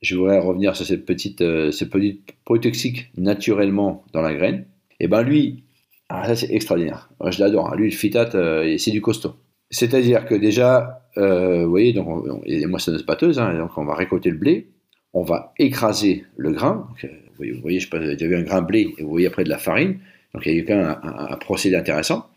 Je 0.03 0.17
voudrais 0.17 0.39
revenir 0.41 0.77
sur 0.77 0.85
cette 0.85 1.07
petite, 1.07 1.41
euh, 1.41 1.71
ce 1.73 1.85
petit 1.85 2.21
produit 2.45 2.69
toxique 2.71 3.11
naturellement 3.17 4.05
dans 4.13 4.21
la 4.21 4.35
graine. 4.35 4.67
Et 5.01 5.09
ben 5.09 5.23
lui, 5.23 5.63
ah, 6.11 6.27
ça 6.27 6.37
c'est 6.37 6.53
extraordinaire. 6.53 7.09
Je 7.25 7.41
l'adore. 7.41 7.73
hein. 7.73 7.77
Lui, 7.77 7.91
le 7.91 7.97
phytate, 7.97 8.35
euh, 8.35 8.77
c'est 8.77 8.91
du 8.91 9.01
costaud. 9.01 9.35
C'est-à-dire 9.71 10.27
que 10.27 10.35
déjà, 10.35 11.09
euh, 11.17 11.65
vous 11.65 11.71
voyez, 11.71 11.93
donc 11.95 12.07
on, 12.09 12.19
on- 12.31 12.43
il 12.45 12.53
y 12.55 12.65
a 12.65 12.67
des 12.67 12.67
donc 13.59 13.79
on 13.79 13.85
va 13.85 13.95
récolter 13.95 14.31
le 14.31 14.37
blé, 14.37 14.69
on 15.15 15.23
va 15.23 15.55
écraser 15.59 16.25
le 16.37 16.51
grain. 16.53 16.89
Euh, 17.05 17.09
vous 17.39 17.61
voyez, 17.61 17.81
je 17.81 17.89
pas, 17.89 17.99
avez 17.99 18.17
déjà 18.17 18.27
vu 18.27 18.37
un 18.37 18.43
grain 18.43 18.63
blé 18.63 18.95
et 18.99 19.03
vous 19.03 19.11
voyez 19.11 19.27
après 19.27 19.45
de 19.45 19.49
la 19.49 19.59
farine. 19.59 19.99
Donc 20.33 20.47
il 20.47 20.57
y 20.57 20.61
a 20.61 20.63
quand 20.65 20.77
même 20.77 20.97
un, 21.03 21.37
procédé 21.37 21.77
intéressant. 21.77 22.29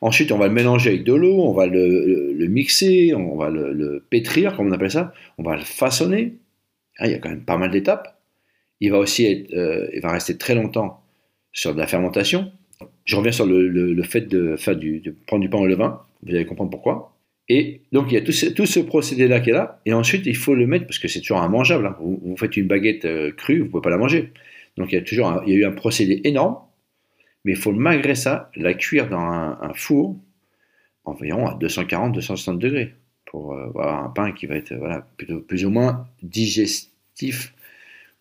Ensuite, 0.00 0.30
on 0.30 0.38
va 0.38 0.46
le 0.46 0.54
mélanger 0.54 0.90
avec 0.90 1.04
de 1.04 1.12
l'eau, 1.12 1.42
on 1.42 1.52
va 1.52 1.66
le, 1.66 2.46
mixer, 2.48 3.14
on 3.14 3.36
va 3.36 3.50
le, 3.50 4.04
pétrir, 4.10 4.56
comme 4.56 4.68
on 4.68 4.72
appelle 4.72 4.90
ça, 4.90 5.12
on 5.38 5.42
va 5.42 5.56
le 5.56 5.62
façonner. 5.62 6.34
Ah, 6.98 7.06
il 7.06 7.12
y 7.12 7.14
a 7.14 7.18
quand 7.18 7.30
même 7.30 7.44
pas 7.44 7.56
mal 7.56 7.70
d'étapes. 7.70 8.20
Il 8.80 8.92
va 8.92 8.98
aussi 8.98 9.46
euh, 9.54 9.88
il 9.92 10.00
va 10.00 10.12
rester 10.12 10.36
très 10.36 10.54
longtemps 10.54 11.02
sur 11.52 11.74
de 11.74 11.78
la 11.80 11.88
fermentation. 11.88 12.52
Je 13.04 13.16
reviens 13.16 13.32
sur 13.32 13.46
le, 13.46 14.02
fait 14.04 14.28
de, 14.28 14.56
du, 14.74 15.00
de 15.00 15.14
prendre 15.26 15.42
du 15.42 15.48
pain 15.48 15.58
au 15.58 15.66
levain. 15.66 16.00
Vous 16.22 16.34
allez 16.34 16.46
comprendre 16.46 16.70
pourquoi. 16.70 17.17
Et 17.48 17.80
donc, 17.92 18.10
il 18.10 18.14
y 18.14 18.16
a 18.18 18.20
tout 18.20 18.32
ce, 18.66 18.80
procédé-là 18.80 19.40
qui 19.40 19.50
est 19.50 19.54
là. 19.54 19.80
Et 19.86 19.92
ensuite, 19.94 20.26
il 20.26 20.36
faut 20.36 20.54
le 20.54 20.66
mettre, 20.66 20.86
parce 20.86 20.98
que 20.98 21.08
c'est 21.08 21.20
toujours 21.20 21.42
immangeable. 21.42 21.86
hein. 21.86 21.96
Vous, 22.00 22.36
faites 22.36 22.56
une 22.56 22.66
baguette 22.66 23.06
euh, 23.06 23.32
crue, 23.32 23.60
vous 23.60 23.64
ne 23.66 23.70
pouvez 23.70 23.82
pas 23.82 23.90
la 23.90 23.96
manger. 23.96 24.32
Donc, 24.76 24.92
il 24.92 24.96
y 24.96 24.98
a 24.98 25.02
toujours 25.02 25.42
il 25.46 25.54
y 25.54 25.56
a 25.56 25.58
eu 25.60 25.64
un 25.64 25.72
procédé 25.72 26.20
énorme. 26.24 26.58
Mais 27.44 27.52
il 27.52 27.58
faut 27.58 27.72
malgré 27.72 28.14
ça 28.14 28.50
la 28.56 28.74
cuire 28.74 29.08
dans 29.08 29.18
un, 29.20 29.58
un 29.62 29.72
four 29.74 30.16
environ 31.04 31.46
à 31.46 31.56
240-260 31.58 32.58
degrés 32.58 32.94
pour 33.24 33.54
euh, 33.54 33.66
avoir 33.66 34.04
un 34.04 34.10
pain 34.10 34.32
qui 34.32 34.46
va 34.46 34.56
être 34.56 34.72
euh, 34.72 34.78
voilà, 34.78 35.06
plutôt, 35.16 35.40
plus 35.40 35.64
ou 35.64 35.70
moins 35.70 36.06
digestif 36.22 37.54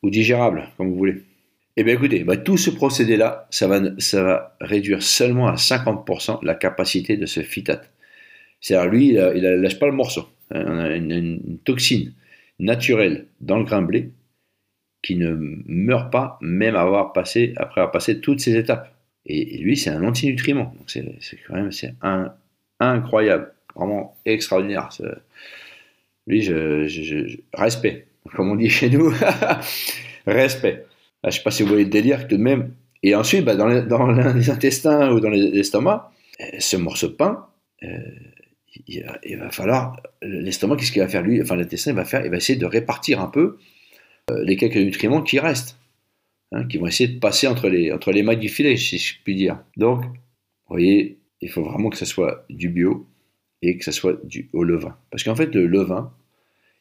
ou 0.04 0.10
digérable, 0.10 0.70
comme 0.78 0.90
vous 0.90 0.98
voulez. 0.98 1.24
Eh 1.76 1.84
bien 1.84 1.94
écoutez, 1.94 2.24
bah, 2.24 2.38
tout 2.38 2.58
ce 2.58 2.70
procédé-là, 2.70 3.48
ça 3.52 3.68
va, 3.68 3.82
ça 4.00 4.24
va 4.24 4.56
réduire 4.60 5.04
seulement 5.04 5.48
à 5.48 5.56
50% 5.56 6.40
la 6.44 6.56
capacité 6.56 7.18
de 7.18 7.26
ce 7.26 7.42
phytate. 7.42 7.92
C'est-à-dire 8.62 8.92
lui, 8.92 9.08
il, 9.10 9.20
a- 9.20 9.56
lâche 9.56 9.80
pas 9.80 9.86
le 9.88 9.94
morceau. 9.94 10.28
Hein, 10.52 10.64
On 10.68 10.78
a 10.80 10.96
une, 10.96 11.60
toxine 11.64 12.14
naturelle 12.60 13.28
dans 13.42 13.58
le 13.60 13.64
grain 13.66 13.82
blé 13.82 14.12
qui 15.04 15.16
ne 15.16 15.36
meurt 15.66 16.12
pas, 16.12 16.38
même 16.42 16.76
avoir 16.76 17.14
passé, 17.14 17.54
après 17.58 17.82
avoir 17.82 17.92
passé 17.92 18.20
toutes 18.20 18.40
ces 18.40 18.56
étapes. 18.56 18.94
Et, 19.26 19.58
lui, 19.60 19.78
c'est 19.78 19.90
un 19.92 20.04
antinutriment. 20.04 20.74
Donc 20.78 20.90
c'est 20.90 21.04
quand 21.48 21.54
même 21.56 21.72
c'est 21.72 21.94
incroyable, 22.80 23.54
vraiment 23.76 24.18
extraordinaire. 24.26 24.90
Lui, 26.26 26.42
je, 26.42 26.88
je- 26.88 27.04
je- 27.28 27.38
respect, 27.54 28.08
comme 28.36 28.50
on 28.52 28.56
dit 28.56 28.70
chez 28.70 28.90
nous, 28.90 29.12
respect. 30.26 30.86
Je 31.24 31.30
sais 31.32 31.44
pas 31.44 31.52
si 31.52 31.64
vous 31.64 31.70
voyez 31.70 31.84
le 31.86 31.90
délire 31.90 32.28
tout 32.28 32.38
de 32.38 32.42
même. 32.44 32.72
Et 33.04 33.16
ensuite, 33.16 33.46
bah, 33.46 33.56
dans, 33.56 33.68
les, 33.68 33.82
dans 33.84 34.08
les 34.12 34.50
intestins 34.50 35.12
ou 35.12 35.20
dans 35.20 35.30
les- 35.30 35.52
l'estomac, 35.52 36.12
euh, 36.42 36.46
ce 36.60 36.78
morceau 36.78 37.08
de 37.08 37.14
pain, 37.14 37.48
euh, 37.84 37.88
il, 38.88 39.38
va 39.38 39.50
falloir 39.52 40.02
l'estomac, 40.22 40.78
qu'est-ce 40.78 40.92
qu'il 40.92 41.02
va 41.02 41.08
faire 41.08 41.24
lui 41.24 41.42
Enfin, 41.42 41.56
l'intestin, 41.56 41.92
il 41.92 41.96
va 41.96 42.06
faire, 42.06 42.26
il 42.26 42.32
va 42.32 42.38
essayer 42.38 42.58
de 42.58 42.66
répartir 42.66 43.22
un 43.22 43.28
peu 43.28 43.58
euh, 44.32 44.44
les 44.44 44.58
quelques 44.58 44.78
nutriments 44.78 45.22
qui 45.22 45.40
restent, 45.40 45.78
hein, 46.52 46.66
qui 46.66 46.78
vont 46.78 46.88
essayer 46.88 47.10
de 47.10 47.20
passer 47.20 47.48
entre 47.48 47.70
les 47.70 47.92
entre 47.92 48.12
les 48.12 48.24
mailles 48.24 48.38
du 48.38 48.50
filet, 48.50 48.78
si 48.78 48.98
je 48.98 49.16
puis 49.24 49.36
dire. 49.36 49.60
Donc, 49.78 50.04
vous 50.04 50.10
voyez, 50.70 51.18
il 51.42 51.50
faut 51.50 51.64
vraiment 51.64 51.90
que 51.90 51.98
ce 51.98 52.06
soit 52.06 52.46
du 52.50 52.70
bio 52.70 53.08
et 53.62 53.78
que 53.78 53.84
ce 53.84 53.92
soit 53.92 54.20
du 54.26 54.50
au 54.54 54.64
levain, 54.64 54.98
parce 55.12 55.24
qu'en 55.24 55.36
fait, 55.36 55.54
le 55.54 55.66
levain, 55.66 56.14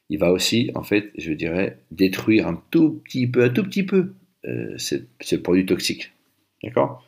il 0.08 0.18
va 0.18 0.30
aussi, 0.30 0.70
en 0.74 0.82
fait, 0.82 1.10
je 1.18 1.32
dirais, 1.32 1.78
détruire 1.90 2.46
un 2.46 2.62
tout 2.70 3.00
petit 3.04 3.26
peu, 3.26 3.44
un 3.44 3.48
tout 3.48 3.64
petit 3.64 3.82
peu, 3.82 4.12
euh, 4.46 4.74
ce, 4.76 4.96
ce 5.20 5.36
produit 5.36 5.66
toxique. 5.66 6.12
D'accord? 6.62 7.04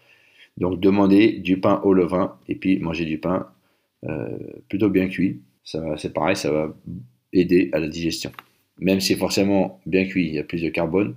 Donc, 0.57 0.81
demandez 0.81 1.33
du 1.33 1.61
pain 1.61 1.81
au 1.85 1.93
levain 1.93 2.37
et 2.49 2.57
puis 2.57 2.79
manger 2.81 3.05
du 3.05 3.19
pain 3.19 3.49
plutôt 4.69 4.91
bien 4.91 5.09
cuit. 5.09 5.41
C'est 5.65 6.13
pareil, 6.13 6.37
ça 6.37 6.51
va 6.51 6.75
aider 7.33 7.71
à 7.73 7.79
la 7.79 7.89
digestion. 7.89 8.33
Même 8.81 9.01
si 9.01 9.17
forcément 9.17 9.81
bien 9.87 10.05
cuit, 10.07 10.27
il 10.29 10.35
y 10.35 10.39
a 10.39 10.45
plus 10.45 10.63
de 10.63 10.69
carbone, 10.69 11.15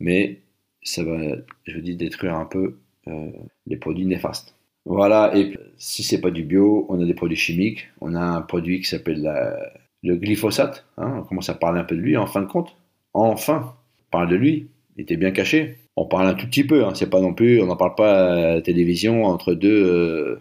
mais 0.00 0.38
ça 0.82 1.02
va, 1.02 1.18
je 1.64 1.74
vous 1.74 1.80
dis, 1.80 1.96
détruire 1.96 2.34
un 2.34 2.44
peu 2.44 2.76
euh, 3.08 3.30
les 3.66 3.76
produits 3.76 4.06
néfastes. 4.06 4.54
Voilà, 4.86 5.32
et 5.34 5.54
si 5.78 6.02
c'est 6.02 6.20
pas 6.20 6.30
du 6.30 6.44
bio, 6.44 6.86
on 6.88 7.00
a 7.02 7.06
des 7.06 7.14
produits 7.14 7.36
chimiques. 7.36 7.88
On 8.00 8.14
a 8.14 8.20
un 8.20 8.42
produit 8.42 8.80
qui 8.80 8.86
s'appelle 8.88 9.28
le 10.02 10.16
glyphosate. 10.16 10.84
hein, 10.98 11.20
on 11.20 11.22
commence 11.22 11.48
à 11.48 11.54
parler 11.54 11.80
un 11.80 11.84
peu 11.84 11.96
de 11.96 12.00
lui 12.00 12.16
en 12.16 12.26
fin 12.26 12.42
de 12.42 12.46
compte. 12.46 12.76
Enfin, 13.14 13.74
on 13.98 14.10
parle 14.10 14.28
de 14.28 14.36
lui. 14.36 14.68
Il 14.96 15.02
était 15.02 15.16
bien 15.16 15.30
caché. 15.30 15.78
On 15.96 16.04
parle 16.06 16.26
un 16.26 16.34
tout 16.34 16.46
petit 16.46 16.64
peu. 16.64 16.84
hein, 16.84 16.92
c'est 16.94 17.08
pas 17.08 17.20
non 17.20 17.32
plus, 17.34 17.62
on 17.62 17.66
n'en 17.66 17.76
parle 17.76 17.94
pas 17.94 18.34
à 18.34 18.54
la 18.56 18.62
télévision 18.62 19.24
entre 19.24 19.54
deux, 19.54 19.84
euh, 19.86 20.40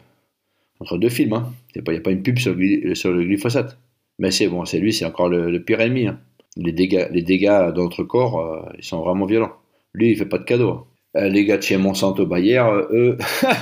entre 0.84 0.98
deux 0.98 1.10
films. 1.10 1.34
Hein. 1.34 1.54
Il 1.76 1.82
n'y 1.82 1.98
a 1.98 2.02
pas 2.02 2.12
une 2.12 2.22
pub 2.22 2.38
sur, 2.38 2.54
le 2.54 2.60
gly- 2.60 2.96
sur 2.96 3.12
le 3.12 3.24
glyphosate. 3.24 3.78
Mais 4.20 4.32
c'est 4.32 4.48
bon, 4.48 4.66
c'est 4.66 4.80
lui, 4.80 4.94
c'est 4.94 5.06
encore 5.06 5.30
le, 5.30 5.60
pire 5.64 5.82
ennemi. 5.82 6.08
hein. 6.08 6.20
Les 6.56 6.72
dégâts, 6.72 7.08
les 7.12 7.24
dégâts 7.24 7.72
dans 7.74 7.84
notre 7.84 8.04
corps, 8.04 8.40
euh, 8.40 8.70
ils 8.78 8.84
sont 8.84 9.02
vraiment 9.02 9.26
violents. 9.26 9.54
Lui, 9.94 10.12
il 10.12 10.18
fait 10.18 10.26
pas 10.26 10.38
de 10.38 10.44
cadeaux. 10.44 10.86
Euh, 11.16 11.30
les 11.30 11.46
gars 11.46 11.58
de 11.58 11.64
chez 11.64 11.78
Monsanto 11.78 12.26
Bayer, 12.26 12.60
euh, 12.60 12.88
eux, 12.92 13.18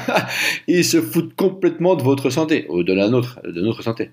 ils 0.67 0.83
se 0.83 1.01
foutent 1.01 1.35
complètement 1.35 1.95
de 1.95 2.03
votre 2.03 2.29
santé, 2.29 2.65
ou 2.69 2.83
de 2.83 2.93
la 2.93 3.07
nôtre, 3.07 3.39
de 3.43 3.61
notre 3.61 3.81
santé. 3.81 4.09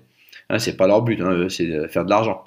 Hein, 0.49 0.59
c'est 0.59 0.77
pas 0.77 0.87
leur 0.87 1.01
but, 1.01 1.19
hein, 1.21 1.47
c'est 1.49 1.65
de 1.65 1.87
faire 1.87 2.05
de 2.05 2.09
l'argent. 2.09 2.43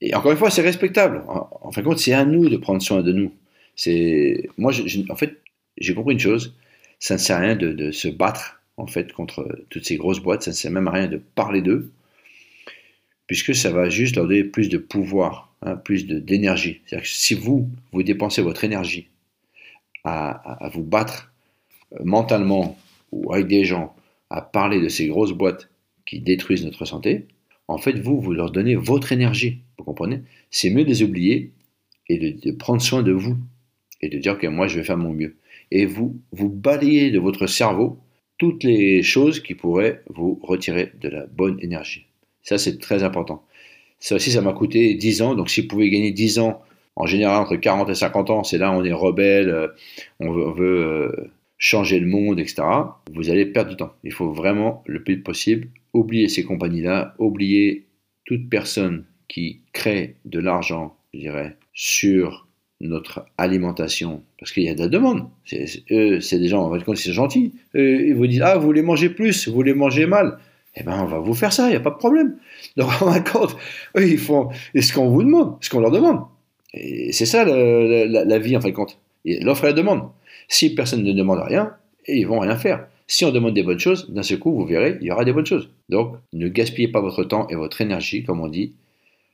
Et 0.00 0.14
encore 0.14 0.30
une 0.30 0.38
fois, 0.38 0.50
c'est 0.50 0.62
respectable. 0.62 1.24
En, 1.26 1.72
fin 1.72 1.80
de 1.80 1.86
compte, 1.86 1.98
c'est 1.98 2.12
à 2.12 2.24
nous 2.24 2.48
de 2.48 2.56
prendre 2.56 2.80
soin 2.80 3.02
de 3.02 3.12
nous. 3.12 3.32
C'est, 3.74 4.48
moi, 4.58 4.72
en 5.10 5.16
fait, 5.16 5.38
j'ai 5.76 5.94
compris 5.94 6.14
une 6.14 6.20
chose. 6.20 6.54
Ça 7.00 7.14
ne 7.14 7.18
sert 7.18 7.36
à 7.36 7.40
rien 7.40 7.56
de 7.56 7.90
se 7.90 8.08
battre 8.08 8.57
en 8.78 8.86
fait 8.86 9.12
contre 9.12 9.64
toutes 9.68 9.84
ces 9.84 9.96
grosses 9.96 10.20
boîtes. 10.20 10.42
Ça 10.42 10.52
ne 10.52 10.56
sert 10.56 10.70
même 10.70 10.88
à 10.88 10.92
rien 10.92 11.08
de 11.08 11.18
parler 11.18 11.60
d'eux, 11.60 11.90
puisque 13.26 13.54
ça 13.54 13.70
va 13.70 13.90
juste 13.90 14.16
leur 14.16 14.26
donner 14.26 14.44
plus 14.44 14.68
de 14.68 14.78
pouvoir, 14.78 15.54
hein, 15.62 15.76
plus 15.76 16.06
d'énergie. 16.06 16.80
C'est-à-dire 16.86 17.08
que 17.08 17.14
si 17.14 17.34
vous 17.34 17.68
vous 17.92 18.02
dépensez 18.02 18.40
votre 18.40 18.64
énergie 18.64 19.08
à, 20.04 20.70
vous 20.72 20.84
battre 20.84 21.32
euh, 21.92 21.98
mentalement 22.04 22.78
ou 23.12 23.32
avec 23.32 23.46
des 23.46 23.64
gens 23.64 23.94
à 24.30 24.40
parler 24.40 24.80
de 24.80 24.88
ces 24.88 25.08
grosses 25.08 25.32
boîtes 25.32 25.68
qui 26.06 26.20
détruisent 26.20 26.64
notre 26.64 26.86
santé, 26.86 27.26
en 27.66 27.76
fait, 27.76 27.98
vous, 27.98 28.18
vous 28.20 28.32
leur 28.32 28.50
donnez 28.50 28.76
votre 28.76 29.12
énergie. 29.12 29.58
Vous 29.76 29.84
comprenez? 29.84 30.22
C'est 30.50 30.70
mieux 30.70 30.84
de 30.84 30.88
les 30.88 31.02
oublier 31.02 31.52
et 32.08 32.18
de 32.18 32.52
prendre 32.52 32.80
soin 32.80 33.02
de 33.02 33.12
vous 33.12 33.36
et 34.00 34.08
de 34.08 34.16
dire 34.16 34.38
que 34.38 34.46
moi, 34.46 34.68
je 34.68 34.78
vais 34.78 34.84
faire 34.84 34.96
mon 34.96 35.12
mieux. 35.12 35.36
Et 35.70 35.84
vous, 35.84 36.18
vous 36.32 36.48
balayez 36.48 37.10
de 37.10 37.18
votre 37.18 37.46
cerveau 37.46 37.98
toutes 38.38 38.64
les 38.64 39.02
choses 39.02 39.40
qui 39.40 39.54
pourraient 39.54 40.02
vous 40.08 40.40
retirer 40.42 40.92
de 41.00 41.08
la 41.08 41.26
bonne 41.26 41.58
énergie. 41.60 42.06
Ça, 42.42 42.56
c'est 42.56 42.78
très 42.78 43.02
important. 43.02 43.44
Ça 44.00 44.14
aussi, 44.14 44.30
ça 44.30 44.40
m'a 44.40 44.52
coûté 44.52 44.94
10 44.94 45.22
ans. 45.22 45.34
Donc, 45.34 45.50
si 45.50 45.62
vous 45.62 45.68
pouvez 45.68 45.90
gagner 45.90 46.12
10 46.12 46.38
ans, 46.38 46.62
en 46.96 47.06
général, 47.06 47.40
entre 47.40 47.56
40 47.56 47.90
et 47.90 47.94
50 47.94 48.30
ans, 48.30 48.44
c'est 48.44 48.58
là 48.58 48.70
où 48.70 48.74
on 48.74 48.84
est 48.84 48.92
rebelle, 48.92 49.50
euh, 49.50 49.68
on 50.20 50.30
veut, 50.52 50.84
euh, 50.84 51.30
changer 51.58 52.00
le 52.00 52.06
monde, 52.06 52.40
etc. 52.40 52.62
Vous 53.12 53.30
allez 53.30 53.46
perdre 53.46 53.70
du 53.70 53.76
temps. 53.76 53.92
Il 54.04 54.12
faut 54.12 54.32
vraiment, 54.32 54.82
le 54.86 55.02
plus 55.02 55.20
possible, 55.20 55.68
oublier 55.92 56.28
ces 56.28 56.44
compagnies-là, 56.44 57.14
oublier 57.18 57.86
toute 58.24 58.48
personne 58.48 59.04
qui 59.28 59.60
crée 59.72 60.16
de 60.24 60.38
l'argent, 60.38 60.96
je 61.14 61.20
dirais, 61.20 61.56
sur 61.72 62.47
notre 62.80 63.26
alimentation, 63.38 64.22
parce 64.38 64.52
qu'il 64.52 64.62
y 64.62 64.68
a 64.68 64.74
de 64.74 64.80
la 64.80 64.88
demande. 64.88 65.28
C'est 65.44 66.38
des 66.38 66.48
gens, 66.48 66.68
va 66.68 66.78
compte, 66.80 66.96
c'est 66.96 67.12
gentil. 67.12 67.52
ils 67.74 68.14
vous 68.14 68.26
disent, 68.26 68.42
ah, 68.42 68.56
vous 68.56 68.66
voulez 68.66 68.82
manger 68.82 69.10
plus, 69.10 69.48
vous 69.48 69.54
voulez 69.54 69.74
manger 69.74 70.06
mal. 70.06 70.38
Eh 70.76 70.84
ben, 70.84 71.00
on 71.02 71.06
va 71.06 71.18
vous 71.18 71.34
faire 71.34 71.52
ça, 71.52 71.66
il 71.66 71.70
n'y 71.70 71.76
a 71.76 71.80
pas 71.80 71.90
de 71.90 71.96
problème. 71.96 72.36
Donc, 72.76 72.90
on 73.00 73.06
va 73.06 73.20
compte, 73.20 73.56
eux, 73.96 74.08
ils 74.08 74.18
font 74.18 74.50
ce 74.78 74.92
qu'on 74.92 75.08
vous 75.08 75.22
demande, 75.22 75.56
ce 75.60 75.70
qu'on 75.70 75.80
leur 75.80 75.90
demande. 75.90 76.22
C'est 76.72 77.26
ça 77.26 77.44
la, 77.44 78.38
vie, 78.38 78.56
en 78.56 78.60
fin 78.60 78.68
de 78.68 78.74
compte. 78.74 78.98
L'offre 79.24 79.64
et 79.64 79.68
la 79.68 79.72
demande. 79.72 80.10
Si 80.48 80.74
personne 80.74 81.02
ne 81.02 81.12
demande 81.12 81.40
rien, 81.40 81.74
ils 82.06 82.26
vont 82.26 82.38
rien 82.38 82.56
faire. 82.56 82.86
Si 83.06 83.24
on 83.24 83.32
demande 83.32 83.54
des 83.54 83.62
bonnes 83.62 83.78
choses, 83.78 84.10
d'un 84.10 84.22
seul 84.22 84.38
coup, 84.38 84.52
vous 84.52 84.66
verrez, 84.66 84.98
il 85.00 85.06
y 85.06 85.10
aura 85.10 85.24
des 85.24 85.32
bonnes 85.32 85.46
choses. 85.46 85.70
Donc, 85.88 86.16
ne 86.32 86.46
gaspillez 86.48 86.88
pas 86.88 87.00
votre 87.00 87.24
temps 87.24 87.48
et 87.48 87.56
votre 87.56 87.80
énergie, 87.80 88.22
comme 88.22 88.40
on 88.40 88.48
dit, 88.48 88.74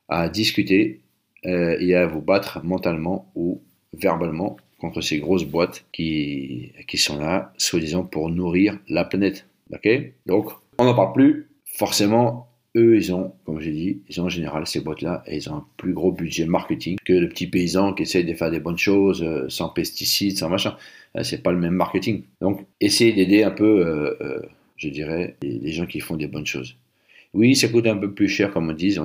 à 0.09 0.29
discuter 0.29 1.01
euh, 1.47 1.77
et 1.79 1.95
à 1.95 2.07
vous 2.07 2.21
battre 2.21 2.65
mentalement 2.65 3.31
ou 3.35 3.61
verbalement 3.93 4.57
contre 4.79 5.01
ces 5.01 5.19
grosses 5.19 5.45
boîtes 5.45 5.85
qui, 5.93 6.73
qui 6.89 6.99
sont 6.99 7.19
là, 7.19 7.53
soi-disant, 7.57 8.05
pour 8.05 8.31
nourrir 8.31 8.79
la 8.89 9.05
planète. 9.05 9.47
Ok? 9.73 9.89
Donc, 10.27 10.51
on 10.79 10.85
n'en 10.85 10.95
parle 10.95 11.13
plus. 11.13 11.49
Forcément, 11.65 12.49
eux, 12.77 12.97
ils 12.97 13.13
ont, 13.15 13.33
comme 13.45 13.61
j'ai 13.61 13.73
dit, 13.73 14.03
ils 14.09 14.21
ont 14.21 14.25
en 14.25 14.29
général 14.29 14.67
ces 14.67 14.81
boîtes-là, 14.81 15.23
et 15.27 15.37
ils 15.37 15.51
ont 15.51 15.57
un 15.57 15.67
plus 15.77 15.93
gros 15.93 16.13
budget 16.13 16.45
marketing 16.47 16.97
que 17.05 17.13
le 17.13 17.29
petit 17.29 17.47
paysan 17.47 17.95
qui 17.95 18.03
essaye 18.03 18.25
de 18.25 18.35
faire 18.35 18.51
des 18.51 18.61
bonnes 18.61 18.79
choses 18.79 19.23
euh, 19.23 19.49
sans 19.49 19.69
pesticides, 19.69 20.37
sans 20.39 20.49
machin. 20.49 20.77
Euh, 21.17 21.23
c'est 21.23 21.43
pas 21.43 21.53
le 21.53 21.59
même 21.59 21.75
marketing. 21.75 22.25
Donc, 22.41 22.67
essayez 22.81 23.13
d'aider 23.13 23.43
un 23.43 23.51
peu, 23.51 24.17
je 24.77 24.89
dirais, 24.89 25.37
les 25.43 25.73
gens 25.73 25.87
qui 25.87 26.01
font 26.01 26.17
des 26.17 26.27
bonnes 26.27 26.47
choses. 26.47 26.77
Oui, 27.35 27.57
ça 27.57 27.69
coûte 27.69 27.87
un 27.89 27.97
peu 27.97 28.15
plus 28.15 28.29
cher, 28.29 28.53
comme 28.53 28.71
on 28.71 28.73
dit. 28.73 28.97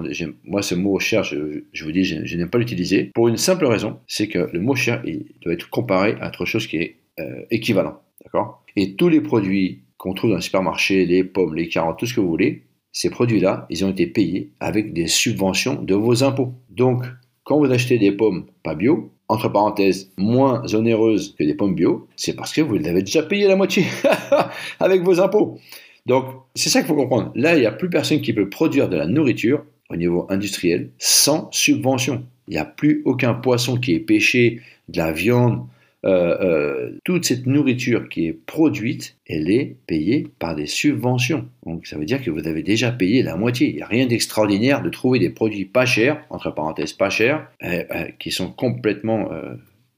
Moi, 0.43 0.61
ce 0.61 0.75
mot 0.75 0.99
cher, 0.99 1.23
je, 1.23 1.63
vous 1.83 1.91
dis, 1.91 2.03
je, 2.03 2.37
n'aime 2.37 2.49
pas 2.49 2.59
l'utiliser. 2.59 3.11
Pour 3.15 3.27
une 3.27 3.37
simple 3.37 3.65
raison, 3.65 3.97
c'est 4.07 4.27
que 4.27 4.49
le 4.53 4.59
mot 4.59 4.75
cher, 4.75 5.01
il 5.03 5.25
doit 5.41 5.53
être 5.53 5.69
comparé 5.69 6.15
à 6.21 6.27
autre 6.27 6.45
chose 6.45 6.67
qui 6.67 6.77
est 6.77 6.97
euh, 7.19 7.41
équivalent. 7.49 7.99
D'accord? 8.23 8.63
Et 8.75 8.95
tous 8.95 9.09
les 9.09 9.21
produits 9.21 9.79
qu'on 9.97 10.13
trouve 10.13 10.29
dans 10.29 10.35
le 10.37 10.41
supermarché, 10.41 11.05
les 11.07 11.23
pommes, 11.23 11.55
les 11.55 11.67
carottes, 11.67 11.97
tout 11.97 12.05
ce 12.05 12.13
que 12.13 12.21
vous 12.21 12.29
voulez, 12.29 12.63
ces 12.91 13.09
produits-là, 13.09 13.65
ils 13.69 13.83
ont 13.83 13.89
été 13.89 14.05
payés 14.05 14.51
avec 14.59 14.93
des 14.93 15.07
subventions 15.07 15.81
de 15.81 15.95
vos 15.95 16.23
impôts. 16.23 16.53
Donc, 16.69 17.05
quand 17.43 17.57
vous 17.57 17.71
achetez 17.71 17.97
des 17.97 18.11
pommes 18.11 18.45
pas 18.63 18.75
bio, 18.75 19.11
entre 19.27 19.49
parenthèses, 19.49 20.11
moins 20.17 20.63
onéreuses 20.73 21.35
que 21.37 21.43
des 21.43 21.55
pommes 21.55 21.75
bio, 21.75 22.07
c'est 22.15 22.35
parce 22.35 22.53
que 22.53 22.61
vous 22.61 22.75
les 22.75 22.87
avez 22.87 23.01
déjà 23.01 23.23
payé 23.23 23.47
la 23.47 23.55
moitié 23.55 23.85
avec 24.79 25.01
vos 25.01 25.19
impôts. 25.19 25.59
Donc, 26.05 26.25
c'est 26.55 26.69
ça 26.69 26.79
qu'il 26.79 26.87
faut 26.87 26.95
comprendre. 26.95 27.31
Là, 27.35 27.55
il 27.55 27.61
n'y 27.61 27.65
a 27.65 27.71
plus 27.71 27.89
personne 27.89 28.21
qui 28.21 28.33
peut 28.33 28.49
produire 28.49 28.89
de 28.89 28.97
la 28.97 29.05
nourriture 29.05 29.63
au 29.89 29.95
niveau 29.95 30.27
industriel 30.29 30.89
sans 30.97 31.49
subvention. 31.51 32.23
Il 32.47 32.51
n'y 32.51 32.57
a 32.57 32.65
plus 32.65 33.01
aucun 33.05 33.33
poisson 33.33 33.77
qui 33.77 33.93
est 33.93 33.99
pêché, 33.99 34.61
de 34.87 34.97
la 34.97 35.11
viande, 35.11 35.65
euh, 36.05 36.37
euh, 36.39 36.91
toute 37.03 37.25
cette 37.25 37.45
nourriture 37.45 38.07
qui 38.07 38.27
est 38.27 38.33
produite, 38.33 39.17
elle 39.27 39.51
est 39.51 39.75
payée 39.85 40.27
par 40.39 40.55
des 40.55 40.65
subventions. 40.65 41.47
Donc 41.65 41.87
ça 41.87 41.97
veut 41.97 42.05
dire 42.05 42.23
que 42.23 42.31
vous 42.31 42.47
avez 42.47 42.63
déjà 42.63 42.91
payé 42.91 43.21
la 43.21 43.35
moitié. 43.35 43.69
Il 43.69 43.75
n'y 43.75 43.81
a 43.81 43.87
rien 43.87 44.05
d'extraordinaire 44.05 44.81
de 44.81 44.89
trouver 44.89 45.19
des 45.19 45.29
produits 45.29 45.65
pas 45.65 45.85
chers, 45.85 46.23
entre 46.29 46.51
parenthèses 46.51 46.93
pas 46.93 47.09
chers, 47.09 47.47
euh, 47.63 47.83
qui 48.17 48.31
sont 48.31 48.49
complètement 48.51 49.29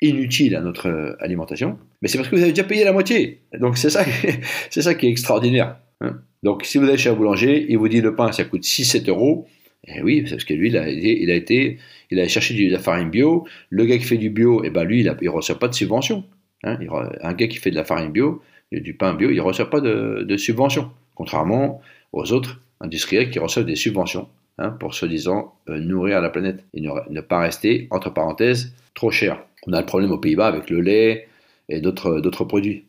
inutiles 0.02 0.56
à 0.56 0.62
notre 0.62 1.16
alimentation. 1.20 1.78
Mais 2.02 2.08
c'est 2.08 2.18
parce 2.18 2.30
que 2.30 2.36
vous 2.36 2.42
avez 2.42 2.52
déjà 2.52 2.64
payé 2.64 2.84
la 2.84 2.94
moitié. 2.94 3.42
Donc 3.60 3.78
c'est 3.78 3.92
ça, 3.92 4.04
c'est 4.72 4.82
ça 4.82 4.96
qui 4.96 5.06
est 5.06 5.12
extraordinaire. 5.12 5.78
Hein. 6.02 6.22
Donc, 6.44 6.66
si 6.66 6.78
vous 6.78 6.86
allez 6.86 6.98
chez 6.98 7.10
un 7.10 7.14
boulanger, 7.14 7.66
il 7.70 7.78
vous 7.78 7.88
dit 7.88 8.02
le 8.02 8.16
pain, 8.16 8.32
ça 8.32 8.44
coûte 8.44 8.64
6-7 8.64 9.08
euros. 9.10 9.48
Eh 9.88 10.02
oui, 10.02 10.26
parce 10.30 10.44
que 10.44 10.54
lui, 10.54 10.70
il 10.70 10.78
a, 10.78 10.88
été, 10.88 11.80
il 12.12 12.20
a 12.20 12.28
cherché 12.28 12.54
de 12.54 12.72
la 12.72 12.80
farine 12.80 13.10
bio. 13.10 13.48
Le 13.70 13.86
gars 13.86 13.98
qui 13.98 14.04
fait 14.04 14.18
du 14.18 14.30
bio, 14.30 14.64
eh 14.64 14.70
ben 14.70 14.84
lui, 14.84 15.02
il 15.02 15.06
ne 15.06 15.30
reçoit 15.30 15.58
pas 15.58 15.68
de 15.68 15.74
subvention. 15.74 16.24
Hein. 16.64 16.78
un 17.22 17.34
gars 17.34 17.48
qui 17.48 17.58
fait 17.58 17.72
de 17.72 17.76
la 17.76 17.84
farine 17.84 18.12
bio, 18.12 18.42
du 18.72 18.94
pain 18.94 19.16
bio, 19.16 19.30
il 19.32 19.38
ne 19.38 19.42
reçoit 19.42 19.70
pas 19.70 19.82
de, 19.82 20.38
subvention. 20.38 20.92
Contrairement 21.16 21.82
aux 22.14 22.32
autres 22.32 22.62
industriels 22.80 23.32
qui 23.32 23.40
reçoivent 23.40 23.66
des 23.66 23.76
subventions 23.76 24.28
hein, 24.58 24.70
pour 24.70 24.94
soi-disant 24.94 25.56
euh, 25.70 25.80
nourrir 25.80 26.22
la 26.22 26.30
planète 26.30 26.64
et 26.74 26.82
ne, 26.82 27.22
pas 27.22 27.40
rester, 27.40 27.88
entre 27.90 28.14
parenthèses, 28.14 28.74
trop 28.94 29.12
cher. 29.12 29.44
On 29.68 29.74
a 29.74 29.80
le 29.80 29.86
problème 29.86 30.12
aux 30.12 30.18
Pays-Bas 30.18 30.48
avec 30.48 30.70
le 30.70 30.82
lait 30.82 31.28
et 31.70 31.82
d'autres 31.82 32.44
produits. 32.46 32.86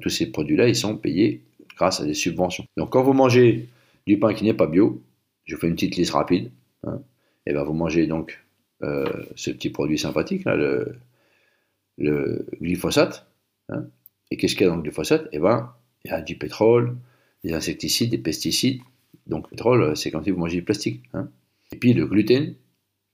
tous 0.00 0.10
ces 0.10 0.30
produits-là, 0.30 0.68
ils 0.68 0.76
sont 0.76 0.96
payés 0.96 1.42
grâce 1.76 2.00
à 2.00 2.04
des 2.04 2.14
subventions. 2.14 2.64
Donc 2.76 2.90
quand 2.90 3.02
vous 3.02 3.12
mangez 3.12 3.68
du 4.06 4.18
pain 4.18 4.34
qui 4.34 4.44
n'est 4.44 4.54
pas 4.54 4.66
bio, 4.66 5.02
je 5.44 5.54
vous 5.54 5.60
fais 5.60 5.68
une 5.68 5.74
petite 5.74 5.96
liste 5.96 6.12
rapide, 6.12 6.50
hein, 6.84 7.00
et 7.46 7.52
ben 7.52 7.62
vous 7.62 7.72
mangez 7.72 8.06
donc 8.06 8.44
euh, 8.82 9.04
ce 9.36 9.50
petit 9.50 9.70
produit 9.70 9.98
sympathique, 9.98 10.44
le, 10.46 10.96
glyphosate. 12.60 13.26
Hein. 13.68 13.86
et 14.30 14.36
qu'est-ce 14.36 14.54
qu'il 14.54 14.62
y 14.62 14.66
a 14.66 14.70
dans 14.70 14.76
le 14.76 14.82
glyphosate? 14.82 15.28
Eh 15.32 15.38
ben, 15.38 15.72
il 16.04 16.10
y 16.10 16.14
a 16.14 16.20
du 16.20 16.36
pétrole, 16.36 16.96
des 17.44 17.52
insecticides, 17.52 18.10
des 18.10 18.18
pesticides. 18.18 18.80
Donc 19.26 19.46
le 19.46 19.50
pétrole, 19.50 19.96
c'est 19.96 20.10
quand 20.10 20.26
vous 20.26 20.36
mangez 20.36 20.56
du 20.56 20.62
plastique. 20.62 21.02
Hein. 21.14 21.28
Et 21.72 21.76
puis 21.76 21.94
le 21.94 22.06
gluten, 22.06 22.54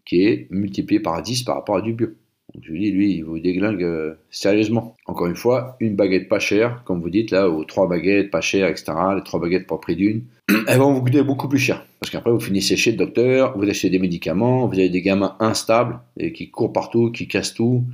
qui 0.05 0.25
est 0.25 0.51
multiplié 0.51 1.01
par 1.01 1.23
10 1.23 1.45
par 1.45 1.57
rapport 1.57 1.77
à 1.77 1.83
du 1.83 1.93
bio. 1.93 2.09
Donc, 2.55 2.65
je 2.65 2.71
vous 2.71 2.79
dis, 2.79 2.91
lui, 2.91 3.15
il 3.15 3.23
vous 3.23 3.39
déglingue 3.39 3.83
euh, 3.83 4.15
sérieusement. 4.31 4.95
Encore 5.07 5.27
une 5.27 5.37
fois, 5.37 5.77
une 5.81 5.97
baguette 5.97 6.29
pas 6.29 6.39
chère, 6.39 6.83
comme 6.85 7.01
vous 7.01 7.11
dites 7.11 7.31
là, 7.31 7.49
ou 7.49 7.65
trois 7.65 7.89
baguettes 7.89 8.31
pas 8.31 8.41
chères, 8.41 8.69
etc. 8.69 8.93
Les 9.17 9.23
trois 9.23 9.41
baguettes 9.41 9.67
pour 9.67 9.81
prix 9.81 9.97
d'une, 9.97 10.25
elles 10.69 10.79
vont 10.79 10.93
vous 10.93 11.03
coûter 11.03 11.23
beaucoup 11.23 11.49
plus 11.49 11.59
cher. 11.59 11.87
Parce 12.01 12.11
qu'après, 12.11 12.31
vous 12.31 12.41
finissez 12.41 12.77
chez 12.77 12.91
le 12.91 12.99
docteur, 12.99 13.57
vous 13.57 13.69
achetez 13.69 13.89
des 13.89 13.99
médicaments, 13.99 14.67
vous 14.67 14.79
avez 14.79 14.91
des 14.91 15.03
gamins 15.03 15.37
instables, 15.41 16.01
et 16.19 16.33
qui 16.33 16.51
courent 16.51 16.73
partout, 16.73 17.11
qui 17.11 17.27
cassent 17.27 17.55
tout, 17.55 17.85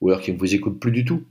ou 0.00 0.08
alors 0.10 0.20
qui 0.20 0.32
ne 0.32 0.38
vous 0.38 0.54
écoutent 0.54 0.80
plus 0.80 0.92
du 0.92 1.04
tout. 1.04 1.22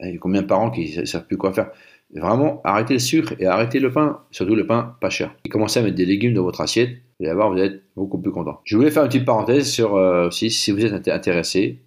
Il 0.00 0.10
y 0.10 0.14
a 0.14 0.18
combien 0.18 0.42
de 0.42 0.46
parents 0.46 0.70
qui 0.70 0.96
ne 0.98 1.04
savent 1.04 1.26
plus 1.26 1.36
quoi 1.36 1.52
faire? 1.52 1.70
Vraiment, 2.14 2.60
arrêtez 2.64 2.94
le 2.94 2.98
sucre 2.98 3.34
et 3.38 3.46
arrêtez 3.46 3.78
le 3.78 3.92
pain, 3.92 4.20
surtout 4.30 4.56
le 4.56 4.66
pain 4.66 4.96
pas 5.00 5.10
cher. 5.10 5.34
Et 5.44 5.48
commencez 5.48 5.78
à 5.78 5.82
mettre 5.82 5.94
des 5.94 6.06
légumes 6.06 6.34
dans 6.34 6.42
votre 6.42 6.60
assiette, 6.60 6.90
vous 7.20 7.26
allez 7.26 7.34
voir, 7.34 7.52
vous 7.52 7.58
êtes 7.58 7.82
beaucoup 7.96 8.18
plus 8.18 8.32
content. 8.32 8.60
Je 8.64 8.76
voulais 8.76 8.90
faire 8.90 9.04
une 9.04 9.08
petite 9.08 9.26
parenthèse 9.26 9.70
sur 9.70 9.94
euh, 9.94 10.26
aussi, 10.26 10.50
si 10.50 10.72
vous 10.72 10.84
êtes 10.84 11.08
intéressé, 11.08 11.78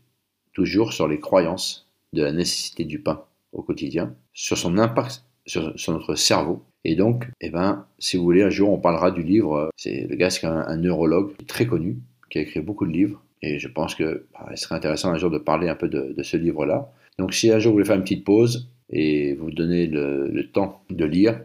toujours 0.53 0.93
sur 0.93 1.07
les 1.07 1.19
croyances 1.19 1.89
de 2.13 2.23
la 2.23 2.31
nécessité 2.31 2.85
du 2.85 2.99
pain 2.99 3.23
au 3.51 3.61
quotidien, 3.61 4.15
sur 4.33 4.57
son 4.57 4.77
impact 4.77 5.23
sur, 5.45 5.73
notre 5.89 6.15
cerveau. 6.15 6.63
Et 6.85 6.95
donc, 6.95 7.29
eh 7.41 7.49
ben, 7.49 7.85
si 7.99 8.17
vous 8.17 8.23
voulez, 8.23 8.43
un 8.43 8.49
jour, 8.49 8.71
on 8.71 8.79
parlera 8.79 9.11
du 9.11 9.23
livre. 9.23 9.55
Euh, 9.55 9.69
c'est 9.77 10.07
le 10.09 10.15
gars, 10.15 10.29
c'est 10.29 10.45
un, 10.45 10.75
neurologue 10.77 11.33
très 11.47 11.65
connu, 11.65 11.97
qui 12.29 12.39
a 12.39 12.41
écrit 12.41 12.61
beaucoup 12.61 12.85
de 12.85 12.91
livres. 12.91 13.21
Et 13.41 13.59
je 13.59 13.67
pense 13.67 13.95
que 13.95 14.25
bah, 14.33 14.55
serait 14.55 14.75
intéressant 14.75 15.11
un 15.11 15.17
jour 15.17 15.29
de 15.29 15.37
parler 15.37 15.69
un 15.69 15.75
peu 15.75 15.89
de, 15.89 16.21
ce 16.23 16.37
livre-là. 16.37 16.91
Donc, 17.19 17.33
si 17.33 17.51
un 17.51 17.59
jour 17.59 17.71
vous 17.71 17.75
voulez 17.77 17.85
faire 17.85 17.95
une 17.95 18.03
petite 18.03 18.23
pause 18.23 18.69
et 18.89 19.33
vous 19.35 19.51
donnez 19.51 19.87
le, 19.87 20.49
temps 20.51 20.81
de 20.89 21.05
lire. 21.05 21.41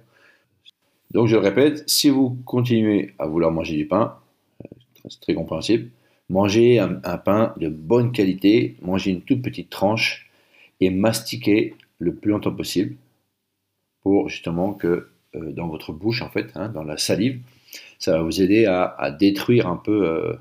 Donc, 1.13 1.27
je 1.27 1.37
le 1.37 1.43
répète, 1.43 1.89
si 1.89 2.11
vous 2.11 2.37
continuez 2.45 3.15
à 3.19 3.27
vouloir 3.27 3.51
manger 3.51 3.77
du 3.77 3.87
pain, 3.87 4.17
euh, 4.63 4.69
c'est 5.09 5.21
très 5.21 5.35
compréhensible, 5.35 5.91
Mangez 6.29 6.79
un, 6.79 7.19
pain 7.19 7.55
de 7.59 7.69
bonne 7.69 8.13
qualité, 8.13 8.77
mangez 8.83 9.11
une 9.11 9.23
toute 9.23 9.41
petite 9.41 9.71
tranche 9.71 10.31
et 10.81 10.91
mastiquez 10.91 11.75
le 11.99 12.15
plus 12.15 12.31
longtemps 12.31 12.55
possible 12.55 12.97
pour 14.03 14.29
justement 14.29 14.75
que 14.75 15.09
euh, 15.35 15.53
dans 15.53 15.69
votre 15.69 15.93
bouche, 15.93 16.23
en 16.23 16.29
fait, 16.29 16.53
hein, 16.55 16.69
dans 16.69 16.85
la 16.85 16.99
salive, 16.99 17.41
ça 17.99 18.13
va 18.13 18.23
vous 18.23 18.43
aider 18.43 18.67
à, 18.67 19.11
détruire 19.19 19.67
un 19.67 19.77
peu 19.77 20.07
euh, 20.07 20.35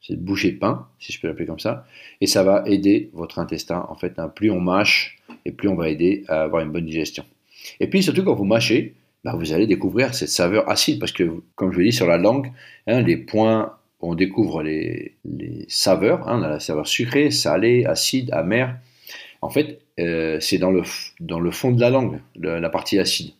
cette 0.00 0.22
bouchée 0.22 0.52
de 0.52 0.58
pain, 0.58 0.86
si 0.98 1.12
je 1.12 1.20
peux 1.20 1.28
l'appeler 1.28 1.46
comme 1.46 1.60
ça, 1.60 1.86
et 2.20 2.26
ça 2.26 2.42
va 2.42 2.62
aider 2.66 3.10
votre 3.12 3.38
intestin. 3.38 3.86
En 3.88 3.96
fait, 3.96 4.18
hein. 4.18 4.28
plus 4.28 4.50
on 4.50 4.60
mâche 4.60 5.18
et 5.44 5.52
plus 5.52 5.68
on 5.68 5.74
va 5.74 5.88
aider 5.88 6.24
à 6.28 6.42
avoir 6.42 6.62
une 6.62 6.70
bonne 6.70 6.86
digestion. 6.86 7.24
Et 7.80 7.88
puis 7.88 8.02
surtout 8.02 8.24
quand 8.24 8.34
vous 8.34 8.44
mâchez, 8.44 8.94
bah, 9.24 9.34
vous 9.36 9.52
allez 9.52 9.66
découvrir 9.66 10.14
cette 10.14 10.28
saveur 10.28 10.68
acide 10.68 10.98
parce 10.98 11.12
que, 11.12 11.42
comme 11.54 11.70
je 11.70 11.76
vous 11.76 11.82
dis 11.82 11.92
sur 11.92 12.06
la 12.06 12.16
langue, 12.16 12.50
hein, 12.86 13.02
les 13.02 13.16
points 13.16 13.76
on 14.02 14.14
découvre 14.14 14.62
les, 14.62 15.16
saveurs. 15.68 16.28
Hein, 16.28 16.40
on 16.40 16.42
a 16.42 16.48
la 16.48 16.60
saveur 16.60 16.86
sucrée, 16.86 17.30
salée, 17.30 17.84
acide, 17.84 18.30
amère. 18.32 18.76
En 19.40 19.48
fait, 19.48 19.80
euh, 20.00 20.38
c'est 20.40 20.58
dans 20.58 20.70
le, 20.70 20.82
fond 20.82 21.70
de 21.70 21.80
la 21.80 21.90
langue, 21.90 22.20
la 22.36 22.68
partie 22.68 22.98
acide. 22.98 23.30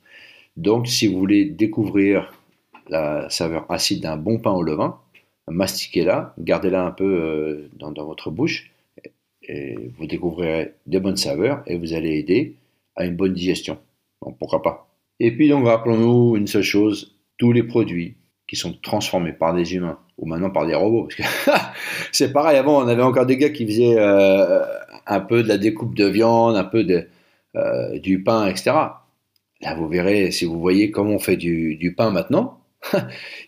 Donc, 0.56 0.86
si 0.86 1.06
vous 1.06 1.18
voulez 1.18 1.44
découvrir 1.44 2.32
la 2.88 3.28
saveur 3.28 3.70
acide 3.70 4.02
d'un 4.02 4.16
bon 4.16 4.38
pain 4.38 4.52
au 4.52 4.62
levain, 4.62 4.98
mastiquez-la, 5.48 6.34
gardez-la 6.38 6.84
un 6.84 6.90
peu 6.90 7.04
euh, 7.04 7.70
dans, 7.78 7.92
votre 8.04 8.30
bouche, 8.30 8.70
et 9.42 9.76
vous 9.98 10.06
découvrirez 10.06 10.72
des 10.86 11.00
bonnes 11.00 11.16
saveurs 11.16 11.62
et 11.66 11.76
vous 11.76 11.94
allez 11.94 12.18
aider 12.18 12.54
à 12.94 13.04
une 13.04 13.16
bonne 13.16 13.32
digestion. 13.32 13.78
Donc, 14.24 14.38
pourquoi 14.38 14.62
pas 14.62 14.88
Et 15.18 15.32
puis 15.32 15.48
donc 15.48 15.66
rappelons-nous 15.66 16.36
une 16.36 16.46
seule 16.46 16.62
chose, 16.62 17.16
tous 17.38 17.50
les 17.50 17.64
produits 17.64 18.14
sont 18.56 18.74
transformés 18.82 19.32
par 19.32 19.54
des 19.54 19.74
humains 19.74 19.98
ou 20.18 20.26
maintenant 20.26 20.50
par 20.50 20.66
des 20.66 20.74
robots. 20.74 21.08
C'est 22.12 22.32
pareil, 22.32 22.58
avant 22.58 22.84
on 22.84 22.88
avait 22.88 23.02
encore 23.02 23.26
des 23.26 23.36
gars 23.36 23.50
qui 23.50 23.66
faisaient 23.66 23.96
euh, 23.98 24.62
un 25.06 25.20
peu 25.20 25.42
de 25.42 25.48
la 25.48 25.58
découpe 25.58 25.94
de 25.94 26.06
viande, 26.06 26.56
un 26.56 26.64
peu 26.64 26.84
de, 26.84 27.08
euh, 27.56 27.98
du 27.98 28.22
pain, 28.22 28.46
etc. 28.46 28.72
Là 29.60 29.74
vous 29.76 29.88
verrez, 29.88 30.30
si 30.30 30.44
vous 30.44 30.60
voyez 30.60 30.90
comment 30.90 31.12
on 31.14 31.18
fait 31.18 31.36
du, 31.36 31.94
pain 31.96 32.10
maintenant, 32.10 32.60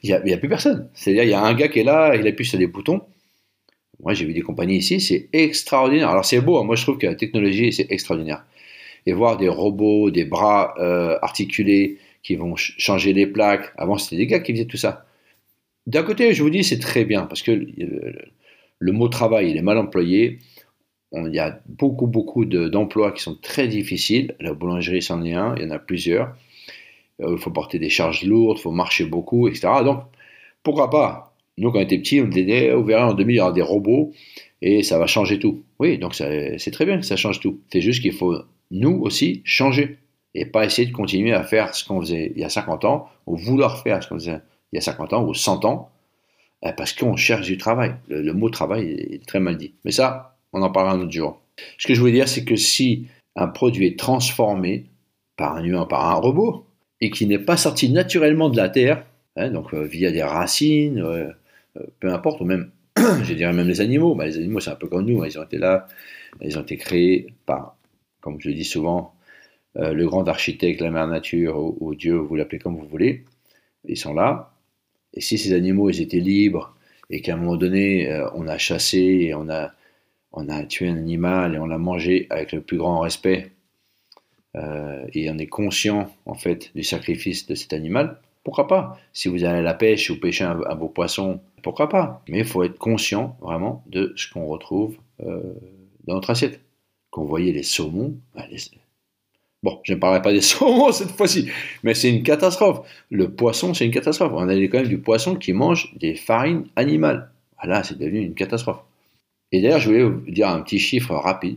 il 0.02 0.10
n'y 0.10 0.12
a, 0.12 0.36
a, 0.36 0.38
plus 0.38 0.48
personne. 0.48 0.88
C'est-à-dire 0.94 1.24
il 1.24 1.30
y 1.30 1.34
a 1.34 1.42
un 1.42 1.54
gars 1.54 1.68
qui 1.68 1.80
est 1.80 1.84
là, 1.84 2.14
il 2.16 2.26
appuie 2.26 2.44
sur 2.44 2.58
des 2.58 2.66
boutons. 2.66 3.02
Moi 4.02 4.14
j'ai 4.14 4.24
vu 4.24 4.32
des 4.32 4.42
compagnies 4.42 4.76
ici, 4.76 5.00
c'est 5.00 5.28
extraordinaire. 5.32 6.10
Alors 6.10 6.24
c'est 6.24 6.40
beau, 6.40 6.58
hein. 6.58 6.64
moi 6.64 6.76
je 6.76 6.82
trouve 6.82 6.98
que 6.98 7.06
la 7.06 7.14
technologie 7.14 7.72
c'est 7.72 7.86
extraordinaire. 7.90 8.44
Et 9.06 9.12
voir 9.12 9.36
des 9.36 9.48
robots, 9.48 10.10
des 10.10 10.24
bras 10.24 10.74
euh, 10.78 11.18
articulés, 11.20 11.98
qui 12.24 12.34
vont 12.34 12.56
changer 12.56 13.12
les 13.12 13.26
plaques. 13.26 13.72
Avant, 13.76 13.98
c'était 13.98 14.16
des 14.16 14.26
gars 14.26 14.40
qui 14.40 14.52
faisaient 14.52 14.64
tout 14.64 14.78
ça. 14.78 15.06
D'un 15.86 16.02
côté, 16.02 16.32
je 16.34 16.42
vous 16.42 16.50
dis, 16.50 16.64
c'est 16.64 16.80
très 16.80 17.04
bien, 17.04 17.26
parce 17.26 17.42
que 17.42 17.52
le, 17.52 18.92
mot 18.92 19.08
travail, 19.08 19.50
il 19.50 19.56
est 19.56 19.62
mal 19.62 19.78
employé. 19.78 20.38
il 21.12 21.34
y 21.34 21.38
a 21.38 21.60
beaucoup, 21.66 22.06
beaucoup 22.06 22.46
d'emplois 22.46 23.12
qui 23.12 23.22
sont 23.22 23.36
très 23.36 23.68
difficiles. 23.68 24.34
La 24.40 24.54
boulangerie, 24.54 25.02
c'en 25.02 25.22
est 25.22 25.34
un, 25.34 25.54
il 25.56 25.62
y 25.62 25.66
en 25.66 25.70
a 25.70 25.78
plusieurs. 25.78 26.34
Euh, 27.20 27.34
il 27.36 27.38
faut 27.38 27.50
porter 27.50 27.78
des 27.78 27.90
charges 27.90 28.24
lourdes, 28.24 28.58
il 28.58 28.62
faut 28.62 28.72
marcher 28.72 29.04
beaucoup, 29.04 29.46
etc. 29.46 29.68
Donc, 29.84 30.02
pourquoi 30.62 30.90
pas? 30.90 31.36
Nous, 31.58 31.70
quand 31.70 31.78
on 31.78 31.82
était 31.82 31.98
petits, 31.98 32.20
on 32.20 32.28
disait, 32.28 32.72
au 32.72 32.82
verra 32.82 33.10
en 33.10 33.14
2000, 33.14 33.34
il 33.34 33.38
y 33.38 33.40
aura 33.40 33.52
des 33.52 33.62
robots 33.62 34.12
et 34.62 34.82
ça 34.82 34.98
va 34.98 35.06
changer 35.06 35.38
tout. 35.38 35.62
Oui, 35.78 35.98
donc 35.98 36.14
c'est 36.14 36.70
très 36.72 36.86
bien 36.86 36.98
que 36.98 37.04
ça 37.04 37.16
change 37.16 37.38
tout. 37.40 37.60
C'est 37.70 37.82
juste 37.82 38.02
qu'il 38.02 38.12
faut, 38.12 38.36
nous 38.70 38.98
aussi, 39.02 39.42
changer 39.44 39.98
et 40.34 40.46
pas 40.46 40.64
essayer 40.64 40.86
de 40.88 40.92
continuer 40.92 41.32
à 41.32 41.44
faire 41.44 41.74
ce 41.74 41.84
qu'on 41.84 42.00
faisait 42.00 42.32
il 42.34 42.40
y 42.40 42.44
a 42.44 42.48
50 42.48 42.84
ans, 42.84 43.08
ou 43.26 43.36
vouloir 43.36 43.82
faire 43.82 44.02
ce 44.02 44.08
qu'on 44.08 44.16
faisait 44.16 44.40
il 44.72 44.76
y 44.76 44.78
a 44.78 44.82
50 44.82 45.12
ans 45.12 45.24
ou 45.24 45.34
100 45.34 45.64
ans, 45.64 45.90
euh, 46.64 46.72
parce 46.72 46.92
qu'on 46.92 47.16
cherche 47.16 47.46
du 47.46 47.58
travail. 47.58 47.94
Le, 48.08 48.32
mot 48.32 48.50
travail 48.50 48.90
est 48.90 49.26
très 49.26 49.40
mal 49.40 49.56
dit. 49.56 49.74
Mais 49.84 49.92
ça, 49.92 50.36
on 50.52 50.62
en 50.62 50.70
parlera 50.70 50.94
un 50.94 51.00
autre 51.00 51.12
jour. 51.12 51.40
Ce 51.78 51.86
que 51.86 51.94
je 51.94 52.00
voulais 52.00 52.12
dire, 52.12 52.28
c'est 52.28 52.44
que 52.44 52.56
si 52.56 53.06
un 53.36 53.48
produit 53.48 53.86
est 53.86 53.98
transformé 53.98 54.86
par 55.36 55.56
un 55.56 55.64
humain, 55.64 55.86
par 55.86 56.08
un 56.10 56.14
robot, 56.14 56.66
et 57.00 57.10
qui 57.10 57.26
n'est 57.26 57.38
pas 57.38 57.56
sorti 57.56 57.90
naturellement 57.90 58.48
de 58.48 58.56
la 58.56 58.68
Terre, 58.68 59.04
hein, 59.36 59.50
donc 59.50 59.74
euh, 59.74 59.84
via 59.84 60.10
des 60.10 60.22
racines, 60.22 61.00
euh, 61.00 61.30
peu 62.00 62.12
importe, 62.12 62.40
ou 62.40 62.44
même, 62.44 62.70
je 62.96 63.34
dirais 63.34 63.52
même 63.52 63.68
les 63.68 63.80
animaux, 63.80 64.14
bah, 64.14 64.26
les 64.26 64.36
animaux 64.36 64.60
c'est 64.60 64.70
un 64.70 64.76
peu 64.76 64.88
comme 64.88 65.04
nous, 65.04 65.22
hein, 65.22 65.26
ils 65.28 65.38
ont 65.38 65.42
été 65.42 65.58
là, 65.58 65.86
ils 66.40 66.58
ont 66.58 66.62
été 66.62 66.76
créés 66.76 67.26
par, 67.46 67.76
comme 68.20 68.40
je 68.40 68.48
le 68.48 68.54
dis 68.54 68.64
souvent, 68.64 69.13
euh, 69.76 69.92
le 69.92 70.06
grand 70.06 70.28
architecte, 70.28 70.80
la 70.80 70.90
mère 70.90 71.08
nature 71.08 71.58
ou, 71.80 71.94
Dieu, 71.94 72.14
vous 72.14 72.36
l'appelez 72.36 72.58
comme 72.58 72.76
vous 72.76 72.86
voulez, 72.86 73.24
ils 73.84 73.96
sont 73.96 74.14
là. 74.14 74.52
Et 75.14 75.20
si 75.20 75.36
ces 75.36 75.52
animaux 75.52 75.90
ils 75.90 76.00
étaient 76.00 76.20
libres 76.20 76.76
et 77.10 77.20
qu'à 77.20 77.34
un 77.34 77.36
moment 77.36 77.56
donné 77.56 78.10
euh, 78.10 78.28
on 78.34 78.46
a 78.46 78.58
chassé 78.58 78.98
et 78.98 79.34
on 79.34 79.48
a, 79.48 79.72
tué 80.68 80.88
un 80.88 80.96
animal 80.96 81.54
et 81.54 81.58
on 81.58 81.66
l'a 81.66 81.78
mangé 81.78 82.26
avec 82.30 82.52
le 82.52 82.60
plus 82.60 82.76
grand 82.76 83.00
respect 83.00 83.52
euh, 84.56 85.04
et 85.12 85.30
on 85.30 85.38
est 85.38 85.46
conscient 85.46 86.12
en 86.26 86.34
fait 86.34 86.70
du 86.76 86.84
sacrifice 86.84 87.46
de 87.46 87.54
cet 87.54 87.72
animal, 87.72 88.20
pourquoi 88.44 88.68
pas? 88.68 88.98
Si 89.12 89.28
vous 89.28 89.44
allez 89.44 89.58
à 89.58 89.62
la 89.62 89.74
pêche 89.74 90.10
ou 90.10 90.20
pêcher 90.20 90.44
un, 90.44 90.74
beau 90.74 90.88
poisson, 90.88 91.40
pourquoi 91.62 91.88
pas? 91.88 92.22
Mais 92.28 92.38
il 92.38 92.44
faut 92.44 92.62
être 92.62 92.78
conscient 92.78 93.36
vraiment 93.40 93.82
de 93.86 94.12
ce 94.16 94.30
qu'on 94.30 94.46
retrouve 94.46 94.98
dans 95.18 96.14
notre 96.14 96.30
assiette. 96.30 96.60
Quand 97.10 97.22
vous 97.22 97.28
voyez 97.28 97.52
les 97.52 97.62
saumons, 97.62 98.16
bah, 98.34 98.44
Bon, 99.64 99.80
je 99.82 99.94
ne 99.94 99.98
parlerai 99.98 100.20
pas 100.20 100.32
des 100.34 100.40
saumons 100.42 100.92
cette 100.92 101.12
fois-ci, 101.12 101.50
mais 101.82 101.94
c'est 101.94 102.10
une 102.10 102.22
catastrophe. 102.22 102.86
Le 103.10 103.34
poisson, 103.34 103.72
c'est 103.72 103.86
une 103.86 103.92
catastrophe. 103.92 104.32
On 104.34 104.46
a 104.46 104.54
quand 104.54 104.78
même 104.78 104.88
du 104.88 104.98
poisson 104.98 105.36
qui 105.36 105.54
mange 105.54 105.96
des 105.96 106.16
farines 106.16 106.66
animales. 106.76 107.30
Voilà, 107.56 107.82
c'est 107.82 107.96
devenu 107.96 108.20
une 108.20 108.34
catastrophe. 108.34 108.82
Et 109.52 109.62
d'ailleurs, 109.62 109.80
je 109.80 109.88
voulais 109.88 110.02
vous 110.02 110.20
dire 110.30 110.50
un 110.50 110.60
petit 110.60 110.78
chiffre 110.78 111.14
rapide. 111.14 111.56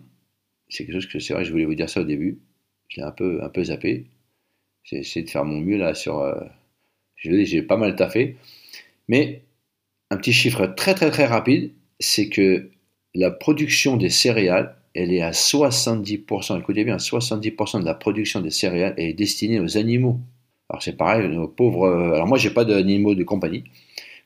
C'est 0.69 0.85
quelque 0.85 0.95
chose 0.95 1.07
que 1.07 1.19
c'est 1.19 1.33
vrai, 1.33 1.43
je 1.43 1.51
voulais 1.51 1.65
vous 1.65 1.75
dire 1.75 1.89
ça 1.89 1.99
au 1.99 2.05
début. 2.05 2.39
Je 2.87 3.01
un 3.01 3.11
peu, 3.11 3.43
un 3.43 3.49
peu 3.49 3.65
zappé. 3.65 4.05
J'ai 4.83 4.99
essayé 4.99 5.25
de 5.25 5.29
faire 5.29 5.43
mon 5.43 5.59
mieux 5.59 5.77
là 5.77 5.93
sur. 5.93 6.19
Euh, 6.19 6.39
j'ai 7.17 7.61
pas 7.61 7.75
mal 7.75 7.97
taffé. 7.97 8.37
Mais 9.09 9.41
un 10.11 10.15
petit 10.15 10.31
chiffre 10.31 10.65
très 10.65 10.95
très 10.95 11.11
très 11.11 11.25
rapide, 11.25 11.73
c'est 11.99 12.29
que 12.29 12.69
la 13.13 13.31
production 13.31 13.97
des 13.97 14.09
céréales 14.09 14.77
elle 14.97 15.13
est 15.13 15.21
à 15.21 15.29
70%, 15.29 16.59
écoutez 16.59 16.83
bien, 16.83 16.97
70% 16.97 17.81
de 17.81 17.85
la 17.85 17.93
production 17.93 18.41
des 18.41 18.49
céréales 18.49 18.95
est 18.97 19.13
destinée 19.13 19.59
aux 19.59 19.77
animaux. 19.77 20.19
Alors 20.69 20.81
c'est 20.81 20.97
pareil, 20.97 21.27
nos 21.27 21.47
pauvres... 21.47 21.85
Euh, 21.85 22.13
alors 22.13 22.25
moi, 22.25 22.39
j'ai 22.39 22.49
pas 22.49 22.65
d'animaux 22.65 23.13
de 23.13 23.23
compagnie, 23.23 23.63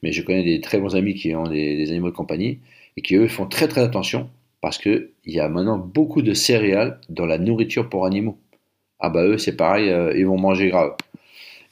mais 0.02 0.14
je 0.14 0.22
connais 0.22 0.44
des 0.44 0.62
très 0.62 0.80
bons 0.80 0.96
amis 0.96 1.14
qui 1.14 1.36
ont 1.36 1.44
des, 1.44 1.90
animaux 1.92 2.10
de 2.10 2.16
compagnie 2.16 2.60
et 2.96 3.02
qui, 3.02 3.16
eux, 3.16 3.28
font 3.28 3.48
très 3.48 3.68
très 3.68 3.82
attention 3.82 4.30
parce 4.62 4.78
qu'il 4.78 5.10
y 5.26 5.42
a 5.42 5.50
maintenant 5.50 5.78
beaucoup 5.78 6.22
de 6.22 6.34
céréales 6.34 7.02
dans 7.10 7.26
la 7.26 7.38
nourriture 7.38 7.90
pour 7.90 8.06
animaux. 8.06 8.38
Ah 9.00 9.10
bah 9.10 9.26
eux, 9.26 9.38
c'est 9.38 9.58
pareil, 9.58 9.90
euh, 9.90 10.18
ils 10.18 10.26
vont 10.26 10.40
manger 10.40 10.70
grave. 10.70 10.96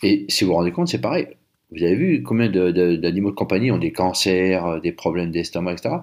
Et 0.03 0.25
si 0.27 0.43
vous 0.43 0.49
vous 0.49 0.57
rendez 0.57 0.71
compte, 0.73 0.89
c'est 0.89 0.99
pareil. 0.99 1.27
Vous 1.71 1.81
avez 1.83 1.95
vu 1.95 2.21
combien 2.21 2.49
d'animaux 2.49 3.29
de, 3.29 3.35
compagnie 3.35 3.71
ont 3.71 3.77
des 3.77 3.93
cancers, 3.93 4.65
euh, 4.65 4.79
des 4.81 4.91
problèmes 4.91 5.31
d'estomac, 5.31 5.73
etc. 5.73 5.95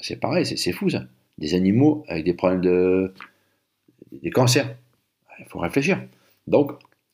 C'est 0.00 0.20
pareil, 0.20 0.44
c'est 0.44 0.72
fou 0.72 0.90
ça 0.90 1.04
des 1.38 1.54
animaux 1.54 2.04
avec 2.08 2.24
des 2.24 2.34
problèmes 2.34 2.60
de 2.60 3.12
cancers. 4.32 4.76
Il 5.40 5.46
faut 5.46 5.58
réfléchir. 5.58 6.00
Donc, 6.46 6.72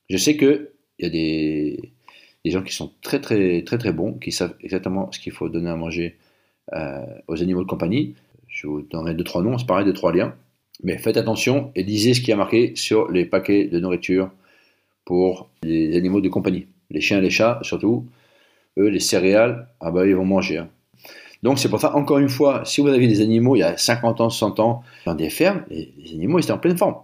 je 0.08 0.16
sais 0.16 0.36
qu'il 0.36 0.68
y 0.98 1.06
a 1.06 1.08
des, 1.08 1.92
des, 2.44 2.50
gens 2.50 2.62
qui 2.62 2.74
sont 2.74 2.92
très 3.02 3.20
très 3.20 3.62
très 3.62 3.78
très 3.78 3.92
bons, 3.92 4.14
qui 4.14 4.32
savent 4.32 4.54
exactement 4.60 5.10
ce 5.12 5.20
qu'il 5.20 5.32
faut 5.32 5.48
donner 5.48 5.70
à 5.70 5.76
manger 5.76 6.16
euh, 6.72 7.04
aux 7.28 7.42
animaux 7.42 7.62
de 7.62 7.68
compagnie. 7.68 8.14
Je 8.48 8.66
vous 8.66 8.82
donnerai 8.82 9.14
deux 9.14 9.24
trois 9.24 9.42
noms, 9.42 9.56
c'est 9.58 9.66
pareil, 9.66 9.84
deux 9.84 9.92
trois 9.92 10.12
liens. 10.12 10.34
Mais 10.82 10.98
faites 10.98 11.16
attention 11.16 11.70
et 11.74 11.82
lisez 11.82 12.14
ce 12.14 12.20
qui 12.20 12.32
a 12.32 12.36
marqué 12.36 12.74
sur 12.74 13.10
les 13.10 13.24
paquets 13.24 13.66
de 13.66 13.78
nourriture 13.78 14.30
pour 15.04 15.50
les 15.62 15.96
animaux 15.96 16.20
de 16.20 16.28
compagnie. 16.28 16.66
Les 16.90 17.00
chiens, 17.00 17.20
les 17.20 17.30
chats, 17.30 17.60
surtout, 17.62 18.06
eux, 18.78 18.88
les 18.88 19.00
céréales, 19.00 19.68
ah 19.80 19.90
bah 19.90 20.06
ils 20.06 20.16
vont 20.16 20.24
manger. 20.24 20.58
Hein. 20.58 20.70
Donc 21.42 21.58
c'est 21.58 21.68
pour 21.68 21.80
ça, 21.80 21.96
encore 21.96 22.18
une 22.18 22.28
fois, 22.28 22.64
si 22.64 22.80
vous 22.80 22.88
avez 22.88 23.06
des 23.06 23.20
animaux 23.22 23.56
il 23.56 23.60
y 23.60 23.62
a 23.62 23.76
50 23.76 24.20
ans, 24.20 24.30
100 24.30 24.60
ans, 24.60 24.82
dans 25.06 25.14
des 25.14 25.30
fermes, 25.30 25.64
les, 25.70 25.92
animaux 26.12 26.38
ils 26.38 26.42
étaient 26.42 26.52
en 26.52 26.58
pleine 26.58 26.76
forme. 26.76 26.96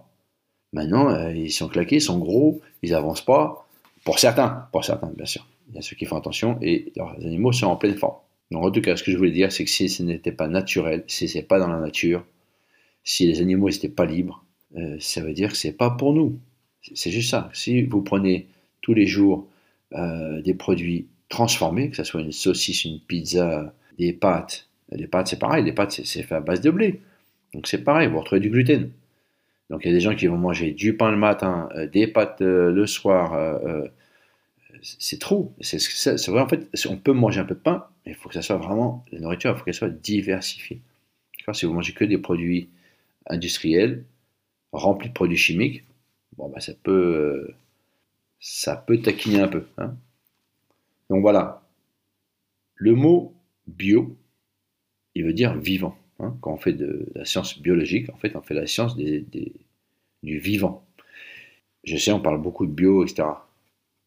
Maintenant, 0.73 1.09
euh, 1.09 1.33
ils 1.33 1.51
sont 1.51 1.67
claqués, 1.67 1.95
ils 1.95 2.01
sont 2.01 2.19
gros, 2.19 2.61
ils 2.83 2.91
n'avancent 2.91 3.25
pas. 3.25 3.67
Pour 4.03 4.19
certains, 4.19 4.67
pour 4.71 4.85
certains, 4.85 5.11
bien 5.15 5.25
sûr. 5.25 5.47
Il 5.69 5.75
y 5.75 5.79
a 5.79 5.81
ceux 5.81 5.95
qui 5.95 6.05
font 6.05 6.17
attention 6.17 6.57
et 6.61 6.93
leurs 6.95 7.11
animaux 7.15 7.51
sont 7.51 7.67
en 7.67 7.75
pleine 7.75 7.97
forme. 7.97 8.15
Donc 8.51 8.63
en 8.63 8.71
tout 8.71 8.81
cas, 8.81 8.95
ce 8.95 9.03
que 9.03 9.11
je 9.11 9.17
voulais 9.17 9.31
dire, 9.31 9.51
c'est 9.51 9.65
que 9.65 9.69
si 9.69 9.89
ce 9.89 10.03
n'était 10.03 10.31
pas 10.31 10.47
naturel, 10.47 11.03
si 11.07 11.27
ce 11.27 11.37
n'est 11.37 11.43
pas 11.43 11.59
dans 11.59 11.67
la 11.67 11.79
nature, 11.79 12.23
si 13.03 13.27
les 13.27 13.41
animaux 13.41 13.69
n'étaient 13.69 13.89
pas 13.89 14.05
libres, 14.05 14.45
euh, 14.77 14.97
ça 14.99 15.21
veut 15.21 15.33
dire 15.33 15.49
que 15.51 15.57
c'est 15.57 15.73
pas 15.73 15.89
pour 15.89 16.13
nous. 16.13 16.39
C'est 16.93 17.11
juste 17.11 17.31
ça. 17.31 17.49
Si 17.53 17.81
vous 17.81 18.01
prenez 18.01 18.47
tous 18.81 18.93
les 18.93 19.07
jours 19.07 19.47
euh, 19.93 20.41
des 20.41 20.53
produits 20.53 21.07
transformés, 21.29 21.89
que 21.89 21.97
ce 21.97 22.03
soit 22.03 22.21
une 22.21 22.31
saucisse, 22.31 22.85
une 22.85 22.99
pizza, 22.99 23.73
des 23.97 24.13
pâtes. 24.13 24.67
Les 24.91 25.07
pâtes, 25.07 25.27
c'est 25.27 25.39
pareil, 25.39 25.63
les 25.63 25.73
pâtes, 25.73 25.91
c'est 25.91 26.23
fait 26.23 26.35
à 26.35 26.39
base 26.39 26.61
de 26.61 26.71
blé. 26.71 27.01
Donc 27.53 27.67
c'est 27.67 27.83
pareil, 27.83 28.07
vous 28.07 28.19
retrouvez 28.19 28.41
du 28.41 28.49
gluten. 28.49 28.91
Donc 29.69 29.81
il 29.83 29.89
y 29.89 29.91
a 29.91 29.93
des 29.93 29.99
gens 29.99 30.15
qui 30.15 30.27
vont 30.27 30.37
manger 30.37 30.71
du 30.71 30.95
pain 30.95 31.11
le 31.11 31.17
matin, 31.17 31.69
euh, 31.75 31.87
des 31.87 32.07
pâtes 32.07 32.41
euh, 32.41 32.71
le 32.71 32.87
soir. 32.87 33.33
Euh, 33.33 33.87
c'est 34.81 35.19
trop. 35.19 35.53
C'est 35.59 36.27
vrai, 36.27 36.41
en 36.41 36.47
fait, 36.47 36.69
on 36.87 36.97
peut 36.97 37.11
manger 37.11 37.41
un 37.41 37.45
peu 37.45 37.55
de 37.55 37.59
pain, 37.59 37.87
mais 38.05 38.11
il 38.13 38.15
faut 38.15 38.29
que 38.29 38.35
ça 38.35 38.41
soit 38.41 38.57
vraiment, 38.57 39.03
la 39.11 39.19
nourriture, 39.19 39.51
il 39.51 39.57
faut 39.57 39.65
qu'elle 39.65 39.73
soit 39.73 39.89
diversifiée. 39.89 40.81
Si 41.53 41.65
vous 41.65 41.73
mangez 41.73 41.93
que 41.93 42.05
des 42.05 42.17
produits 42.17 42.69
industriels, 43.25 44.03
remplis 44.71 45.09
de 45.09 45.13
produits 45.13 45.37
chimiques, 45.37 45.83
bon, 46.37 46.49
bah, 46.49 46.59
ça 46.59 46.73
peut, 46.83 47.53
ça 48.39 48.75
peut 48.75 49.01
taquiner 49.01 49.41
un 49.41 49.47
peu. 49.47 49.65
Hein. 49.77 49.95
Donc 51.09 51.21
voilà. 51.21 51.63
Le 52.75 52.93
mot 52.93 53.33
bio, 53.67 54.15
il 55.15 55.25
veut 55.25 55.33
dire 55.33 55.55
vivant. 55.55 55.97
Hein. 56.19 56.35
Quand 56.41 56.53
on 56.53 56.57
fait 56.57 56.73
de, 56.73 57.07
la 57.15 57.25
science 57.25 57.59
biologique, 57.59 58.09
en 58.09 58.17
fait, 58.17 58.35
on 58.35 58.41
fait 58.41 58.53
la 58.53 58.67
science 58.67 58.95
du 58.95 60.39
vivant. 60.39 60.85
Je 61.83 61.97
sais, 61.97 62.11
on 62.11 62.19
parle 62.19 62.41
beaucoup 62.41 62.65
de 62.65 62.71
bio, 62.71 63.03
etc. 63.03 63.27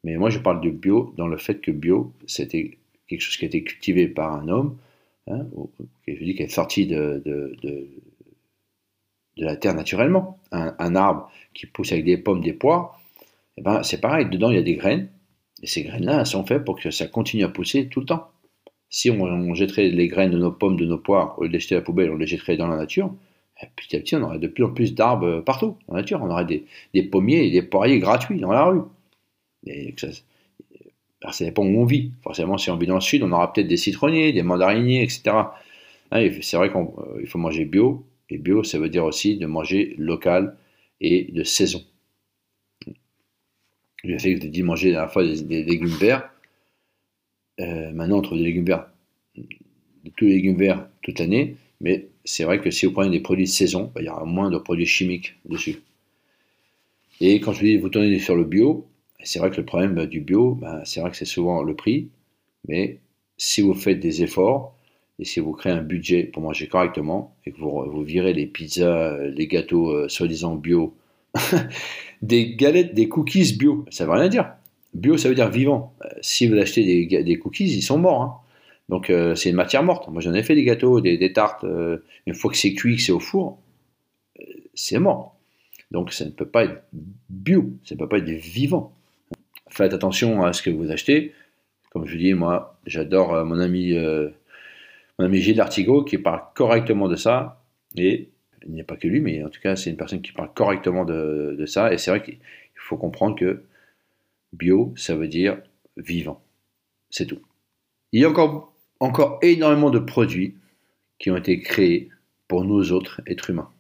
Mais 0.05 0.17
moi, 0.17 0.31
je 0.31 0.39
parle 0.39 0.61
de 0.61 0.71
bio 0.71 1.15
dans 1.17 1.29
le 1.29 1.37
fait 1.37 1.61
que 1.61 1.71
bio, 1.71 2.13
c'était 2.27 2.79
quelque 3.07 3.21
chose 3.21 3.37
qui 3.37 3.45
a 3.45 3.49
été 3.49 3.63
cultivé 3.65 4.09
par 4.09 4.35
un 4.35 4.49
homme, 4.49 4.79
hein, 5.27 5.47
je 6.07 6.25
dis 6.25 6.35
qui 6.35 6.43
est 6.43 6.49
sorti 6.49 6.87
de, 6.87 7.23
de, 7.25 7.89
la 9.37 9.57
terre 9.57 9.75
naturellement. 9.75 10.39
Un, 10.53 10.95
arbre 10.97 11.31
qui 11.55 11.67
pousse 11.67 11.93
avec 11.93 12.05
des 12.05 12.19
pommes, 12.19 12.43
des 12.43 12.53
poires, 12.53 13.01
eh 13.57 13.63
ben, 13.63 13.83
c'est 13.83 14.01
pareil, 14.01 14.29
dedans 14.29 14.51
il 14.51 14.57
y 14.57 14.59
a 14.59 14.63
des 14.63 14.75
graines, 14.75 15.09
et 15.63 15.67
ces 15.67 15.83
graines-là, 15.83 16.21
elles 16.21 16.27
sont 16.27 16.45
faites 16.45 16.65
pour 16.65 16.79
que 16.79 16.91
ça 16.91 17.07
continue 17.07 17.45
à 17.45 17.49
pousser 17.49 17.89
tout 17.89 18.01
le 18.01 18.07
temps. 18.07 18.31
Si 18.91 19.11
on, 19.11 19.55
jetterait 19.55 19.89
les 19.89 20.09
graines 20.09 20.33
de 20.33 20.39
nos 20.39 20.53
pommes, 20.53 20.77
de 20.77 20.85
nos 20.85 20.99
poires, 20.99 21.39
au 21.39 21.45
lieu 21.45 21.49
de 21.49 21.55
les 21.55 21.61
jeter 21.61 21.77
à 21.77 21.79
la 21.79 21.85
poubelle, 21.85 22.11
on 22.11 22.17
les 22.17 22.27
jetterait 22.27 22.57
dans 22.57 22.69
la 22.69 22.77
nature, 22.77 23.15
petit 23.77 23.97
à 23.97 24.01
petit, 24.01 24.17
on 24.17 24.23
aurait 24.23 24.39
de 24.39 24.49
plus 24.49 24.65
en 24.65 24.71
plus 24.71 24.95
d'arbres 24.95 25.41
partout 25.41 25.77
en 25.89 25.95
nature. 25.95 26.21
On 26.23 26.31
aurait 26.31 26.47
des, 26.47 27.03
pommiers 27.05 27.47
et 27.47 27.51
des 27.51 27.63
poiriers 27.63 27.99
gratuits 27.99 28.41
dans 28.41 28.53
la 28.53 28.65
rue. 28.65 28.81
Et 29.67 29.95
ça, 29.97 30.09
alors 31.23 31.35
ça 31.35 31.45
dépend 31.45 31.65
où 31.65 31.81
on 31.81 31.85
vit. 31.85 32.13
Forcément, 32.23 32.59
si 32.59 32.71
on 32.71 32.77
vit 32.77 32.87
dans 32.87 32.95
le 32.95 33.01
sud, 33.01 33.23
on 33.23 33.33
aura 33.33 33.53
peut-être 33.53 33.69
des 33.69 33.77
citronniers, 33.77 34.33
des 34.33 34.43
mandariniers, 34.43 35.03
etc. 35.03 35.23
Hein, 36.11 36.31
c'est 36.41 36.57
vrai 36.57 36.71
qu'il 36.71 36.81
euh, 36.81 37.27
faut 37.27 37.39
manger 37.39 37.65
bio. 37.65 38.05
Et 38.31 38.39
bio, 38.39 38.65
ça 38.65 38.79
veut 38.79 38.89
dire 38.89 39.05
aussi 39.05 39.37
de 39.37 39.47
manger 39.47 39.95
local 39.99 40.57
et 41.01 41.31
de 41.33 41.45
saison. 41.45 41.83
J'ai 44.03 44.19
fait 44.19 44.35
de 44.37 44.63
manger 44.63 44.89
la 44.89 44.95
dernière 44.95 45.13
fois 45.13 45.25
des, 45.25 45.65
légumes 45.65 45.89
verts. 45.89 46.31
Euh, 47.61 47.93
maintenant, 47.93 48.19
on 48.19 48.23
trouve 48.23 48.39
des 48.39 48.45
légumes 48.45 48.65
verts, 48.65 48.91
tous 50.17 50.25
les 50.25 50.35
légumes 50.35 50.57
verts 50.57 50.89
toute 51.03 51.19
l'année. 51.19 51.57
Mais 51.81 52.09
c'est 52.25 52.45
vrai 52.45 52.61
que 52.61 52.71
si 52.71 52.87
vous 52.87 52.93
prenez 52.93 53.11
des 53.11 53.21
produits 53.21 53.45
de 53.45 53.51
saison, 53.51 53.91
bah, 53.95 54.01
il 54.03 54.07
y 54.07 54.09
aura 54.09 54.25
moins 54.25 54.51
de 54.51 54.59
produits 54.59 54.87
chimiques 54.87 55.37
dessus. 55.45 55.83
Et 57.21 57.41
quand 57.41 57.53
je 57.53 57.61
vous 57.61 57.67
dis 57.67 57.77
vous 57.77 57.89
tournez 57.89 58.19
sur 58.19 58.37
le 58.37 58.45
bio, 58.45 58.87
c'est 59.23 59.39
vrai 59.39 59.51
que 59.51 59.57
le 59.57 59.65
problème 59.65 60.07
du 60.07 60.21
bio, 60.21 60.55
bah, 60.55 60.83
c'est 60.85 61.01
vrai 61.01 61.11
que 61.11 61.17
c'est 61.17 61.25
souvent 61.25 61.63
le 61.63 61.75
prix, 61.75 62.09
mais 62.69 62.99
si 63.37 63.61
vous 63.61 63.75
faites 63.75 64.01
des 64.01 64.23
efforts 64.23 64.75
et 65.19 65.25
si 65.25 65.41
vous 65.41 65.53
créez 65.53 65.73
un 65.73 65.83
budget 65.83 66.25
pour 66.25 66.43
manger 66.43 66.67
correctement 66.67 67.37
et 67.45 67.53
que 67.53 67.59
vous, 67.59 68.03
virez 68.03 68.33
les 68.33 68.47
pizzas, 68.47 69.19
les 69.19 69.47
gâteaux 69.47 69.91
euh, 69.91 70.09
soi-disant 70.09 70.57
bio, 70.57 70.95
des 72.23 72.55
galettes, 72.55 72.95
des 72.95 73.09
cookies 73.09 73.57
bio, 73.57 73.85
ça 73.91 74.07
veut 74.07 74.13
rien 74.13 74.29
dire. 74.29 74.55
Bio, 74.95 75.17
ça 75.17 75.29
veut 75.29 75.35
dire 75.35 75.51
vivant. 75.51 75.95
Euh, 76.05 76.09
si 76.21 76.49
vous 76.49 76.57
achetez 76.57 77.07
des, 77.07 77.39
cookies, 77.39 77.65
ils 77.65 77.83
sont 77.83 77.99
morts. 77.99 78.23
Hein. 78.23 78.35
Donc 78.89 79.11
euh, 79.11 79.35
c'est 79.35 79.51
une 79.51 79.57
matière 79.57 79.83
morte. 79.83 80.09
Moi 80.09 80.21
j'en 80.21 80.35
ai 80.35 80.43
fait 80.43 80.55
des 80.55 80.65
gâteaux, 80.65 81.01
des, 81.01 81.33
tartes. 81.33 81.65
une 81.65 82.35
fois 82.35 82.51
que 82.51 82.57
c'est 82.57 82.75
cuit, 82.75 82.97
que 82.97 83.03
c'est 83.03 83.13
au 83.13 83.21
four, 83.21 83.59
c'est 84.75 84.99
mort. 84.99 85.37
Donc 85.91 86.13
ça 86.13 86.25
ne 86.25 86.31
peut 86.31 86.47
pas 86.47 86.65
être 86.65 86.85
bio, 87.29 87.71
ça 87.85 87.95
ne 87.95 88.01
peut 88.01 88.09
pas 88.09 88.19
être 88.19 88.31
vivant 88.31 88.95
faites 89.71 89.95
attention 89.95 90.43
à 90.43 90.53
ce 90.53 90.63
que 90.63 90.71
vous 90.71 90.91
achetez. 90.91 91.33
Comme 91.91 92.07
je 92.07 92.13
vous 92.13 92.19
dis, 92.19 92.35
moi, 92.35 92.79
j'adore 92.87 93.35
euh, 93.35 93.45
mon 93.45 93.59
ami, 93.59 93.95
euh, 93.95 94.29
mon 95.19 95.25
ami 95.25 95.39
Gilles 95.39 95.61
Artigot 95.61 96.05
qui 96.05 96.19
parle 96.19 96.43
correctement 96.55 97.09
de 97.09 97.17
ça. 97.17 97.63
Et 97.97 98.29
il 98.67 98.73
n'y 98.73 98.81
a 98.81 98.85
pas 98.85 98.97
que 98.97 99.09
lui, 99.09 99.21
mais 99.21 99.43
en 99.43 99.49
tout 99.49 99.61
cas, 99.61 99.77
c'est 99.77 99.91
une 99.91 99.97
personne 99.97 100.21
qui 100.21 100.33
parle 100.33 100.53
correctement 100.55 101.05
de, 101.05 101.65
ça. 101.67 101.93
Et 101.93 101.99
c'est 101.99 102.11
vrai 102.11 102.23
qu'il 102.23 102.39
faut 102.77 102.97
comprendre 102.97 103.37
que 103.37 103.63
bio, 104.53 104.93
ça 104.97 105.17
veut 105.17 105.29
dire 105.29 105.63
vivant. 105.97 106.43
C'est 107.11 107.27
tout. 107.27 107.41
Il 108.13 108.21
y 108.21 108.25
a 108.25 108.31
encore, 108.31 108.75
encore 109.01 109.39
énormément 109.43 109.91
de 109.91 109.99
produits 109.99 110.57
qui 111.19 111.31
ont 111.31 111.37
été 111.37 111.61
créés 111.61 112.11
pour 112.49 112.65
nous 112.65 112.93
autres 112.93 113.21
êtres 113.27 113.51
humains. 113.51 113.71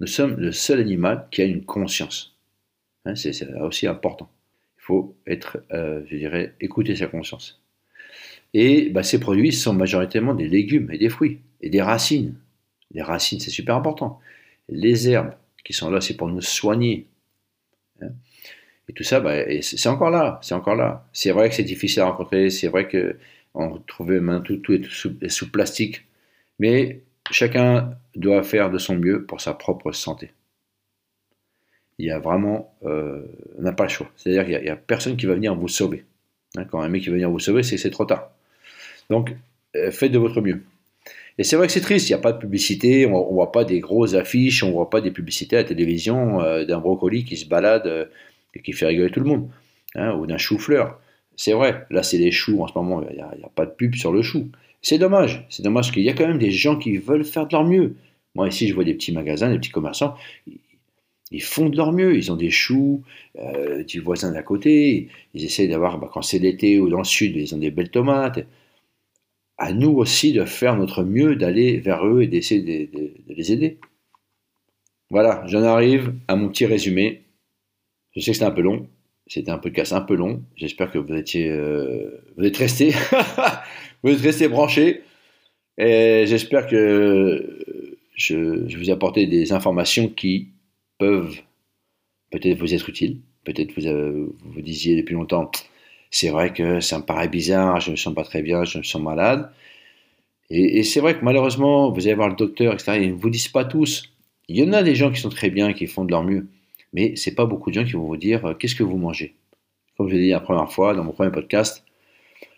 Nous 0.00 0.06
sommes 0.06 0.36
le 0.36 0.52
seul 0.52 0.80
animal 0.80 1.28
qui 1.30 1.42
a 1.42 1.44
une 1.44 1.64
conscience. 1.64 2.36
Hein, 3.04 3.14
c'est 3.14 3.44
aussi 3.60 3.86
important 3.86 4.30
faut 4.86 5.16
être, 5.26 5.58
euh, 5.72 6.02
je 6.08 6.16
dirais, 6.16 6.54
écouter 6.60 6.94
sa 6.94 7.08
conscience. 7.08 7.60
Et 8.54 8.88
bah, 8.90 9.02
ces 9.02 9.18
produits 9.18 9.52
sont 9.52 9.74
majoritairement 9.74 10.32
des 10.32 10.46
légumes 10.46 10.92
et 10.92 10.98
des 10.98 11.08
fruits 11.08 11.40
et 11.60 11.70
des 11.70 11.82
racines. 11.82 12.36
Les 12.92 13.02
racines, 13.02 13.40
c'est 13.40 13.50
super 13.50 13.74
important. 13.74 14.20
Les 14.68 15.08
herbes 15.08 15.34
qui 15.64 15.72
sont 15.72 15.90
là, 15.90 16.00
c'est 16.00 16.16
pour 16.16 16.28
nous 16.28 16.40
soigner. 16.40 17.06
Hein. 18.00 18.10
Et 18.88 18.92
tout 18.92 19.02
ça, 19.02 19.20
bah, 19.20 19.34
c'est 19.62 19.88
encore 19.88 20.10
là, 20.10 20.38
c'est 20.42 20.54
encore 20.54 20.76
là. 20.76 21.06
C'est 21.12 21.32
vrai 21.32 21.48
que 21.48 21.54
c'est 21.54 21.64
difficile 21.64 22.02
à 22.02 22.06
rencontrer, 22.06 22.50
c'est 22.50 22.68
vrai 22.68 22.88
que 22.88 23.16
on 23.54 23.78
trouve 23.86 24.12
maintenant 24.12 24.40
tout, 24.42 24.72
est 24.72 25.28
sous, 25.28 25.50
plastique, 25.50 26.06
mais 26.58 27.00
chacun 27.30 27.96
doit 28.14 28.42
faire 28.42 28.70
de 28.70 28.78
son 28.78 28.96
mieux 28.96 29.24
pour 29.24 29.40
sa 29.40 29.54
propre 29.54 29.92
santé 29.92 30.30
il 31.98 32.06
y 32.06 32.10
a 32.10 32.18
vraiment, 32.18 32.74
euh, 32.84 33.22
n'a 33.58 33.72
pas 33.72 33.84
le 33.84 33.88
choix. 33.88 34.10
C'est-à-dire 34.16 34.44
qu'il 34.44 34.60
n'y 34.60 34.68
a, 34.68 34.76
personne 34.76 35.16
qui 35.16 35.26
va 35.26 35.34
venir 35.34 35.54
vous 35.54 35.68
sauver. 35.68 36.04
Hein, 36.56 36.64
quand 36.64 36.80
un 36.80 36.88
mec 36.88 37.02
qui 37.02 37.08
va 37.08 37.14
venir 37.14 37.30
vous 37.30 37.38
sauver, 37.38 37.62
c'est 37.62 37.90
trop 37.90 38.04
tard. 38.04 38.30
Donc, 39.10 39.34
euh, 39.76 39.90
faites 39.90 40.12
de 40.12 40.18
votre 40.18 40.40
mieux. 40.40 40.62
Et 41.38 41.44
c'est 41.44 41.56
vrai 41.56 41.66
que 41.66 41.72
c'est 41.72 41.80
triste, 41.80 42.08
il 42.08 42.12
n'y 42.12 42.18
a 42.18 42.22
pas 42.22 42.32
de 42.32 42.38
publicité, 42.38 43.06
on 43.06 43.28
ne 43.28 43.34
voit 43.34 43.52
pas 43.52 43.64
des 43.64 43.80
grosses 43.80 44.14
affiches, 44.14 44.62
on 44.62 44.68
ne 44.68 44.72
voit 44.72 44.88
pas 44.88 45.02
des 45.02 45.10
publicités 45.10 45.56
à 45.56 45.60
la 45.60 45.68
télévision 45.68 46.40
euh, 46.40 46.64
d'un 46.64 46.78
brocoli 46.78 47.24
qui 47.24 47.36
se 47.36 47.46
balade 47.46 48.10
et 48.56 48.62
qui 48.62 48.72
fait 48.72 48.86
rigoler 48.86 49.10
tout 49.10 49.20
le 49.20 49.26
monde, 49.26 49.48
hein, 49.94 50.14
ou 50.14 50.26
d'un 50.26 50.38
chou-fleur. 50.38 51.00
C'est 51.36 51.52
vrai, 51.52 51.86
là 51.90 52.02
c'est 52.02 52.18
les 52.18 52.30
choux 52.30 52.62
en 52.62 52.66
ce 52.66 52.72
moment, 52.76 53.02
il 53.10 53.16
n'y 53.16 53.22
a, 53.22 53.50
pas 53.54 53.66
de 53.66 53.72
pub 53.72 53.94
sur 53.94 54.12
le 54.12 54.22
chou. 54.22 54.50
C'est 54.82 54.98
dommage, 54.98 55.46
c'est 55.50 55.62
dommage 55.62 55.92
qu'il 55.92 56.02
y 56.02 56.10
a 56.10 56.14
quand 56.14 56.26
même 56.26 56.38
des 56.38 56.50
gens 56.50 56.76
qui 56.76 56.96
veulent 56.96 57.24
faire 57.24 57.46
de 57.46 57.52
leur 57.52 57.64
mieux. 57.64 57.96
Moi 58.34 58.48
ici 58.48 58.68
je 58.68 58.74
vois 58.74 58.84
des 58.84 58.94
petits 58.94 59.12
magasins, 59.12 59.50
des 59.50 59.58
petits 59.58 59.70
commerçants, 59.70 60.14
ils 61.30 61.42
font 61.42 61.68
de 61.68 61.76
leur 61.76 61.92
mieux. 61.92 62.16
Ils 62.16 62.30
ont 62.30 62.36
des 62.36 62.50
choux 62.50 63.02
euh, 63.38 63.82
du 63.84 64.00
voisin 64.00 64.32
d'à 64.32 64.42
côté. 64.42 65.08
Ils 65.34 65.44
essayent 65.44 65.68
d'avoir, 65.68 65.98
bah, 65.98 66.08
quand 66.12 66.22
c'est 66.22 66.38
l'été 66.38 66.78
ou 66.80 66.88
dans 66.88 66.98
le 66.98 67.04
sud, 67.04 67.36
ils 67.36 67.54
ont 67.54 67.58
des 67.58 67.70
belles 67.70 67.90
tomates. 67.90 68.46
À 69.58 69.72
nous 69.72 69.92
aussi 69.92 70.32
de 70.32 70.44
faire 70.44 70.76
notre 70.76 71.02
mieux, 71.02 71.34
d'aller 71.34 71.78
vers 71.78 72.06
eux 72.06 72.22
et 72.22 72.26
d'essayer 72.26 72.86
de, 72.86 73.12
les 73.28 73.52
aider. 73.52 73.78
Voilà, 75.10 75.44
j'en 75.46 75.62
arrive 75.62 76.14
à 76.28 76.36
mon 76.36 76.48
petit 76.48 76.66
résumé. 76.66 77.22
Je 78.16 78.22
sais 78.22 78.30
que 78.30 78.36
c'était 78.36 78.46
un 78.46 78.50
peu 78.50 78.62
long. 78.62 78.88
C'était 79.28 79.50
un 79.50 79.58
podcast 79.58 79.92
un 79.92 80.00
peu 80.00 80.14
long. 80.14 80.42
J'espère 80.56 80.90
que 80.90 80.98
vous 80.98 81.14
étiez, 81.14 81.48
euh, 81.50 82.24
vous 82.36 82.44
êtes 82.44 82.56
restés, 82.56 82.92
vous 84.02 84.10
êtes 84.10 84.20
restés 84.20 84.48
branchés. 84.48 85.02
Et 85.78 86.24
j'espère 86.26 86.66
que 86.66 87.58
je, 88.14 88.66
je 88.66 88.78
vous 88.78 88.88
ai 88.88 88.92
apporté 88.92 89.26
des 89.26 89.52
informations 89.52 90.08
qui 90.08 90.48
peuvent 90.98 91.36
peut-être 92.30 92.58
vous 92.58 92.72
être 92.74 92.88
utiles. 92.88 93.20
Peut-être 93.44 93.72
vous, 93.78 93.86
euh, 93.86 94.34
vous 94.44 94.60
disiez 94.60 94.96
depuis 94.96 95.14
longtemps, 95.14 95.50
c'est 96.10 96.30
vrai 96.30 96.52
que 96.52 96.80
ça 96.80 96.98
me 96.98 97.04
paraît 97.04 97.28
bizarre, 97.28 97.80
je 97.80 97.90
ne 97.90 97.92
me 97.92 97.96
sens 97.96 98.14
pas 98.14 98.24
très 98.24 98.42
bien, 98.42 98.64
je 98.64 98.78
me 98.78 98.82
sens 98.82 99.00
malade. 99.00 99.50
Et, 100.50 100.82
c'est 100.84 101.00
vrai 101.00 101.18
que 101.18 101.24
malheureusement, 101.24 101.90
vous 101.90 102.06
allez 102.06 102.14
voir 102.14 102.28
le 102.28 102.36
docteur, 102.36 102.72
etc. 102.72 102.98
Ils 103.02 103.10
ne 103.10 103.16
vous 103.16 103.30
disent 103.30 103.48
pas 103.48 103.64
tous. 103.64 104.12
Il 104.48 104.56
y 104.56 104.62
en 104.62 104.72
a 104.72 104.82
des 104.82 104.94
gens 104.94 105.10
qui 105.10 105.20
sont 105.20 105.28
très 105.28 105.50
bien, 105.50 105.72
qui 105.72 105.86
font 105.86 106.04
de 106.04 106.12
leur 106.12 106.22
mieux. 106.24 106.46
Mais 106.92 107.16
c'est 107.16 107.34
pas 107.34 107.46
beaucoup 107.46 107.70
de 107.70 107.74
gens 107.74 107.84
qui 107.84 107.92
vont 107.92 108.06
vous 108.06 108.16
dire 108.16 108.44
euh, 108.46 108.54
qu'est-ce 108.54 108.74
que 108.74 108.82
vous 108.82 108.96
mangez? 108.96 109.34
Comme 109.96 110.08
je 110.08 110.14
l'ai 110.14 110.22
dit 110.22 110.30
la 110.30 110.40
première 110.40 110.70
fois 110.70 110.94
dans 110.94 111.04
mon 111.04 111.12
premier 111.12 111.30
podcast, 111.30 111.84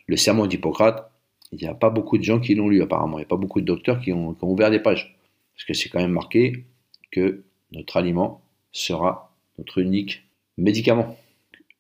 le 0.06 0.16
serment 0.16 0.46
d'Hippocrate, 0.46 1.10
il 1.52 1.58
n'y 1.58 1.66
a 1.66 1.74
pas 1.74 1.90
beaucoup 1.90 2.18
de 2.18 2.22
gens 2.22 2.40
qui 2.40 2.54
l'ont 2.54 2.68
lu 2.68 2.82
apparemment. 2.82 3.18
Il 3.18 3.20
n'y 3.20 3.26
a 3.26 3.28
pas 3.28 3.36
beaucoup 3.36 3.60
de 3.60 3.66
docteurs 3.66 4.00
qui 4.00 4.12
ont, 4.12 4.36
ouvert 4.42 4.70
des 4.70 4.80
pages. 4.80 5.16
Parce 5.54 5.64
que 5.64 5.74
c'est 5.74 5.88
quand 5.88 6.00
même 6.00 6.12
marqué 6.12 6.64
que 7.10 7.42
notre 7.72 7.96
aliment 7.96 8.42
sera 8.72 9.34
notre 9.56 9.78
unique 9.78 10.24
médicament. 10.56 11.16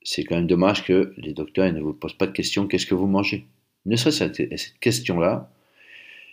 C'est 0.02 0.24
quand 0.24 0.36
même 0.36 0.46
dommage 0.46 0.84
que 0.84 1.12
les 1.16 1.32
docteurs 1.32 1.70
ne 1.72 1.80
vous 1.80 1.92
posent 1.92 2.16
pas 2.16 2.26
de 2.26 2.32
questions 2.32 2.66
qu'est-ce 2.66 2.86
que 2.86 2.94
vous 2.94 3.06
mangez? 3.06 3.46
Ne 3.84 3.96
serait-ce 3.96 4.32
cette 4.56 4.78
question-là, 4.80 5.50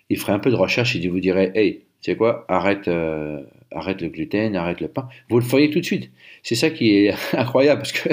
ils 0.10 0.18
feraient 0.18 0.34
un 0.34 0.40
peu 0.40 0.50
de 0.50 0.56
recherche 0.56 0.96
et 0.96 1.00
ils 1.00 1.10
vous 1.10 1.20
diraient 1.20 1.52
hey, 1.56 1.84
tu 2.02 2.12
sais 2.12 2.18
quoi, 2.18 2.46
arrête, 2.48 2.88
euh, 2.88 3.44
arrête 3.76 4.02
le 4.02 4.10
gluten, 4.10 4.56
arrête 4.56 4.82
le 4.82 4.88
pain. 4.88 5.08
Vous 5.30 5.38
le 5.38 5.44
feriez 5.44 5.70
tout 5.70 5.80
de 5.80 5.86
suite. 5.86 6.10
C'est 6.42 6.56
ça 6.56 6.70
qui 6.70 6.96
est 6.96 7.14
incroyable 7.34 7.82
parce 7.82 7.92
que 7.92 8.10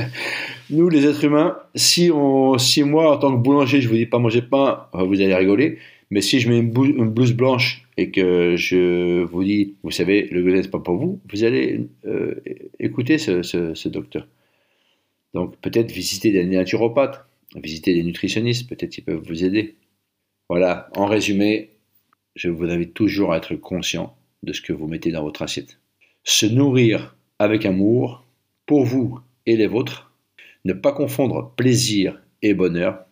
nous, 0.70 0.88
les 0.88 1.06
êtres 1.06 1.24
humains, 1.24 1.56
si, 1.74 2.10
on, 2.12 2.58
si 2.58 2.82
moi, 2.82 3.16
en 3.16 3.18
tant 3.18 3.32
que 3.32 3.42
boulanger, 3.42 3.80
je 3.80 3.88
vous 3.88 3.94
dis 3.94 4.06
pas 4.06 4.18
manger 4.18 4.42
pain, 4.42 4.86
vous 4.92 5.20
allez 5.20 5.34
rigoler. 5.34 5.78
Mais 6.10 6.20
si 6.20 6.40
je 6.40 6.50
mets 6.50 6.58
une, 6.58 6.70
blouse 6.70 7.32
blanche 7.32 7.88
et 7.96 8.10
que 8.10 8.54
je 8.56 9.22
vous 9.22 9.44
dis, 9.44 9.76
vous 9.82 9.90
savez, 9.90 10.28
le 10.30 10.42
gluten 10.42 10.60
n'est 10.60 10.68
pas 10.68 10.78
pour 10.78 10.96
vous, 10.96 11.20
vous 11.30 11.44
allez 11.44 11.86
euh, 12.04 12.34
écouter 12.78 13.16
ce, 13.16 13.88
docteur. 13.88 14.26
Donc 15.32 15.56
peut-être 15.62 15.90
visiter 15.90 16.30
des 16.30 16.44
naturopathes, 16.44 17.24
visiter 17.56 17.94
des 17.94 18.02
nutritionnistes, 18.02 18.68
peut-être 18.68 18.98
ils 18.98 19.02
peuvent 19.02 19.22
vous 19.26 19.42
aider. 19.44 19.76
Voilà, 20.50 20.90
en 20.96 21.06
résumé, 21.06 21.70
je 22.36 22.50
vous 22.50 22.64
invite 22.64 22.92
toujours 22.92 23.32
à 23.32 23.38
être 23.38 23.54
conscient 23.54 24.14
de 24.42 24.52
ce 24.52 24.60
que 24.60 24.72
vous 24.72 24.86
mettez 24.86 25.12
dans 25.12 25.22
votre 25.22 25.42
assiette. 25.42 25.78
Se 26.24 26.46
nourrir 26.46 27.16
avec 27.38 27.66
amour, 27.66 28.22
pour 28.66 28.84
vous 28.84 29.20
et 29.46 29.56
les 29.56 29.66
vôtres. 29.66 30.10
Ne 30.64 30.72
pas 30.72 30.92
confondre 30.92 31.52
plaisir 31.56 32.20
et 32.42 32.54
bonheur. 32.54 33.04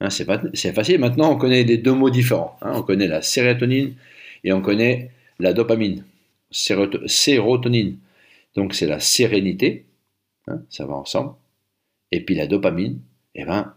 Hein, 0.00 0.10
c'est 0.10 0.72
facile. 0.74 0.98
Maintenant, 0.98 1.32
on 1.32 1.36
connaît 1.36 1.64
des 1.64 1.78
deux 1.78 1.94
mots 1.94 2.10
différents. 2.10 2.58
Hein. 2.60 2.72
On 2.74 2.82
connaît 2.82 3.08
la 3.08 3.22
sérotonine 3.22 3.94
et 4.44 4.52
on 4.52 4.60
connaît 4.60 5.10
la 5.38 5.52
dopamine. 5.52 6.04
Sérotonine, 6.50 7.98
donc 8.54 8.74
c'est 8.74 8.86
la 8.86 9.00
sérénité. 9.00 9.86
Hein, 10.48 10.62
ça 10.68 10.86
va 10.86 10.94
ensemble. 10.94 11.34
Et 12.12 12.20
puis 12.20 12.34
la 12.34 12.46
dopamine, 12.46 13.00
eh 13.34 13.44
ben, 13.44 13.74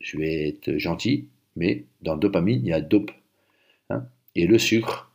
je 0.00 0.16
vais 0.18 0.48
être 0.48 0.78
gentil, 0.78 1.28
mais 1.56 1.84
dans 2.02 2.16
dopamine, 2.16 2.60
il 2.62 2.68
y 2.68 2.72
a 2.72 2.80
dope. 2.80 3.10
Et 4.34 4.46
le 4.46 4.58
sucre, 4.58 5.07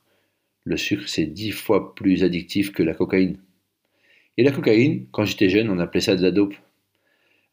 le 0.63 0.77
sucre, 0.77 1.07
c'est 1.07 1.25
dix 1.25 1.51
fois 1.51 1.95
plus 1.95 2.23
addictif 2.23 2.71
que 2.71 2.83
la 2.83 2.93
cocaïne. 2.93 3.37
Et 4.37 4.43
la 4.43 4.51
cocaïne, 4.51 5.07
quand 5.11 5.25
j'étais 5.25 5.49
jeune, 5.49 5.69
on 5.69 5.79
appelait 5.79 6.01
ça 6.01 6.15
de 6.15 6.21
la 6.21 6.31
dope. 6.31 6.55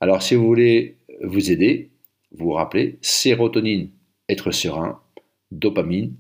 Alors, 0.01 0.23
si 0.23 0.35
vous 0.35 0.47
voulez 0.47 0.97
vous 1.23 1.51
aider, 1.51 1.91
vous 2.33 2.47
vous 2.47 2.53
rappelez, 2.53 2.99
sérotonine, 3.03 3.91
être 4.29 4.51
serein, 4.51 5.01
dopamine, 5.51 6.15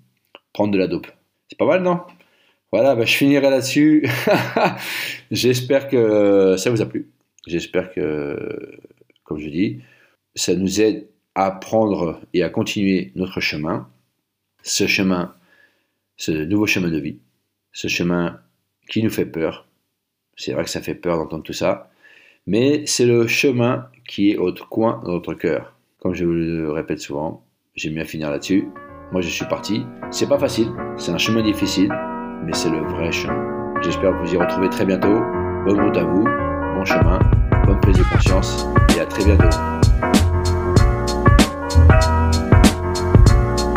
prendre 0.52 0.72
de 0.72 0.78
la 0.78 0.86
dope. 0.86 1.06
C'est 1.48 1.58
pas 1.58 1.66
mal, 1.66 1.82
non? 1.82 2.00
Voilà, 2.72 2.94
bah, 2.94 3.04
je 3.04 3.14
finirai 3.14 3.50
là-dessus. 3.50 4.06
J'espère 5.30 5.88
que 5.88 6.56
ça 6.56 6.70
vous 6.70 6.82
a 6.82 6.86
plu. 6.86 7.10
J'espère 7.46 7.92
que, 7.92 8.78
comme 9.24 9.38
je 9.38 9.48
dis, 9.48 9.80
ça 10.34 10.54
nous 10.54 10.80
aide 10.80 11.08
à 11.34 11.50
prendre 11.50 12.20
et 12.34 12.42
à 12.42 12.48
continuer 12.48 13.12
notre 13.14 13.40
chemin. 13.40 13.88
Ce 14.62 14.86
chemin, 14.86 15.34
ce 16.20 16.32
nouveau 16.32 16.66
chemin 16.66 16.90
de 16.90 16.98
vie. 16.98 17.18
Ce 17.72 17.88
chemin 17.88 18.40
qui 18.90 19.02
nous 19.02 19.10
fait 19.10 19.24
peur. 19.24 19.66
C'est 20.36 20.52
vrai 20.52 20.64
que 20.64 20.70
ça 20.70 20.82
fait 20.82 20.94
peur 20.94 21.16
d'entendre 21.16 21.42
tout 21.42 21.54
ça. 21.54 21.90
Mais 22.46 22.84
c'est 22.86 23.06
le 23.06 23.26
chemin 23.26 23.88
qui 24.06 24.32
est 24.32 24.36
au 24.36 24.52
coin 24.52 25.00
de 25.02 25.10
notre 25.10 25.32
cœur. 25.32 25.74
Comme 25.98 26.14
je 26.14 26.26
vous 26.26 26.32
le 26.32 26.70
répète 26.72 27.00
souvent, 27.00 27.42
j'aime 27.74 27.94
bien 27.94 28.04
finir 28.04 28.30
là-dessus. 28.30 28.68
Moi, 29.12 29.22
je 29.22 29.28
suis 29.28 29.46
parti. 29.46 29.82
C'est 30.10 30.28
pas 30.28 30.38
facile, 30.38 30.70
c'est 30.98 31.10
un 31.10 31.18
chemin 31.18 31.42
difficile, 31.42 31.90
mais 32.44 32.52
c'est 32.52 32.70
le 32.70 32.80
vrai 32.80 33.10
chemin. 33.10 33.74
J'espère 33.82 34.12
vous 34.12 34.34
y 34.34 34.36
retrouver 34.36 34.68
très 34.68 34.84
bientôt. 34.84 35.20
Bonne 35.64 35.80
route 35.80 35.96
à 35.96 36.04
vous, 36.04 36.24
bon 36.24 36.84
chemin, 36.84 37.18
bonne 37.64 37.80
prise 37.80 37.96
de 37.96 38.04
conscience 38.12 38.66
et 38.96 39.00
à 39.00 39.06
très 39.06 39.24
bientôt. 39.24 39.79